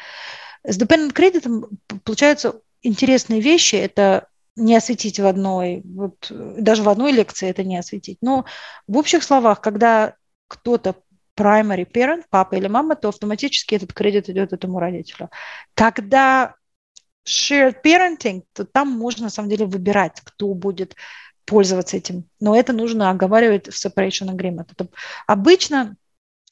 С 0.63 0.79
dependent 0.79 1.13
кредитом 1.13 1.65
получается 2.03 2.61
интересные 2.81 3.41
вещи 3.41 3.75
это 3.75 4.27
не 4.55 4.75
осветить 4.75 5.19
в 5.19 5.25
одной, 5.25 5.81
вот 5.85 6.27
даже 6.29 6.83
в 6.83 6.89
одной 6.89 7.11
лекции 7.11 7.49
это 7.49 7.63
не 7.63 7.77
осветить. 7.77 8.17
Но 8.21 8.45
в 8.87 8.97
общих 8.97 9.23
словах, 9.23 9.61
когда 9.61 10.15
кто-то 10.47 10.95
primary 11.37 11.89
parent, 11.89 12.23
папа 12.29 12.55
или 12.55 12.67
мама, 12.67 12.95
то 12.95 13.09
автоматически 13.09 13.75
этот 13.75 13.93
кредит 13.93 14.29
идет 14.29 14.53
этому 14.53 14.79
родителю. 14.79 15.29
Когда 15.73 16.55
shared 17.25 17.77
parenting, 17.83 18.43
то 18.53 18.65
там 18.65 18.89
можно 18.89 19.25
на 19.25 19.29
самом 19.29 19.49
деле 19.49 19.65
выбирать, 19.65 20.19
кто 20.23 20.53
будет 20.53 20.95
пользоваться 21.45 21.97
этим. 21.97 22.25
Но 22.39 22.55
это 22.55 22.73
нужно 22.73 23.09
оговаривать 23.09 23.67
в 23.67 23.85
separation 23.85 24.35
agreement. 24.35 24.67
Это 24.71 24.87
обычно 25.27 25.95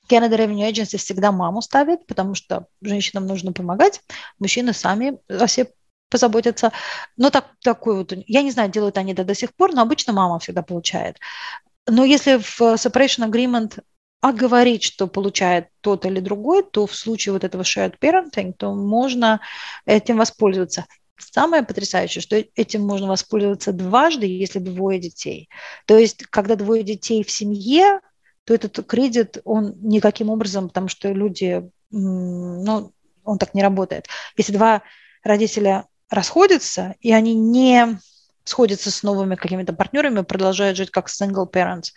Canada 0.10 0.38
Revenue 0.38 0.72
Agency 0.72 0.98
всегда 0.98 1.32
маму 1.32 1.62
ставит, 1.62 2.06
потому 2.08 2.34
что 2.34 2.68
женщинам 2.82 3.28
нужно 3.28 3.54
помогать, 3.54 4.02
мужчины 4.40 4.74
сами 4.74 5.20
себе 5.48 5.72
позаботиться. 6.10 6.72
Но 7.18 7.30
так, 7.30 7.48
такой 7.62 7.96
вот, 7.96 8.14
я 8.28 8.42
не 8.42 8.52
знаю, 8.52 8.70
делают 8.70 8.98
они 8.98 9.14
это 9.14 9.24
до 9.24 9.36
сих 9.36 9.54
пор, 9.54 9.74
но 9.74 9.82
обычно 9.82 10.14
мама 10.14 10.40
всегда 10.40 10.62
получает. 10.62 11.18
Но 11.88 12.04
если 12.04 12.38
в 12.38 12.62
separation 12.62 13.30
agreement 13.30 13.80
оговорить, 14.22 14.84
что 14.84 15.08
получает 15.08 15.68
тот 15.82 16.06
или 16.06 16.20
другой, 16.20 16.64
то 16.64 16.86
в 16.86 16.96
случае 16.96 17.34
вот 17.34 17.44
этого 17.44 17.62
shared 17.62 17.96
parenting, 18.00 18.54
то 18.54 18.74
можно 18.74 19.40
этим 19.86 20.18
воспользоваться. 20.18 20.86
Самое 21.18 21.64
потрясающее, 21.64 22.22
что 22.22 22.36
этим 22.56 22.82
можно 22.82 23.08
воспользоваться 23.08 23.72
дважды, 23.74 24.26
если 24.26 24.60
двое 24.60 25.00
детей. 25.00 25.50
То 25.86 25.98
есть, 25.98 26.26
когда 26.28 26.56
двое 26.56 26.84
детей 26.84 27.24
в 27.24 27.32
семье, 27.32 28.00
то 28.46 28.54
этот 28.54 28.86
кредит, 28.88 29.40
он 29.44 29.76
никаким 29.82 30.30
образом, 30.30 30.70
потому 30.70 30.88
что 30.88 31.12
люди, 31.12 31.70
ну, 31.92 32.94
он 33.24 33.38
так 33.38 33.54
не 33.54 33.62
работает. 33.62 34.08
Если 34.38 34.54
два 34.54 34.82
родителя 35.24 35.86
расходятся, 36.10 36.96
и 37.02 37.12
они 37.12 37.36
не 37.36 38.00
сходятся 38.44 38.92
с 38.92 39.04
новыми 39.04 39.36
какими-то 39.36 39.74
партнерами, 39.74 40.22
продолжают 40.22 40.78
жить 40.78 40.92
как 40.92 41.08
single 41.08 41.50
parents, 41.50 41.94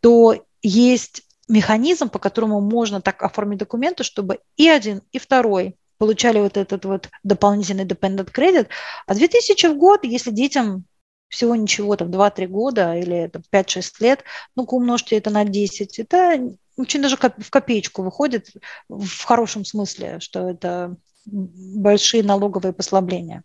то 0.00 0.44
есть 0.62 1.22
механизм, 1.48 2.08
по 2.08 2.18
которому 2.18 2.60
можно 2.60 3.00
так 3.00 3.22
оформить 3.22 3.58
документы, 3.58 4.04
чтобы 4.04 4.40
и 4.56 4.68
один, 4.68 5.02
и 5.12 5.18
второй 5.18 5.76
получали 5.98 6.38
вот 6.38 6.56
этот 6.56 6.84
вот 6.84 7.08
дополнительный 7.22 7.84
dependent 7.84 8.32
credit, 8.32 8.68
а 9.06 9.14
2000 9.14 9.66
в 9.66 9.76
год, 9.76 10.04
если 10.04 10.30
детям 10.30 10.84
всего 11.28 11.54
ничего, 11.54 11.94
там 11.96 12.10
2-3 12.10 12.46
года 12.46 12.96
или 12.96 13.30
5-6 13.52 13.92
лет, 14.00 14.24
ну-ка 14.56 14.74
умножьте 14.74 15.16
это 15.16 15.30
на 15.30 15.44
10, 15.44 15.98
это 15.98 16.56
очень 16.76 17.02
даже 17.02 17.16
в 17.16 17.50
копеечку 17.50 18.02
выходит 18.02 18.48
в 18.88 19.24
хорошем 19.24 19.64
смысле, 19.64 20.20
что 20.20 20.48
это 20.48 20.96
большие 21.26 22.22
налоговые 22.22 22.72
послабления. 22.72 23.42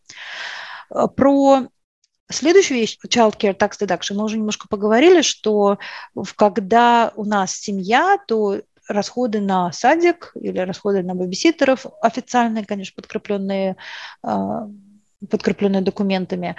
Про 1.16 1.68
Следующая 2.28 2.74
вещь, 2.74 2.98
child 3.08 3.38
care 3.38 3.56
tax 3.56 3.74
deduction, 3.80 4.16
мы 4.16 4.24
уже 4.24 4.38
немножко 4.38 4.68
поговорили, 4.68 5.22
что 5.22 5.78
когда 6.36 7.12
у 7.16 7.24
нас 7.24 7.54
семья, 7.54 8.18
то 8.28 8.62
расходы 8.88 9.42
на 9.42 9.72
садик 9.72 10.32
или 10.36 10.58
расходы 10.60 11.04
на 11.04 11.14
бабиситеров 11.14 11.86
официальные, 12.02 12.66
конечно, 12.66 12.96
подкрепленные, 12.96 13.76
а, 14.24 14.68
подкрепленные 15.30 15.82
документами, 15.82 16.56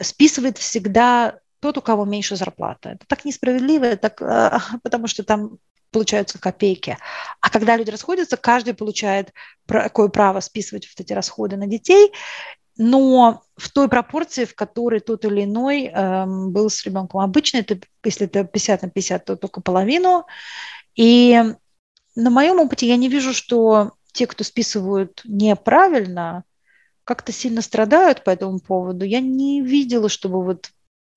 списывает 0.00 0.56
всегда 0.56 1.38
тот, 1.60 1.76
у 1.76 1.82
кого 1.82 2.06
меньше 2.06 2.36
зарплата. 2.36 2.90
Это 2.90 3.06
так 3.06 3.24
несправедливо, 3.26 3.96
так, 3.96 4.22
а, 4.22 4.60
потому 4.82 5.06
что 5.06 5.22
там 5.22 5.58
получаются 5.90 6.38
копейки. 6.38 6.96
А 7.40 7.50
когда 7.50 7.76
люди 7.76 7.90
расходятся, 7.90 8.36
каждый 8.36 8.74
получает 8.74 9.32
такое 9.66 10.08
право 10.08 10.40
списывать 10.40 10.88
вот 10.88 11.04
эти 11.04 11.12
расходы 11.12 11.56
на 11.56 11.66
детей, 11.66 12.12
но 12.76 13.42
в 13.56 13.70
той 13.70 13.88
пропорции, 13.88 14.44
в 14.44 14.54
которой 14.54 15.00
тот 15.00 15.24
или 15.24 15.44
иной 15.44 15.86
эм, 15.86 16.50
был 16.50 16.70
с 16.70 16.84
ребенком. 16.84 17.20
Обычно 17.20 17.58
это, 17.58 17.78
если 18.04 18.26
это 18.26 18.44
50 18.44 18.82
на 18.82 18.90
50, 18.90 19.24
то 19.24 19.36
только 19.36 19.60
половину. 19.60 20.24
И 20.94 21.38
на 22.16 22.30
моем 22.30 22.58
опыте 22.58 22.86
я 22.86 22.96
не 22.96 23.08
вижу, 23.08 23.34
что 23.34 23.92
те, 24.12 24.26
кто 24.26 24.44
списывают 24.44 25.20
неправильно, 25.24 26.44
как-то 27.04 27.32
сильно 27.32 27.60
страдают 27.60 28.24
по 28.24 28.30
этому 28.30 28.60
поводу. 28.60 29.04
Я 29.04 29.20
не 29.20 29.62
видела, 29.62 30.08
чтобы 30.08 30.42
вот 30.42 30.70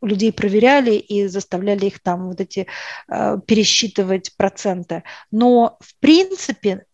людей 0.06 0.34
проверяли 0.34 0.96
и 0.96 1.28
заставляли 1.28 1.86
их 1.86 2.02
там 2.02 2.28
вот 2.30 2.42
эти 2.42 2.68
э, 3.10 3.38
пересчитывать 3.46 4.36
проценты. 4.38 5.04
Но 5.32 5.78
в 5.80 6.00
принципе 6.00 6.86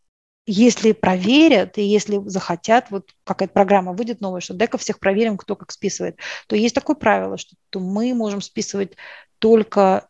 если 0.52 0.94
проверят 0.94 1.78
и 1.78 1.84
если 1.84 2.20
захотят, 2.26 2.90
вот 2.90 3.12
какая-то 3.24 3.54
программа 3.54 3.94
выйдет 3.94 4.20
новая, 4.20 4.42
что 4.42 4.56
дай-ка 4.56 4.80
всех 4.80 5.00
проверим, 5.00 5.38
кто 5.38 5.56
как 5.56 5.72
списывает, 5.72 6.18
то 6.48 6.56
есть 6.56 6.74
такое 6.74 6.96
правило, 6.96 7.38
что 7.38 7.56
мы 7.76 8.16
можем 8.16 8.42
списывать 8.42 8.94
только 9.38 10.08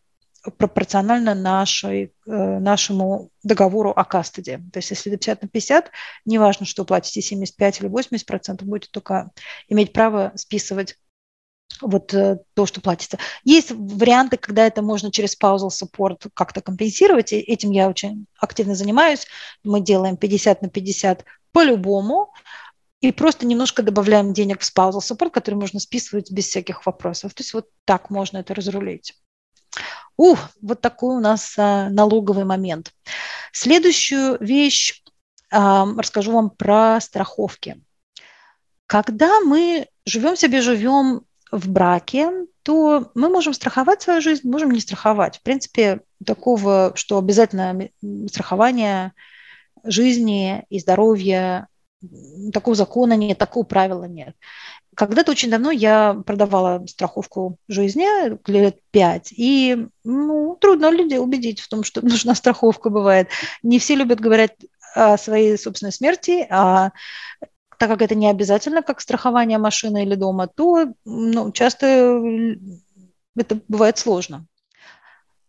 пропорционально 0.56 1.34
нашей, 1.34 2.14
э, 2.26 2.58
нашему 2.58 3.30
договору 3.42 3.90
о 3.90 4.04
кастеде. 4.04 4.62
То 4.72 4.78
есть 4.78 4.90
если 4.90 5.12
это 5.12 5.18
50 5.18 5.42
на 5.42 5.48
50, 5.48 5.90
неважно, 6.24 6.64
что 6.64 6.86
платите 6.86 7.20
75 7.20 7.80
или 7.80 7.88
80 7.88 8.26
процентов, 8.26 8.66
будете 8.66 8.88
только 8.90 9.30
иметь 9.68 9.92
право 9.92 10.32
списывать 10.36 10.96
вот 11.80 12.12
э, 12.14 12.38
то, 12.54 12.66
что 12.66 12.80
платится. 12.80 13.18
Есть 13.44 13.70
варианты, 13.70 14.36
когда 14.36 14.66
это 14.66 14.82
можно 14.82 15.10
через 15.10 15.36
pausal 15.38 15.70
support 15.70 16.28
как-то 16.34 16.60
компенсировать, 16.60 17.32
и 17.32 17.38
этим 17.38 17.70
я 17.70 17.88
очень 17.88 18.26
активно 18.38 18.74
занимаюсь. 18.74 19.26
Мы 19.64 19.80
делаем 19.80 20.16
50 20.16 20.62
на 20.62 20.68
50 20.68 21.24
по-любому, 21.52 22.32
и 23.00 23.12
просто 23.12 23.46
немножко 23.46 23.82
добавляем 23.82 24.32
денег 24.32 24.60
в 24.60 24.70
spousal 24.70 25.00
support, 25.00 25.30
который 25.30 25.54
можно 25.54 25.80
списывать 25.80 26.30
без 26.30 26.46
всяких 26.46 26.84
вопросов. 26.84 27.32
То 27.34 27.40
есть 27.40 27.54
вот 27.54 27.68
так 27.86 28.10
можно 28.10 28.38
это 28.38 28.54
разрулить. 28.54 29.14
Ух, 30.16 30.38
вот 30.60 30.82
такой 30.82 31.16
у 31.16 31.20
нас 31.20 31.54
а, 31.56 31.88
налоговый 31.88 32.44
момент. 32.44 32.92
Следующую 33.52 34.36
вещь 34.40 35.02
а, 35.50 35.86
расскажу 35.96 36.32
вам 36.32 36.50
про 36.50 37.00
страховки. 37.00 37.80
Когда 38.86 39.40
мы 39.40 39.88
живем 40.04 40.36
себе, 40.36 40.60
живем 40.60 41.22
в 41.50 41.68
браке, 41.68 42.30
то 42.62 43.10
мы 43.14 43.28
можем 43.28 43.54
страховать 43.54 44.02
свою 44.02 44.20
жизнь, 44.20 44.48
можем 44.48 44.70
не 44.70 44.80
страховать. 44.80 45.38
В 45.38 45.42
принципе, 45.42 46.00
такого, 46.24 46.92
что 46.94 47.18
обязательно 47.18 47.88
страхование 48.28 49.12
жизни 49.84 50.64
и 50.68 50.78
здоровья, 50.78 51.68
такого 52.52 52.76
закона 52.76 53.14
нет, 53.16 53.38
такого 53.38 53.64
правила 53.64 54.04
нет. 54.04 54.34
Когда-то 54.94 55.32
очень 55.32 55.50
давно 55.50 55.70
я 55.70 56.14
продавала 56.26 56.84
страховку 56.86 57.56
жизни, 57.68 58.06
лет 58.50 58.78
пять, 58.90 59.32
и 59.34 59.86
ну, 60.04 60.56
трудно 60.60 60.90
людей 60.90 61.18
убедить 61.18 61.60
в 61.60 61.68
том, 61.68 61.84
что 61.84 62.02
нужна 62.06 62.34
страховка 62.34 62.90
бывает. 62.90 63.28
Не 63.62 63.78
все 63.78 63.94
любят 63.94 64.20
говорить 64.20 64.52
о 64.94 65.16
своей 65.16 65.56
собственной 65.56 65.92
смерти, 65.92 66.46
а 66.50 66.90
так 67.80 67.88
как 67.88 68.02
это 68.02 68.14
не 68.14 68.28
обязательно, 68.28 68.82
как 68.82 69.00
страхование 69.00 69.56
машины 69.56 70.02
или 70.02 70.14
дома, 70.14 70.48
то 70.48 70.92
ну, 71.06 71.50
часто 71.50 72.20
это 73.34 73.58
бывает 73.68 73.96
сложно. 73.96 74.44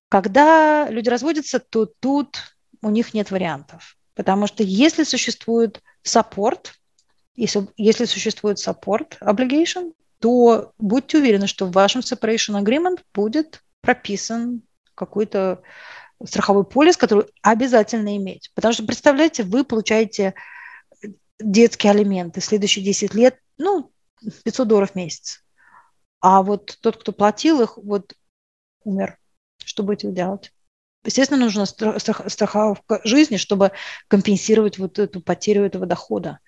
Когда 0.08 0.88
люди 0.90 1.10
разводятся, 1.10 1.60
то 1.60 1.86
тут 1.86 2.56
у 2.82 2.90
них 2.90 3.14
нет 3.14 3.32
вариантов. 3.32 3.98
Потому 4.16 4.48
что 4.48 4.64
если 4.64 5.04
существует 5.04 5.82
саппорт, 6.04 6.76
если, 7.36 7.68
если 7.76 8.06
существует 8.06 8.60
саппорт 8.60 9.18
obligation, 9.20 9.92
то 10.20 10.72
будьте 10.80 11.18
уверены, 11.18 11.48
что 11.48 11.66
в 11.66 11.74
вашем 11.74 12.00
separation 12.00 12.64
agreement 12.64 13.02
будет 13.14 13.62
прописан 13.82 14.62
какой-то 14.96 15.64
страховой 16.24 16.64
полис, 16.64 16.96
который 16.96 17.26
обязательно 17.42 18.16
иметь. 18.16 18.52
Потому 18.56 18.74
что, 18.74 18.86
представляете, 18.86 19.44
вы 19.44 19.66
получаете 19.66 20.34
детские 21.44 21.92
алименты 21.92 22.42
следующие 22.42 22.84
10 22.86 23.14
лет, 23.14 23.40
ну, 23.58 23.92
500 24.44 24.68
долларов 24.68 24.92
в 24.92 24.96
месяц. 24.96 25.44
А 26.20 26.44
вот 26.44 26.78
тот, 26.82 26.98
кто 26.98 27.12
платил 27.12 27.62
их, 27.62 27.78
вот 27.78 28.14
умер. 28.84 29.18
Что 29.64 29.84
будете 29.84 30.12
делать? 30.12 30.52
Естественно, 31.04 31.40
нужна 31.40 31.66
страховка 31.66 33.02
жизни, 33.04 33.38
чтобы 33.38 33.72
компенсировать 34.08 34.78
вот 34.78 35.00
эту 35.00 35.20
потерю 35.20 35.66
этого 35.66 35.88
дохода. 35.88 36.40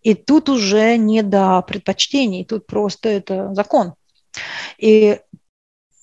И 0.00 0.14
тут 0.14 0.48
уже 0.48 0.96
не 0.96 1.22
до 1.22 1.60
предпочтений, 1.60 2.46
тут 2.46 2.66
просто 2.66 3.10
это 3.10 3.52
закон. 3.54 3.94
И 4.78 5.20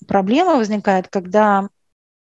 проблема 0.07 0.57
возникает, 0.57 1.07
когда 1.07 1.69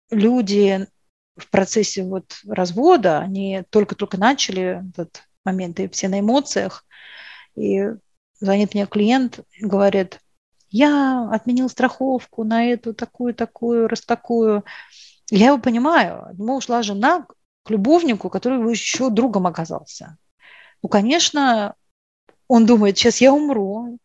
люди 0.10 0.88
в 1.36 1.50
процессе 1.50 2.04
вот 2.04 2.40
развода, 2.48 3.20
они 3.20 3.64
только-только 3.70 4.18
начали 4.18 4.84
этот 4.92 5.24
моменты, 5.48 5.90
все 5.90 6.07
на 6.10 6.19
эмоциях. 6.19 6.86
И 7.56 7.82
звонит 8.40 8.74
мне 8.74 8.86
клиент 8.86 9.40
говорит, 9.60 10.19
я 10.69 11.30
отменил 11.32 11.69
страховку 11.69 12.44
на 12.44 12.65
эту, 12.65 12.94
такую, 12.94 13.34
такую, 13.34 13.88
раз 13.88 14.02
такую. 14.02 14.64
Я 15.32 15.48
его 15.48 15.57
понимаю. 15.57 16.28
Ему 16.34 16.57
ушла 16.57 16.84
жена 16.84 17.26
к 17.64 17.69
любовнику, 17.69 18.30
который 18.30 18.60
еще 18.69 19.10
другом 19.10 19.48
оказался. 19.48 20.18
Ну, 20.84 20.90
конечно, 20.90 21.76
он 22.48 22.65
думает, 22.65 22.98
сейчас 22.98 23.22
я 23.22 23.34
умру, 23.34 23.98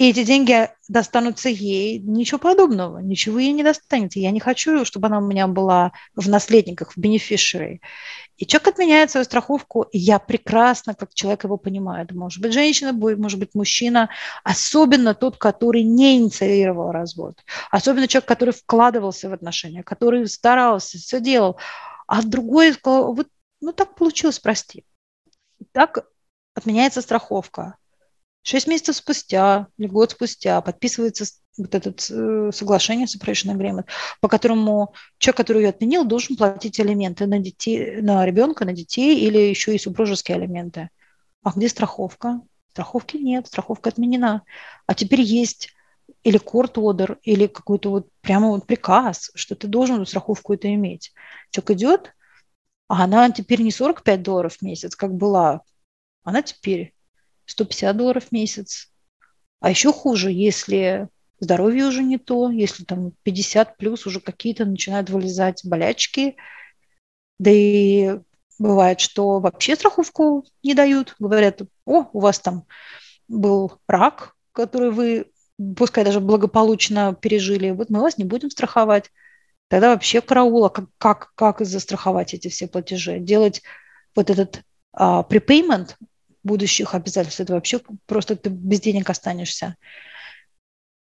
и 0.00 0.08
эти 0.08 0.24
деньги 0.24 0.70
достанутся 0.88 1.50
ей. 1.50 1.98
Ничего 1.98 2.38
подобного, 2.38 3.00
ничего 3.00 3.38
ей 3.38 3.52
не 3.52 3.62
достанется. 3.62 4.18
Я 4.18 4.30
не 4.30 4.40
хочу, 4.40 4.86
чтобы 4.86 5.08
она 5.08 5.18
у 5.18 5.26
меня 5.26 5.46
была 5.46 5.92
в 6.14 6.26
наследниках, 6.26 6.92
в 6.92 6.96
бенефишере. 6.96 7.80
И 8.38 8.46
человек 8.46 8.68
отменяет 8.68 9.10
свою 9.10 9.24
страховку, 9.24 9.82
и 9.82 9.98
я 9.98 10.18
прекрасно, 10.18 10.94
как 10.94 11.12
человек 11.12 11.44
его 11.44 11.58
понимает. 11.58 12.12
Может 12.12 12.40
быть, 12.40 12.54
женщина, 12.54 12.94
может 12.94 13.38
быть, 13.38 13.54
мужчина, 13.54 14.08
особенно 14.42 15.12
тот, 15.12 15.36
который 15.36 15.82
не 15.82 16.16
инициировал 16.16 16.92
развод, 16.92 17.34
особенно 17.70 18.08
человек, 18.08 18.26
который 18.26 18.54
вкладывался 18.54 19.28
в 19.28 19.34
отношения, 19.34 19.82
который 19.82 20.26
старался, 20.28 20.96
все 20.96 21.20
делал, 21.20 21.58
а 22.06 22.22
другой 22.22 22.72
сказал, 22.72 23.14
вот, 23.14 23.28
ну 23.60 23.72
так 23.74 23.96
получилось, 23.96 24.38
прости. 24.38 24.82
Так 25.72 26.06
отменяется 26.54 27.02
страховка. 27.02 27.76
Шесть 28.42 28.66
месяцев 28.66 28.96
спустя 28.96 29.68
или 29.76 29.86
год 29.86 30.12
спустя 30.12 30.60
подписывается 30.60 31.26
вот 31.58 31.74
это 31.74 31.90
э, 31.90 32.50
соглашение, 32.52 33.06
separation 33.06 33.54
agreement, 33.54 33.86
по 34.20 34.28
которому 34.28 34.94
человек, 35.18 35.36
который 35.36 35.62
ее 35.62 35.68
отменил, 35.68 36.04
должен 36.04 36.36
платить 36.36 36.80
алименты 36.80 37.26
на, 37.26 37.38
детей, 37.38 38.00
на 38.00 38.24
ребенка, 38.24 38.64
на 38.64 38.72
детей 38.72 39.20
или 39.20 39.38
еще 39.38 39.74
и 39.74 39.78
супружеские 39.78 40.36
алименты. 40.36 40.88
А 41.42 41.52
где 41.52 41.68
страховка? 41.68 42.40
Страховки 42.70 43.16
нет, 43.16 43.46
страховка 43.46 43.90
отменена. 43.90 44.42
А 44.86 44.94
теперь 44.94 45.20
есть 45.20 45.74
или 46.22 46.40
court 46.40 46.74
order, 46.74 47.18
или 47.22 47.46
какой-то 47.46 47.90
вот 47.90 48.08
прямо 48.20 48.48
вот 48.48 48.66
приказ, 48.66 49.30
что 49.34 49.54
ты 49.54 49.66
должен 49.66 50.04
страховку 50.06 50.54
это 50.54 50.72
иметь. 50.74 51.12
Человек 51.50 51.70
идет, 51.72 52.14
а 52.88 53.04
она 53.04 53.30
теперь 53.30 53.62
не 53.62 53.70
45 53.70 54.22
долларов 54.22 54.56
в 54.56 54.62
месяц, 54.62 54.96
как 54.96 55.14
была, 55.14 55.62
она 56.22 56.42
теперь 56.42 56.94
150 57.50 57.96
долларов 57.96 58.24
в 58.24 58.32
месяц. 58.32 58.90
А 59.60 59.70
еще 59.70 59.92
хуже, 59.92 60.30
если 60.32 61.08
здоровье 61.40 61.86
уже 61.86 62.02
не 62.02 62.18
то, 62.18 62.50
если 62.50 62.84
там 62.84 63.12
50 63.22 63.76
плюс 63.76 64.06
уже 64.06 64.20
какие-то 64.20 64.64
начинают 64.64 65.10
вылезать 65.10 65.62
болячки, 65.64 66.36
да 67.38 67.50
и 67.50 68.18
бывает, 68.58 69.00
что 69.00 69.40
вообще 69.40 69.74
страховку 69.74 70.44
не 70.62 70.74
дают, 70.74 71.16
говорят, 71.18 71.62
о, 71.86 72.06
у 72.12 72.20
вас 72.20 72.38
там 72.38 72.66
был 73.28 73.72
рак, 73.88 74.34
который 74.52 74.90
вы, 74.90 75.30
пускай 75.76 76.04
даже 76.04 76.20
благополучно 76.20 77.14
пережили, 77.14 77.70
вот 77.70 77.88
мы 77.90 78.00
вас 78.00 78.18
не 78.18 78.24
будем 78.24 78.50
страховать. 78.50 79.10
Тогда 79.68 79.90
вообще 79.90 80.20
караула, 80.20 80.68
как, 80.68 80.86
как, 80.98 81.32
как 81.34 81.60
застраховать 81.60 82.34
эти 82.34 82.48
все 82.48 82.66
платежи? 82.66 83.18
Делать 83.18 83.62
вот 84.14 84.28
этот 84.28 84.62
а, 84.92 85.22
prepayment 85.22 85.94
будущих 86.42 86.94
обязательств, 86.94 87.40
это 87.40 87.54
вообще 87.54 87.80
просто 88.06 88.36
ты 88.36 88.50
без 88.50 88.80
денег 88.80 89.10
останешься. 89.10 89.76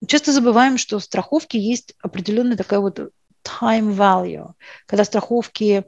часто 0.07 0.33
забываем, 0.33 0.79
что 0.79 0.99
страховки 0.99 1.57
есть 1.57 1.95
определенная 2.03 2.57
такая 2.57 2.81
вот 2.81 2.99
time 3.45 3.95
value. 3.95 4.53
Когда 4.87 5.05
страховки 5.05 5.85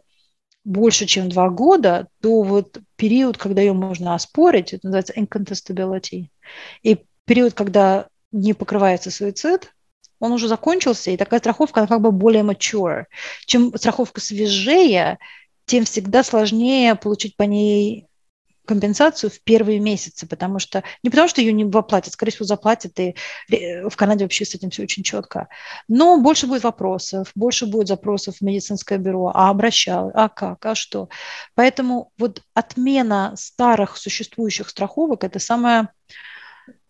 больше, 0.65 1.07
чем 1.07 1.29
два 1.29 1.49
года, 1.49 2.09
то 2.21 2.43
вот 2.43 2.79
период, 2.97 3.39
когда 3.39 3.63
ее 3.63 3.73
можно 3.73 4.15
оспорить, 4.15 4.73
это 4.73 4.87
называется 4.87 5.15
incontestability. 5.15 6.27
И 6.83 6.99
период, 7.25 7.55
когда 7.55 8.09
не 8.33 8.53
покрывается 8.53 9.11
суицид, 9.11 9.73
он 10.21 10.33
уже 10.33 10.49
закончился, 10.49 11.11
и 11.11 11.17
такая 11.17 11.41
страховка, 11.41 11.81
она 11.81 11.87
как 11.87 12.01
бы 12.01 12.11
более 12.11 12.43
mature. 12.43 13.05
Чем 13.47 13.75
страховка 13.77 14.21
свежее, 14.21 15.19
тем 15.65 15.85
всегда 15.85 16.23
сложнее 16.25 16.95
получить 16.97 17.37
по 17.37 17.45
ней 17.45 18.08
компенсацию 18.69 19.31
в 19.31 19.41
первые 19.41 19.81
месяцы, 19.81 20.27
потому 20.27 20.59
что 20.59 20.85
не 21.03 21.09
потому, 21.09 21.27
что 21.27 21.41
ее 21.41 21.53
не 21.53 21.65
воплатят, 21.65 22.13
скорее 22.13 22.33
всего, 22.33 22.45
заплатят, 22.45 23.01
и 23.01 23.17
в 23.49 23.97
Канаде 23.97 24.25
вообще 24.25 24.45
с 24.45 24.55
этим 24.55 24.71
все 24.71 24.83
очень 24.83 25.03
четко. 25.03 25.49
Но 25.89 26.21
больше 26.21 26.47
будет 26.47 26.65
вопросов, 26.65 27.31
больше 27.35 27.67
будет 27.67 27.89
запросов 27.89 28.37
в 28.37 28.41
медицинское 28.43 28.99
бюро, 28.99 29.33
а 29.35 29.49
обращал, 29.49 30.11
а 30.15 30.29
как, 30.29 30.65
а 30.67 30.75
что. 30.75 31.09
Поэтому 31.55 32.13
вот 32.19 32.43
отмена 32.55 33.33
старых 33.37 33.97
существующих 33.97 34.69
страховок– 34.69 35.25
это 35.25 35.39
самое 35.39 35.89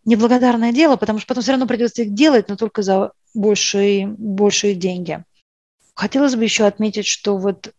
неблагодарное 0.05 0.73
дело, 0.73 0.97
потому 0.97 1.21
что 1.21 1.29
потом 1.29 1.43
все 1.43 1.53
равно 1.53 1.67
придется 1.67 2.03
их 2.03 2.13
делать, 2.13 2.49
но 2.49 2.57
только 2.57 2.83
за 2.83 3.13
большие, 3.35 4.09
большие 4.09 4.75
деньги. 4.75 5.23
Хотелось 5.95 6.35
бы 6.35 6.43
еще 6.43 6.67
отметить, 6.67 7.07
что 7.07 7.37
вот 7.37 7.73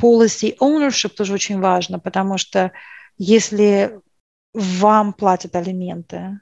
policy 0.00 0.56
ownership 0.60 1.10
тоже 1.10 1.34
очень 1.34 1.60
важно, 1.60 1.98
потому 1.98 2.38
что 2.38 2.72
если 3.18 4.00
вам 4.54 5.12
платят 5.12 5.54
алименты, 5.54 6.40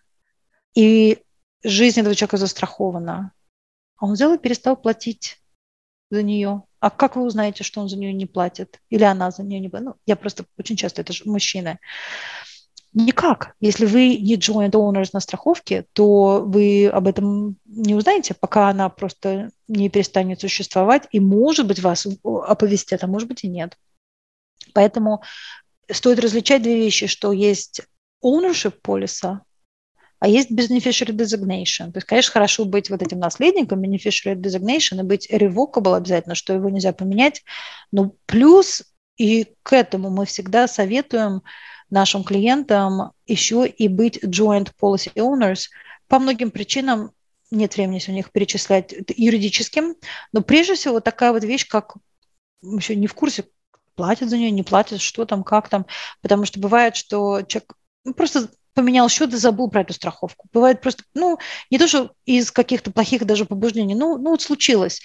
и 0.75 1.23
жизнь 1.65 2.01
этого 2.01 2.15
человека 2.15 2.37
застрахована, 2.37 3.33
а 3.97 4.07
он 4.07 4.13
взял 4.13 4.33
и 4.35 4.39
перестал 4.39 4.77
платить 4.77 5.41
за 6.11 6.23
нее. 6.23 6.63
А 6.81 6.91
как 6.91 7.17
вы 7.17 7.25
узнаете, 7.25 7.65
что 7.65 7.81
он 7.81 7.89
за 7.89 7.97
нее 7.97 8.13
не 8.13 8.27
платит? 8.27 8.81
Или 8.91 9.05
она 9.05 9.31
за 9.31 9.43
нее 9.43 9.59
не 9.59 9.69
платит? 9.69 9.87
Ну, 9.87 9.95
я 10.07 10.17
просто 10.17 10.45
очень 10.59 10.77
часто, 10.77 11.01
это 11.01 11.13
же 11.13 11.25
мужчины. 11.25 11.79
Никак. 12.93 13.57
Если 13.61 13.85
вы 13.85 14.17
не 14.17 14.37
joint 14.37 14.71
owners 14.71 15.11
на 15.13 15.21
страховке, 15.21 15.87
то 15.93 16.43
вы 16.47 16.87
об 16.87 17.07
этом 17.07 17.57
не 17.65 17.95
узнаете, 17.95 18.35
пока 18.35 18.69
она 18.69 18.89
просто 18.89 19.51
не 19.69 19.89
перестанет 19.91 20.41
существовать, 20.41 21.09
и, 21.11 21.21
может 21.21 21.67
быть, 21.67 21.81
вас 21.81 22.07
оповестят, 22.25 23.03
а 23.03 23.07
может 23.07 23.29
быть 23.29 23.45
и 23.45 23.49
нет. 23.49 23.77
Поэтому 24.73 25.23
стоит 25.91 26.19
различать 26.19 26.63
две 26.63 26.77
вещи, 26.77 27.07
что 27.07 27.33
есть 27.33 27.83
ownership 28.25 28.75
полиса, 28.83 29.43
а 30.19 30.29
есть 30.29 30.51
beneficiary 30.51 31.13
designation. 31.13 31.93
То 31.93 31.99
есть, 31.99 32.07
конечно, 32.07 32.33
хорошо 32.33 32.65
быть 32.65 32.91
вот 32.91 33.03
этим 33.03 33.19
наследником 33.19 33.83
beneficiary 33.83 34.35
designation 34.35 35.01
и 35.01 35.03
быть 35.03 35.31
revocable 35.31 35.97
обязательно, 35.97 36.35
что 36.35 36.55
его 36.55 36.71
нельзя 36.71 36.93
поменять. 36.93 37.43
Но 37.93 38.13
плюс 38.27 38.83
и 39.17 39.47
к 39.63 39.73
этому 39.73 40.11
мы 40.11 40.27
всегда 40.27 40.69
советуем 40.69 41.43
нашим 41.91 42.25
клиентам 42.25 43.13
еще 43.27 43.67
и 43.67 43.89
быть 43.89 44.23
joint 44.25 44.73
policy 44.81 45.13
owners 45.15 45.69
по 46.09 46.19
многим 46.19 46.51
причинам. 46.51 47.13
Нет 47.51 47.77
времени 47.77 48.03
у 48.09 48.13
них 48.13 48.33
перечислять 48.33 48.95
юридическим, 49.17 49.95
но 50.33 50.43
прежде 50.43 50.75
всего 50.75 51.01
такая 51.01 51.33
вот 51.33 51.45
вещь, 51.45 51.67
как 51.69 51.95
еще 52.63 52.97
не 52.97 53.07
в 53.07 53.15
курсе, 53.15 53.45
платят 53.97 54.31
за 54.31 54.39
нее, 54.39 54.51
не 54.51 54.63
платят, 54.63 55.01
что 55.01 55.25
там, 55.25 55.43
как 55.43 55.69
там. 55.69 55.87
Потому 56.23 56.45
что 56.45 56.61
бывает, 56.61 56.95
что 56.95 57.43
человек 57.43 57.75
ну, 58.05 58.15
просто 58.15 58.49
поменял 58.75 59.09
счет 59.09 59.33
и 59.33 59.37
забыл 59.37 59.69
про 59.69 59.81
эту 59.81 59.95
страховку. 59.95 60.49
Бывает 60.53 60.81
просто, 60.81 61.03
ну, 61.15 61.39
не 61.71 61.79
то, 61.79 61.89
что 61.89 62.13
из 62.27 62.51
каких-то 62.53 62.93
плохих 62.93 63.25
даже 63.25 63.47
побуждений, 63.47 63.95
ну, 63.95 64.19
ну 64.19 64.31
вот 64.31 64.43
случилось. 64.43 65.03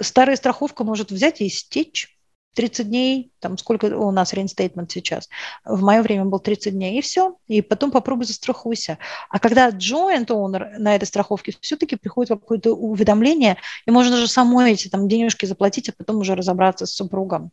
Старая 0.00 0.36
страховка 0.36 0.82
может 0.82 1.10
взять 1.10 1.40
и 1.40 1.46
истечь. 1.46 2.16
30 2.54 2.88
дней, 2.88 3.32
там 3.38 3.56
сколько 3.58 3.84
у 3.84 4.10
нас 4.10 4.32
рейнстейтмент 4.32 4.90
сейчас, 4.90 5.28
в 5.64 5.82
мое 5.82 6.02
время 6.02 6.24
был 6.24 6.40
30 6.40 6.74
дней, 6.74 6.98
и 6.98 7.00
все, 7.00 7.36
и 7.46 7.62
потом 7.62 7.90
попробуй 7.90 8.24
застрахуйся. 8.24 8.98
А 9.28 9.38
когда 9.38 9.70
joint 9.70 10.26
owner 10.26 10.78
на 10.78 10.96
этой 10.96 11.04
страховке, 11.04 11.54
все-таки 11.60 11.96
приходит 11.96 12.30
какое-то 12.30 12.74
уведомление, 12.74 13.56
и 13.86 13.90
можно 13.90 14.16
даже 14.16 14.26
самой 14.26 14.72
эти 14.72 14.88
там 14.88 15.08
денежки 15.08 15.46
заплатить, 15.46 15.88
а 15.88 15.92
потом 15.96 16.18
уже 16.18 16.34
разобраться 16.34 16.86
с 16.86 16.92
супругом. 16.92 17.52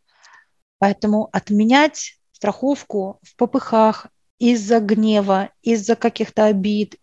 Поэтому 0.80 1.30
отменять 1.32 2.20
страховку 2.32 3.20
в 3.24 3.36
попыхах 3.36 4.08
из-за 4.38 4.80
гнева, 4.80 5.50
из-за 5.62 5.96
каких-то 5.96 6.46
обид, 6.46 6.98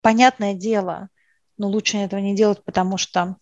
понятное 0.00 0.54
дело, 0.54 1.08
но 1.58 1.68
лучше 1.68 1.98
этого 1.98 2.20
не 2.20 2.34
делать, 2.34 2.64
потому 2.64 2.96
что 2.96 3.36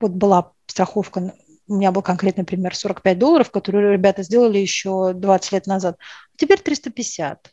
вот 0.00 0.12
была 0.12 0.52
страховка 0.66 1.34
у 1.68 1.74
меня 1.74 1.90
был 1.90 2.02
конкретный 2.02 2.44
пример 2.44 2.76
45 2.76 3.18
долларов, 3.18 3.50
которые 3.50 3.92
ребята 3.92 4.22
сделали 4.22 4.58
еще 4.58 5.12
20 5.14 5.52
лет 5.52 5.66
назад. 5.66 5.96
А 5.98 6.36
теперь 6.36 6.60
350. 6.60 7.52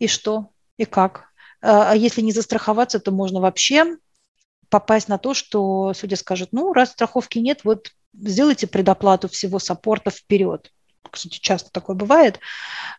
И 0.00 0.08
что? 0.08 0.50
И 0.78 0.84
как? 0.84 1.26
А, 1.62 1.92
а 1.92 1.94
если 1.94 2.22
не 2.22 2.32
застраховаться, 2.32 2.98
то 2.98 3.12
можно 3.12 3.40
вообще 3.40 3.98
попасть 4.68 5.06
на 5.06 5.18
то, 5.18 5.32
что 5.32 5.94
судья 5.94 6.16
скажет, 6.16 6.48
ну, 6.50 6.72
раз 6.72 6.90
страховки 6.90 7.38
нет, 7.38 7.62
вот 7.62 7.92
сделайте 8.14 8.66
предоплату 8.66 9.28
всего 9.28 9.60
саппорта 9.60 10.10
вперед 10.10 10.72
кстати, 11.10 11.38
часто 11.38 11.70
такое 11.70 11.96
бывает. 11.96 12.40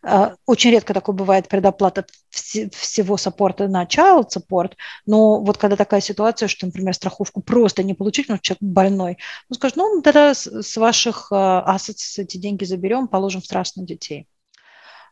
А, 0.03 0.35
очень 0.45 0.71
редко 0.71 0.93
такое 0.93 1.15
бывает 1.15 1.47
предоплата 1.47 2.05
всего 2.29 3.17
саппорта 3.17 3.67
на 3.67 3.85
child 3.85 4.27
support, 4.35 4.73
но 5.05 5.41
вот 5.41 5.57
когда 5.57 5.75
такая 5.75 6.01
ситуация, 6.01 6.47
что, 6.47 6.65
например, 6.65 6.93
страховку 6.93 7.41
просто 7.41 7.83
не 7.83 7.93
получить, 7.93 8.27
потому 8.27 8.37
что 8.37 8.45
человек 8.45 8.61
больной, 8.61 9.17
ну, 9.49 9.55
скажет, 9.55 9.77
ну, 9.77 10.01
тогда 10.01 10.33
с 10.33 10.77
ваших 10.77 11.27
ассетс 11.31 12.19
эти 12.19 12.37
деньги 12.37 12.63
заберем, 12.63 13.07
положим 13.07 13.41
в 13.41 13.45
страшно 13.45 13.83
детей. 13.83 14.27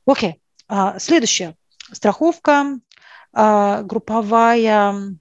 Окей, 0.06 0.42
а, 0.68 1.00
следующее. 1.00 1.56
Страховка 1.92 2.80
групповая 3.34 5.18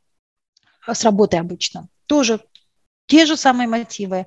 с 0.87 1.05
работой 1.05 1.41
обычно. 1.41 1.89
Тоже 2.07 2.41
те 3.07 3.27
же 3.27 3.37
самые 3.37 3.67
мотивы. 3.67 4.27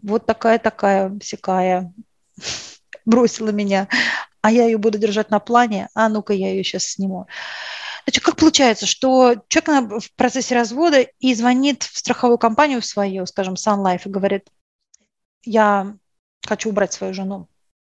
Вот 0.00 0.24
такая-такая, 0.24 1.18
всякая 1.18 1.92
бросила 3.04 3.50
меня, 3.50 3.88
а 4.40 4.50
я 4.50 4.64
ее 4.64 4.78
буду 4.78 4.98
держать 4.98 5.30
на 5.30 5.40
плане, 5.40 5.88
а 5.94 6.08
ну-ка 6.08 6.32
я 6.32 6.50
ее 6.50 6.64
сейчас 6.64 6.84
сниму. 6.84 7.26
Значит, 8.04 8.24
как 8.24 8.36
получается, 8.36 8.86
что 8.86 9.42
человек 9.48 10.02
в 10.02 10.14
процессе 10.16 10.54
развода 10.54 11.00
и 11.00 11.34
звонит 11.34 11.82
в 11.82 11.98
страховую 11.98 12.38
компанию 12.38 12.80
свою, 12.80 13.26
скажем, 13.26 13.54
Sun 13.54 13.84
Life, 13.84 14.02
и 14.06 14.08
говорит, 14.08 14.48
я 15.42 15.94
хочу 16.46 16.70
убрать 16.70 16.92
свою 16.92 17.12
жену. 17.12 17.48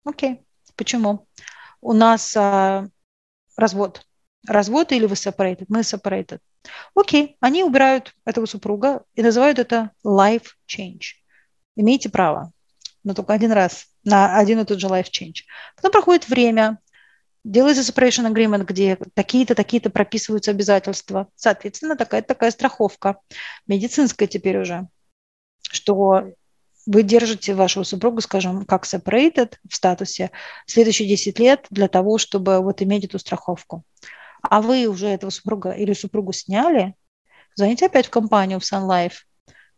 Окей, 0.04 0.42
почему? 0.76 1.26
У 1.80 1.92
нас 1.92 2.34
а, 2.36 2.86
развод. 3.56 4.02
Развод 4.46 4.92
или 4.92 5.04
вы 5.04 5.14
separated? 5.14 5.66
Мы 5.68 5.80
separated. 5.80 6.40
Окей, 6.94 7.36
они 7.40 7.62
убирают 7.62 8.14
этого 8.24 8.46
супруга 8.46 9.04
и 9.14 9.22
называют 9.22 9.58
это 9.58 9.90
life 10.04 10.46
change. 10.66 11.16
Имеете 11.76 12.08
право 12.08 12.52
но 13.08 13.14
только 13.14 13.32
один 13.32 13.52
раз 13.52 13.87
на 14.04 14.36
один 14.36 14.60
и 14.60 14.64
тот 14.64 14.80
же 14.80 14.86
life 14.86 15.08
change. 15.10 15.44
Потом 15.76 15.92
проходит 15.92 16.28
время, 16.28 16.78
делается 17.44 17.82
separation 17.82 18.32
agreement, 18.32 18.64
где 18.64 18.96
такие-то, 19.14 19.54
такие-то 19.54 19.90
прописываются 19.90 20.50
обязательства. 20.50 21.28
Соответственно, 21.34 21.96
такая-то 21.96 22.28
такая 22.28 22.50
страховка, 22.50 23.18
медицинская 23.66 24.28
теперь 24.28 24.58
уже, 24.58 24.88
что 25.62 26.32
вы 26.86 27.02
держите 27.02 27.54
вашего 27.54 27.84
супруга, 27.84 28.22
скажем, 28.22 28.64
как 28.64 28.84
separated 28.84 29.54
в 29.68 29.74
статусе 29.74 30.30
следующие 30.66 31.08
10 31.08 31.38
лет 31.38 31.66
для 31.70 31.88
того, 31.88 32.18
чтобы 32.18 32.60
вот 32.60 32.80
иметь 32.82 33.04
эту 33.04 33.18
страховку. 33.18 33.84
А 34.42 34.62
вы 34.62 34.86
уже 34.86 35.08
этого 35.08 35.30
супруга 35.30 35.72
или 35.72 35.92
супругу 35.92 36.32
сняли, 36.32 36.94
звоните 37.54 37.86
опять 37.86 38.06
в 38.06 38.10
компанию, 38.10 38.60
в 38.60 38.62
Sun 38.62 38.88
Life, 38.88 39.24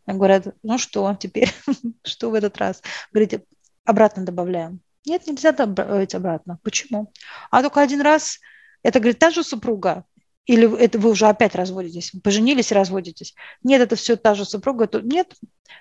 Говорят, 0.06 0.55
ну 0.62 0.78
что 0.78 1.16
теперь, 1.18 1.52
что 2.05 2.30
в 2.30 2.34
этот 2.34 2.56
раз? 2.59 2.82
Говорите, 3.12 3.44
обратно 3.85 4.24
добавляем. 4.24 4.81
Нет, 5.07 5.27
нельзя 5.27 5.52
добавить 5.52 6.15
обратно. 6.15 6.59
Почему? 6.62 7.12
А 7.51 7.62
только 7.62 7.81
один 7.81 8.01
раз, 8.01 8.39
это, 8.82 9.01
говорит, 9.01 9.19
та 9.19 9.31
же 9.31 9.43
супруга, 9.43 10.05
или 10.47 10.78
это 10.78 10.98
вы 10.98 11.11
уже 11.11 11.27
опять 11.27 11.55
разводитесь, 11.55 12.12
поженились 12.23 12.73
и 12.73 12.74
разводитесь. 12.74 13.35
Нет, 13.62 13.81
это 13.81 13.97
все 13.97 14.16
та 14.16 14.35
же 14.35 14.44
супруга. 14.44 14.86
То, 14.86 15.01
нет, 15.01 15.35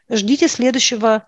ждите 0.09 0.47
следующего 0.47 1.25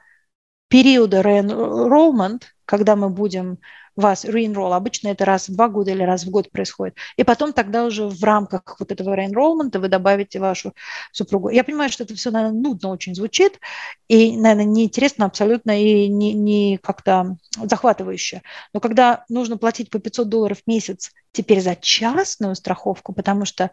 периода 0.72 1.20
re-enrollment, 1.20 2.44
когда 2.66 2.96
мы 2.96 3.10
будем 3.10 3.60
вас 3.98 4.24
re-enroll. 4.24 4.74
Обычно 4.74 5.10
это 5.10 5.26
раз 5.26 5.50
в 5.50 5.54
два 5.54 5.68
года 5.68 5.92
или 5.92 6.02
раз 6.02 6.24
в 6.24 6.30
год 6.30 6.50
происходит. 6.50 6.96
И 7.18 7.26
потом 7.26 7.52
тогда 7.52 7.84
уже 7.84 8.08
в 8.08 8.24
рамках 8.24 8.78
вот 8.80 8.90
этого 8.90 9.14
re-enrollment 9.14 9.78
вы 9.78 9.90
добавите 9.90 10.40
вашу 10.40 10.74
супругу. 11.12 11.50
Я 11.50 11.66
понимаю, 11.66 11.92
что 11.92 12.06
это 12.06 12.16
все, 12.16 12.32
наверное, 12.32 12.62
нудно 12.62 12.90
очень 12.90 13.14
звучит, 13.14 13.60
и, 14.08 14.38
наверное, 14.38 14.64
неинтересно 14.64 15.26
абсолютно 15.26 15.78
и 15.78 16.08
не, 16.08 16.34
не 16.34 16.78
как-то 16.78 17.36
захватывающе. 17.62 18.42
Но 18.74 18.80
когда 18.80 19.26
нужно 19.28 19.58
платить 19.58 19.90
по 19.90 20.00
500 20.00 20.30
долларов 20.30 20.60
в 20.60 20.68
месяц 20.68 21.12
теперь 21.34 21.60
за 21.60 21.76
частную 21.76 22.56
страховку, 22.56 23.12
потому 23.12 23.44
что 23.44 23.72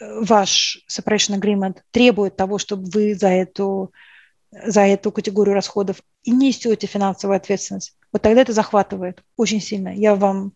ваш 0.00 0.78
separation 0.88 1.40
agreement 1.40 1.78
требует 1.90 2.36
того, 2.36 2.58
чтобы 2.58 2.84
вы 2.88 3.14
за 3.16 3.28
эту, 3.28 3.92
за 4.52 4.82
эту 4.82 5.10
категорию 5.10 5.54
расходов 5.54 6.02
и 6.22 6.30
несете 6.30 6.86
финансовую 6.86 7.36
ответственность, 7.36 7.96
вот 8.12 8.22
тогда 8.22 8.42
это 8.42 8.52
захватывает 8.52 9.22
очень 9.36 9.60
сильно. 9.60 9.88
Я 9.88 10.14
вам 10.14 10.52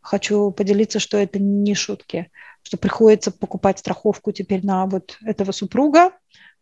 хочу 0.00 0.50
поделиться, 0.50 0.98
что 0.98 1.16
это 1.16 1.38
не 1.38 1.74
шутки, 1.74 2.30
что 2.62 2.76
приходится 2.76 3.30
покупать 3.30 3.78
страховку 3.78 4.32
теперь 4.32 4.64
на 4.64 4.86
вот 4.86 5.18
этого 5.22 5.52
супруга, 5.52 6.12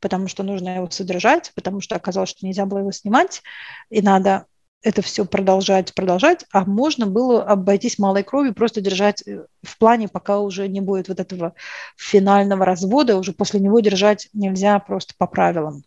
потому 0.00 0.28
что 0.28 0.42
нужно 0.42 0.76
его 0.76 0.90
содержать, 0.90 1.52
потому 1.54 1.80
что 1.80 1.96
оказалось, 1.96 2.30
что 2.30 2.46
нельзя 2.46 2.66
было 2.66 2.78
его 2.78 2.92
снимать, 2.92 3.42
и 3.90 4.02
надо 4.02 4.46
это 4.82 5.02
все 5.02 5.24
продолжать, 5.24 5.94
продолжать, 5.94 6.44
а 6.52 6.64
можно 6.64 7.06
было 7.06 7.42
обойтись 7.42 7.98
малой 7.98 8.22
кровью, 8.22 8.54
просто 8.54 8.80
держать 8.80 9.26
э, 9.26 9.44
в 9.62 9.78
плане, 9.78 10.06
пока 10.06 10.38
уже 10.38 10.68
не 10.68 10.80
будет 10.80 11.08
вот 11.08 11.18
этого 11.18 11.54
финального 11.96 12.64
развода, 12.64 13.16
уже 13.16 13.32
после 13.32 13.58
него 13.58 13.80
держать 13.80 14.28
нельзя 14.32 14.78
просто 14.78 15.14
по 15.18 15.26
правилам. 15.26 15.82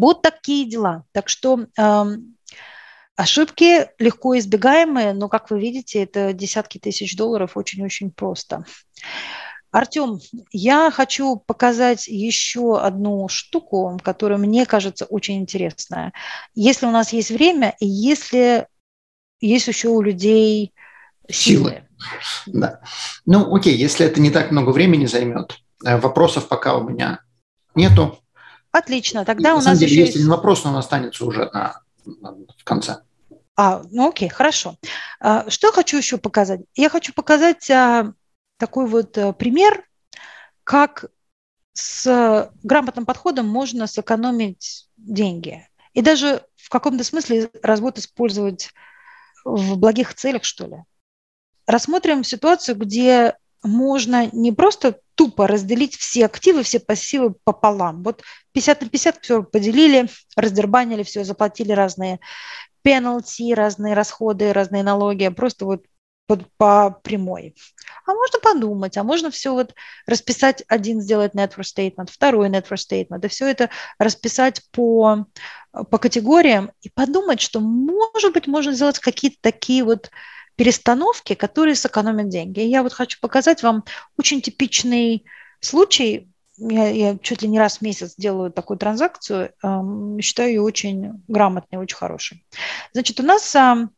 Вот 0.00 0.22
такие 0.22 0.66
дела. 0.66 1.04
Так 1.12 1.28
что 1.28 1.66
э, 1.76 2.04
ошибки 3.16 3.88
легко 3.98 4.38
избегаемые, 4.38 5.12
но, 5.12 5.28
как 5.28 5.50
вы 5.50 5.60
видите, 5.60 6.02
это 6.02 6.32
десятки 6.32 6.78
тысяч 6.78 7.16
долларов 7.16 7.56
очень-очень 7.56 8.10
просто. 8.10 8.64
Артем, 9.70 10.18
я 10.52 10.90
хочу 10.90 11.36
показать 11.36 12.08
еще 12.08 12.80
одну 12.80 13.28
штуку, 13.28 14.00
которая 14.02 14.38
мне 14.38 14.64
кажется 14.64 15.04
очень 15.04 15.36
интересная. 15.36 16.14
Если 16.54 16.86
у 16.86 16.90
нас 16.90 17.12
есть 17.12 17.30
время, 17.30 17.76
и 17.78 17.86
если 17.86 18.68
есть 19.38 19.68
еще 19.68 19.88
у 19.88 20.00
людей 20.00 20.72
силы. 21.28 21.82
силы. 22.42 22.58
Да. 22.58 22.80
Ну, 23.26 23.54
окей, 23.54 23.76
если 23.76 24.06
это 24.06 24.18
не 24.18 24.30
так 24.30 24.50
много 24.50 24.70
времени 24.70 25.04
займет, 25.04 25.58
э, 25.84 25.98
вопросов 25.98 26.48
пока 26.48 26.78
у 26.78 26.88
меня 26.88 27.20
нету. 27.74 28.18
Отлично, 28.72 29.24
тогда 29.24 29.50
и, 29.50 29.52
у 29.52 29.60
нас 29.60 29.78
деле, 29.78 29.90
еще 29.90 30.00
есть 30.02 30.16
один 30.16 30.28
вопрос, 30.28 30.64
но 30.64 30.70
он 30.70 30.76
останется 30.76 31.24
уже 31.24 31.50
на, 31.52 31.82
на, 32.04 32.34
в 32.56 32.64
конце. 32.64 32.98
А, 33.56 33.82
ну 33.90 34.08
окей, 34.08 34.28
хорошо. 34.28 34.76
А, 35.20 35.50
что 35.50 35.68
я 35.68 35.72
хочу 35.72 35.96
еще 35.98 36.18
показать? 36.18 36.60
Я 36.74 36.88
хочу 36.88 37.12
показать 37.12 37.70
а, 37.70 38.12
такой 38.56 38.86
вот 38.86 39.18
э, 39.18 39.32
пример, 39.32 39.84
как 40.64 41.06
с 41.72 42.50
грамотным 42.62 43.06
подходом 43.06 43.48
можно 43.48 43.86
сэкономить 43.86 44.88
деньги. 44.96 45.68
И 45.94 46.02
даже 46.02 46.44
в 46.56 46.68
каком-то 46.68 47.02
смысле 47.04 47.50
развод 47.62 47.98
использовать 47.98 48.70
в 49.44 49.76
благих 49.76 50.14
целях, 50.14 50.44
что 50.44 50.66
ли. 50.66 50.76
Рассмотрим 51.66 52.22
ситуацию, 52.22 52.76
где 52.76 53.36
можно 53.62 54.28
не 54.32 54.52
просто 54.52 55.00
тупо 55.14 55.46
разделить 55.46 55.96
все 55.96 56.26
активы, 56.26 56.62
все 56.62 56.80
пассивы 56.80 57.34
пополам. 57.44 58.02
Вот 58.02 58.22
50 58.52 58.80
на 58.82 58.88
50 58.88 59.22
все 59.22 59.42
поделили, 59.42 60.08
раздербанили 60.36 61.02
все, 61.02 61.24
заплатили 61.24 61.72
разные 61.72 62.20
пеналти, 62.82 63.54
разные 63.54 63.94
расходы, 63.94 64.52
разные 64.52 64.82
налоги, 64.82 65.28
просто 65.28 65.66
вот 65.66 65.84
по, 66.26 66.38
по 66.56 67.00
прямой. 67.02 67.54
А 68.06 68.14
можно 68.14 68.38
подумать, 68.38 68.96
а 68.96 69.02
можно 69.02 69.30
все 69.30 69.52
вот 69.52 69.74
расписать, 70.06 70.62
один 70.68 71.00
сделать 71.00 71.34
net 71.34 71.56
worth 71.56 71.74
statement, 71.76 72.08
второй 72.10 72.48
net 72.48 72.68
worth 72.68 72.86
statement, 72.88 73.24
и 73.24 73.28
все 73.28 73.48
это 73.48 73.68
расписать 73.98 74.62
по, 74.70 75.26
по 75.72 75.98
категориям 75.98 76.70
и 76.82 76.88
подумать, 76.88 77.40
что, 77.40 77.60
может 77.60 78.32
быть, 78.32 78.46
можно 78.46 78.72
сделать 78.72 79.00
какие-то 79.00 79.38
такие 79.40 79.82
вот 79.82 80.10
перестановки, 80.60 81.34
которые 81.34 81.74
сэкономят 81.74 82.28
деньги. 82.28 82.60
Я 82.60 82.82
вот 82.82 82.92
хочу 82.92 83.18
показать 83.18 83.62
вам 83.62 83.82
очень 84.18 84.42
типичный 84.42 85.24
случай. 85.58 86.28
Я, 86.58 86.90
я 86.90 87.16
чуть 87.16 87.40
ли 87.40 87.48
не 87.48 87.58
раз 87.58 87.78
в 87.78 87.80
месяц 87.80 88.14
делаю 88.18 88.52
такую 88.52 88.76
транзакцию, 88.76 89.54
эм, 89.62 90.20
считаю 90.20 90.50
ее 90.50 90.60
очень 90.60 91.24
грамотной, 91.28 91.78
очень 91.78 91.96
хорошей. 91.96 92.44
Значит, 92.92 93.20
у 93.20 93.22
нас 93.22 93.54
эм, 93.54 93.88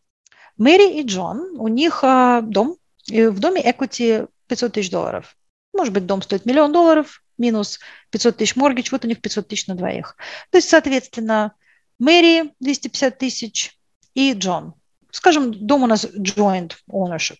Мэри 0.56 1.00
и 1.00 1.02
Джон, 1.04 1.56
у 1.58 1.66
них 1.66 2.04
а, 2.04 2.42
дом, 2.42 2.76
и 3.06 3.26
в 3.26 3.40
доме 3.40 3.60
equity 3.60 4.28
500 4.46 4.72
тысяч 4.72 4.90
долларов. 4.90 5.36
Может 5.72 5.92
быть, 5.92 6.06
дом 6.06 6.22
стоит 6.22 6.46
миллион 6.46 6.70
долларов, 6.70 7.24
минус 7.38 7.80
500 8.10 8.36
тысяч 8.36 8.54
моргидж, 8.54 8.90
вот 8.92 9.04
у 9.04 9.08
них 9.08 9.20
500 9.20 9.48
тысяч 9.48 9.66
на 9.66 9.74
двоих. 9.74 10.14
То 10.50 10.58
есть, 10.58 10.68
соответственно, 10.68 11.54
Мэри 11.98 12.54
250 12.60 13.18
тысяч 13.18 13.76
и 14.14 14.32
Джон. 14.32 14.74
Скажем, 15.12 15.52
дом 15.52 15.84
у 15.84 15.86
нас 15.86 16.04
joint 16.04 16.72
ownership. 16.90 17.38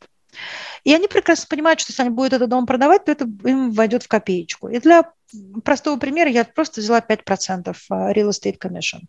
И 0.85 0.95
они 0.95 1.09
прекрасно 1.09 1.47
понимают, 1.49 1.81
что 1.81 1.91
если 1.91 2.03
они 2.03 2.11
будут 2.11 2.33
этот 2.33 2.49
дом 2.49 2.67
продавать, 2.67 3.05
то 3.05 3.13
это 3.13 3.25
им 3.45 3.73
войдет 3.73 4.05
в 4.05 4.09
копеечку. 4.09 4.69
И 4.69 4.79
для 4.79 5.11
простого 5.65 5.99
примера 5.99 6.31
я 6.31 6.45
просто 6.45 6.81
взяла 6.81 7.01
5% 7.01 7.77
а, 7.91 8.13
real 8.13 8.31
estate 8.31 8.59
commission. 8.59 9.01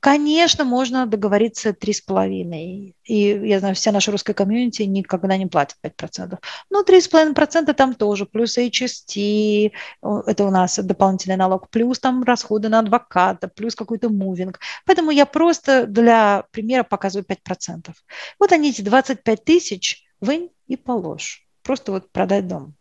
Конечно, 0.00 0.64
можно 0.64 1.06
договориться 1.06 1.70
3,5%. 1.70 2.94
И 3.04 3.14
я 3.14 3.58
знаю, 3.60 3.74
вся 3.74 3.92
наша 3.92 4.12
русская 4.12 4.34
комьюнити 4.34 4.82
никогда 4.82 5.36
не 5.36 5.46
платит 5.46 5.76
5%. 5.82 6.38
Но 6.70 6.82
3,5% 6.82 7.72
там 7.74 7.94
тоже, 7.94 8.26
плюс 8.26 8.58
HST, 8.58 9.72
это 10.02 10.44
у 10.44 10.50
нас 10.50 10.78
дополнительный 10.78 11.36
налог, 11.36 11.70
плюс 11.70 11.98
там 11.98 12.22
расходы 12.22 12.68
на 12.68 12.80
адвоката, 12.80 13.48
плюс 13.48 13.74
какой-то 13.74 14.08
мувинг. 14.08 14.60
Поэтому 14.84 15.10
я 15.10 15.26
просто 15.26 15.86
для 15.86 16.44
примера 16.50 16.82
показываю 16.82 17.24
5%. 17.26 17.90
Вот 18.38 18.52
они 18.52 18.70
эти 18.70 18.82
25 18.82 19.44
тысяч 19.44 20.04
вынь 20.20 20.50
и 20.66 20.76
положь. 20.76 21.46
Просто 21.62 21.92
вот 21.92 22.12
продать 22.12 22.46
дом. 22.46 22.74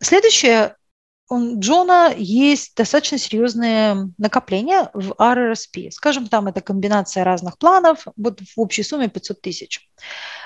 Следующее 0.00 0.76
у 1.32 1.58
Джона 1.58 2.12
есть 2.14 2.76
достаточно 2.76 3.16
серьезные 3.16 4.10
накопления 4.18 4.90
в 4.92 5.12
RRSP. 5.12 5.90
Скажем, 5.90 6.28
там 6.28 6.48
это 6.48 6.60
комбинация 6.60 7.24
разных 7.24 7.56
планов, 7.56 8.06
вот 8.16 8.40
в 8.40 8.60
общей 8.60 8.82
сумме 8.82 9.08
500 9.08 9.40
тысяч. 9.40 9.88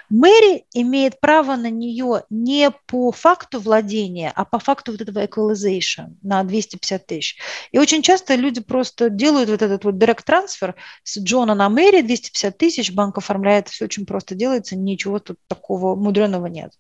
Мэри 0.09 0.65
имеет 0.73 1.19
право 1.19 1.57
на 1.57 1.71
нее 1.71 2.23
не 2.31 2.71
по 2.87 3.11
факту 3.11 3.59
владения, 3.59 4.33
а 4.37 4.45
по 4.45 4.61
факту 4.61 4.93
вот 4.93 5.01
этого 5.01 5.25
equalization 5.25 6.15
на 6.23 6.45
250 6.45 7.05
тысяч. 7.05 7.39
И 7.73 7.81
очень 7.81 8.03
часто 8.03 8.37
люди 8.37 8.61
просто 8.61 9.11
делают 9.11 9.51
вот 9.51 9.63
этот 9.63 9.85
вот 9.85 9.97
direct 9.97 10.23
трансфер 10.25 10.77
с 11.03 11.19
Джона 11.19 11.57
на 11.57 11.69
Мэри, 11.69 12.03
250 12.03 12.57
тысяч, 12.57 12.93
банк 12.93 13.19
оформляет, 13.19 13.69
все 13.69 13.87
очень 13.87 14.07
просто 14.07 14.37
делается, 14.37 14.77
ничего 14.77 15.19
тут 15.19 15.39
такого 15.49 15.97
мудреного 15.97 16.47
нет. 16.47 16.71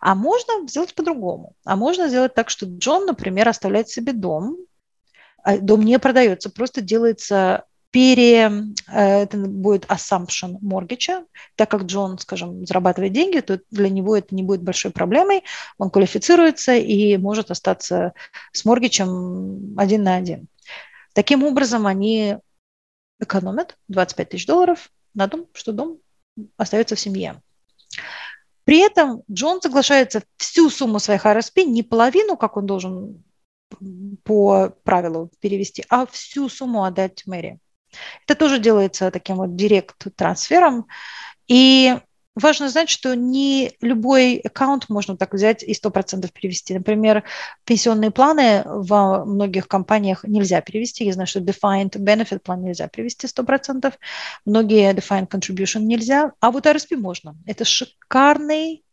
А 0.00 0.14
можно 0.14 0.68
сделать 0.68 0.94
по-другому. 0.94 1.54
А 1.64 1.76
можно 1.76 2.08
сделать 2.08 2.34
так, 2.34 2.50
что 2.50 2.66
Джон, 2.66 3.06
например, 3.06 3.48
оставляет 3.48 3.88
себе 3.88 4.12
дом, 4.12 4.58
а 5.42 5.58
дом 5.58 5.82
не 5.82 5.98
продается, 5.98 6.50
просто 6.50 6.80
делается 6.80 7.64
пере, 7.94 8.50
э, 8.88 9.22
это 9.22 9.36
будет 9.36 9.84
assumption 9.84 10.58
mortgage, 10.60 11.24
так 11.54 11.70
как 11.70 11.84
Джон, 11.84 12.18
скажем, 12.18 12.66
зарабатывает 12.66 13.12
деньги, 13.12 13.38
то 13.38 13.60
для 13.70 13.88
него 13.88 14.16
это 14.16 14.34
не 14.34 14.42
будет 14.42 14.62
большой 14.62 14.90
проблемой, 14.90 15.44
он 15.78 15.90
квалифицируется 15.90 16.74
и 16.74 17.16
может 17.18 17.52
остаться 17.52 18.12
с 18.52 18.64
моргичем 18.64 19.78
один 19.78 20.02
на 20.02 20.16
один. 20.16 20.48
Таким 21.12 21.44
образом, 21.44 21.86
они 21.86 22.38
экономят 23.20 23.76
25 23.86 24.28
тысяч 24.28 24.46
долларов 24.46 24.90
на 25.14 25.28
дом, 25.28 25.46
что 25.52 25.72
дом 25.72 25.98
остается 26.56 26.96
в 26.96 27.00
семье. 27.00 27.40
При 28.64 28.78
этом 28.78 29.22
Джон 29.30 29.60
соглашается 29.60 30.22
всю 30.36 30.70
сумму 30.70 30.98
своих 30.98 31.26
RSP, 31.26 31.64
не 31.64 31.82
половину, 31.82 32.36
как 32.36 32.56
он 32.56 32.66
должен 32.66 33.22
по 34.24 34.70
правилу 34.84 35.30
перевести, 35.40 35.84
а 35.88 36.06
всю 36.06 36.48
сумму 36.48 36.84
отдать 36.84 37.26
Мэри. 37.26 37.58
Это 38.26 38.34
тоже 38.38 38.58
делается 38.58 39.10
таким 39.10 39.36
вот 39.36 39.56
директ-трансфером. 39.56 40.86
И 41.46 41.96
Важно 42.34 42.68
знать, 42.68 42.88
что 42.90 43.14
не 43.14 43.76
любой 43.80 44.38
аккаунт 44.38 44.88
можно 44.88 45.16
так 45.16 45.34
взять 45.34 45.62
и 45.62 45.72
100% 45.72 46.28
перевести. 46.32 46.74
Например, 46.74 47.22
пенсионные 47.64 48.10
планы 48.10 48.62
во 48.64 49.24
многих 49.24 49.68
компаниях 49.68 50.24
нельзя 50.24 50.60
перевести. 50.60 51.04
Я 51.04 51.12
знаю, 51.12 51.28
что 51.28 51.38
defined 51.38 51.92
benefit 51.92 52.40
план 52.40 52.64
нельзя 52.64 52.88
перевести 52.88 53.28
100%. 53.28 53.92
Многие 54.44 54.92
defined 54.94 55.28
contribution 55.28 55.82
нельзя. 55.82 56.32
А 56.40 56.50
вот 56.50 56.66
RSP 56.66 56.96
можно. 56.96 57.36
Это 57.46 57.64
шикарный 57.64 58.84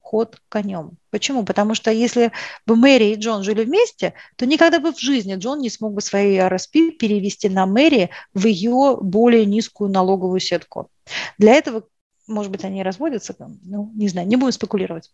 ход 0.00 0.40
конем. 0.48 0.98
Почему? 1.10 1.44
Потому 1.44 1.74
что 1.74 1.90
если 1.90 2.30
бы 2.66 2.76
Мэри 2.76 3.12
и 3.12 3.14
Джон 3.16 3.42
жили 3.42 3.64
вместе, 3.64 4.12
то 4.36 4.46
никогда 4.46 4.80
бы 4.80 4.92
в 4.92 5.00
жизни 5.00 5.34
Джон 5.34 5.60
не 5.60 5.70
смог 5.70 5.94
бы 5.94 6.00
свои 6.00 6.36
RSP 6.36 6.92
перевести 6.92 7.48
на 7.48 7.66
Мэри 7.66 8.10
в 8.34 8.46
ее 8.46 8.98
более 9.00 9.46
низкую 9.46 9.90
налоговую 9.90 10.40
сетку. 10.40 10.90
Для 11.38 11.54
этого 11.54 11.84
может 12.26 12.50
быть, 12.50 12.64
они 12.64 12.82
разводятся, 12.82 13.34
ну, 13.64 13.90
не 13.94 14.08
знаю, 14.08 14.26
не 14.26 14.36
будем 14.36 14.52
спекулировать. 14.52 15.10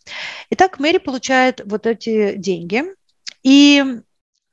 Итак, 0.50 0.78
Мэри 0.78 0.98
получает 0.98 1.60
вот 1.64 1.86
эти 1.86 2.36
деньги, 2.36 2.84
и 3.42 4.00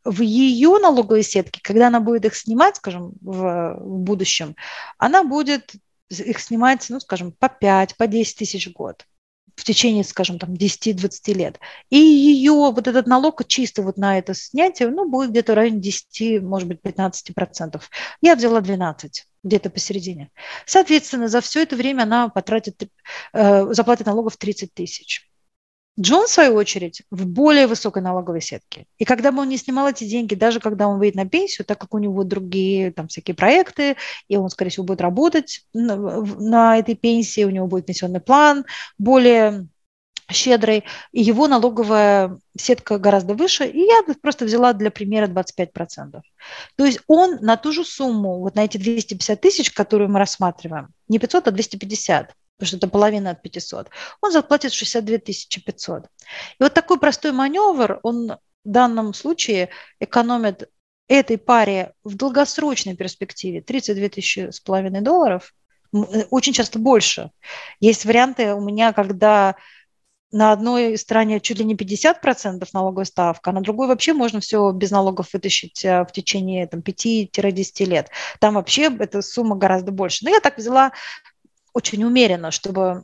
в 0.03 0.21
ее 0.21 0.77
налоговой 0.79 1.23
сетке, 1.23 1.59
когда 1.63 1.87
она 1.87 1.99
будет 1.99 2.25
их 2.25 2.35
снимать, 2.35 2.77
скажем, 2.77 3.13
в, 3.21 3.77
в 3.79 3.99
будущем, 3.99 4.55
она 4.97 5.23
будет 5.23 5.73
их 6.09 6.39
снимать, 6.39 6.85
ну, 6.89 6.99
скажем, 6.99 7.31
по 7.31 7.49
5, 7.49 7.97
по 7.97 8.07
10 8.07 8.37
тысяч 8.37 8.67
в 8.67 8.73
год. 8.73 9.05
В 9.59 9.63
течение, 9.63 10.03
скажем, 10.03 10.39
там 10.39 10.53
10-20 10.53 11.33
лет. 11.33 11.59
И 11.89 11.97
ее 11.97 12.51
вот 12.51 12.87
этот 12.87 13.07
налог 13.07 13.45
чисто 13.47 13.81
вот 13.81 13.97
на 13.97 14.17
это 14.17 14.33
снятие, 14.33 14.89
ну, 14.89 15.07
будет 15.07 15.31
где-то 15.31 15.51
в 15.53 15.55
районе 15.55 15.79
10, 15.79 16.41
может 16.41 16.67
быть, 16.67 16.81
15 16.81 17.35
процентов. 17.35 17.89
Я 18.21 18.35
взяла 18.35 18.61
12 18.61 19.25
где-то 19.43 19.69
посередине. 19.69 20.31
Соответственно, 20.65 21.27
за 21.27 21.41
все 21.41 21.63
это 21.63 21.75
время 21.75 22.03
она 22.03 22.29
потратит, 22.29 22.81
э, 23.33 23.73
заплатит 23.73 24.05
налогов 24.05 24.37
30 24.37 24.73
тысяч. 24.73 25.28
Джон, 25.99 26.27
в 26.27 26.29
свою 26.29 26.53
очередь, 26.55 27.03
в 27.11 27.25
более 27.25 27.67
высокой 27.67 28.01
налоговой 28.01 28.41
сетке. 28.41 28.85
И 28.97 29.05
когда 29.05 29.31
бы 29.31 29.41
он 29.41 29.49
не 29.49 29.57
снимал 29.57 29.89
эти 29.89 30.05
деньги, 30.05 30.33
даже 30.33 30.59
когда 30.59 30.87
он 30.87 30.97
выйдет 30.97 31.15
на 31.15 31.27
пенсию, 31.27 31.65
так 31.65 31.79
как 31.79 31.93
у 31.93 31.97
него 31.97 32.23
другие 32.23 32.91
там 32.91 33.07
всякие 33.09 33.35
проекты, 33.35 33.97
и 34.27 34.37
он, 34.37 34.49
скорее 34.49 34.71
всего, 34.71 34.85
будет 34.85 35.01
работать 35.01 35.65
на, 35.73 35.97
на 35.97 36.77
этой 36.77 36.95
пенсии, 36.95 37.43
у 37.43 37.49
него 37.49 37.67
будет 37.67 37.85
пенсионный 37.85 38.21
план 38.21 38.65
более 38.97 39.67
щедрый, 40.31 40.83
и 41.11 41.21
его 41.21 41.47
налоговая 41.47 42.37
сетка 42.57 42.97
гораздо 42.97 43.33
выше, 43.33 43.65
и 43.65 43.79
я 43.79 44.03
просто 44.21 44.45
взяла 44.45 44.73
для 44.73 44.91
примера 44.91 45.27
25%. 45.27 46.21
То 46.75 46.85
есть 46.85 46.99
он 47.07 47.39
на 47.41 47.57
ту 47.57 47.71
же 47.71 47.83
сумму, 47.83 48.39
вот 48.39 48.55
на 48.55 48.63
эти 48.63 48.77
250 48.77 49.41
тысяч, 49.41 49.71
которые 49.71 50.07
мы 50.07 50.19
рассматриваем, 50.19 50.89
не 51.07 51.19
500, 51.19 51.47
а 51.47 51.51
250, 51.51 52.33
потому 52.59 52.67
что 52.67 52.77
это 52.77 52.89
половина 52.89 53.31
от 53.31 53.41
500, 53.41 53.89
он 54.21 54.31
заплатит 54.31 54.73
62 54.73 55.17
500. 55.17 56.03
И 56.05 56.07
вот 56.63 56.73
такой 56.73 56.99
простой 56.99 57.31
маневр, 57.31 57.99
он 58.03 58.37
в 58.65 58.69
данном 58.69 59.13
случае 59.13 59.69
экономит 60.01 60.69
этой 61.07 61.37
паре 61.37 61.93
в 62.03 62.15
долгосрочной 62.15 62.95
перспективе 62.95 63.61
32 63.61 64.09
тысячи 64.09 64.51
с 64.51 64.59
половиной 64.59 65.01
долларов, 65.01 65.53
э, 65.93 66.25
очень 66.29 66.53
часто 66.53 66.79
больше. 66.79 67.31
Есть 67.79 68.05
варианты 68.05 68.53
у 68.53 68.61
меня, 68.61 68.91
когда 68.93 69.55
на 70.31 70.51
одной 70.51 70.97
стороне 70.97 71.39
чуть 71.39 71.57
ли 71.57 71.65
не 71.65 71.75
50% 71.75 72.67
налоговая 72.73 73.05
ставка, 73.05 73.49
а 73.49 73.53
на 73.53 73.61
другой 73.61 73.87
вообще 73.87 74.13
можно 74.13 74.39
все 74.39 74.71
без 74.71 74.91
налогов 74.91 75.33
вытащить 75.33 75.83
э, 75.83 76.03
в 76.03 76.11
течение 76.11 76.67
там, 76.67 76.81
5-10 76.81 77.85
лет. 77.85 78.09
Там 78.39 78.55
вообще 78.55 78.95
эта 78.99 79.21
сумма 79.21 79.55
гораздо 79.55 79.91
больше. 79.91 80.25
Но 80.25 80.29
я 80.29 80.39
так 80.39 80.57
взяла 80.57 80.91
очень 81.79 82.03
умеренно, 82.03 82.51
чтобы 82.51 83.03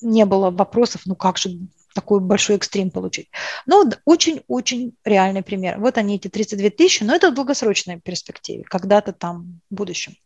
не 0.00 0.24
было 0.26 0.50
вопросов, 0.50 1.02
ну 1.06 1.14
как 1.14 1.38
же 1.38 1.50
такой 1.94 2.20
большой 2.20 2.56
экстрим 2.56 2.90
получить. 2.90 3.30
Но 3.66 3.84
очень-очень 4.04 4.96
реальный 5.04 5.42
пример. 5.42 5.78
Вот 5.78 5.98
они, 5.98 6.16
эти 6.16 6.28
32 6.28 6.70
тысячи, 6.70 7.04
но 7.04 7.14
это 7.14 7.30
в 7.30 7.34
долгосрочной 7.34 8.00
перспективе, 8.00 8.64
когда-то 8.64 9.12
там 9.12 9.60
в 9.70 9.74
будущем. 9.74 10.16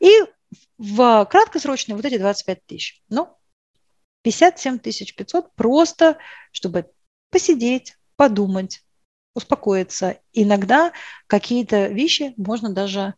И 0.00 0.10
в 0.78 1.24
краткосрочной 1.26 1.94
вот 1.94 2.04
эти 2.04 2.18
25 2.18 2.66
тысяч. 2.66 3.02
Ну, 3.08 3.28
57 4.22 4.78
500 4.78 5.54
просто, 5.54 6.18
чтобы 6.52 6.90
посидеть, 7.30 7.96
подумать, 8.16 8.82
успокоиться. 9.34 10.18
Иногда 10.32 10.92
какие-то 11.26 11.86
вещи 11.86 12.34
можно 12.36 12.72
даже 12.72 13.14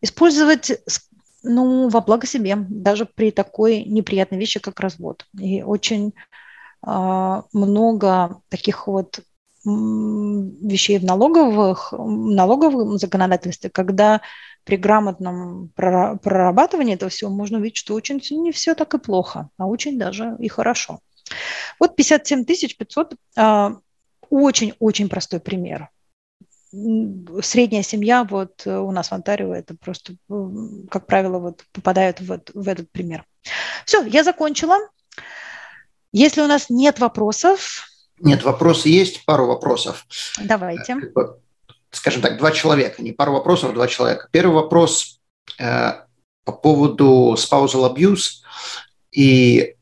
использовать 0.00 0.72
ну, 1.42 1.88
во 1.88 2.00
благо 2.00 2.26
себе, 2.26 2.56
даже 2.56 3.06
при 3.06 3.30
такой 3.30 3.84
неприятной 3.84 4.38
вещи, 4.38 4.60
как 4.60 4.80
развод. 4.80 5.26
И 5.38 5.62
очень 5.62 6.14
э, 6.86 7.42
много 7.52 8.40
таких 8.48 8.86
вот 8.86 9.20
вещей 9.64 10.98
в 10.98 11.04
налоговых, 11.04 11.92
налоговом 11.92 12.96
законодательстве, 12.96 13.68
когда 13.68 14.22
при 14.64 14.76
грамотном 14.76 15.70
прорабатывании 15.74 16.94
этого 16.94 17.10
всего 17.10 17.30
можно 17.30 17.58
увидеть, 17.58 17.76
что 17.76 17.94
очень 17.94 18.20
не 18.42 18.52
все 18.52 18.74
так 18.74 18.94
и 18.94 18.98
плохо, 18.98 19.50
а 19.58 19.66
очень 19.66 19.98
даже 19.98 20.36
и 20.38 20.48
хорошо. 20.48 21.00
Вот 21.78 21.94
57 21.94 22.44
500 22.44 23.14
а, 23.36 23.76
очень-очень 24.30 25.08
простой 25.08 25.40
пример 25.40 25.90
средняя 26.72 27.82
семья 27.82 28.24
вот 28.24 28.62
э, 28.64 28.76
у 28.76 28.90
нас 28.92 29.08
в 29.08 29.12
Онтарио 29.12 29.54
это 29.54 29.74
просто, 29.74 30.14
как 30.90 31.06
правило, 31.06 31.38
вот 31.38 31.64
попадают 31.72 32.20
в, 32.20 32.40
в 32.54 32.68
этот 32.68 32.90
пример. 32.90 33.24
Все, 33.84 34.04
я 34.04 34.22
закончила. 34.22 34.76
Если 36.12 36.40
у 36.40 36.46
нас 36.46 36.70
нет 36.70 36.98
вопросов... 36.98 37.86
Нет, 38.18 38.44
вопросы 38.44 38.88
есть, 38.88 39.24
пару 39.24 39.46
вопросов. 39.46 40.06
Давайте. 40.38 40.96
Э, 41.16 41.20
скажем 41.90 42.22
так, 42.22 42.38
два 42.38 42.52
человека, 42.52 43.02
не 43.02 43.12
пару 43.12 43.32
вопросов, 43.32 43.74
два 43.74 43.88
человека. 43.88 44.28
Первый 44.30 44.54
вопрос 44.54 45.20
э, 45.58 45.92
по 46.44 46.52
поводу 46.52 47.34
spousal 47.36 47.92
abuse 47.92 48.42
и 49.10 49.74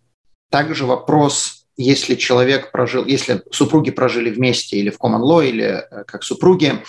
также 0.51 0.86
вопрос 0.86 1.57
если 1.78 2.16
человек 2.16 2.72
прожил, 2.72 3.06
если 3.06 3.42
супруги 3.52 3.90
прожили 3.90 4.30
вместе 4.30 4.76
или 4.76 4.90
в 4.90 4.98
common 4.98 5.22
law, 5.22 5.48
или 5.48 5.64
э, 5.64 6.05
как 6.05 6.24
супруги 6.24 6.82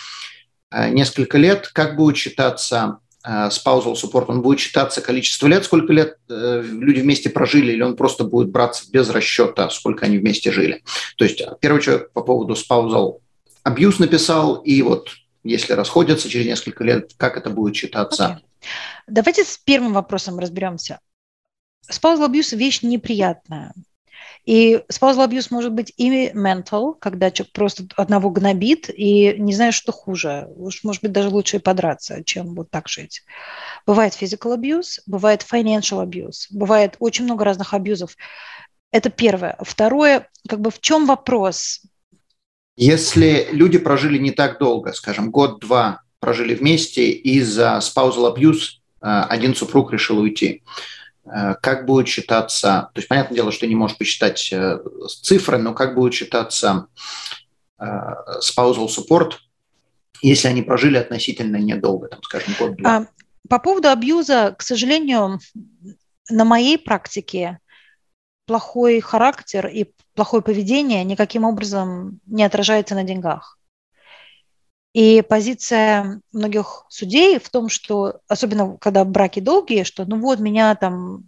э, 0.71 0.89
несколько 0.89 1.37
лет, 1.37 1.67
как 1.67 1.95
будет 1.95 2.17
считаться 2.17 2.97
э, 3.23 3.49
spousal 3.49 3.93
support? 3.93 4.25
Он 4.27 4.41
будет 4.41 4.59
считаться 4.59 5.01
количество 5.01 5.45
лет, 5.45 5.63
сколько 5.63 5.93
лет 5.93 6.17
люди 6.27 7.01
вместе 7.01 7.29
прожили, 7.29 7.71
или 7.71 7.83
он 7.83 7.95
просто 7.95 8.23
будет 8.23 8.49
браться 8.49 8.89
без 8.91 9.09
расчета, 9.09 9.69
сколько 9.69 10.07
они 10.07 10.17
вместе 10.17 10.51
жили? 10.51 10.83
То 11.17 11.23
есть 11.23 11.41
первый 11.61 11.81
человек 11.81 12.11
по 12.11 12.21
поводу 12.21 12.55
spousal 12.55 13.19
abuse 13.63 13.95
написал, 13.99 14.55
и 14.55 14.81
вот 14.81 15.09
если 15.43 15.73
расходятся 15.73 16.29
через 16.29 16.47
несколько 16.47 16.83
лет, 16.83 17.11
как 17.15 17.37
это 17.37 17.51
будет 17.51 17.75
считаться? 17.75 18.41
Okay. 18.41 18.65
Давайте 19.07 19.43
с 19.43 19.57
первым 19.57 19.93
вопросом 19.93 20.39
разберемся. 20.39 20.99
Spousal 21.89 22.27
abuse– 22.27 22.55
вещь 22.57 22.81
неприятная. 22.81 23.73
И 24.45 24.81
spousal 24.91 25.27
abuse 25.27 25.47
может 25.51 25.73
быть 25.73 25.93
и 25.97 26.29
mental, 26.29 26.95
когда 26.99 27.29
человек 27.29 27.53
просто 27.53 27.83
одного 27.95 28.29
гнобит 28.29 28.89
и 28.89 29.35
не 29.37 29.53
знает, 29.53 29.73
что 29.73 29.91
хуже. 29.91 30.47
Уж, 30.55 30.83
может 30.83 31.03
быть, 31.03 31.11
даже 31.11 31.29
лучше 31.29 31.57
и 31.57 31.59
подраться, 31.59 32.23
чем 32.23 32.55
вот 32.55 32.71
так 32.71 32.87
жить. 32.87 33.23
Бывает 33.85 34.13
physical 34.19 34.57
abuse, 34.57 34.99
бывает 35.05 35.45
financial 35.49 36.03
abuse, 36.03 36.47
бывает 36.49 36.95
очень 36.99 37.25
много 37.25 37.45
разных 37.45 37.73
абьюзов. 37.73 38.15
Это 38.91 39.09
первое. 39.09 39.55
Второе, 39.61 40.27
как 40.47 40.61
бы 40.61 40.71
в 40.71 40.79
чем 40.79 41.05
вопрос? 41.05 41.81
Если 42.75 43.49
люди 43.51 43.77
прожили 43.77 44.17
не 44.17 44.31
так 44.31 44.57
долго, 44.57 44.93
скажем, 44.93 45.31
год-два 45.31 46.01
прожили 46.19 46.55
вместе, 46.55 47.11
из-за 47.11 47.79
spousal 47.81 48.33
abuse 48.33 48.79
э, 49.01 49.07
один 49.29 49.53
супруг 49.55 49.91
решил 49.91 50.19
уйти. 50.19 50.63
Э, 51.31 51.55
как 51.61 51.85
будет 51.85 52.07
считаться, 52.07 52.89
то 52.93 52.99
есть 52.99 53.07
понятное 53.07 53.35
дело, 53.35 53.51
что 53.51 53.67
не 53.67 53.75
можешь 53.75 53.97
посчитать 53.97 54.51
э, 54.51 54.79
цифры, 55.21 55.57
но 55.57 55.73
как 55.73 55.95
будет 55.95 56.13
считаться 56.13 56.87
э, 57.79 57.85
spousal 57.85 58.87
support, 58.87 59.33
если 60.21 60.47
они 60.47 60.63
прожили 60.63 60.97
относительно 60.97 61.57
недолго, 61.57 62.07
там, 62.07 62.23
скажем, 62.23 62.53
год-два. 62.59 62.97
А, 62.97 63.05
по 63.47 63.59
поводу 63.59 63.89
абьюза, 63.89 64.55
к 64.57 64.63
сожалению, 64.63 65.39
на 66.29 66.45
моей 66.45 66.77
практике 66.77 67.59
плохой 68.45 68.99
характер 68.99 69.67
и 69.67 69.91
плохое 70.15 70.41
поведение 70.41 71.03
никаким 71.03 71.43
образом 71.43 72.19
не 72.25 72.43
отражается 72.43 72.95
на 72.95 73.03
деньгах. 73.03 73.58
И 74.93 75.21
позиция 75.21 76.21
многих 76.31 76.85
судей 76.89 77.39
в 77.39 77.49
том, 77.49 77.69
что, 77.69 78.21
особенно 78.27 78.77
когда 78.77 79.05
браки 79.05 79.39
долгие, 79.39 79.83
что 79.83 80.05
ну 80.05 80.19
вот 80.19 80.39
меня 80.39 80.75
там 80.75 81.25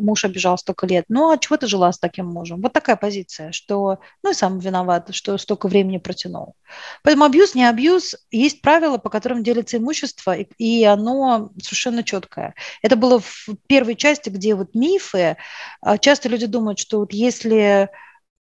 муж 0.00 0.24
обижал 0.24 0.58
столько 0.58 0.86
лет, 0.86 1.06
ну 1.08 1.30
а 1.30 1.38
чего 1.38 1.56
ты 1.56 1.66
жила 1.66 1.90
с 1.90 1.98
таким 1.98 2.26
мужем? 2.26 2.60
Вот 2.60 2.74
такая 2.74 2.96
позиция, 2.96 3.52
что 3.52 3.98
ну 4.22 4.30
и 4.30 4.34
сам 4.34 4.58
виноват, 4.58 5.14
что 5.14 5.38
столько 5.38 5.68
времени 5.68 5.96
протянул. 5.96 6.54
Поэтому 7.02 7.24
абьюз, 7.24 7.54
не 7.54 7.64
абьюз, 7.64 8.16
есть 8.30 8.60
правила, 8.60 8.98
по 8.98 9.08
которым 9.08 9.42
делится 9.42 9.78
имущество, 9.78 10.36
и, 10.36 10.46
и 10.58 10.84
оно 10.84 11.50
совершенно 11.62 12.02
четкое. 12.02 12.54
Это 12.82 12.96
было 12.96 13.20
в 13.20 13.48
первой 13.66 13.96
части, 13.96 14.28
где 14.28 14.54
вот 14.54 14.74
мифы, 14.74 15.36
а 15.80 15.98
часто 15.98 16.28
люди 16.28 16.46
думают, 16.46 16.78
что 16.78 17.00
вот 17.00 17.12
если 17.12 17.88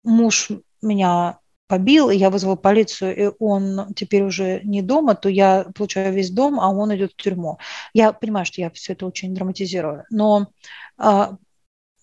муж 0.04 0.50
меня 0.80 1.38
побил, 1.66 2.10
и 2.10 2.16
я 2.16 2.30
вызвала 2.30 2.56
полицию, 2.56 3.16
и 3.16 3.34
он 3.38 3.94
теперь 3.94 4.22
уже 4.22 4.60
не 4.64 4.82
дома, 4.82 5.14
то 5.14 5.28
я 5.28 5.66
получаю 5.74 6.12
весь 6.12 6.30
дом, 6.30 6.60
а 6.60 6.70
он 6.70 6.94
идет 6.94 7.12
в 7.12 7.16
тюрьму. 7.16 7.58
Я 7.94 8.12
понимаю, 8.12 8.44
что 8.44 8.60
я 8.60 8.70
все 8.70 8.92
это 8.92 9.06
очень 9.06 9.34
драматизирую, 9.34 10.04
но 10.10 10.48
а, 10.98 11.36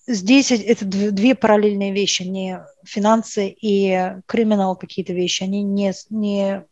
здесь 0.08 0.52
это 0.52 0.86
две 0.86 1.36
параллельные 1.36 1.94
вещи, 1.94 2.24
не 2.24 2.66
финансы 2.86 3.50
и 3.50 4.14
криминал 4.26 4.76
какие-то 4.76 5.14
вещи, 5.14 5.44
они 5.44 5.64
не, 5.64 5.94
не 6.10 6.66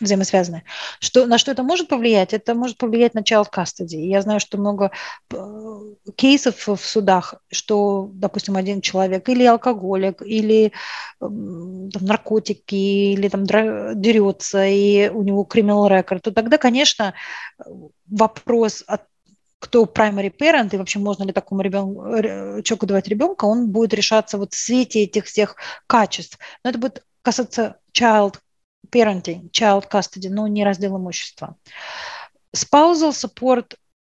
взаимосвязаны. 0.00 0.64
Что, 1.00 1.26
на 1.26 1.38
что 1.38 1.52
это 1.52 1.62
может 1.62 1.88
повлиять? 1.88 2.32
Это 2.32 2.54
может 2.54 2.78
повлиять 2.78 3.14
на 3.14 3.20
child 3.20 3.46
custody. 3.54 3.96
Я 3.96 4.22
знаю, 4.22 4.40
что 4.40 4.58
много 4.58 4.90
э, 5.32 5.36
кейсов 6.16 6.68
в 6.68 6.84
судах, 6.84 7.34
что, 7.50 8.10
допустим, 8.12 8.56
один 8.56 8.80
человек 8.80 9.28
или 9.28 9.44
алкоголик, 9.44 10.22
или 10.22 10.72
там, 11.20 11.88
наркотики, 12.00 12.74
или 12.74 13.28
там 13.28 13.44
дерется, 13.46 14.66
и 14.66 15.08
у 15.08 15.22
него 15.22 15.44
криминал 15.44 15.88
рекорд, 15.88 16.22
то 16.22 16.32
тогда, 16.32 16.58
конечно, 16.58 17.14
вопрос, 18.06 18.84
кто 19.58 19.84
primary 19.84 20.32
parent 20.36 20.70
и 20.72 20.76
вообще 20.76 20.98
можно 20.98 21.24
ли 21.24 21.32
такому 21.32 21.62
ребенку, 21.62 22.02
человеку 22.62 22.86
давать 22.86 23.08
ребенка, 23.08 23.46
он 23.46 23.70
будет 23.70 23.94
решаться 23.94 24.38
вот 24.38 24.52
в 24.52 24.56
свете 24.56 25.04
этих 25.04 25.24
всех 25.24 25.56
качеств. 25.86 26.38
Но 26.62 26.70
это 26.70 26.78
будет 26.78 27.04
касаться 27.22 27.76
child 27.92 28.36
parenting, 28.90 29.50
child 29.50 29.88
custody, 29.90 30.28
но 30.30 30.46
не 30.46 30.64
раздел 30.64 30.96
имущества. 30.96 31.56
Spousal 32.54 33.10
support 33.10 33.74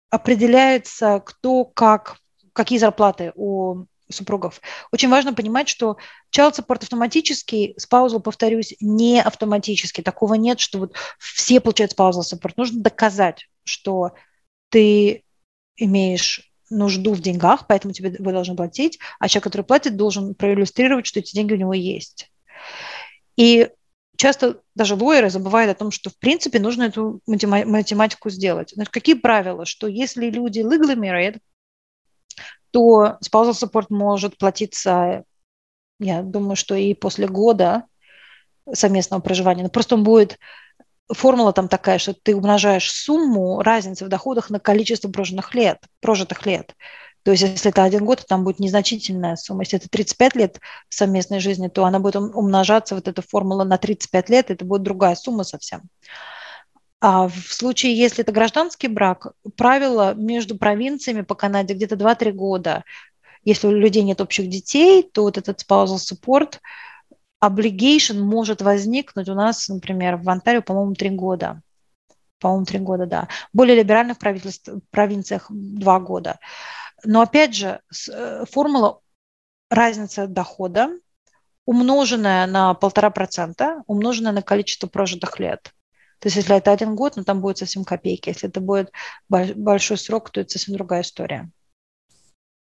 определяется, 0.10 1.22
кто 1.26 1.66
как, 1.66 2.18
какие 2.54 2.80
зарплаты 2.80 3.32
у 3.36 3.86
супругов. 4.10 4.62
Очень 4.92 5.10
важно 5.10 5.34
понимать, 5.34 5.68
что 5.68 5.98
child 6.36 6.54
support 6.54 6.84
автоматический, 6.84 7.76
spousal, 7.82 8.20
повторюсь, 8.20 8.76
не 8.80 9.22
автоматически. 9.22 10.02
Такого 10.02 10.36
нет, 10.36 10.60
что 10.60 10.80
вот 10.80 10.96
все 11.20 11.60
получают 11.60 11.94
spousal 11.94 12.22
support. 12.22 12.54
Нужно 12.56 12.82
доказать, 12.82 13.48
что 13.64 14.12
ты 14.70 15.24
имеешь 15.76 16.48
нужду 16.70 17.14
в 17.14 17.22
деньгах, 17.22 17.68
поэтому 17.68 17.94
тебе 17.94 18.16
вы 18.20 18.32
должны 18.32 18.56
платить, 18.56 19.00
а 19.20 19.30
человек, 19.30 19.46
который 19.46 19.62
платит, 19.62 19.96
должен 19.96 20.36
проиллюстрировать, 20.36 21.06
что 21.06 21.20
эти 21.20 21.34
деньги 21.34 21.54
у 21.54 21.58
него 21.58 21.74
есть. 21.74 22.30
И 23.38 23.70
часто 24.18 24.62
даже 24.76 24.96
лоеры 24.96 25.30
забывают 25.30 25.72
о 25.72 25.80
том, 25.80 25.92
что 25.92 26.10
в 26.10 26.18
принципе 26.18 26.60
нужно 26.60 26.84
эту 26.84 27.22
математику 27.26 28.30
сделать. 28.30 28.72
Значит, 28.74 28.94
какие 28.94 29.16
правила? 29.16 29.66
Что 29.66 29.88
если 29.88 30.30
люди 30.30 30.60
legally 30.60 31.40
то 32.72 33.18
spousal 33.24 33.54
support 33.54 33.86
может 33.90 34.38
платиться, 34.38 35.24
я 36.00 36.22
думаю, 36.22 36.56
что 36.56 36.76
и 36.76 36.94
после 36.94 37.28
года 37.28 37.86
совместного 38.74 39.22
проживания. 39.22 39.64
Но 39.64 39.70
просто 39.70 39.96
он 39.96 40.04
будет 40.04 40.38
формула 41.10 41.54
там 41.54 41.68
такая, 41.68 41.98
что 41.98 42.14
ты 42.14 42.36
умножаешь 42.36 42.92
сумму 42.92 43.62
разницы 43.62 44.06
в 44.06 44.10
доходах 44.10 44.50
на 44.50 44.60
количество 44.60 45.10
прожитых 45.10 45.54
лет. 45.56 45.80
Прожитых 46.02 46.46
лет. 46.46 46.76
То 47.28 47.32
есть 47.32 47.44
если 47.44 47.72
это 47.72 47.84
один 47.84 48.06
год, 48.06 48.20
то 48.20 48.26
там 48.26 48.46
будет 48.46 48.60
незначительная 48.60 49.36
сумма. 49.36 49.64
Если 49.64 49.78
это 49.78 49.90
35 49.90 50.36
лет 50.38 50.62
совместной 50.88 51.42
жизни, 51.42 51.68
то 51.68 51.84
она 51.84 52.00
будет 52.00 52.16
умножаться, 52.16 52.96
вот 52.96 53.10
эта 53.10 53.22
формула 53.22 53.66
на 53.66 53.78
35 53.78 54.30
лет, 54.30 54.50
это 54.50 54.64
будет 54.64 54.84
другая 54.84 55.14
сумма 55.16 55.44
совсем. 55.44 55.82
А 57.02 57.28
в 57.28 57.36
случае, 57.36 57.98
если 57.98 58.24
это 58.24 58.32
гражданский 58.32 58.88
брак, 58.88 59.34
правило 59.58 60.14
между 60.14 60.58
провинциями 60.58 61.20
по 61.20 61.36
Канаде 61.36 61.74
где-то 61.74 61.96
2-3 61.96 62.32
года. 62.32 62.86
Если 63.44 63.68
у 63.68 63.72
людей 63.72 64.04
нет 64.04 64.22
общих 64.22 64.48
детей, 64.48 65.04
то 65.04 65.24
вот 65.24 65.38
этот 65.38 65.62
spousal 65.62 65.98
support 65.98 66.60
obligation 67.44 68.22
может 68.22 68.62
возникнуть 68.62 69.28
у 69.28 69.34
нас, 69.34 69.68
например, 69.68 70.16
в 70.16 70.30
Онтарио, 70.30 70.62
по-моему, 70.62 70.94
3 70.94 71.10
года. 71.10 71.62
По-моему, 72.40 72.64
3 72.64 72.80
года, 72.80 73.06
да. 73.06 73.28
В 73.52 73.58
более 73.58 73.76
либеральных 73.76 74.18
провинциях 74.18 75.48
2 75.50 76.00
года. 76.00 76.40
Но 77.04 77.22
опять 77.22 77.56
же, 77.56 77.82
э, 78.12 78.46
формула 78.50 79.02
разница 79.70 80.28
дохода, 80.28 80.90
умноженная 81.66 82.48
на 82.48 82.74
полтора 82.74 83.10
процента, 83.10 83.84
умноженная 83.88 84.32
на 84.32 84.42
количество 84.42 84.88
прожитых 84.88 85.40
лет. 85.40 85.74
То 86.20 86.28
есть 86.28 86.38
если 86.38 86.56
это 86.56 86.72
один 86.72 86.96
год, 86.96 87.16
ну 87.16 87.24
там 87.24 87.42
будет 87.42 87.60
совсем 87.60 87.84
копейки. 87.84 88.30
Если 88.30 88.50
это 88.50 88.60
будет 88.60 88.92
большой 89.30 89.98
срок, 89.98 90.32
то 90.32 90.42
это 90.42 90.52
совсем 90.52 90.74
другая 90.74 91.02
история. 91.02 91.52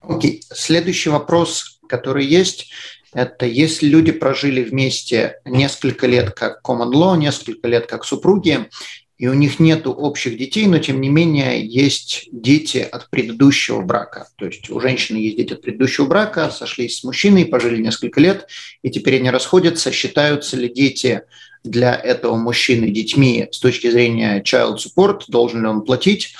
Окей. 0.01 0.40
Okay. 0.40 0.55
Следующий 0.55 1.11
вопрос, 1.11 1.81
который 1.89 2.27
есть, 2.27 2.73
это 3.12 3.47
если 3.47 3.86
люди 3.86 4.11
прожили 4.11 4.65
вместе 4.65 5.40
несколько 5.44 6.06
лет 6.06 6.32
как 6.32 6.61
common 6.66 6.93
law, 6.93 7.16
несколько 7.16 7.69
лет 7.69 7.86
как 7.86 8.05
супруги, 8.05 8.69
и 9.16 9.28
у 9.28 9.35
них 9.35 9.61
нет 9.61 9.86
общих 9.86 10.36
детей, 10.36 10.66
но 10.66 10.78
тем 10.78 11.01
не 11.01 11.09
менее 11.09 11.65
есть 11.65 12.28
дети 12.32 12.78
от 12.78 13.11
предыдущего 13.11 13.81
брака. 13.81 14.28
То 14.36 14.47
есть 14.47 14.69
у 14.70 14.81
женщины 14.81 15.19
есть 15.19 15.36
дети 15.36 15.53
от 15.53 15.62
предыдущего 15.62 16.07
брака, 16.07 16.51
сошлись 16.51 16.99
с 16.99 17.05
мужчиной, 17.05 17.47
пожили 17.47 17.81
несколько 17.81 18.20
лет, 18.20 18.49
и 18.82 18.91
теперь 18.91 19.16
они 19.16 19.31
расходятся. 19.31 19.93
Считаются 19.93 20.57
ли 20.57 20.69
дети 20.69 21.23
для 21.62 21.95
этого 21.95 22.36
мужчины 22.36 22.91
детьми 22.91 23.49
с 23.51 23.59
точки 23.61 23.89
зрения 23.89 24.43
child 24.43 24.78
support, 24.78 25.23
должен 25.28 25.62
ли 25.62 25.69
он 25.69 25.82
платить? 25.82 26.35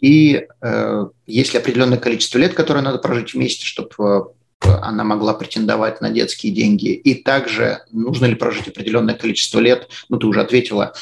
И 0.00 0.46
э, 0.62 1.06
есть 1.26 1.52
ли 1.52 1.58
определенное 1.58 1.98
количество 1.98 2.38
лет, 2.38 2.54
которое 2.54 2.80
надо 2.80 2.98
прожить 2.98 3.34
вместе, 3.34 3.66
чтобы 3.66 3.90
э, 3.98 4.68
она 4.80 5.04
могла 5.04 5.34
претендовать 5.34 6.00
на 6.00 6.10
детские 6.10 6.52
деньги. 6.52 6.90
И 6.90 7.14
также 7.14 7.80
нужно 7.90 8.26
ли 8.26 8.34
прожить 8.34 8.68
определенное 8.68 9.14
количество 9.14 9.60
лет, 9.60 9.88
ну 10.08 10.18
ты 10.18 10.26
уже 10.26 10.40
ответила, 10.40 10.94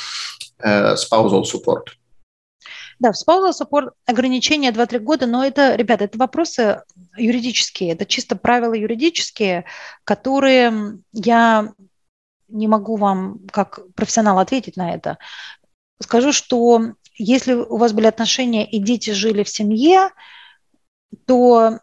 spousal 0.62 1.42
support. 1.42 1.84
Да, 2.98 3.12
в 3.12 3.16
spousal 3.16 3.52
support 3.52 3.90
ограничение 4.06 4.72
2-3 4.72 4.98
года, 5.00 5.26
но 5.26 5.44
это, 5.44 5.74
ребята, 5.74 6.04
это 6.04 6.18
вопросы 6.18 6.82
юридические, 7.16 7.92
это 7.92 8.06
чисто 8.06 8.36
правила 8.36 8.72
юридические, 8.72 9.64
которые 10.04 10.98
я 11.12 11.72
не 12.48 12.68
могу 12.68 12.96
вам 12.96 13.40
как 13.52 13.80
профессионал 13.94 14.38
ответить 14.38 14.76
на 14.76 14.94
это. 14.94 15.18
Скажу, 16.00 16.32
что 16.32 16.94
если 17.14 17.54
у 17.54 17.76
вас 17.76 17.92
были 17.92 18.06
отношения 18.06 18.68
и 18.68 18.78
дети 18.78 19.10
жили 19.10 19.42
в 19.42 19.48
семье, 19.48 20.10
то 21.26 21.80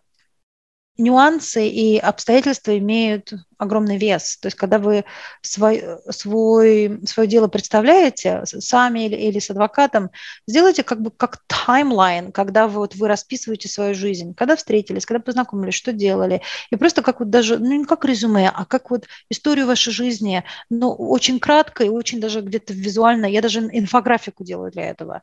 нюансы 0.97 1.67
и 1.67 1.97
обстоятельства 1.97 2.77
имеют 2.77 3.33
огромный 3.57 3.97
вес. 3.97 4.37
То 4.37 4.47
есть, 4.47 4.57
когда 4.57 4.77
вы 4.77 5.05
свой, 5.41 5.83
свой, 6.09 6.99
свое 7.05 7.27
дело 7.27 7.47
представляете 7.47 8.43
сами 8.45 9.05
или, 9.05 9.15
или 9.15 9.39
с 9.39 9.49
адвокатом, 9.49 10.11
сделайте 10.47 10.83
как 10.83 11.01
бы 11.01 11.09
как 11.09 11.39
таймлайн, 11.47 12.31
когда 12.31 12.67
вы, 12.67 12.79
вот, 12.79 12.95
вы 12.95 13.07
расписываете 13.07 13.69
свою 13.69 13.95
жизнь, 13.95 14.35
когда 14.35 14.55
встретились, 14.55 15.05
когда 15.05 15.19
познакомились, 15.21 15.73
что 15.73 15.93
делали. 15.93 16.41
И 16.69 16.75
просто 16.75 17.01
как 17.01 17.19
вот 17.19 17.29
даже, 17.29 17.57
ну 17.57 17.73
не 17.73 17.85
как 17.85 18.05
резюме, 18.05 18.51
а 18.53 18.65
как 18.65 18.91
вот 18.91 19.05
историю 19.29 19.65
вашей 19.65 19.93
жизни, 19.93 20.43
но 20.69 20.93
очень 20.93 21.39
кратко 21.39 21.83
и 21.83 21.89
очень 21.89 22.19
даже 22.19 22.41
где-то 22.41 22.73
визуально. 22.73 23.25
Я 23.25 23.41
даже 23.41 23.61
инфографику 23.61 24.43
делаю 24.43 24.71
для 24.71 24.89
этого. 24.89 25.21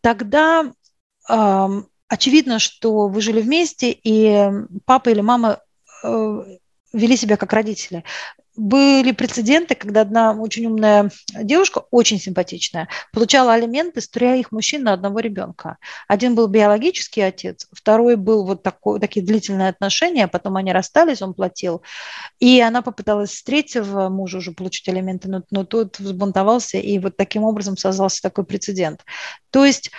Тогда 0.00 0.72
очевидно, 2.08 2.58
что 2.58 3.08
вы 3.08 3.20
жили 3.20 3.40
вместе, 3.40 3.90
и 3.92 4.50
папа 4.84 5.10
или 5.10 5.20
мама 5.20 5.60
э, 6.02 6.42
вели 6.92 7.16
себя 7.16 7.36
как 7.36 7.52
родители. 7.52 8.04
Были 8.56 9.12
прецеденты, 9.12 9.76
когда 9.76 10.00
одна 10.00 10.32
очень 10.32 10.66
умная 10.66 11.12
девушка, 11.32 11.84
очень 11.92 12.18
симпатичная, 12.18 12.88
получала 13.12 13.52
алименты 13.52 14.00
с 14.00 14.08
троих 14.08 14.50
мужчин 14.50 14.82
на 14.82 14.94
одного 14.94 15.20
ребенка. 15.20 15.76
Один 16.08 16.34
был 16.34 16.48
биологический 16.48 17.20
отец, 17.20 17.68
второй 17.70 18.16
был 18.16 18.44
вот 18.44 18.64
такой, 18.64 18.98
такие 18.98 19.24
длительные 19.24 19.68
отношения, 19.68 20.26
потом 20.26 20.56
они 20.56 20.72
расстались, 20.72 21.22
он 21.22 21.34
платил. 21.34 21.82
И 22.40 22.60
она 22.60 22.82
попыталась 22.82 23.32
с 23.32 23.44
третьего 23.44 24.08
мужа 24.08 24.38
уже 24.38 24.50
получить 24.50 24.88
алименты, 24.88 25.28
но, 25.28 25.44
но 25.52 25.64
тот 25.64 26.00
взбунтовался, 26.00 26.78
и 26.78 26.98
вот 26.98 27.16
таким 27.16 27.44
образом 27.44 27.76
создался 27.76 28.22
такой 28.22 28.44
прецедент. 28.44 29.04
То 29.50 29.64
есть 29.64 29.92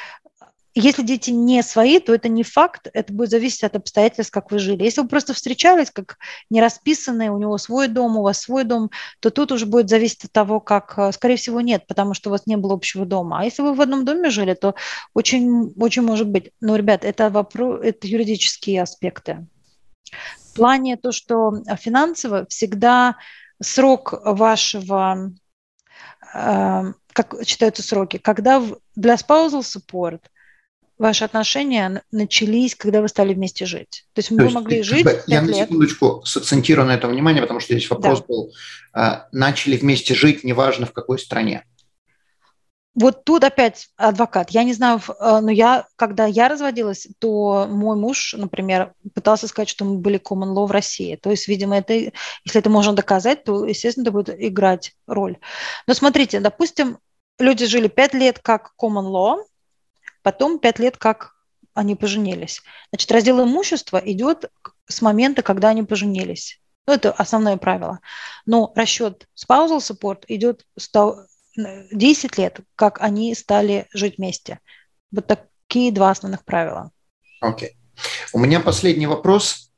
если 0.75 1.01
дети 1.01 1.31
не 1.31 1.63
свои, 1.63 1.99
то 1.99 2.13
это 2.13 2.29
не 2.29 2.43
факт, 2.43 2.87
это 2.93 3.11
будет 3.11 3.31
зависеть 3.31 3.63
от 3.63 3.75
обстоятельств, 3.75 4.31
как 4.31 4.51
вы 4.51 4.59
жили. 4.59 4.83
Если 4.83 5.01
вы 5.01 5.07
просто 5.07 5.33
встречались, 5.33 5.89
как 5.89 6.17
не 6.49 6.61
расписанные, 6.61 7.31
у 7.31 7.39
него 7.39 7.57
свой 7.57 7.87
дом, 7.87 8.17
у 8.17 8.21
вас 8.21 8.39
свой 8.39 8.63
дом, 8.63 8.91
то 9.19 9.31
тут 9.31 9.51
уже 9.51 9.65
будет 9.65 9.89
зависеть 9.89 10.25
от 10.25 10.31
того, 10.31 10.59
как, 10.59 10.93
э, 10.97 11.11
скорее 11.11 11.37
всего, 11.37 11.59
нет, 11.61 11.87
потому 11.87 12.13
что 12.13 12.29
у 12.29 12.31
вас 12.31 12.45
не 12.45 12.55
было 12.55 12.75
общего 12.75 13.05
дома. 13.05 13.39
А 13.39 13.45
если 13.45 13.63
вы 13.63 13.73
в 13.73 13.81
одном 13.81 14.05
доме 14.05 14.29
жили, 14.29 14.53
то 14.53 14.75
очень, 15.15 15.73
очень 15.79 16.03
может 16.03 16.29
быть. 16.29 16.51
Но, 16.61 16.75
ребят, 16.75 17.03
это, 17.03 17.31
вопрос, 17.31 17.81
это 17.83 18.07
юридические 18.07 18.83
аспекты. 18.83 19.47
В 20.37 20.53
плане 20.53 20.97
то, 20.97 21.11
что 21.11 21.63
финансово 21.79 22.45
всегда 22.47 23.15
срок 23.59 24.13
вашего, 24.23 25.31
э, 26.33 26.83
как 27.13 27.35
считаются 27.43 27.81
сроки, 27.81 28.17
когда 28.17 28.63
для 28.95 29.15
spousal 29.15 29.61
support– 29.61 30.19
ваши 30.99 31.23
отношения 31.23 32.03
начались, 32.11 32.75
когда 32.75 33.01
вы 33.01 33.07
стали 33.07 33.33
вместе 33.33 33.65
жить? 33.65 34.05
То 34.13 34.19
есть 34.19 34.29
мы 34.29 34.47
То 34.47 34.49
могли 34.51 34.83
жить 34.83 35.03
как 35.03 35.15
бы, 35.15 35.23
Я 35.27 35.41
на 35.41 35.53
секундочку 35.53 36.21
сакцентирую 36.25 36.87
на 36.87 36.93
этом 36.93 37.11
внимание, 37.11 37.41
потому 37.41 37.59
что 37.59 37.73
здесь 37.73 37.89
вопрос 37.89 38.19
да. 38.19 38.25
был, 38.27 38.53
а, 38.93 39.27
начали 39.31 39.77
вместе 39.77 40.13
жить, 40.13 40.43
неважно 40.43 40.85
в 40.85 40.93
какой 40.93 41.17
стране. 41.17 41.63
Вот 42.95 43.23
тут 43.23 43.45
опять 43.45 43.87
адвокат. 43.95 44.49
Я 44.49 44.63
не 44.63 44.73
знаю, 44.73 44.99
а, 45.19 45.39
но 45.39 45.51
я, 45.51 45.85
когда 45.95 46.25
я 46.25 46.49
разводилась, 46.49 47.07
то 47.19 47.65
мой 47.69 47.95
муж, 47.95 48.35
например, 48.37 48.93
пытался 49.13 49.47
сказать, 49.47 49.69
что 49.69 49.85
мы 49.85 49.99
были 49.99 50.19
common 50.19 50.53
law 50.53 50.67
в 50.67 50.71
России. 50.71 51.15
То 51.15 51.31
есть, 51.31 51.47
видимо, 51.47 51.77
это, 51.77 51.93
если 51.93 52.11
это 52.55 52.69
можно 52.69 52.93
доказать, 52.93 53.45
то, 53.45 53.65
естественно, 53.65 54.03
это 54.03 54.11
будет 54.11 54.35
играть 54.37 54.95
роль. 55.07 55.37
Но 55.87 55.93
смотрите, 55.93 56.41
допустим, 56.41 56.97
люди 57.39 57.65
жили 57.67 57.87
пять 57.87 58.13
лет 58.13 58.39
как 58.39 58.73
common 58.81 59.05
law, 59.05 59.43
потом 60.31 60.59
пять 60.59 60.77
лет, 60.77 60.95
как 60.95 61.33
они 61.73 61.95
поженились. 61.95 62.61
Значит, 62.91 63.11
раздел 63.11 63.43
имущества 63.43 63.97
идет 63.97 64.51
с 64.87 65.01
момента, 65.01 65.41
когда 65.41 65.69
они 65.69 65.81
поженились. 65.81 66.61
Ну, 66.85 66.93
это 66.93 67.11
основное 67.11 67.57
правило. 67.57 67.99
Но 68.45 68.71
расчет 68.75 69.27
spousal 69.35 69.79
support 69.79 70.25
идет 70.27 70.67
10 71.55 72.37
лет, 72.37 72.59
как 72.75 73.01
они 73.01 73.33
стали 73.33 73.87
жить 73.91 74.17
вместе. 74.17 74.59
Вот 75.11 75.25
так, 75.25 75.47
какие 75.67 75.89
два 75.89 76.11
основных 76.11 76.45
правила. 76.45 76.91
Окей. 77.41 77.69
Okay. 77.69 77.73
У 78.33 78.39
меня 78.39 78.59
последний 78.59 79.07
вопрос. 79.07 79.68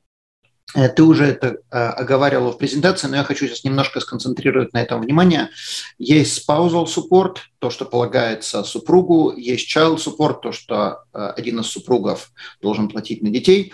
Э, 0.74 0.90
ты 0.90 1.04
уже 1.04 1.26
это 1.26 1.58
э, 1.70 1.78
оговаривала 1.78 2.52
в 2.52 2.58
презентации, 2.58 3.08
но 3.08 3.18
я 3.18 3.24
хочу 3.24 3.48
сейчас 3.48 3.64
немножко 3.64 4.00
сконцентрировать 4.00 4.74
на 4.74 4.82
этом 4.82 5.02
внимание. 5.02 5.50
Есть 5.98 6.48
spousal 6.48 6.86
support, 6.86 7.38
то, 7.60 7.70
что 7.70 7.86
полагается 7.86 8.64
супругу, 8.64 9.34
есть 9.36 9.76
child 9.76 9.98
support, 9.98 10.42
то, 10.42 10.52
что 10.52 11.04
э, 11.14 11.34
один 11.38 11.60
из 11.60 11.68
супругов 11.68 12.32
должен 12.62 12.90
платить 12.90 13.22
на 13.22 13.30
детей. 13.30 13.74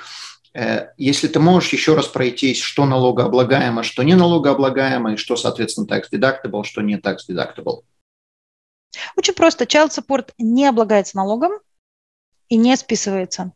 Если 0.98 1.28
ты 1.28 1.40
можешь 1.40 1.72
еще 1.72 1.94
раз 1.94 2.08
пройтись, 2.08 2.60
что 2.60 2.88
налогооблагаемо, 2.88 3.84
что 3.84 4.02
не 4.02 4.16
налогооблагаемо, 4.16 5.14
и 5.14 5.16
что, 5.16 5.36
соответственно, 5.36 5.86
tax 5.86 6.06
deductible, 6.12 6.64
что 6.64 6.82
не 6.82 6.98
tax 6.98 7.18
deductible. 7.30 7.84
Очень 9.16 9.36
просто. 9.36 9.66
Child 9.66 9.90
support 9.90 10.30
не 10.40 10.66
облагается 10.66 11.16
налогом 11.18 11.52
и 12.50 12.56
не 12.56 12.76
списывается. 12.76 13.52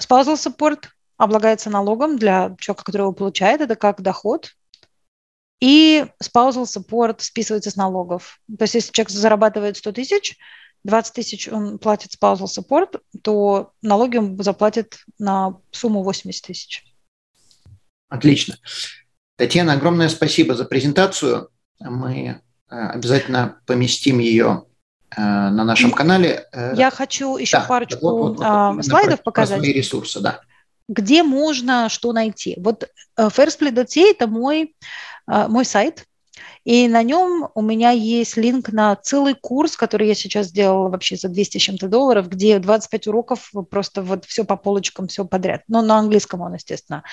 Spousal 0.00 0.34
support 0.34 0.86
облагается 1.16 1.70
налогом 1.70 2.18
для 2.18 2.54
человека, 2.58 2.84
который 2.84 3.02
его 3.02 3.12
получает, 3.12 3.60
это 3.60 3.76
как 3.76 4.02
доход. 4.02 4.54
И 5.60 6.04
spousal 6.22 6.64
support 6.64 7.16
списывается 7.18 7.70
с 7.70 7.76
налогов. 7.76 8.40
То 8.58 8.64
есть 8.64 8.74
если 8.74 8.92
человек 8.92 9.10
зарабатывает 9.10 9.76
100 9.76 9.92
тысяч, 9.92 10.36
20 10.84 11.14
тысяч 11.14 11.48
он 11.48 11.78
платит 11.78 12.12
spousal 12.14 12.46
support, 12.46 13.00
то 13.22 13.72
налоги 13.80 14.18
он 14.18 14.42
заплатит 14.42 14.98
на 15.18 15.58
сумму 15.70 16.02
80 16.02 16.44
тысяч. 16.44 16.84
Отлично. 18.08 18.58
Татьяна, 19.36 19.72
огромное 19.72 20.08
спасибо 20.08 20.54
за 20.54 20.64
презентацию. 20.64 21.48
Мы 21.80 22.40
э, 22.70 22.74
обязательно 22.74 23.58
поместим 23.66 24.18
ее 24.18 24.66
э, 25.16 25.20
на 25.20 25.64
нашем 25.64 25.92
канале. 25.92 26.46
Э, 26.52 26.74
Я 26.76 26.90
хочу 26.90 27.36
еще 27.38 27.58
да, 27.58 27.64
парочку 27.64 28.00
вот, 28.02 28.12
вот, 28.12 28.36
вот, 28.38 28.46
а, 28.46 28.82
слайдов 28.82 29.22
показать. 29.22 29.62
Ресурсы, 29.62 30.20
да 30.20 30.40
где 30.88 31.22
можно 31.22 31.88
что 31.88 32.12
найти. 32.12 32.56
Вот 32.58 32.84
э, 32.84 32.88
fairsplit.ca– 33.16 34.10
это 34.10 34.26
мой, 34.26 34.74
э, 35.30 35.48
мой 35.48 35.64
сайт, 35.64 36.06
и 36.64 36.88
на 36.88 37.02
нем 37.02 37.48
у 37.54 37.60
меня 37.60 37.90
есть 37.90 38.36
линк 38.36 38.70
на 38.72 38.96
целый 38.96 39.34
курс, 39.34 39.76
который 39.76 40.08
я 40.08 40.14
сейчас 40.14 40.46
сделала 40.46 40.88
вообще 40.88 41.16
за 41.16 41.28
200 41.28 41.58
с 41.58 41.60
чем-то 41.60 41.88
долларов, 41.88 42.28
где 42.28 42.58
25 42.58 43.06
уроков, 43.08 43.52
просто 43.70 44.02
вот 44.02 44.24
все 44.24 44.44
по 44.44 44.56
полочкам, 44.56 45.08
все 45.08 45.26
подряд. 45.26 45.62
Но 45.68 45.82
на 45.82 45.98
английском 45.98 46.40
он, 46.40 46.54
естественно. 46.54 47.04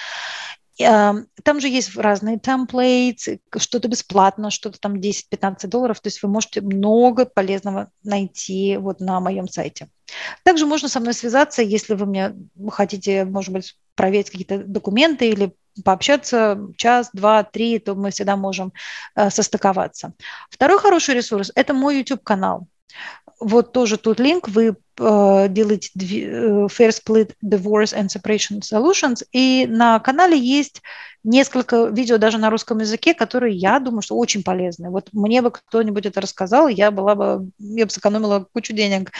Там 0.81 1.59
же 1.59 1.67
есть 1.67 1.95
разные 1.95 2.39
темплейты, 2.39 3.39
что-то 3.57 3.87
бесплатно, 3.87 4.51
что-то 4.51 4.79
там 4.79 4.95
10-15 4.95 5.67
долларов. 5.67 5.99
То 5.99 6.07
есть 6.07 6.21
вы 6.23 6.29
можете 6.29 6.61
много 6.61 7.25
полезного 7.25 7.89
найти 8.03 8.77
вот 8.77 8.99
на 8.99 9.19
моем 9.19 9.47
сайте. 9.47 9.87
Также 10.43 10.65
можно 10.65 10.89
со 10.89 10.99
мной 10.99 11.13
связаться, 11.13 11.61
если 11.61 11.93
вы 11.93 12.05
мне 12.05 12.35
хотите, 12.69 13.25
может 13.25 13.51
быть, 13.51 13.75
проверить 13.95 14.29
какие-то 14.29 14.59
документы 14.59 15.29
или 15.29 15.53
пообщаться 15.83 16.59
час, 16.75 17.09
два, 17.13 17.43
три, 17.43 17.79
то 17.79 17.95
мы 17.95 18.11
всегда 18.11 18.35
можем 18.35 18.73
э, 19.15 19.29
состыковаться. 19.29 20.13
Второй 20.49 20.79
хороший 20.79 21.15
ресурс– 21.15 21.51
это 21.55 21.73
мой 21.73 21.97
YouTube-канал. 21.99 22.67
Вот 23.39 23.71
тоже 23.71 23.97
тут 23.97 24.19
линк, 24.19 24.49
вы 24.49 24.75
э, 25.01 25.47
делаете 25.49 25.89
э, 25.95 26.67
Fair 26.67 26.89
Split 26.89 27.33
Divorce 27.43 27.93
and 27.95 28.07
Separation 28.07 28.61
Solutions, 28.61 29.23
и 29.31 29.65
на 29.67 29.99
канале 29.99 30.37
есть 30.37 30.81
несколько 31.23 31.85
видео 31.85 32.17
даже 32.17 32.37
на 32.37 32.49
русском 32.49 32.79
языке, 32.79 33.13
которые, 33.13 33.55
я 33.55 33.79
думаю, 33.79 34.01
что 34.01 34.17
очень 34.17 34.43
полезны. 34.43 34.89
Вот 34.89 35.09
мне 35.11 35.41
бы 35.41 35.51
кто-нибудь 35.51 36.05
это 36.05 36.21
рассказал, 36.21 36.67
я 36.67 36.89
была 36.91 37.15
бы, 37.15 37.51
я 37.59 37.85
бы 37.85 37.91
сэкономила 37.91 38.47
кучу 38.53 38.73
денег. 38.73 39.11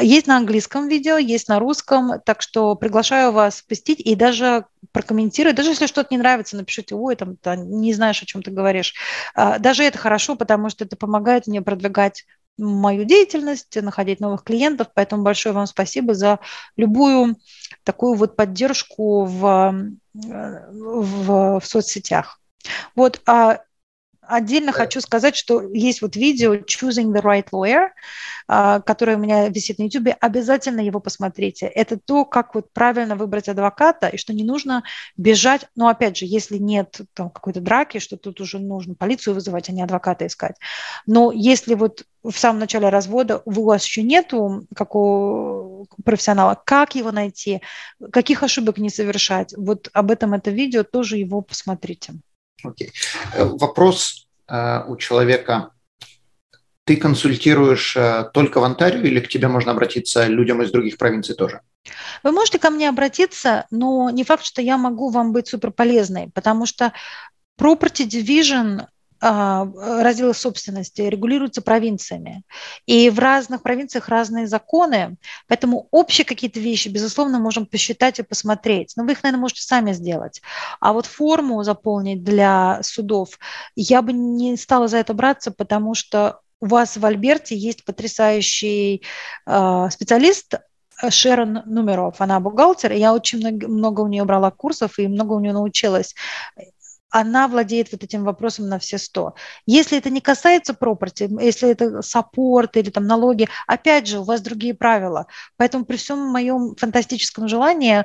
Есть 0.00 0.26
на 0.26 0.36
английском 0.36 0.88
видео, 0.88 1.16
есть 1.16 1.48
на 1.48 1.58
русском, 1.58 2.12
так 2.24 2.42
что 2.42 2.74
приглашаю 2.76 3.32
вас 3.32 3.62
посетить 3.62 4.00
и 4.00 4.14
даже 4.14 4.66
прокомментировать, 4.92 5.56
даже 5.56 5.70
если 5.70 5.86
что-то 5.86 6.08
не 6.12 6.18
нравится, 6.18 6.56
напишите, 6.56 6.94
ой, 6.94 7.16
там, 7.16 7.36
не 7.56 7.92
знаешь, 7.92 8.22
о 8.22 8.26
чем 8.26 8.42
ты 8.42 8.50
говоришь. 8.50 8.94
А, 9.34 9.58
даже 9.58 9.84
это 9.84 9.98
хорошо, 9.98 10.36
потому 10.36 10.70
что 10.70 10.84
это 10.84 10.96
помогает 10.96 11.46
мне 11.46 11.60
продвигать 11.60 12.24
мою 12.58 13.04
деятельность, 13.04 13.76
находить 13.80 14.20
новых 14.20 14.44
клиентов. 14.44 14.88
Поэтому 14.94 15.22
большое 15.22 15.54
вам 15.54 15.66
спасибо 15.66 16.14
за 16.14 16.38
любую 16.76 17.36
такую 17.84 18.14
вот 18.14 18.36
поддержку 18.36 19.24
в, 19.24 19.74
в, 20.14 21.60
в 21.60 21.62
соцсетях. 21.64 22.40
Вот, 22.94 23.20
а 23.26 23.60
Отдельно 24.24 24.70
хочу 24.70 25.00
сказать, 25.00 25.34
что 25.34 25.62
есть 25.72 26.00
вот 26.00 26.14
видео 26.14 26.54
Choosing 26.54 27.12
the 27.12 27.20
Right 27.20 27.46
Lawyer, 27.52 27.88
а, 28.46 28.80
которое 28.80 29.16
у 29.16 29.20
меня 29.20 29.48
висит 29.48 29.78
на 29.78 29.84
YouTube. 29.84 30.14
Обязательно 30.20 30.80
его 30.80 31.00
посмотрите. 31.00 31.66
Это 31.66 31.98
то, 31.98 32.24
как 32.24 32.54
вот 32.54 32.72
правильно 32.72 33.16
выбрать 33.16 33.48
адвоката, 33.48 34.06
и 34.06 34.16
что 34.16 34.32
не 34.32 34.44
нужно 34.44 34.84
бежать. 35.16 35.66
Но 35.74 35.88
опять 35.88 36.16
же, 36.16 36.26
если 36.26 36.58
нет 36.58 37.00
там 37.14 37.30
какой-то 37.30 37.60
драки, 37.60 37.98
что 37.98 38.16
тут 38.16 38.40
уже 38.40 38.60
нужно 38.60 38.94
полицию 38.94 39.34
вызывать, 39.34 39.68
а 39.68 39.72
не 39.72 39.82
адвоката 39.82 40.24
искать. 40.26 40.56
Но 41.04 41.32
если 41.32 41.74
вот 41.74 42.04
в 42.22 42.38
самом 42.38 42.60
начале 42.60 42.90
развода 42.90 43.42
у 43.44 43.64
вас 43.64 43.84
еще 43.84 44.04
нету 44.04 44.66
какого 44.72 45.86
профессионала, 46.04 46.60
как 46.64 46.94
его 46.94 47.10
найти, 47.10 47.60
каких 48.12 48.44
ошибок 48.44 48.78
не 48.78 48.88
совершать, 48.88 49.52
вот 49.56 49.88
об 49.92 50.12
этом 50.12 50.32
это 50.32 50.52
видео, 50.52 50.84
тоже 50.84 51.16
его 51.16 51.40
посмотрите. 51.40 52.14
Окей. 52.64 52.92
Э, 53.34 53.44
вопрос 53.44 54.26
э, 54.48 54.84
у 54.86 54.96
человека. 54.96 55.70
Ты 56.84 56.96
консультируешь 56.96 57.96
э, 57.96 58.30
только 58.32 58.60
в 58.60 58.64
Онтарио 58.64 59.02
или 59.02 59.20
к 59.20 59.28
тебе 59.28 59.48
можно 59.48 59.72
обратиться 59.72 60.26
людям 60.26 60.62
из 60.62 60.70
других 60.70 60.98
провинций 60.98 61.34
тоже? 61.34 61.60
Вы 62.22 62.32
можете 62.32 62.58
ко 62.58 62.70
мне 62.70 62.88
обратиться, 62.88 63.66
но 63.70 64.10
не 64.10 64.24
факт, 64.24 64.44
что 64.44 64.62
я 64.62 64.78
могу 64.78 65.10
вам 65.10 65.32
быть 65.32 65.48
супер 65.48 65.72
полезной, 65.72 66.30
потому 66.32 66.66
что 66.66 66.92
Property 67.58 68.06
Division 68.06 68.86
разделы 69.22 70.34
собственности 70.34 71.02
регулируются 71.02 71.62
провинциями. 71.62 72.42
И 72.86 73.08
в 73.08 73.20
разных 73.20 73.62
провинциях 73.62 74.08
разные 74.08 74.48
законы, 74.48 75.16
поэтому 75.46 75.86
общие 75.92 76.24
какие-то 76.24 76.58
вещи, 76.58 76.88
безусловно, 76.88 77.38
можем 77.38 77.66
посчитать 77.66 78.18
и 78.18 78.24
посмотреть. 78.24 78.94
Но 78.96 79.04
вы 79.04 79.12
их, 79.12 79.22
наверное, 79.22 79.42
можете 79.42 79.62
сами 79.62 79.92
сделать. 79.92 80.42
А 80.80 80.92
вот 80.92 81.06
форму 81.06 81.62
заполнить 81.62 82.24
для 82.24 82.80
судов 82.82 83.38
я 83.76 84.02
бы 84.02 84.12
не 84.12 84.56
стала 84.56 84.88
за 84.88 84.98
это 84.98 85.14
браться, 85.14 85.52
потому 85.52 85.94
что 85.94 86.40
у 86.60 86.66
вас 86.66 86.96
в 86.96 87.06
Альберте 87.06 87.56
есть 87.56 87.84
потрясающий 87.84 89.02
э, 89.46 89.88
специалист, 89.90 90.54
Шерон 91.10 91.62
Нумеров, 91.66 92.20
она 92.20 92.38
бухгалтер, 92.38 92.92
и 92.92 92.98
я 92.98 93.12
очень 93.12 93.40
много, 93.40 93.66
много 93.66 94.00
у 94.02 94.06
нее 94.06 94.24
брала 94.24 94.52
курсов 94.52 95.00
и 95.00 95.08
много 95.08 95.32
у 95.32 95.40
нее 95.40 95.52
научилась 95.52 96.14
она 97.12 97.46
владеет 97.46 97.92
вот 97.92 98.02
этим 98.02 98.24
вопросом 98.24 98.68
на 98.68 98.78
все 98.78 98.98
сто. 98.98 99.34
Если 99.66 99.98
это 99.98 100.10
не 100.10 100.20
касается 100.20 100.74
пропорти, 100.74 101.28
если 101.40 101.70
это 101.70 102.02
саппорт 102.02 102.76
или 102.76 102.90
там 102.90 103.06
налоги, 103.06 103.48
опять 103.66 104.08
же, 104.08 104.20
у 104.20 104.24
вас 104.24 104.40
другие 104.40 104.74
правила. 104.74 105.26
Поэтому 105.56 105.84
при 105.84 105.96
всем 105.96 106.18
моем 106.18 106.74
фантастическом 106.74 107.48
желании, 107.48 108.04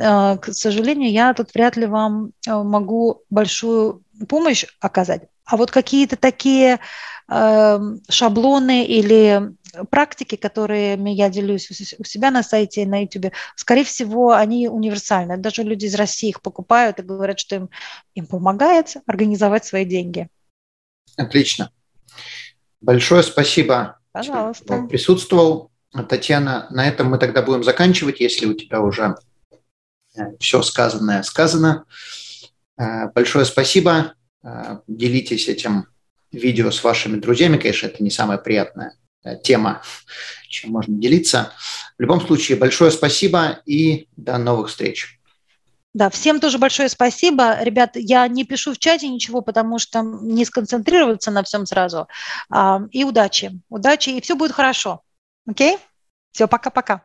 э, 0.00 0.38
к 0.38 0.52
сожалению, 0.52 1.10
я 1.10 1.34
тут 1.34 1.54
вряд 1.54 1.76
ли 1.76 1.86
вам 1.86 2.32
э, 2.46 2.62
могу 2.62 3.22
большую 3.30 4.02
помощь 4.28 4.64
оказать. 4.80 5.28
А 5.44 5.56
вот 5.56 5.70
какие-то 5.70 6.16
такие 6.16 6.80
шаблоны 7.28 8.86
или 8.86 9.56
практики, 9.90 10.36
которыми 10.36 11.10
я 11.10 11.28
делюсь 11.28 11.68
у 11.98 12.04
себя 12.04 12.30
на 12.30 12.42
сайте 12.42 12.82
и 12.82 12.86
на 12.86 13.02
YouTube, 13.02 13.32
скорее 13.56 13.84
всего, 13.84 14.32
они 14.32 14.68
универсальны. 14.68 15.36
Даже 15.36 15.62
люди 15.62 15.86
из 15.86 15.94
России 15.94 16.30
их 16.30 16.42
покупают 16.42 16.98
и 16.98 17.02
говорят, 17.02 17.38
что 17.38 17.56
им, 17.56 17.70
им 18.14 18.26
помогает 18.26 18.96
организовать 19.06 19.64
свои 19.64 19.84
деньги. 19.84 20.28
Отлично. 21.16 21.70
Большое 22.80 23.22
спасибо, 23.22 23.98
Пожалуйста. 24.12 24.64
что 24.64 24.86
присутствовал. 24.86 25.70
Татьяна, 26.08 26.66
на 26.70 26.86
этом 26.86 27.08
мы 27.08 27.16
тогда 27.18 27.40
будем 27.40 27.64
заканчивать, 27.64 28.20
если 28.20 28.44
у 28.44 28.52
тебя 28.52 28.82
уже 28.82 29.16
э, 30.14 30.36
все 30.38 30.60
сказанное 30.62 31.22
сказано. 31.22 31.86
Э, 32.76 33.08
большое 33.14 33.46
спасибо. 33.46 34.12
Э, 34.42 34.78
делитесь 34.86 35.48
этим 35.48 35.86
видео 36.32 36.70
с 36.70 36.82
вашими 36.82 37.16
друзьями. 37.16 37.58
Конечно, 37.58 37.86
это 37.86 38.02
не 38.02 38.10
самая 38.10 38.38
приятная 38.38 38.94
Э, 39.26 39.36
тема, 39.36 39.82
чем 40.48 40.70
можно 40.70 40.94
делиться. 40.94 41.52
В 41.98 42.02
любом 42.02 42.20
случае, 42.20 42.56
большое 42.56 42.92
спасибо 42.92 43.60
и 43.66 44.08
до 44.16 44.38
новых 44.38 44.68
встреч. 44.68 45.18
Да, 45.94 46.10
всем 46.10 46.40
тоже 46.40 46.58
большое 46.58 46.88
спасибо. 46.88 47.60
Ребят, 47.62 47.92
я 47.94 48.28
не 48.28 48.44
пишу 48.44 48.74
в 48.74 48.78
чате 48.78 49.08
ничего, 49.08 49.40
потому 49.40 49.78
что 49.78 50.02
не 50.02 50.44
сконцентрироваться 50.44 51.30
на 51.30 51.42
всем 51.42 51.66
сразу. 51.66 52.06
А, 52.50 52.82
и 52.92 53.02
удачи. 53.02 53.60
Удачи, 53.68 54.10
и 54.10 54.20
все 54.20 54.36
будет 54.36 54.52
хорошо. 54.52 55.00
Окей? 55.48 55.78
Все, 56.32 56.46
пока-пока. 56.46 57.04